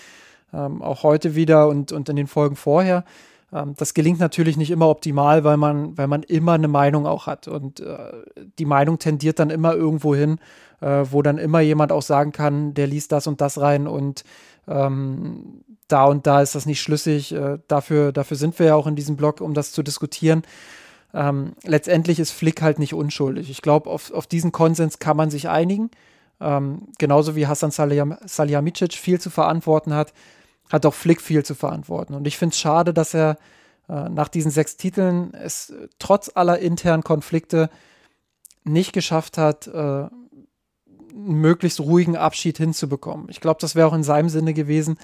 Ähm, 0.54 0.84
auch 0.84 1.02
heute 1.02 1.34
wieder 1.34 1.68
und, 1.70 1.92
und 1.92 2.08
in 2.10 2.16
den 2.16 2.28
Folgen 2.28 2.56
vorher. 2.56 3.04
Ähm, 3.52 3.74
das 3.78 3.94
gelingt 3.94 4.20
natürlich 4.20 4.58
nicht 4.58 4.70
immer 4.70 4.90
optimal, 4.90 5.44
weil 5.44 5.58
man, 5.58 5.98
weil 5.98 6.08
man 6.08 6.24
immer 6.24 6.54
eine 6.54 6.68
Meinung 6.68 7.08
auch 7.08 7.26
hat. 7.26 7.48
Und 7.48 7.80
äh, 7.80 7.98
die 8.60 8.66
Meinung 8.66 9.00
tendiert 9.00 9.40
dann 9.40 9.50
immer 9.50 9.74
irgendwo 9.74 10.16
hin, 10.16 10.40
äh, 10.82 11.06
wo 11.10 11.22
dann 11.22 11.38
immer 11.38 11.62
jemand 11.62 11.92
auch 11.92 12.02
sagen 12.02 12.32
kann, 12.32 12.74
der 12.74 12.88
liest 12.88 13.12
das 13.12 13.28
und 13.28 13.42
das 13.42 13.60
rein 13.60 13.88
und 13.88 14.24
ähm, 14.68 15.64
da 15.88 16.06
und 16.06 16.26
da 16.28 16.42
ist 16.42 16.56
das 16.56 16.66
nicht 16.66 16.82
schlüssig. 16.82 17.34
Äh, 17.34 17.60
dafür, 17.68 18.12
dafür 18.12 18.38
sind 18.38 18.58
wir 18.60 18.68
ja 18.68 18.76
auch 18.76 18.88
in 18.88 18.96
diesem 18.96 19.16
Blog, 19.16 19.42
um 19.42 19.54
das 19.54 19.72
zu 19.72 19.84
diskutieren. 19.84 20.44
Ähm, 21.14 21.54
letztendlich 21.64 22.20
ist 22.20 22.32
Flick 22.32 22.62
halt 22.62 22.80
nicht 22.80 22.94
unschuldig. 22.94 23.50
Ich 23.50 23.62
glaube, 23.62 23.90
auf, 23.90 24.12
auf 24.12 24.26
diesen 24.26 24.52
Konsens 24.52 25.00
kann 25.00 25.18
man 25.18 25.30
sich 25.30 25.50
einigen. 25.50 25.92
Ähm, 26.42 26.88
genauso 26.98 27.36
wie 27.36 27.48
Hassan 27.48 27.72
Salihamidzic 27.72 28.94
viel 28.94 29.22
zu 29.22 29.30
verantworten 29.30 29.94
hat, 29.94 30.14
hat 30.72 30.86
auch 30.86 30.94
Flick 30.94 31.22
viel 31.22 31.46
zu 31.46 31.56
verantworten. 31.56 32.16
Und 32.16 32.26
ich 32.26 32.38
finde 32.38 32.54
es 32.54 32.60
schade, 32.60 32.94
dass 32.94 33.14
er 33.14 33.38
äh, 33.88 34.10
nach 34.10 34.28
diesen 34.28 34.50
sechs 34.50 34.78
Titeln 34.78 35.34
es 35.34 35.74
trotz 36.00 36.32
aller 36.34 36.60
internen 36.60 37.04
Konflikte 37.04 37.70
nicht 38.64 38.94
geschafft 38.94 39.38
hat, 39.38 39.68
äh, 39.68 40.08
einen 41.14 41.42
möglichst 41.42 41.80
ruhigen 41.80 42.16
Abschied 42.18 42.58
hinzubekommen. 42.58 43.28
Ich 43.30 43.42
glaube, 43.42 43.60
das 43.62 43.76
wäre 43.76 43.88
auch 43.88 43.94
in 43.94 44.04
seinem 44.04 44.30
Sinne 44.30 44.54
gewesen, 44.54 44.98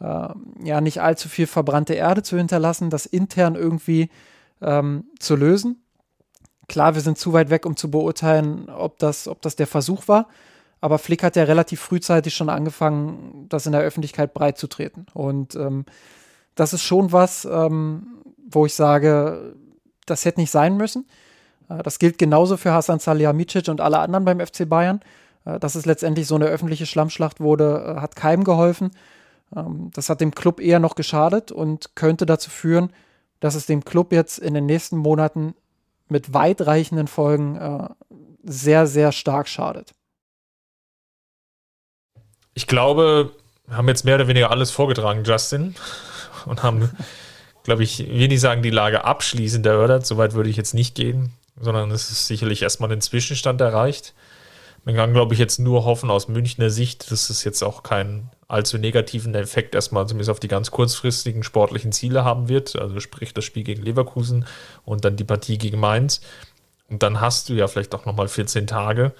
äh, 0.00 0.28
ja, 0.62 0.80
nicht 0.80 1.00
allzu 1.00 1.28
viel 1.28 1.46
verbrannte 1.46 1.94
Erde 1.94 2.22
zu 2.22 2.36
hinterlassen, 2.36 2.90
das 2.90 3.06
intern 3.06 3.54
irgendwie 3.54 4.10
ähm, 4.60 5.04
zu 5.18 5.36
lösen. 5.36 5.82
Klar, 6.68 6.94
wir 6.94 7.02
sind 7.02 7.18
zu 7.18 7.32
weit 7.32 7.50
weg, 7.50 7.64
um 7.64 7.76
zu 7.76 7.90
beurteilen, 7.90 8.68
ob 8.68 8.98
das, 8.98 9.28
ob 9.28 9.40
das 9.42 9.56
der 9.56 9.66
Versuch 9.66 10.08
war. 10.08 10.28
Aber 10.80 10.98
Flick 10.98 11.22
hat 11.22 11.36
ja 11.36 11.44
relativ 11.44 11.80
frühzeitig 11.80 12.34
schon 12.34 12.48
angefangen, 12.48 13.46
das 13.48 13.66
in 13.66 13.72
der 13.72 13.80
Öffentlichkeit 13.80 14.34
breit 14.34 14.58
zu 14.58 14.66
treten. 14.66 15.06
Und 15.14 15.54
ähm, 15.54 15.86
das 16.54 16.72
ist 16.72 16.82
schon 16.82 17.12
was, 17.12 17.44
ähm, 17.44 18.06
wo 18.48 18.66
ich 18.66 18.74
sage, 18.74 19.54
das 20.06 20.24
hätte 20.24 20.40
nicht 20.40 20.50
sein 20.50 20.76
müssen. 20.76 21.06
Äh, 21.68 21.82
das 21.82 21.98
gilt 21.98 22.18
genauso 22.18 22.56
für 22.56 22.72
Hasan 22.72 22.98
Salihamidzic 22.98 23.68
und 23.68 23.80
alle 23.80 23.98
anderen 23.98 24.24
beim 24.24 24.40
FC 24.40 24.68
Bayern. 24.68 25.00
Äh, 25.46 25.58
dass 25.58 25.74
es 25.74 25.86
letztendlich 25.86 26.26
so 26.26 26.34
eine 26.34 26.46
öffentliche 26.46 26.84
Schlammschlacht 26.84 27.40
wurde, 27.40 27.96
äh, 27.96 28.00
hat 28.00 28.16
keinem 28.16 28.44
geholfen. 28.44 28.90
Ähm, 29.54 29.90
das 29.94 30.10
hat 30.10 30.20
dem 30.20 30.34
Club 30.34 30.60
eher 30.60 30.80
noch 30.80 30.96
geschadet 30.96 31.52
und 31.52 31.94
könnte 31.94 32.26
dazu 32.26 32.50
führen, 32.50 32.92
dass 33.40 33.54
es 33.54 33.66
dem 33.66 33.84
Club 33.84 34.12
jetzt 34.12 34.38
in 34.38 34.54
den 34.54 34.66
nächsten 34.66 34.96
Monaten 34.96 35.54
mit 36.08 36.34
weitreichenden 36.34 37.06
Folgen 37.06 37.56
äh, 37.56 37.88
sehr, 38.42 38.86
sehr 38.86 39.12
stark 39.12 39.48
schadet. 39.48 39.92
Ich 42.54 42.66
glaube, 42.66 43.32
wir 43.66 43.76
haben 43.76 43.88
jetzt 43.88 44.04
mehr 44.04 44.14
oder 44.14 44.28
weniger 44.28 44.50
alles 44.50 44.70
vorgetragen, 44.70 45.24
Justin, 45.24 45.74
und 46.46 46.62
haben, 46.62 46.90
glaube 47.64 47.82
ich, 47.82 47.98
will 47.98 48.28
nicht 48.28 48.40
sagen, 48.40 48.62
die 48.62 48.70
Lage 48.70 49.04
abschließend 49.04 49.66
erörtert. 49.66 50.06
Soweit 50.06 50.32
würde 50.34 50.48
ich 50.48 50.56
jetzt 50.56 50.74
nicht 50.74 50.94
gehen, 50.94 51.32
sondern 51.60 51.90
es 51.90 52.10
ist 52.10 52.26
sicherlich 52.28 52.62
erstmal 52.62 52.90
ein 52.92 53.00
Zwischenstand 53.00 53.60
erreicht. 53.60 54.14
Man 54.86 54.94
kann, 54.94 55.12
glaube 55.12 55.34
ich, 55.34 55.40
jetzt 55.40 55.58
nur 55.58 55.84
hoffen 55.84 56.10
aus 56.12 56.28
Münchner 56.28 56.70
Sicht, 56.70 57.10
dass 57.10 57.28
es 57.28 57.42
jetzt 57.42 57.64
auch 57.64 57.82
keinen 57.82 58.30
allzu 58.46 58.78
negativen 58.78 59.34
Effekt 59.34 59.74
erstmal 59.74 60.06
zumindest 60.06 60.30
auf 60.30 60.38
die 60.38 60.46
ganz 60.46 60.70
kurzfristigen 60.70 61.42
sportlichen 61.42 61.90
Ziele 61.90 62.24
haben 62.24 62.48
wird. 62.48 62.76
Also 62.76 63.00
sprich 63.00 63.34
das 63.34 63.44
Spiel 63.44 63.64
gegen 63.64 63.82
Leverkusen 63.82 64.46
und 64.84 65.04
dann 65.04 65.16
die 65.16 65.24
Partie 65.24 65.58
gegen 65.58 65.80
Mainz. 65.80 66.20
Und 66.88 67.02
dann 67.02 67.20
hast 67.20 67.48
du 67.48 67.54
ja 67.54 67.66
vielleicht 67.66 67.96
auch 67.96 68.04
nochmal 68.04 68.28
14 68.28 68.68
Tage, 68.68 69.12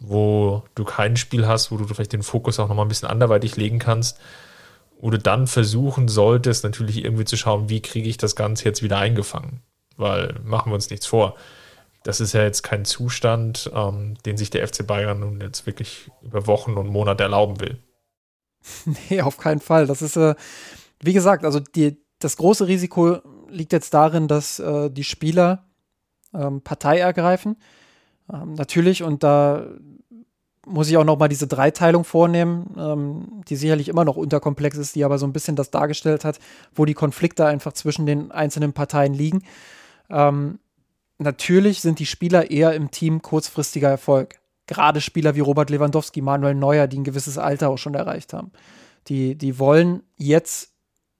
wo 0.00 0.64
du 0.74 0.82
kein 0.82 1.16
Spiel 1.16 1.46
hast, 1.46 1.70
wo 1.70 1.76
du 1.76 1.86
vielleicht 1.86 2.12
den 2.12 2.24
Fokus 2.24 2.58
auch 2.58 2.66
nochmal 2.66 2.84
ein 2.84 2.88
bisschen 2.88 3.08
anderweitig 3.08 3.54
legen 3.54 3.78
kannst. 3.78 4.18
Du 5.00 5.16
dann 5.16 5.46
versuchen 5.46 6.08
solltest, 6.08 6.64
natürlich 6.64 7.04
irgendwie 7.04 7.24
zu 7.24 7.36
schauen, 7.36 7.68
wie 7.68 7.82
kriege 7.82 8.08
ich 8.08 8.16
das 8.16 8.34
Ganze 8.34 8.64
jetzt 8.64 8.82
wieder 8.82 8.98
eingefangen. 8.98 9.60
Weil 9.96 10.34
machen 10.42 10.72
wir 10.72 10.74
uns 10.74 10.90
nichts 10.90 11.06
vor 11.06 11.36
das 12.08 12.22
ist 12.22 12.32
ja 12.32 12.42
jetzt 12.42 12.62
kein 12.62 12.86
Zustand, 12.86 13.70
ähm, 13.74 14.14
den 14.24 14.38
sich 14.38 14.48
der 14.48 14.66
FC 14.66 14.86
Bayern 14.86 15.20
nun 15.20 15.42
jetzt 15.42 15.66
wirklich 15.66 16.10
über 16.22 16.46
Wochen 16.46 16.78
und 16.78 16.88
Monate 16.88 17.22
erlauben 17.22 17.60
will. 17.60 17.82
Nee, 19.10 19.20
auf 19.20 19.36
keinen 19.36 19.60
Fall. 19.60 19.86
Das 19.86 20.00
ist, 20.00 20.16
äh, 20.16 20.34
wie 21.00 21.12
gesagt, 21.12 21.44
also 21.44 21.60
die, 21.60 22.02
das 22.18 22.38
große 22.38 22.66
Risiko 22.66 23.18
liegt 23.50 23.74
jetzt 23.74 23.92
darin, 23.92 24.26
dass 24.26 24.58
äh, 24.58 24.88
die 24.88 25.04
Spieler 25.04 25.66
ähm, 26.32 26.62
Partei 26.62 26.98
ergreifen. 26.98 27.56
Ähm, 28.32 28.54
natürlich, 28.54 29.02
und 29.02 29.22
da 29.22 29.66
muss 30.66 30.88
ich 30.88 30.96
auch 30.96 31.04
noch 31.04 31.18
mal 31.18 31.28
diese 31.28 31.46
Dreiteilung 31.46 32.04
vornehmen, 32.04 32.74
ähm, 32.78 33.42
die 33.48 33.56
sicherlich 33.56 33.88
immer 33.88 34.06
noch 34.06 34.16
unterkomplex 34.16 34.78
ist, 34.78 34.94
die 34.94 35.04
aber 35.04 35.18
so 35.18 35.26
ein 35.26 35.34
bisschen 35.34 35.56
das 35.56 35.70
dargestellt 35.70 36.24
hat, 36.24 36.38
wo 36.74 36.86
die 36.86 36.94
Konflikte 36.94 37.44
einfach 37.44 37.74
zwischen 37.74 38.06
den 38.06 38.30
einzelnen 38.30 38.72
Parteien 38.72 39.12
liegen. 39.12 39.42
Ähm, 40.08 40.58
natürlich 41.18 41.80
sind 41.80 41.98
die 41.98 42.06
Spieler 42.06 42.50
eher 42.50 42.74
im 42.74 42.90
Team 42.90 43.22
kurzfristiger 43.22 43.88
Erfolg. 43.88 44.36
Gerade 44.66 45.00
Spieler 45.00 45.34
wie 45.34 45.40
Robert 45.40 45.70
Lewandowski, 45.70 46.20
Manuel 46.20 46.54
Neuer, 46.54 46.86
die 46.86 46.98
ein 46.98 47.04
gewisses 47.04 47.38
Alter 47.38 47.70
auch 47.70 47.78
schon 47.78 47.94
erreicht 47.94 48.32
haben. 48.32 48.52
Die, 49.08 49.34
die 49.34 49.58
wollen 49.58 50.02
jetzt 50.16 50.72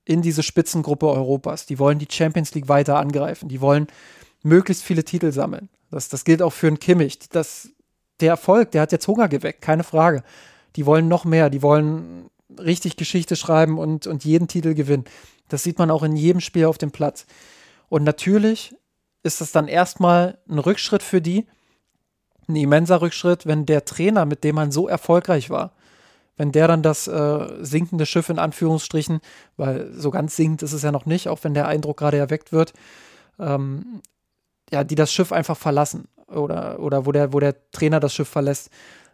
in 0.04 0.22
diese 0.22 0.42
Spitzengruppe 0.42 1.06
Europas. 1.06 1.66
Die 1.66 1.78
wollen 1.78 1.98
die 1.98 2.08
Champions 2.10 2.54
League 2.54 2.68
weiter 2.68 2.98
angreifen. 2.98 3.48
Die 3.48 3.60
wollen 3.60 3.86
möglichst 4.42 4.84
viele 4.84 5.04
Titel 5.04 5.32
sammeln. 5.32 5.68
Das, 5.90 6.08
das 6.08 6.24
gilt 6.24 6.42
auch 6.42 6.52
für 6.52 6.66
einen 6.66 6.78
Kimmich. 6.78 7.18
Das, 7.30 7.70
der 8.20 8.30
Erfolg, 8.30 8.70
der 8.72 8.82
hat 8.82 8.92
jetzt 8.92 9.06
Hunger 9.06 9.28
geweckt, 9.28 9.62
keine 9.62 9.84
Frage. 9.84 10.22
Die 10.76 10.86
wollen 10.86 11.08
noch 11.08 11.24
mehr. 11.24 11.50
Die 11.50 11.62
wollen 11.62 12.30
richtig 12.58 12.96
Geschichte 12.96 13.36
schreiben 13.36 13.78
und, 13.78 14.06
und 14.06 14.24
jeden 14.24 14.48
Titel 14.48 14.74
gewinnen. 14.74 15.04
Das 15.48 15.62
sieht 15.62 15.78
man 15.78 15.90
auch 15.90 16.02
in 16.02 16.16
jedem 16.16 16.40
Spiel 16.40 16.66
auf 16.66 16.78
dem 16.78 16.90
Platz. 16.90 17.26
Und 17.88 18.04
natürlich 18.04 18.74
ist 19.28 19.42
es 19.42 19.52
dann 19.52 19.68
erstmal 19.68 20.38
ein 20.48 20.58
Rückschritt 20.58 21.02
für 21.02 21.20
die, 21.20 21.46
ein 22.48 22.56
immenser 22.56 23.02
Rückschritt, 23.02 23.46
wenn 23.46 23.66
der 23.66 23.84
Trainer, 23.84 24.24
mit 24.24 24.42
dem 24.42 24.54
man 24.54 24.72
so 24.72 24.88
erfolgreich 24.88 25.50
war, 25.50 25.72
wenn 26.38 26.50
der 26.50 26.66
dann 26.66 26.82
das 26.82 27.06
äh, 27.06 27.46
sinkende 27.60 28.06
Schiff 28.06 28.30
in 28.30 28.38
Anführungsstrichen, 28.38 29.20
weil 29.58 29.92
so 29.92 30.10
ganz 30.10 30.34
sinkend 30.34 30.62
ist 30.62 30.72
es 30.72 30.82
ja 30.82 30.92
noch 30.92 31.04
nicht, 31.04 31.28
auch 31.28 31.40
wenn 31.42 31.52
der 31.52 31.68
Eindruck 31.68 31.98
gerade 31.98 32.16
erweckt 32.16 32.52
wird, 32.52 32.72
ähm, 33.38 34.00
ja, 34.72 34.82
die 34.82 34.94
das 34.94 35.12
Schiff 35.12 35.30
einfach 35.30 35.56
verlassen 35.56 36.08
oder, 36.26 36.80
oder 36.80 37.04
wo, 37.04 37.12
der, 37.12 37.32
wo 37.34 37.40
der 37.40 37.70
Trainer 37.70 38.00
das 38.00 38.14
Schiff 38.14 38.28
verlässt. 38.28 38.70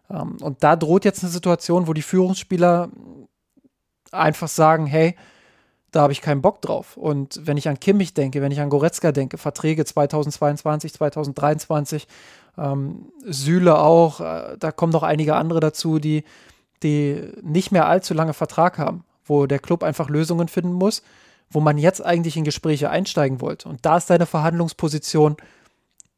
Ähm, 0.08 0.36
und 0.40 0.62
da 0.62 0.76
droht 0.76 1.04
jetzt 1.04 1.24
eine 1.24 1.32
Situation, 1.32 1.88
wo 1.88 1.92
die 1.92 2.02
Führungsspieler 2.02 2.90
einfach 4.12 4.48
sagen, 4.48 4.86
hey, 4.86 5.16
da 5.94 6.02
habe 6.02 6.12
ich 6.12 6.20
keinen 6.20 6.42
Bock 6.42 6.60
drauf. 6.60 6.96
Und 6.96 7.40
wenn 7.44 7.56
ich 7.56 7.68
an 7.68 7.78
Kimmich 7.78 8.14
denke, 8.14 8.42
wenn 8.42 8.50
ich 8.50 8.60
an 8.60 8.68
Goretzka 8.68 9.12
denke, 9.12 9.38
Verträge 9.38 9.84
2022, 9.84 10.92
2023, 10.92 12.08
ähm, 12.58 13.12
Süle 13.24 13.78
auch, 13.78 14.20
äh, 14.20 14.56
da 14.58 14.72
kommen 14.72 14.92
noch 14.92 15.04
einige 15.04 15.36
andere 15.36 15.60
dazu, 15.60 16.00
die, 16.00 16.24
die 16.82 17.32
nicht 17.42 17.70
mehr 17.70 17.86
allzu 17.86 18.12
lange 18.12 18.34
Vertrag 18.34 18.78
haben, 18.78 19.04
wo 19.24 19.46
der 19.46 19.60
Club 19.60 19.84
einfach 19.84 20.08
Lösungen 20.08 20.48
finden 20.48 20.72
muss, 20.72 21.02
wo 21.48 21.60
man 21.60 21.78
jetzt 21.78 22.04
eigentlich 22.04 22.36
in 22.36 22.44
Gespräche 22.44 22.90
einsteigen 22.90 23.40
wollte. 23.40 23.68
Und 23.68 23.86
da 23.86 23.96
ist 23.96 24.10
deine 24.10 24.26
Verhandlungsposition 24.26 25.36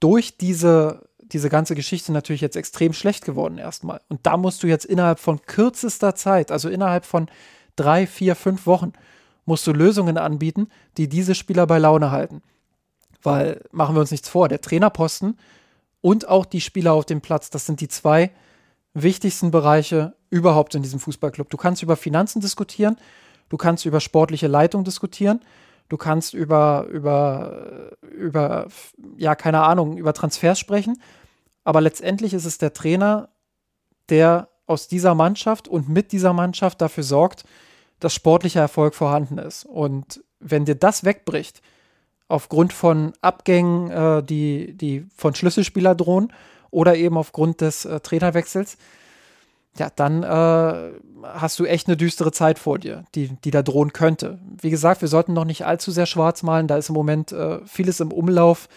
durch 0.01 0.39
diese, 0.39 1.03
diese 1.20 1.51
ganze 1.51 1.74
Geschichte 1.74 2.12
natürlich 2.12 2.40
jetzt 2.40 2.57
extrem 2.57 2.94
schlecht 2.94 3.27
geworden 3.27 3.59
erstmal. 3.59 4.01
Und 4.09 4.24
da 4.24 4.39
musst 4.39 4.62
du 4.62 4.69
jetzt 4.69 4.86
innerhalb 4.86 5.19
von 5.19 5.43
kürzester 5.43 6.15
Zeit, 6.15 6.51
also 6.51 6.70
innerhalb 6.70 7.05
von 7.05 7.28
drei, 7.77 8.07
vier, 8.07 8.35
fünf 8.35 8.66
Wochen, 8.66 8.94
musst 9.47 9.66
du 9.66 9.73
Lösungen 9.73 10.18
anbieten, 10.18 10.68
die 10.98 11.09
diese 11.09 11.35
Spieler 11.35 11.66
bei 11.66 11.78
Laune 11.78 12.10
halten. 12.10 12.43
Weil, 13.23 13.62
machen 13.73 13.97
wir 13.97 14.01
uns 14.01 14.10
nichts 14.10 14.28
vor, 14.28 14.48
der 14.48 14.60
Trainerposten 14.60 15.39
und 16.02 16.28
auch 16.28 16.44
die 16.44 16.60
Spieler 16.60 16.93
auf 16.93 17.06
dem 17.06 17.20
Platz, 17.20 17.48
das 17.51 17.64
sind 17.64 17.81
die 17.81 17.89
zwei 17.89 18.31
wichtigsten 18.93 19.51
Bereiche 19.51 20.14
überhaupt 20.31 20.74
in 20.74 20.82
diesem 20.82 21.01
Fußballclub. 21.01 21.51
Du 21.51 21.56
kannst 21.56 21.82
über 21.82 21.97
Finanzen 21.97 22.40
diskutieren, 22.40 22.97
du 23.48 23.56
kannst 23.56 23.86
über 23.86 24.01
sportliche 24.01 24.47
Leitung 24.47 24.85
diskutieren, 24.85 25.40
du 25.89 25.97
kannst 25.97 26.35
über, 26.35 26.86
über, 26.90 27.90
über, 28.02 28.68
ja, 29.16 29.35
keine 29.35 29.62
Ahnung, 29.62 29.97
über 29.97 30.12
Transfers 30.12 30.59
sprechen. 30.59 31.01
Aber 31.64 31.81
letztendlich 31.81 32.35
ist 32.35 32.44
es 32.44 32.59
der 32.59 32.73
Trainer, 32.73 33.28
der 34.09 34.48
aus 34.66 34.89
dieser 34.89 35.14
Mannschaft 35.14 35.68
und 35.68 35.89
mit 35.89 36.12
dieser 36.12 36.32
Mannschaft 36.32 36.81
dafür 36.81 37.05
sorgt, 37.05 37.44
dass 38.01 38.14
sportlicher 38.14 38.60
Erfolg 38.60 38.94
vorhanden 38.94 39.39
ist. 39.39 39.64
Und 39.64 40.23
wenn 40.40 40.64
dir 40.64 40.74
das 40.74 41.05
wegbricht, 41.05 41.62
aufgrund 42.28 42.73
von 42.73 43.12
Abgängen, 43.20 43.90
äh, 43.90 44.23
die, 44.23 44.77
die 44.77 45.06
von 45.14 45.35
Schlüsselspieler 45.35 45.94
drohen, 45.94 46.32
oder 46.70 46.97
eben 46.97 47.16
aufgrund 47.16 47.60
des 47.60 47.85
äh, 47.85 48.01
Trainerwechsels, 48.01 48.77
ja, 49.78 49.90
dann 49.94 50.23
äh, 50.23 50.93
hast 51.23 51.59
du 51.59 51.64
echt 51.64 51.86
eine 51.86 51.97
düstere 51.97 52.32
Zeit 52.32 52.59
vor 52.59 52.78
dir, 52.78 53.05
die, 53.14 53.28
die 53.44 53.51
da 53.51 53.62
drohen 53.62 53.93
könnte. 53.93 54.39
Wie 54.60 54.70
gesagt, 54.70 55.01
wir 55.01 55.09
sollten 55.09 55.32
noch 55.32 55.44
nicht 55.44 55.66
allzu 55.66 55.90
sehr 55.90 56.06
schwarz 56.06 56.43
malen, 56.43 56.66
da 56.66 56.77
ist 56.77 56.89
im 56.89 56.94
Moment 56.94 57.32
äh, 57.32 57.60
vieles 57.66 58.01
im 58.01 58.12
Umlauf, 58.12 58.68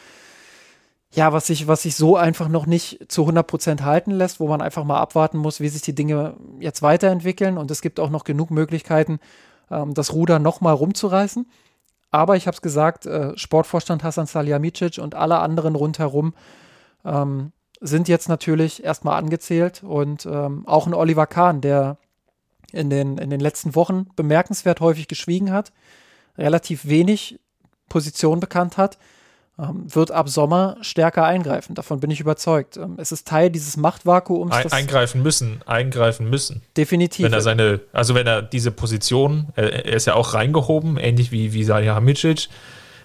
ja, 1.12 1.34
was 1.34 1.48
sich, 1.48 1.68
was 1.68 1.82
sich 1.82 1.96
so 1.96 2.18
einfach 2.18 2.50
noch 2.50 2.68
nicht 2.68 3.12
zu 3.12 3.22
100 3.22 3.46
Prozent 3.48 3.84
halten 3.84 4.12
lässt, 4.12 4.40
wo 4.40 4.48
man 4.48 4.62
einfach 4.62 4.84
mal 4.84 5.00
abwarten 5.00 5.38
muss, 5.38 5.60
wie 5.60 5.70
sich 5.70 5.82
die 5.82 5.96
Dinge 5.96 6.36
jetzt 6.60 6.82
weiterentwickeln. 6.82 7.58
Und 7.58 7.72
es 7.72 7.82
gibt 7.82 8.00
auch 8.00 8.12
noch 8.12 8.24
genug 8.24 8.52
Möglichkeiten, 8.52 9.20
ähm, 9.72 9.94
das 9.96 10.14
Ruder 10.14 10.38
nochmal 10.38 10.76
rumzureißen. 10.76 11.48
Aber 12.12 12.36
ich 12.36 12.46
habe 12.48 12.56
es 12.56 12.62
gesagt, 12.62 13.06
äh, 13.08 13.36
Sportvorstand 13.38 14.04
Hassan 14.04 14.28
Salihamidzic 14.28 15.00
und 15.00 15.16
alle 15.16 15.40
anderen 15.40 15.76
rundherum 15.76 16.34
ähm, 17.04 17.54
sind 17.82 18.08
jetzt 18.08 18.30
natürlich 18.30 18.84
erstmal 18.84 19.18
angezählt. 19.18 19.84
Und 19.84 20.28
ähm, 20.28 20.68
auch 20.68 20.86
ein 20.86 20.94
Oliver 20.94 21.26
Kahn, 21.26 21.62
der 21.62 21.98
in 22.72 22.92
den, 22.92 23.18
in 23.18 23.32
den 23.32 23.40
letzten 23.40 23.74
Wochen 23.74 24.06
bemerkenswert 24.16 24.80
häufig 24.80 25.08
geschwiegen 25.08 25.52
hat, 25.52 25.72
relativ 26.38 26.88
wenig 26.88 27.40
Position 27.90 28.40
bekannt 28.40 28.78
hat, 28.78 29.00
wird 29.60 30.12
ab 30.12 30.30
Sommer 30.30 30.78
stärker 30.82 31.26
eingreifen. 31.26 31.76
Davon 31.76 32.00
bin 32.00 32.12
ich 32.12 32.20
überzeugt. 32.20 32.78
Ähm, 32.78 32.96
es 32.98 33.12
ist 33.12 33.28
Teil 33.28 33.50
dieses 33.50 33.76
Machtvakuums. 33.78 34.56
Ein, 34.56 34.72
eingreifen 34.72 35.22
müssen, 35.22 35.62
eingreifen 35.66 36.30
müssen. 36.30 36.62
Definitiv. 36.78 37.26
Wenn 37.26 37.34
er 37.34 37.42
seine, 37.42 37.82
also 37.92 38.16
wenn 38.16 38.26
er 38.26 38.42
diese 38.42 38.72
Position, 38.72 39.48
er, 39.56 39.86
er 39.86 39.94
ist 39.94 40.06
ja 40.06 40.16
auch 40.16 40.34
reingehoben, 40.34 40.98
ähnlich 40.98 41.32
wie, 41.32 41.54
wie 41.54 41.64
Salihamidzic, 41.64 42.48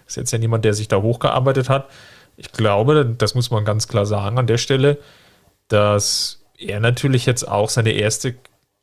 ist 0.07 0.17
jetzt 0.17 0.31
ja 0.33 0.39
niemand, 0.39 0.65
der 0.65 0.75
sich 0.75 0.87
da 0.87 1.03
hochgearbeitet 1.03 1.69
hat. 1.69 1.89
Ich 2.37 2.53
glaube, 2.53 3.05
das 3.07 3.35
muss 3.35 3.51
man 3.51 3.65
ganz 3.65 3.89
klar 3.89 4.07
sagen 4.07 4.39
an 4.39 4.47
der 4.47 4.59
Stelle, 4.59 4.99
dass 5.69 6.41
er 6.59 6.79
natürlich 6.81 7.27
jetzt 7.27 7.47
auch 7.47 7.69
seine 7.69 7.93
erste 7.93 8.35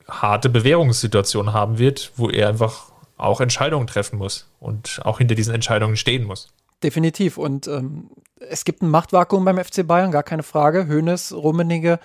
harte 0.10 0.50
Bewährungssituation 0.50 1.54
haben 1.54 1.78
wird, 1.78 2.12
wo 2.18 2.30
er 2.30 2.50
einfach 2.50 2.92
auch 3.18 3.40
Entscheidungen 3.40 3.88
treffen 3.88 4.18
muss 4.18 4.48
und 4.60 5.00
auch 5.04 5.20
hinter 5.20 5.36
diesen 5.36 5.54
Entscheidungen 5.54 5.96
stehen 5.96 6.24
muss. 6.24 6.50
Definitiv. 6.84 7.38
Und 7.38 7.68
ähm, 7.68 8.10
es 8.40 8.66
gibt 8.66 8.82
ein 8.82 8.90
Machtvakuum 8.90 9.46
beim 9.46 9.58
FC 9.58 9.86
Bayern, 9.86 10.12
gar 10.12 10.24
keine 10.24 10.44
Frage. 10.44 10.88
Hoeneß, 10.88 11.34
Rummenigge 11.34 12.00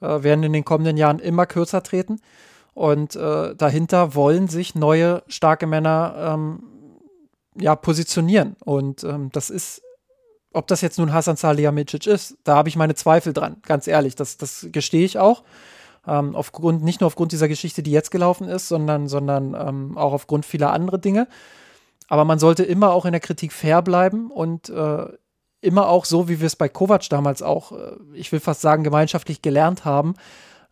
äh, 0.00 0.22
werden 0.22 0.44
in 0.44 0.52
den 0.52 0.64
kommenden 0.64 0.96
Jahren 0.96 1.18
immer 1.18 1.46
kürzer 1.46 1.82
treten. 1.82 2.20
Und 2.72 3.14
äh, 3.16 3.54
dahinter 3.54 4.14
wollen 4.14 4.48
sich 4.48 4.74
neue 4.74 5.22
starke 5.28 5.66
Männer 5.66 6.14
ähm, 6.34 6.62
ja, 7.56 7.76
positionieren. 7.76 8.56
Und 8.64 9.04
ähm, 9.04 9.30
das 9.32 9.50
ist, 9.50 9.82
ob 10.52 10.66
das 10.66 10.80
jetzt 10.80 10.98
nun 10.98 11.12
Hasan 11.12 11.36
Salihamidzic 11.36 12.06
ist, 12.06 12.36
da 12.44 12.56
habe 12.56 12.68
ich 12.68 12.76
meine 12.76 12.94
Zweifel 12.94 13.32
dran, 13.32 13.56
ganz 13.62 13.86
ehrlich. 13.86 14.16
Das, 14.16 14.36
das 14.36 14.66
gestehe 14.72 15.04
ich 15.04 15.18
auch. 15.18 15.44
Ähm, 16.06 16.34
aufgrund, 16.34 16.82
nicht 16.82 17.00
nur 17.00 17.06
aufgrund 17.06 17.32
dieser 17.32 17.48
Geschichte, 17.48 17.82
die 17.82 17.92
jetzt 17.92 18.10
gelaufen 18.10 18.48
ist, 18.48 18.68
sondern, 18.68 19.08
sondern 19.08 19.54
ähm, 19.54 19.96
auch 19.96 20.12
aufgrund 20.12 20.44
vieler 20.44 20.72
anderer 20.72 20.98
Dinge. 20.98 21.28
Aber 22.08 22.24
man 22.24 22.38
sollte 22.38 22.64
immer 22.64 22.92
auch 22.92 23.04
in 23.04 23.12
der 23.12 23.20
Kritik 23.20 23.52
fair 23.52 23.82
bleiben 23.82 24.30
und 24.30 24.68
äh, 24.68 25.06
immer 25.60 25.88
auch 25.88 26.04
so, 26.04 26.28
wie 26.28 26.40
wir 26.40 26.46
es 26.46 26.56
bei 26.56 26.68
Kovac 26.68 27.08
damals 27.08 27.42
auch, 27.42 27.72
äh, 27.72 27.96
ich 28.12 28.30
will 28.32 28.40
fast 28.40 28.60
sagen, 28.60 28.84
gemeinschaftlich 28.84 29.42
gelernt 29.42 29.84
haben, 29.84 30.14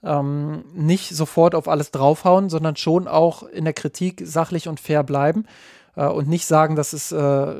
ähm, 0.02 0.64
nicht 0.74 1.14
sofort 1.14 1.54
auf 1.54 1.68
alles 1.68 1.90
draufhauen, 1.90 2.50
sondern 2.50 2.76
schon 2.76 3.09
auch 3.09 3.44
in 3.44 3.64
der 3.64 3.72
Kritik 3.72 4.22
sachlich 4.24 4.68
und 4.68 4.80
fair 4.80 5.02
bleiben 5.02 5.46
äh, 5.96 6.06
und 6.06 6.28
nicht 6.28 6.46
sagen, 6.46 6.76
das 6.76 6.92
ist 6.92 7.12
äh, 7.12 7.54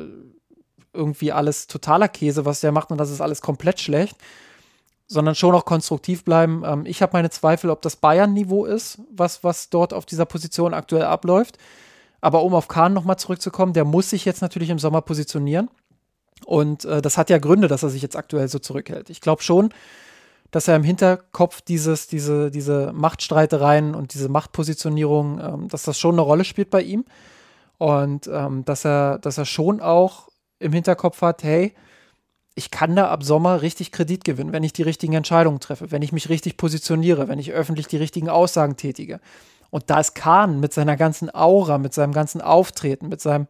irgendwie 0.93 1.33
alles 1.33 1.67
totaler 1.67 2.09
Käse, 2.09 2.45
was 2.45 2.61
der 2.61 2.73
macht 2.73 2.91
und 2.91 2.99
das 2.99 3.11
ist 3.11 3.21
alles 3.21 3.41
komplett 3.41 3.81
schlecht, 3.81 4.17
sondern 5.07 5.35
schon 5.35 5.55
auch 5.55 5.65
konstruktiv 5.65 6.25
bleiben. 6.25 6.63
Ähm, 6.67 6.85
ich 6.85 7.01
habe 7.01 7.15
meine 7.15 7.31
Zweifel, 7.31 7.71
ob 7.71 7.81
das 7.83 7.97
Bayern-Niveau 7.97 8.65
ist, 8.67 9.01
was, 9.11 9.43
was 9.43 9.71
dort 9.71 9.95
auf 9.95 10.05
dieser 10.05 10.27
Position 10.27 10.75
aktuell 10.75 11.05
abläuft. 11.05 11.59
Aber 12.23 12.45
um 12.45 12.55
auf 12.55 12.69
Kahn 12.69 12.95
nochmal 12.95 13.19
zurückzukommen, 13.19 13.75
der 13.75 13.85
muss 13.85 14.09
sich 14.09 14.25
jetzt 14.25 14.41
natürlich 14.41 14.71
im 14.71 14.79
Sommer 14.79 15.03
positionieren. 15.03 15.69
Und 16.47 16.85
äh, 16.85 17.03
das 17.03 17.19
hat 17.19 17.29
ja 17.29 17.39
Gründe, 17.39 17.69
dass 17.69 17.83
er 17.83 17.91
sich 17.91 18.01
jetzt 18.01 18.17
aktuell 18.17 18.49
so 18.49 18.59
zurückhält. 18.59 19.11
Ich 19.11 19.21
glaube 19.21 19.43
schon, 19.43 19.75
dass 20.53 20.69
er 20.69 20.77
im 20.77 20.85
Hinterkopf 20.85 21.61
dieses, 21.63 22.07
diese, 22.07 22.51
diese 22.51 22.93
Machtstreitereien 22.93 23.95
und 23.95 24.15
diese 24.15 24.29
Machtpositionierung, 24.29 25.41
ähm, 25.41 25.69
dass 25.69 25.83
das 25.83 25.99
schon 25.99 26.15
eine 26.15 26.23
Rolle 26.23 26.45
spielt 26.45 26.71
bei 26.71 26.83
ihm. 26.83 27.05
Und 27.79 28.29
ähm, 28.33 28.65
dass, 28.65 28.85
er, 28.85 29.19
dass 29.19 29.39
er 29.39 29.45
schon 29.45 29.81
auch 29.81 30.29
im 30.61 30.73
Hinterkopf 30.73 31.21
hat, 31.23 31.43
hey, 31.43 31.75
ich 32.55 32.71
kann 32.71 32.95
da 32.95 33.09
ab 33.09 33.25
Sommer 33.25 33.63
richtig 33.63 33.91
Kredit 33.91 34.25
gewinnen, 34.25 34.53
wenn 34.53 34.63
ich 34.63 34.73
die 34.73 34.83
richtigen 34.83 35.15
Entscheidungen 35.15 35.59
treffe, 35.59 35.91
wenn 35.91 36.03
ich 36.03 36.13
mich 36.13 36.29
richtig 36.29 36.57
positioniere, 36.57 37.27
wenn 37.27 37.41
ich 37.41 37.51
öffentlich 37.51 37.89
die 37.89 37.97
richtigen 37.97 38.29
Aussagen 38.29 38.77
tätige. 38.77 39.19
Und 39.73 39.89
da 39.89 40.01
ist 40.01 40.15
Kahn 40.15 40.61
mit 40.61 40.75
seiner 40.75 40.99
ganzen 40.99 41.35
Aura, 41.35 41.79
mit 41.79 41.95
seinem 41.95 42.13
ganzen 42.13 42.43
Auftreten, 42.43 43.09
mit, 43.09 43.23
seinem, 43.23 43.47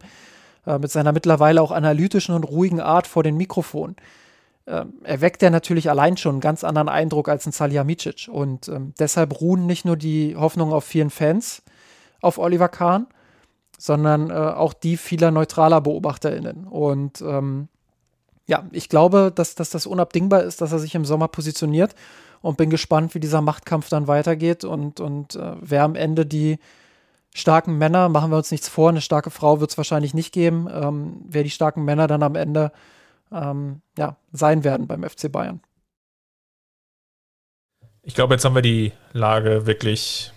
äh, 0.65 0.79
mit 0.79 0.89
seiner 0.89 1.11
mittlerweile 1.11 1.61
auch 1.61 1.71
analytischen 1.71 2.33
und 2.33 2.45
ruhigen 2.45 2.79
Art 2.79 3.07
vor 3.07 3.23
den 3.23 3.35
Mikrofonen, 3.35 3.97
äh, 4.65 4.85
erweckt 5.03 5.43
er 5.43 5.49
natürlich 5.49 5.89
allein 5.89 6.15
schon 6.15 6.35
einen 6.35 6.41
ganz 6.41 6.63
anderen 6.63 6.87
Eindruck 6.87 7.27
als 7.27 7.45
ein 7.45 7.51
Salihamidzic. 7.51 8.29
Und 8.31 8.69
ähm, 8.69 8.93
deshalb 8.97 9.41
ruhen 9.41 9.65
nicht 9.65 9.83
nur 9.83 9.97
die 9.97 10.37
Hoffnungen 10.37 10.73
auf 10.73 10.85
vielen 10.85 11.09
Fans 11.09 11.61
auf 12.21 12.37
Oliver 12.37 12.69
Kahn, 12.69 13.07
sondern 13.77 14.29
äh, 14.29 14.33
auch 14.33 14.73
die 14.73 14.95
vieler 14.95 15.29
neutraler 15.29 15.81
BeobachterInnen. 15.81 16.67
Und 16.67 17.19
ähm, 17.19 17.67
ja, 18.47 18.63
ich 18.71 18.87
glaube, 18.87 19.29
dass, 19.35 19.55
dass 19.55 19.71
das 19.71 19.85
unabdingbar 19.85 20.43
ist, 20.43 20.61
dass 20.61 20.71
er 20.71 20.79
sich 20.79 20.95
im 20.95 21.03
Sommer 21.03 21.27
positioniert 21.27 21.95
und 22.43 22.57
bin 22.57 22.69
gespannt, 22.69 23.15
wie 23.15 23.21
dieser 23.21 23.41
Machtkampf 23.41 23.87
dann 23.87 24.07
weitergeht 24.07 24.65
und, 24.65 24.99
und 24.99 25.35
äh, 25.35 25.53
wer 25.61 25.83
am 25.83 25.95
Ende 25.95 26.25
die 26.25 26.59
starken 27.33 27.77
Männer, 27.77 28.09
machen 28.09 28.31
wir 28.31 28.37
uns 28.37 28.51
nichts 28.51 28.67
vor, 28.67 28.89
eine 28.89 28.99
starke 28.99 29.31
Frau 29.31 29.61
wird 29.61 29.71
es 29.71 29.77
wahrscheinlich 29.77 30.13
nicht 30.13 30.33
geben, 30.33 30.67
ähm, 30.69 31.21
wer 31.25 31.43
die 31.43 31.49
starken 31.49 31.85
Männer 31.85 32.05
dann 32.05 32.21
am 32.21 32.35
Ende 32.35 32.73
ähm, 33.31 33.81
ja, 33.97 34.17
sein 34.33 34.65
werden 34.65 34.87
beim 34.87 35.03
FC 35.03 35.31
Bayern. 35.31 35.61
Ich 38.01 38.13
glaube, 38.13 38.33
jetzt 38.33 38.43
haben 38.43 38.55
wir 38.55 38.61
die 38.61 38.91
Lage 39.13 39.65
wirklich 39.65 40.33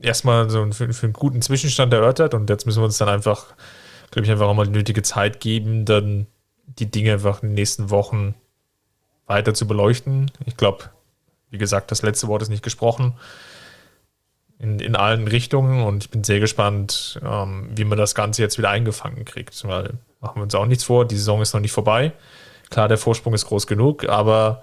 erstmal 0.00 0.48
so 0.48 0.64
für, 0.70 0.92
für 0.92 1.06
einen 1.06 1.12
guten 1.12 1.42
Zwischenstand 1.42 1.92
erörtert 1.92 2.34
und 2.34 2.48
jetzt 2.50 2.66
müssen 2.66 2.80
wir 2.80 2.84
uns 2.84 2.98
dann 2.98 3.08
einfach, 3.08 3.46
glaube 4.12 4.26
ich, 4.26 4.30
einfach 4.30 4.46
auch 4.46 4.54
mal 4.54 4.66
die 4.66 4.72
nötige 4.72 5.02
Zeit 5.02 5.40
geben, 5.40 5.86
dann 5.86 6.28
die 6.66 6.88
Dinge 6.88 7.14
einfach 7.14 7.42
in 7.42 7.48
den 7.48 7.54
nächsten 7.56 7.90
Wochen 7.90 8.36
weiter 9.26 9.54
zu 9.54 9.66
beleuchten. 9.66 10.30
Ich 10.46 10.56
glaube, 10.56 10.84
wie 11.52 11.58
gesagt, 11.58 11.90
das 11.90 12.02
letzte 12.02 12.26
Wort 12.26 12.42
ist 12.42 12.48
nicht 12.48 12.64
gesprochen. 12.64 13.14
In, 14.58 14.80
in 14.80 14.96
allen 14.96 15.28
Richtungen 15.28 15.82
und 15.82 16.04
ich 16.04 16.10
bin 16.10 16.24
sehr 16.24 16.40
gespannt, 16.40 17.20
ähm, 17.24 17.68
wie 17.74 17.84
man 17.84 17.98
das 17.98 18.14
Ganze 18.14 18.42
jetzt 18.42 18.58
wieder 18.58 18.70
eingefangen 18.70 19.24
kriegt, 19.24 19.66
weil 19.66 19.94
machen 20.20 20.36
wir 20.36 20.42
uns 20.42 20.54
auch 20.54 20.66
nichts 20.66 20.84
vor, 20.84 21.06
die 21.06 21.16
Saison 21.16 21.42
ist 21.42 21.52
noch 21.52 21.60
nicht 21.60 21.72
vorbei. 21.72 22.12
Klar, 22.70 22.88
der 22.88 22.98
Vorsprung 22.98 23.34
ist 23.34 23.46
groß 23.46 23.66
genug, 23.66 24.08
aber 24.08 24.62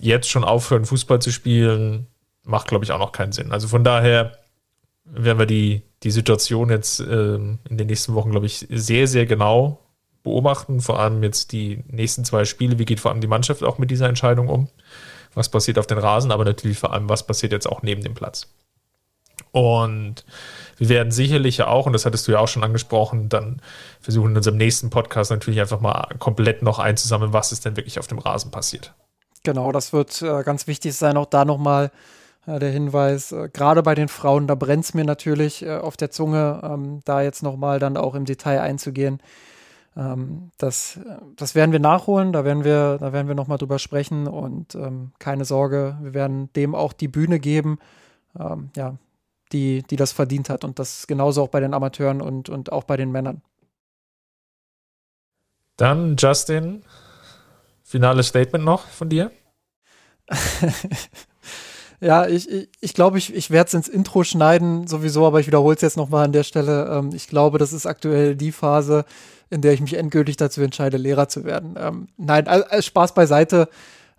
jetzt 0.00 0.28
schon 0.28 0.44
aufhören, 0.44 0.84
Fußball 0.84 1.20
zu 1.20 1.30
spielen, 1.30 2.06
macht, 2.42 2.68
glaube 2.68 2.84
ich, 2.84 2.92
auch 2.92 2.98
noch 2.98 3.12
keinen 3.12 3.32
Sinn. 3.32 3.52
Also 3.52 3.68
von 3.68 3.84
daher 3.84 4.32
werden 5.04 5.38
wir 5.38 5.46
die, 5.46 5.82
die 6.02 6.10
Situation 6.10 6.70
jetzt 6.70 7.00
ähm, 7.00 7.58
in 7.68 7.78
den 7.78 7.86
nächsten 7.86 8.14
Wochen, 8.14 8.30
glaube 8.30 8.46
ich, 8.46 8.66
sehr, 8.68 9.06
sehr 9.06 9.26
genau 9.26 9.80
beobachten. 10.22 10.80
Vor 10.80 10.98
allem 10.98 11.22
jetzt 11.22 11.52
die 11.52 11.84
nächsten 11.86 12.24
zwei 12.24 12.44
Spiele. 12.44 12.78
Wie 12.78 12.84
geht 12.84 13.00
vor 13.00 13.10
allem 13.10 13.20
die 13.20 13.26
Mannschaft 13.26 13.62
auch 13.62 13.78
mit 13.78 13.90
dieser 13.90 14.08
Entscheidung 14.08 14.48
um? 14.48 14.68
Was 15.34 15.48
passiert 15.48 15.78
auf 15.78 15.86
den 15.86 15.98
Rasen, 15.98 16.32
aber 16.32 16.44
natürlich 16.44 16.78
vor 16.78 16.92
allem, 16.92 17.08
was 17.08 17.26
passiert 17.26 17.52
jetzt 17.52 17.66
auch 17.66 17.82
neben 17.82 18.02
dem 18.02 18.14
Platz. 18.14 18.48
Und 19.52 20.24
wir 20.78 20.88
werden 20.88 21.12
sicherlich 21.12 21.58
ja 21.58 21.68
auch, 21.68 21.86
und 21.86 21.92
das 21.92 22.04
hattest 22.06 22.26
du 22.26 22.32
ja 22.32 22.40
auch 22.40 22.48
schon 22.48 22.64
angesprochen, 22.64 23.28
dann 23.28 23.60
versuchen 24.00 24.32
in 24.32 24.36
unserem 24.36 24.56
nächsten 24.56 24.90
Podcast 24.90 25.30
natürlich 25.30 25.60
einfach 25.60 25.80
mal 25.80 26.08
komplett 26.18 26.62
noch 26.62 26.78
einzusammeln, 26.78 27.32
was 27.32 27.52
ist 27.52 27.64
denn 27.64 27.76
wirklich 27.76 27.98
auf 27.98 28.06
dem 28.06 28.18
Rasen 28.18 28.50
passiert. 28.50 28.94
Genau, 29.44 29.70
das 29.72 29.92
wird 29.92 30.22
äh, 30.22 30.42
ganz 30.42 30.66
wichtig 30.66 30.94
sein. 30.94 31.16
Auch 31.16 31.26
da 31.26 31.44
nochmal 31.44 31.90
äh, 32.46 32.58
der 32.58 32.70
Hinweis, 32.70 33.30
äh, 33.30 33.48
gerade 33.52 33.82
bei 33.82 33.94
den 33.94 34.08
Frauen, 34.08 34.46
da 34.46 34.54
brennt 34.54 34.84
es 34.84 34.94
mir 34.94 35.04
natürlich 35.04 35.64
äh, 35.64 35.76
auf 35.76 35.96
der 35.96 36.10
Zunge, 36.10 36.60
ähm, 36.64 37.00
da 37.04 37.22
jetzt 37.22 37.42
nochmal 37.42 37.78
dann 37.78 37.96
auch 37.96 38.14
im 38.14 38.24
Detail 38.24 38.60
einzugehen. 38.60 39.20
Ähm, 39.96 40.50
das, 40.58 40.98
das 41.36 41.54
werden 41.54 41.72
wir 41.72 41.78
nachholen, 41.78 42.32
da 42.32 42.44
werden 42.44 42.64
wir, 42.64 42.98
da 42.98 43.12
werden 43.12 43.28
wir 43.28 43.34
nochmal 43.34 43.58
drüber 43.58 43.78
sprechen 43.78 44.26
und 44.26 44.74
ähm, 44.74 45.12
keine 45.18 45.44
Sorge, 45.44 45.98
wir 46.00 46.14
werden 46.14 46.52
dem 46.54 46.74
auch 46.74 46.92
die 46.92 47.08
Bühne 47.08 47.38
geben, 47.38 47.78
ähm, 48.38 48.70
ja, 48.76 48.96
die, 49.52 49.82
die 49.82 49.96
das 49.96 50.12
verdient 50.12 50.50
hat. 50.50 50.64
Und 50.64 50.78
das 50.78 51.06
genauso 51.06 51.42
auch 51.42 51.48
bei 51.48 51.60
den 51.60 51.74
Amateuren 51.74 52.20
und, 52.20 52.48
und 52.48 52.72
auch 52.72 52.84
bei 52.84 52.96
den 52.96 53.12
Männern. 53.12 53.42
Dann, 55.76 56.16
Justin, 56.16 56.84
finales 57.82 58.28
Statement 58.28 58.64
noch 58.64 58.86
von 58.86 59.08
dir. 59.08 59.30
ja, 62.00 62.26
ich 62.26 62.46
glaube, 62.46 62.68
ich, 62.80 62.94
glaub, 62.94 63.16
ich, 63.16 63.34
ich 63.34 63.50
werde 63.50 63.68
es 63.68 63.74
ins 63.74 63.88
Intro 63.88 64.24
schneiden, 64.24 64.86
sowieso, 64.86 65.26
aber 65.26 65.40
ich 65.40 65.46
wiederhole 65.46 65.76
es 65.76 65.82
jetzt 65.82 65.96
nochmal 65.96 66.24
an 66.24 66.32
der 66.32 66.42
Stelle. 66.42 66.88
Ähm, 66.90 67.10
ich 67.14 67.28
glaube, 67.28 67.58
das 67.58 67.72
ist 67.72 67.86
aktuell 67.86 68.36
die 68.36 68.52
Phase, 68.52 69.04
in 69.50 69.60
der 69.60 69.72
ich 69.72 69.80
mich 69.80 69.94
endgültig 69.94 70.36
dazu 70.36 70.62
entscheide, 70.62 70.96
Lehrer 70.96 71.28
zu 71.28 71.44
werden. 71.44 71.74
Ähm, 71.78 72.08
nein, 72.16 72.48
als 72.48 72.86
Spaß 72.86 73.14
beiseite. 73.14 73.68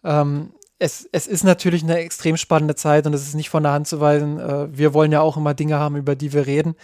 Ähm, 0.03 0.51
es, 0.77 1.07
es 1.11 1.27
ist 1.27 1.43
natürlich 1.43 1.83
eine 1.83 1.97
extrem 1.97 2.37
spannende 2.37 2.75
Zeit 2.75 3.07
und 3.07 3.13
es 3.13 3.27
ist 3.27 3.35
nicht 3.35 3.49
von 3.49 3.63
der 3.63 3.71
Hand 3.71 3.87
zu 3.87 3.99
weisen. 3.99 4.39
Äh, 4.39 4.77
wir 4.77 4.93
wollen 4.93 5.11
ja 5.11 5.21
auch 5.21 5.37
immer 5.37 5.53
Dinge 5.53 5.79
haben, 5.79 5.95
über 5.95 6.15
die 6.15 6.33
wir 6.33 6.45
reden. 6.47 6.75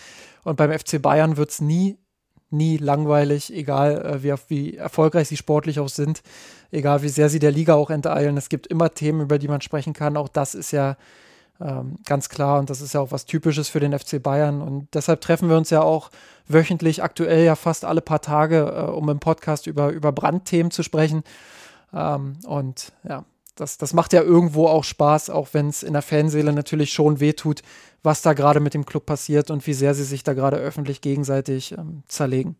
Und 0.44 0.56
beim 0.58 0.72
FC 0.72 1.02
Bayern 1.02 1.38
wird 1.38 1.52
es 1.52 1.62
nie, 1.62 1.98
nie 2.52 2.78
langweilig, 2.78 3.54
egal 3.54 4.06
äh, 4.06 4.24
wie, 4.24 4.34
wie 4.48 4.78
erfolgreich 4.78 5.28
sie 5.28 5.38
sportlich 5.38 5.80
auch 5.80 5.90
sind, 5.90 6.22
egal 6.72 7.02
wie 7.02 7.10
sehr 7.10 7.30
sie 7.30 7.40
der 7.40 7.52
Liga 7.52 7.76
auch 7.76 7.90
enteilen. 7.90 8.38
Es 8.38 8.50
gibt 8.50 8.68
immer 8.68 8.94
Themen, 8.94 9.22
über 9.22 9.40
die 9.40 9.48
man 9.48 9.62
sprechen 9.62 9.94
kann. 9.94 10.18
Auch 10.18 10.30
das 10.30 10.56
ist 10.56 10.72
ja 10.72 10.98
ähm, 11.62 11.96
ganz 12.06 12.30
klar 12.30 12.60
und 12.60 12.70
das 12.70 12.82
ist 12.82 12.94
ja 12.94 13.02
auch 13.02 13.12
was 13.12 13.26
Typisches 13.26 13.70
für 13.70 13.80
den 13.80 13.98
FC 13.98 14.22
Bayern. 14.22 14.62
Und 14.62 14.88
deshalb 14.94 15.22
treffen 15.22 15.50
wir 15.50 15.58
uns 15.58 15.70
ja 15.70 15.82
auch 15.82 16.10
wöchentlich, 16.48 17.04
aktuell 17.04 17.46
ja 17.46 17.56
fast 17.56 17.86
alle 17.86 18.02
paar 18.02 18.22
Tage, 18.22 18.74
äh, 18.76 18.92
um 18.92 19.10
im 19.10 19.20
Podcast 19.20 19.68
über, 19.68 19.90
über 19.90 20.12
Brandthemen 20.12 20.72
zu 20.72 20.84
sprechen. 20.84 21.24
Ähm, 21.94 22.38
und 22.46 22.92
ja, 23.08 23.26
das, 23.56 23.78
das 23.78 23.94
macht 23.94 24.14
ja 24.14 24.22
irgendwo 24.22 24.68
auch 24.68 24.84
Spaß, 24.84 25.30
auch 25.30 25.50
wenn 25.52 25.68
es 25.68 25.84
in 25.84 25.94
der 25.94 26.02
Fanseele 26.02 26.52
natürlich 26.54 26.94
schon 26.94 27.20
wehtut, 27.20 27.62
was 28.04 28.22
da 28.22 28.34
gerade 28.34 28.60
mit 28.60 28.74
dem 28.74 28.86
Club 28.86 29.06
passiert 29.06 29.52
und 29.52 29.66
wie 29.68 29.74
sehr 29.74 29.94
sie 29.94 30.04
sich 30.04 30.24
da 30.24 30.34
gerade 30.34 30.58
öffentlich 30.58 31.02
gegenseitig 31.02 31.74
ähm, 31.74 32.04
zerlegen. 32.08 32.56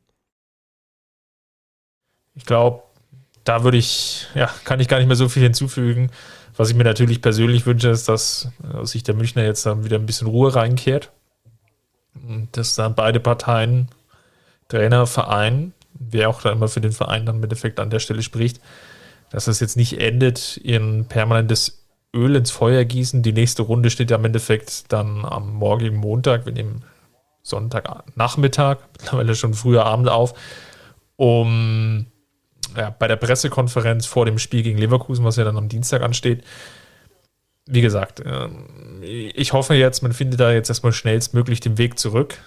Ich 2.36 2.46
glaube, 2.46 2.84
da 3.44 3.64
würde 3.64 3.78
ich, 3.78 4.28
ja, 4.36 4.50
kann 4.64 4.80
ich 4.80 4.88
gar 4.88 4.98
nicht 4.98 5.08
mehr 5.08 5.16
so 5.16 5.30
viel 5.30 5.44
hinzufügen. 5.44 6.12
Was 6.56 6.70
ich 6.70 6.76
mir 6.76 6.84
natürlich 6.84 7.22
persönlich 7.22 7.66
wünsche, 7.66 7.90
ist, 7.90 8.08
dass 8.08 8.50
aus 8.74 8.92
Sicht 8.92 9.08
der 9.08 9.16
Münchner 9.16 9.44
jetzt 9.44 9.66
dann 9.66 9.84
wieder 9.84 9.98
ein 9.98 10.06
bisschen 10.06 10.28
Ruhe 10.28 10.54
reinkehrt. 10.54 11.12
Und 12.14 12.50
dass 12.56 12.76
dann 12.76 12.94
beide 12.94 13.20
Parteien, 13.20 13.88
Trainer, 14.68 15.08
Verein, 15.08 15.74
wer 15.94 16.30
auch 16.30 16.42
da 16.42 16.52
immer 16.52 16.68
für 16.68 16.82
den 16.82 16.92
Verein 16.92 17.26
dann 17.26 17.38
im 17.38 17.44
Endeffekt 17.44 17.80
an 17.80 17.90
der 17.90 18.00
Stelle 18.00 18.22
spricht, 18.22 18.60
dass 19.32 19.48
es 19.48 19.60
jetzt 19.60 19.78
nicht 19.78 20.00
endet 20.00 20.58
in 20.58 21.06
permanentes 21.06 21.81
Öl 22.14 22.36
ins 22.36 22.52
Feuer 22.52 22.84
gießen. 22.84 23.24
Die 23.24 23.34
nächste 23.34 23.64
Runde 23.64 23.90
steht 23.90 24.12
ja 24.12 24.18
im 24.18 24.26
Endeffekt 24.26 24.92
dann 24.92 25.26
am 25.26 25.54
morgigen 25.54 25.98
Montag, 25.98 26.46
wir 26.46 26.54
nehmen 26.54 26.84
Sonntagnachmittag, 27.44 28.78
mittlerweile 28.98 29.36
schon 29.36 29.54
früher 29.54 29.86
Abend 29.86 30.10
auf, 30.10 30.34
um 31.16 32.06
ja, 32.76 32.90
bei 32.90 33.08
der 33.08 33.16
Pressekonferenz 33.16 34.06
vor 34.06 34.26
dem 34.26 34.38
Spiel 34.38 34.64
gegen 34.64 34.78
Leverkusen, 34.78 35.26
was 35.26 35.38
ja 35.38 35.44
dann 35.44 35.58
am 35.58 35.70
Dienstag 35.70 36.02
ansteht. 36.02 36.44
Wie 37.66 37.82
gesagt, 37.82 38.22
ähm, 38.26 39.02
ich 39.02 39.54
hoffe 39.54 39.74
jetzt, 39.74 40.04
man 40.04 40.14
findet 40.14 40.40
da 40.40 40.52
jetzt 40.52 40.70
erstmal 40.70 40.94
schnellstmöglich 40.94 41.60
den 41.60 41.78
Weg 41.78 41.98
zurück 41.98 42.38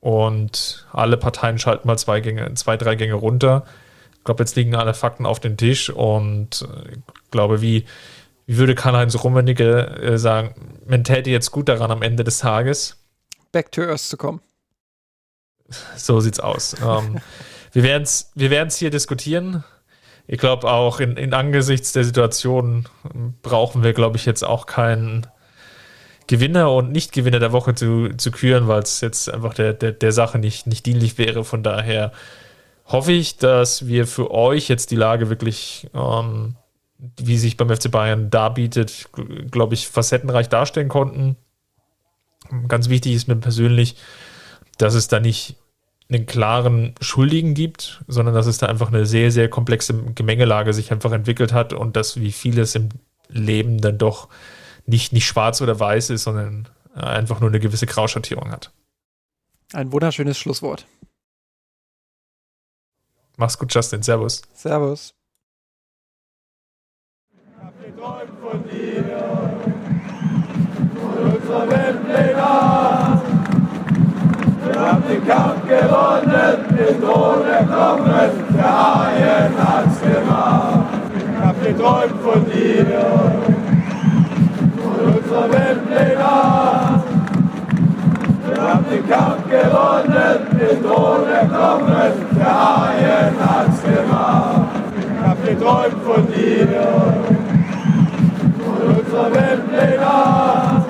und 0.00 0.86
alle 0.92 1.16
Parteien 1.16 1.58
schalten 1.58 1.86
mal 1.86 1.98
zwei, 1.98 2.20
Gänge, 2.20 2.52
zwei 2.54 2.76
drei 2.76 2.94
Gänge 2.94 3.14
runter 3.14 3.64
ich 4.24 4.26
glaube, 4.26 4.42
jetzt 4.42 4.56
liegen 4.56 4.74
alle 4.74 4.94
Fakten 4.94 5.26
auf 5.26 5.38
dem 5.38 5.58
Tisch 5.58 5.90
und 5.90 6.66
ich 6.90 6.96
äh, 6.96 7.00
glaube, 7.30 7.60
wie, 7.60 7.84
wie 8.46 8.58
würde 8.58 8.74
Karl-Heinz 8.74 9.22
Rummenigge 9.22 9.86
äh, 10.00 10.18
sagen, 10.18 10.54
man 10.86 11.04
täte 11.04 11.30
jetzt 11.30 11.50
gut 11.50 11.68
daran 11.68 11.90
am 11.90 12.02
Ende 12.02 12.24
des 12.24 12.38
Tages. 12.38 13.04
Back 13.52 13.72
to 13.72 13.82
Earth 13.82 14.00
zu 14.00 14.16
kommen. 14.16 14.40
So 15.96 16.20
sieht's 16.20 16.40
aus. 16.40 16.76
ähm, 16.82 17.20
wir 17.72 17.82
werden 17.82 18.02
es 18.02 18.30
wir 18.34 18.50
werden's 18.50 18.76
hier 18.76 18.90
diskutieren. 18.90 19.64
Ich 20.26 20.38
glaube 20.38 20.70
auch 20.70 21.00
in, 21.00 21.16
in 21.16 21.34
angesichts 21.34 21.92
der 21.92 22.04
Situation 22.04 22.88
brauchen 23.42 23.82
wir, 23.82 23.92
glaube 23.92 24.16
ich, 24.16 24.24
jetzt 24.24 24.42
auch 24.42 24.66
keinen 24.66 25.26
Gewinner 26.26 26.72
und 26.72 26.90
Nicht-Gewinner 26.92 27.38
der 27.38 27.52
Woche 27.52 27.74
zu, 27.74 28.08
zu 28.16 28.30
küren, 28.30 28.66
weil 28.66 28.82
es 28.82 29.00
jetzt 29.02 29.30
einfach 29.30 29.52
der, 29.52 29.74
der, 29.74 29.92
der 29.92 30.12
Sache 30.12 30.38
nicht, 30.38 30.66
nicht 30.66 30.86
dienlich 30.86 31.18
wäre. 31.18 31.44
Von 31.44 31.62
daher 31.62 32.12
hoffe 32.86 33.12
ich, 33.12 33.36
dass 33.36 33.86
wir 33.86 34.06
für 34.06 34.30
euch 34.30 34.68
jetzt 34.68 34.90
die 34.90 34.96
Lage 34.96 35.28
wirklich, 35.28 35.88
ähm, 35.94 36.56
wie 37.18 37.38
sich 37.38 37.56
beim 37.56 37.74
FC 37.74 37.90
Bayern 37.90 38.30
darbietet, 38.30 39.08
glaube 39.50 39.74
ich, 39.74 39.88
facettenreich 39.88 40.48
darstellen 40.48 40.88
konnten. 40.88 41.36
Ganz 42.68 42.88
wichtig 42.88 43.14
ist 43.14 43.28
mir 43.28 43.36
persönlich, 43.36 43.96
dass 44.78 44.94
es 44.94 45.08
da 45.08 45.20
nicht 45.20 45.56
einen 46.08 46.26
klaren 46.26 46.94
Schuldigen 47.00 47.54
gibt, 47.54 48.04
sondern 48.06 48.34
dass 48.34 48.46
es 48.46 48.58
da 48.58 48.66
einfach 48.66 48.88
eine 48.88 49.06
sehr, 49.06 49.30
sehr 49.30 49.48
komplexe 49.48 49.94
Gemengelage 50.14 50.74
sich 50.74 50.92
einfach 50.92 51.12
entwickelt 51.12 51.52
hat 51.52 51.72
und 51.72 51.96
dass 51.96 52.20
wie 52.20 52.32
vieles 52.32 52.74
im 52.74 52.90
Leben 53.28 53.80
dann 53.80 53.98
doch 53.98 54.28
nicht, 54.86 55.12
nicht 55.12 55.26
schwarz 55.26 55.62
oder 55.62 55.80
weiß 55.80 56.10
ist, 56.10 56.24
sondern 56.24 56.68
einfach 56.94 57.40
nur 57.40 57.48
eine 57.48 57.60
gewisse 57.60 57.86
Grauschattierung 57.86 58.50
hat. 58.50 58.70
Ein 59.72 59.92
wunderschönes 59.92 60.38
Schlusswort. 60.38 60.86
Mach's 63.36 63.58
gut, 63.58 63.74
Justin. 63.74 64.02
Servus. 64.02 64.42
Servus. 64.54 65.14
Den 75.14 75.26
Kampf 75.26 75.62
gewonnen, 75.68 76.56
den 76.70 77.00
Thron 77.00 77.46
erkommen, 77.46 78.30
der 78.56 78.64
Haien 78.64 79.52
hat's 79.58 80.00
gemacht. 80.00 80.80
Ich 81.14 81.44
hab 81.44 81.62
geträumt 81.62 82.20
von 82.22 82.44
dir, 82.46 82.86
von 84.82 85.14
unserer 85.14 85.52
Weltpläne. 85.52 87.02
Wir 88.46 88.62
haben 88.62 88.84
den 88.90 89.08
Kampf 89.08 89.44
gewonnen, 89.48 90.38
den 90.58 90.82
Thron 90.82 91.28
erkommen, 91.28 92.12
der 92.36 92.54
Haien 92.64 93.34
hat's 93.40 93.82
gemacht. 93.82 94.68
Ich 94.98 95.26
hab 95.26 95.44
geträumt 95.44 96.02
von 96.04 96.26
dir, 96.26 96.68
von 98.64 98.96
unserer 98.96 99.30
Weltpläne. 99.32 100.83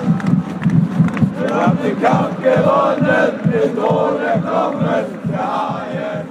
Wir 1.45 1.53
haben 1.53 1.77
den 1.83 2.01
Kampf 2.01 2.41
gewonnen, 2.41 3.39
mit 3.45 3.77
ohne 3.77 4.41
Kommen 4.41 5.05
der 5.29 5.39
ARD. 5.39 6.24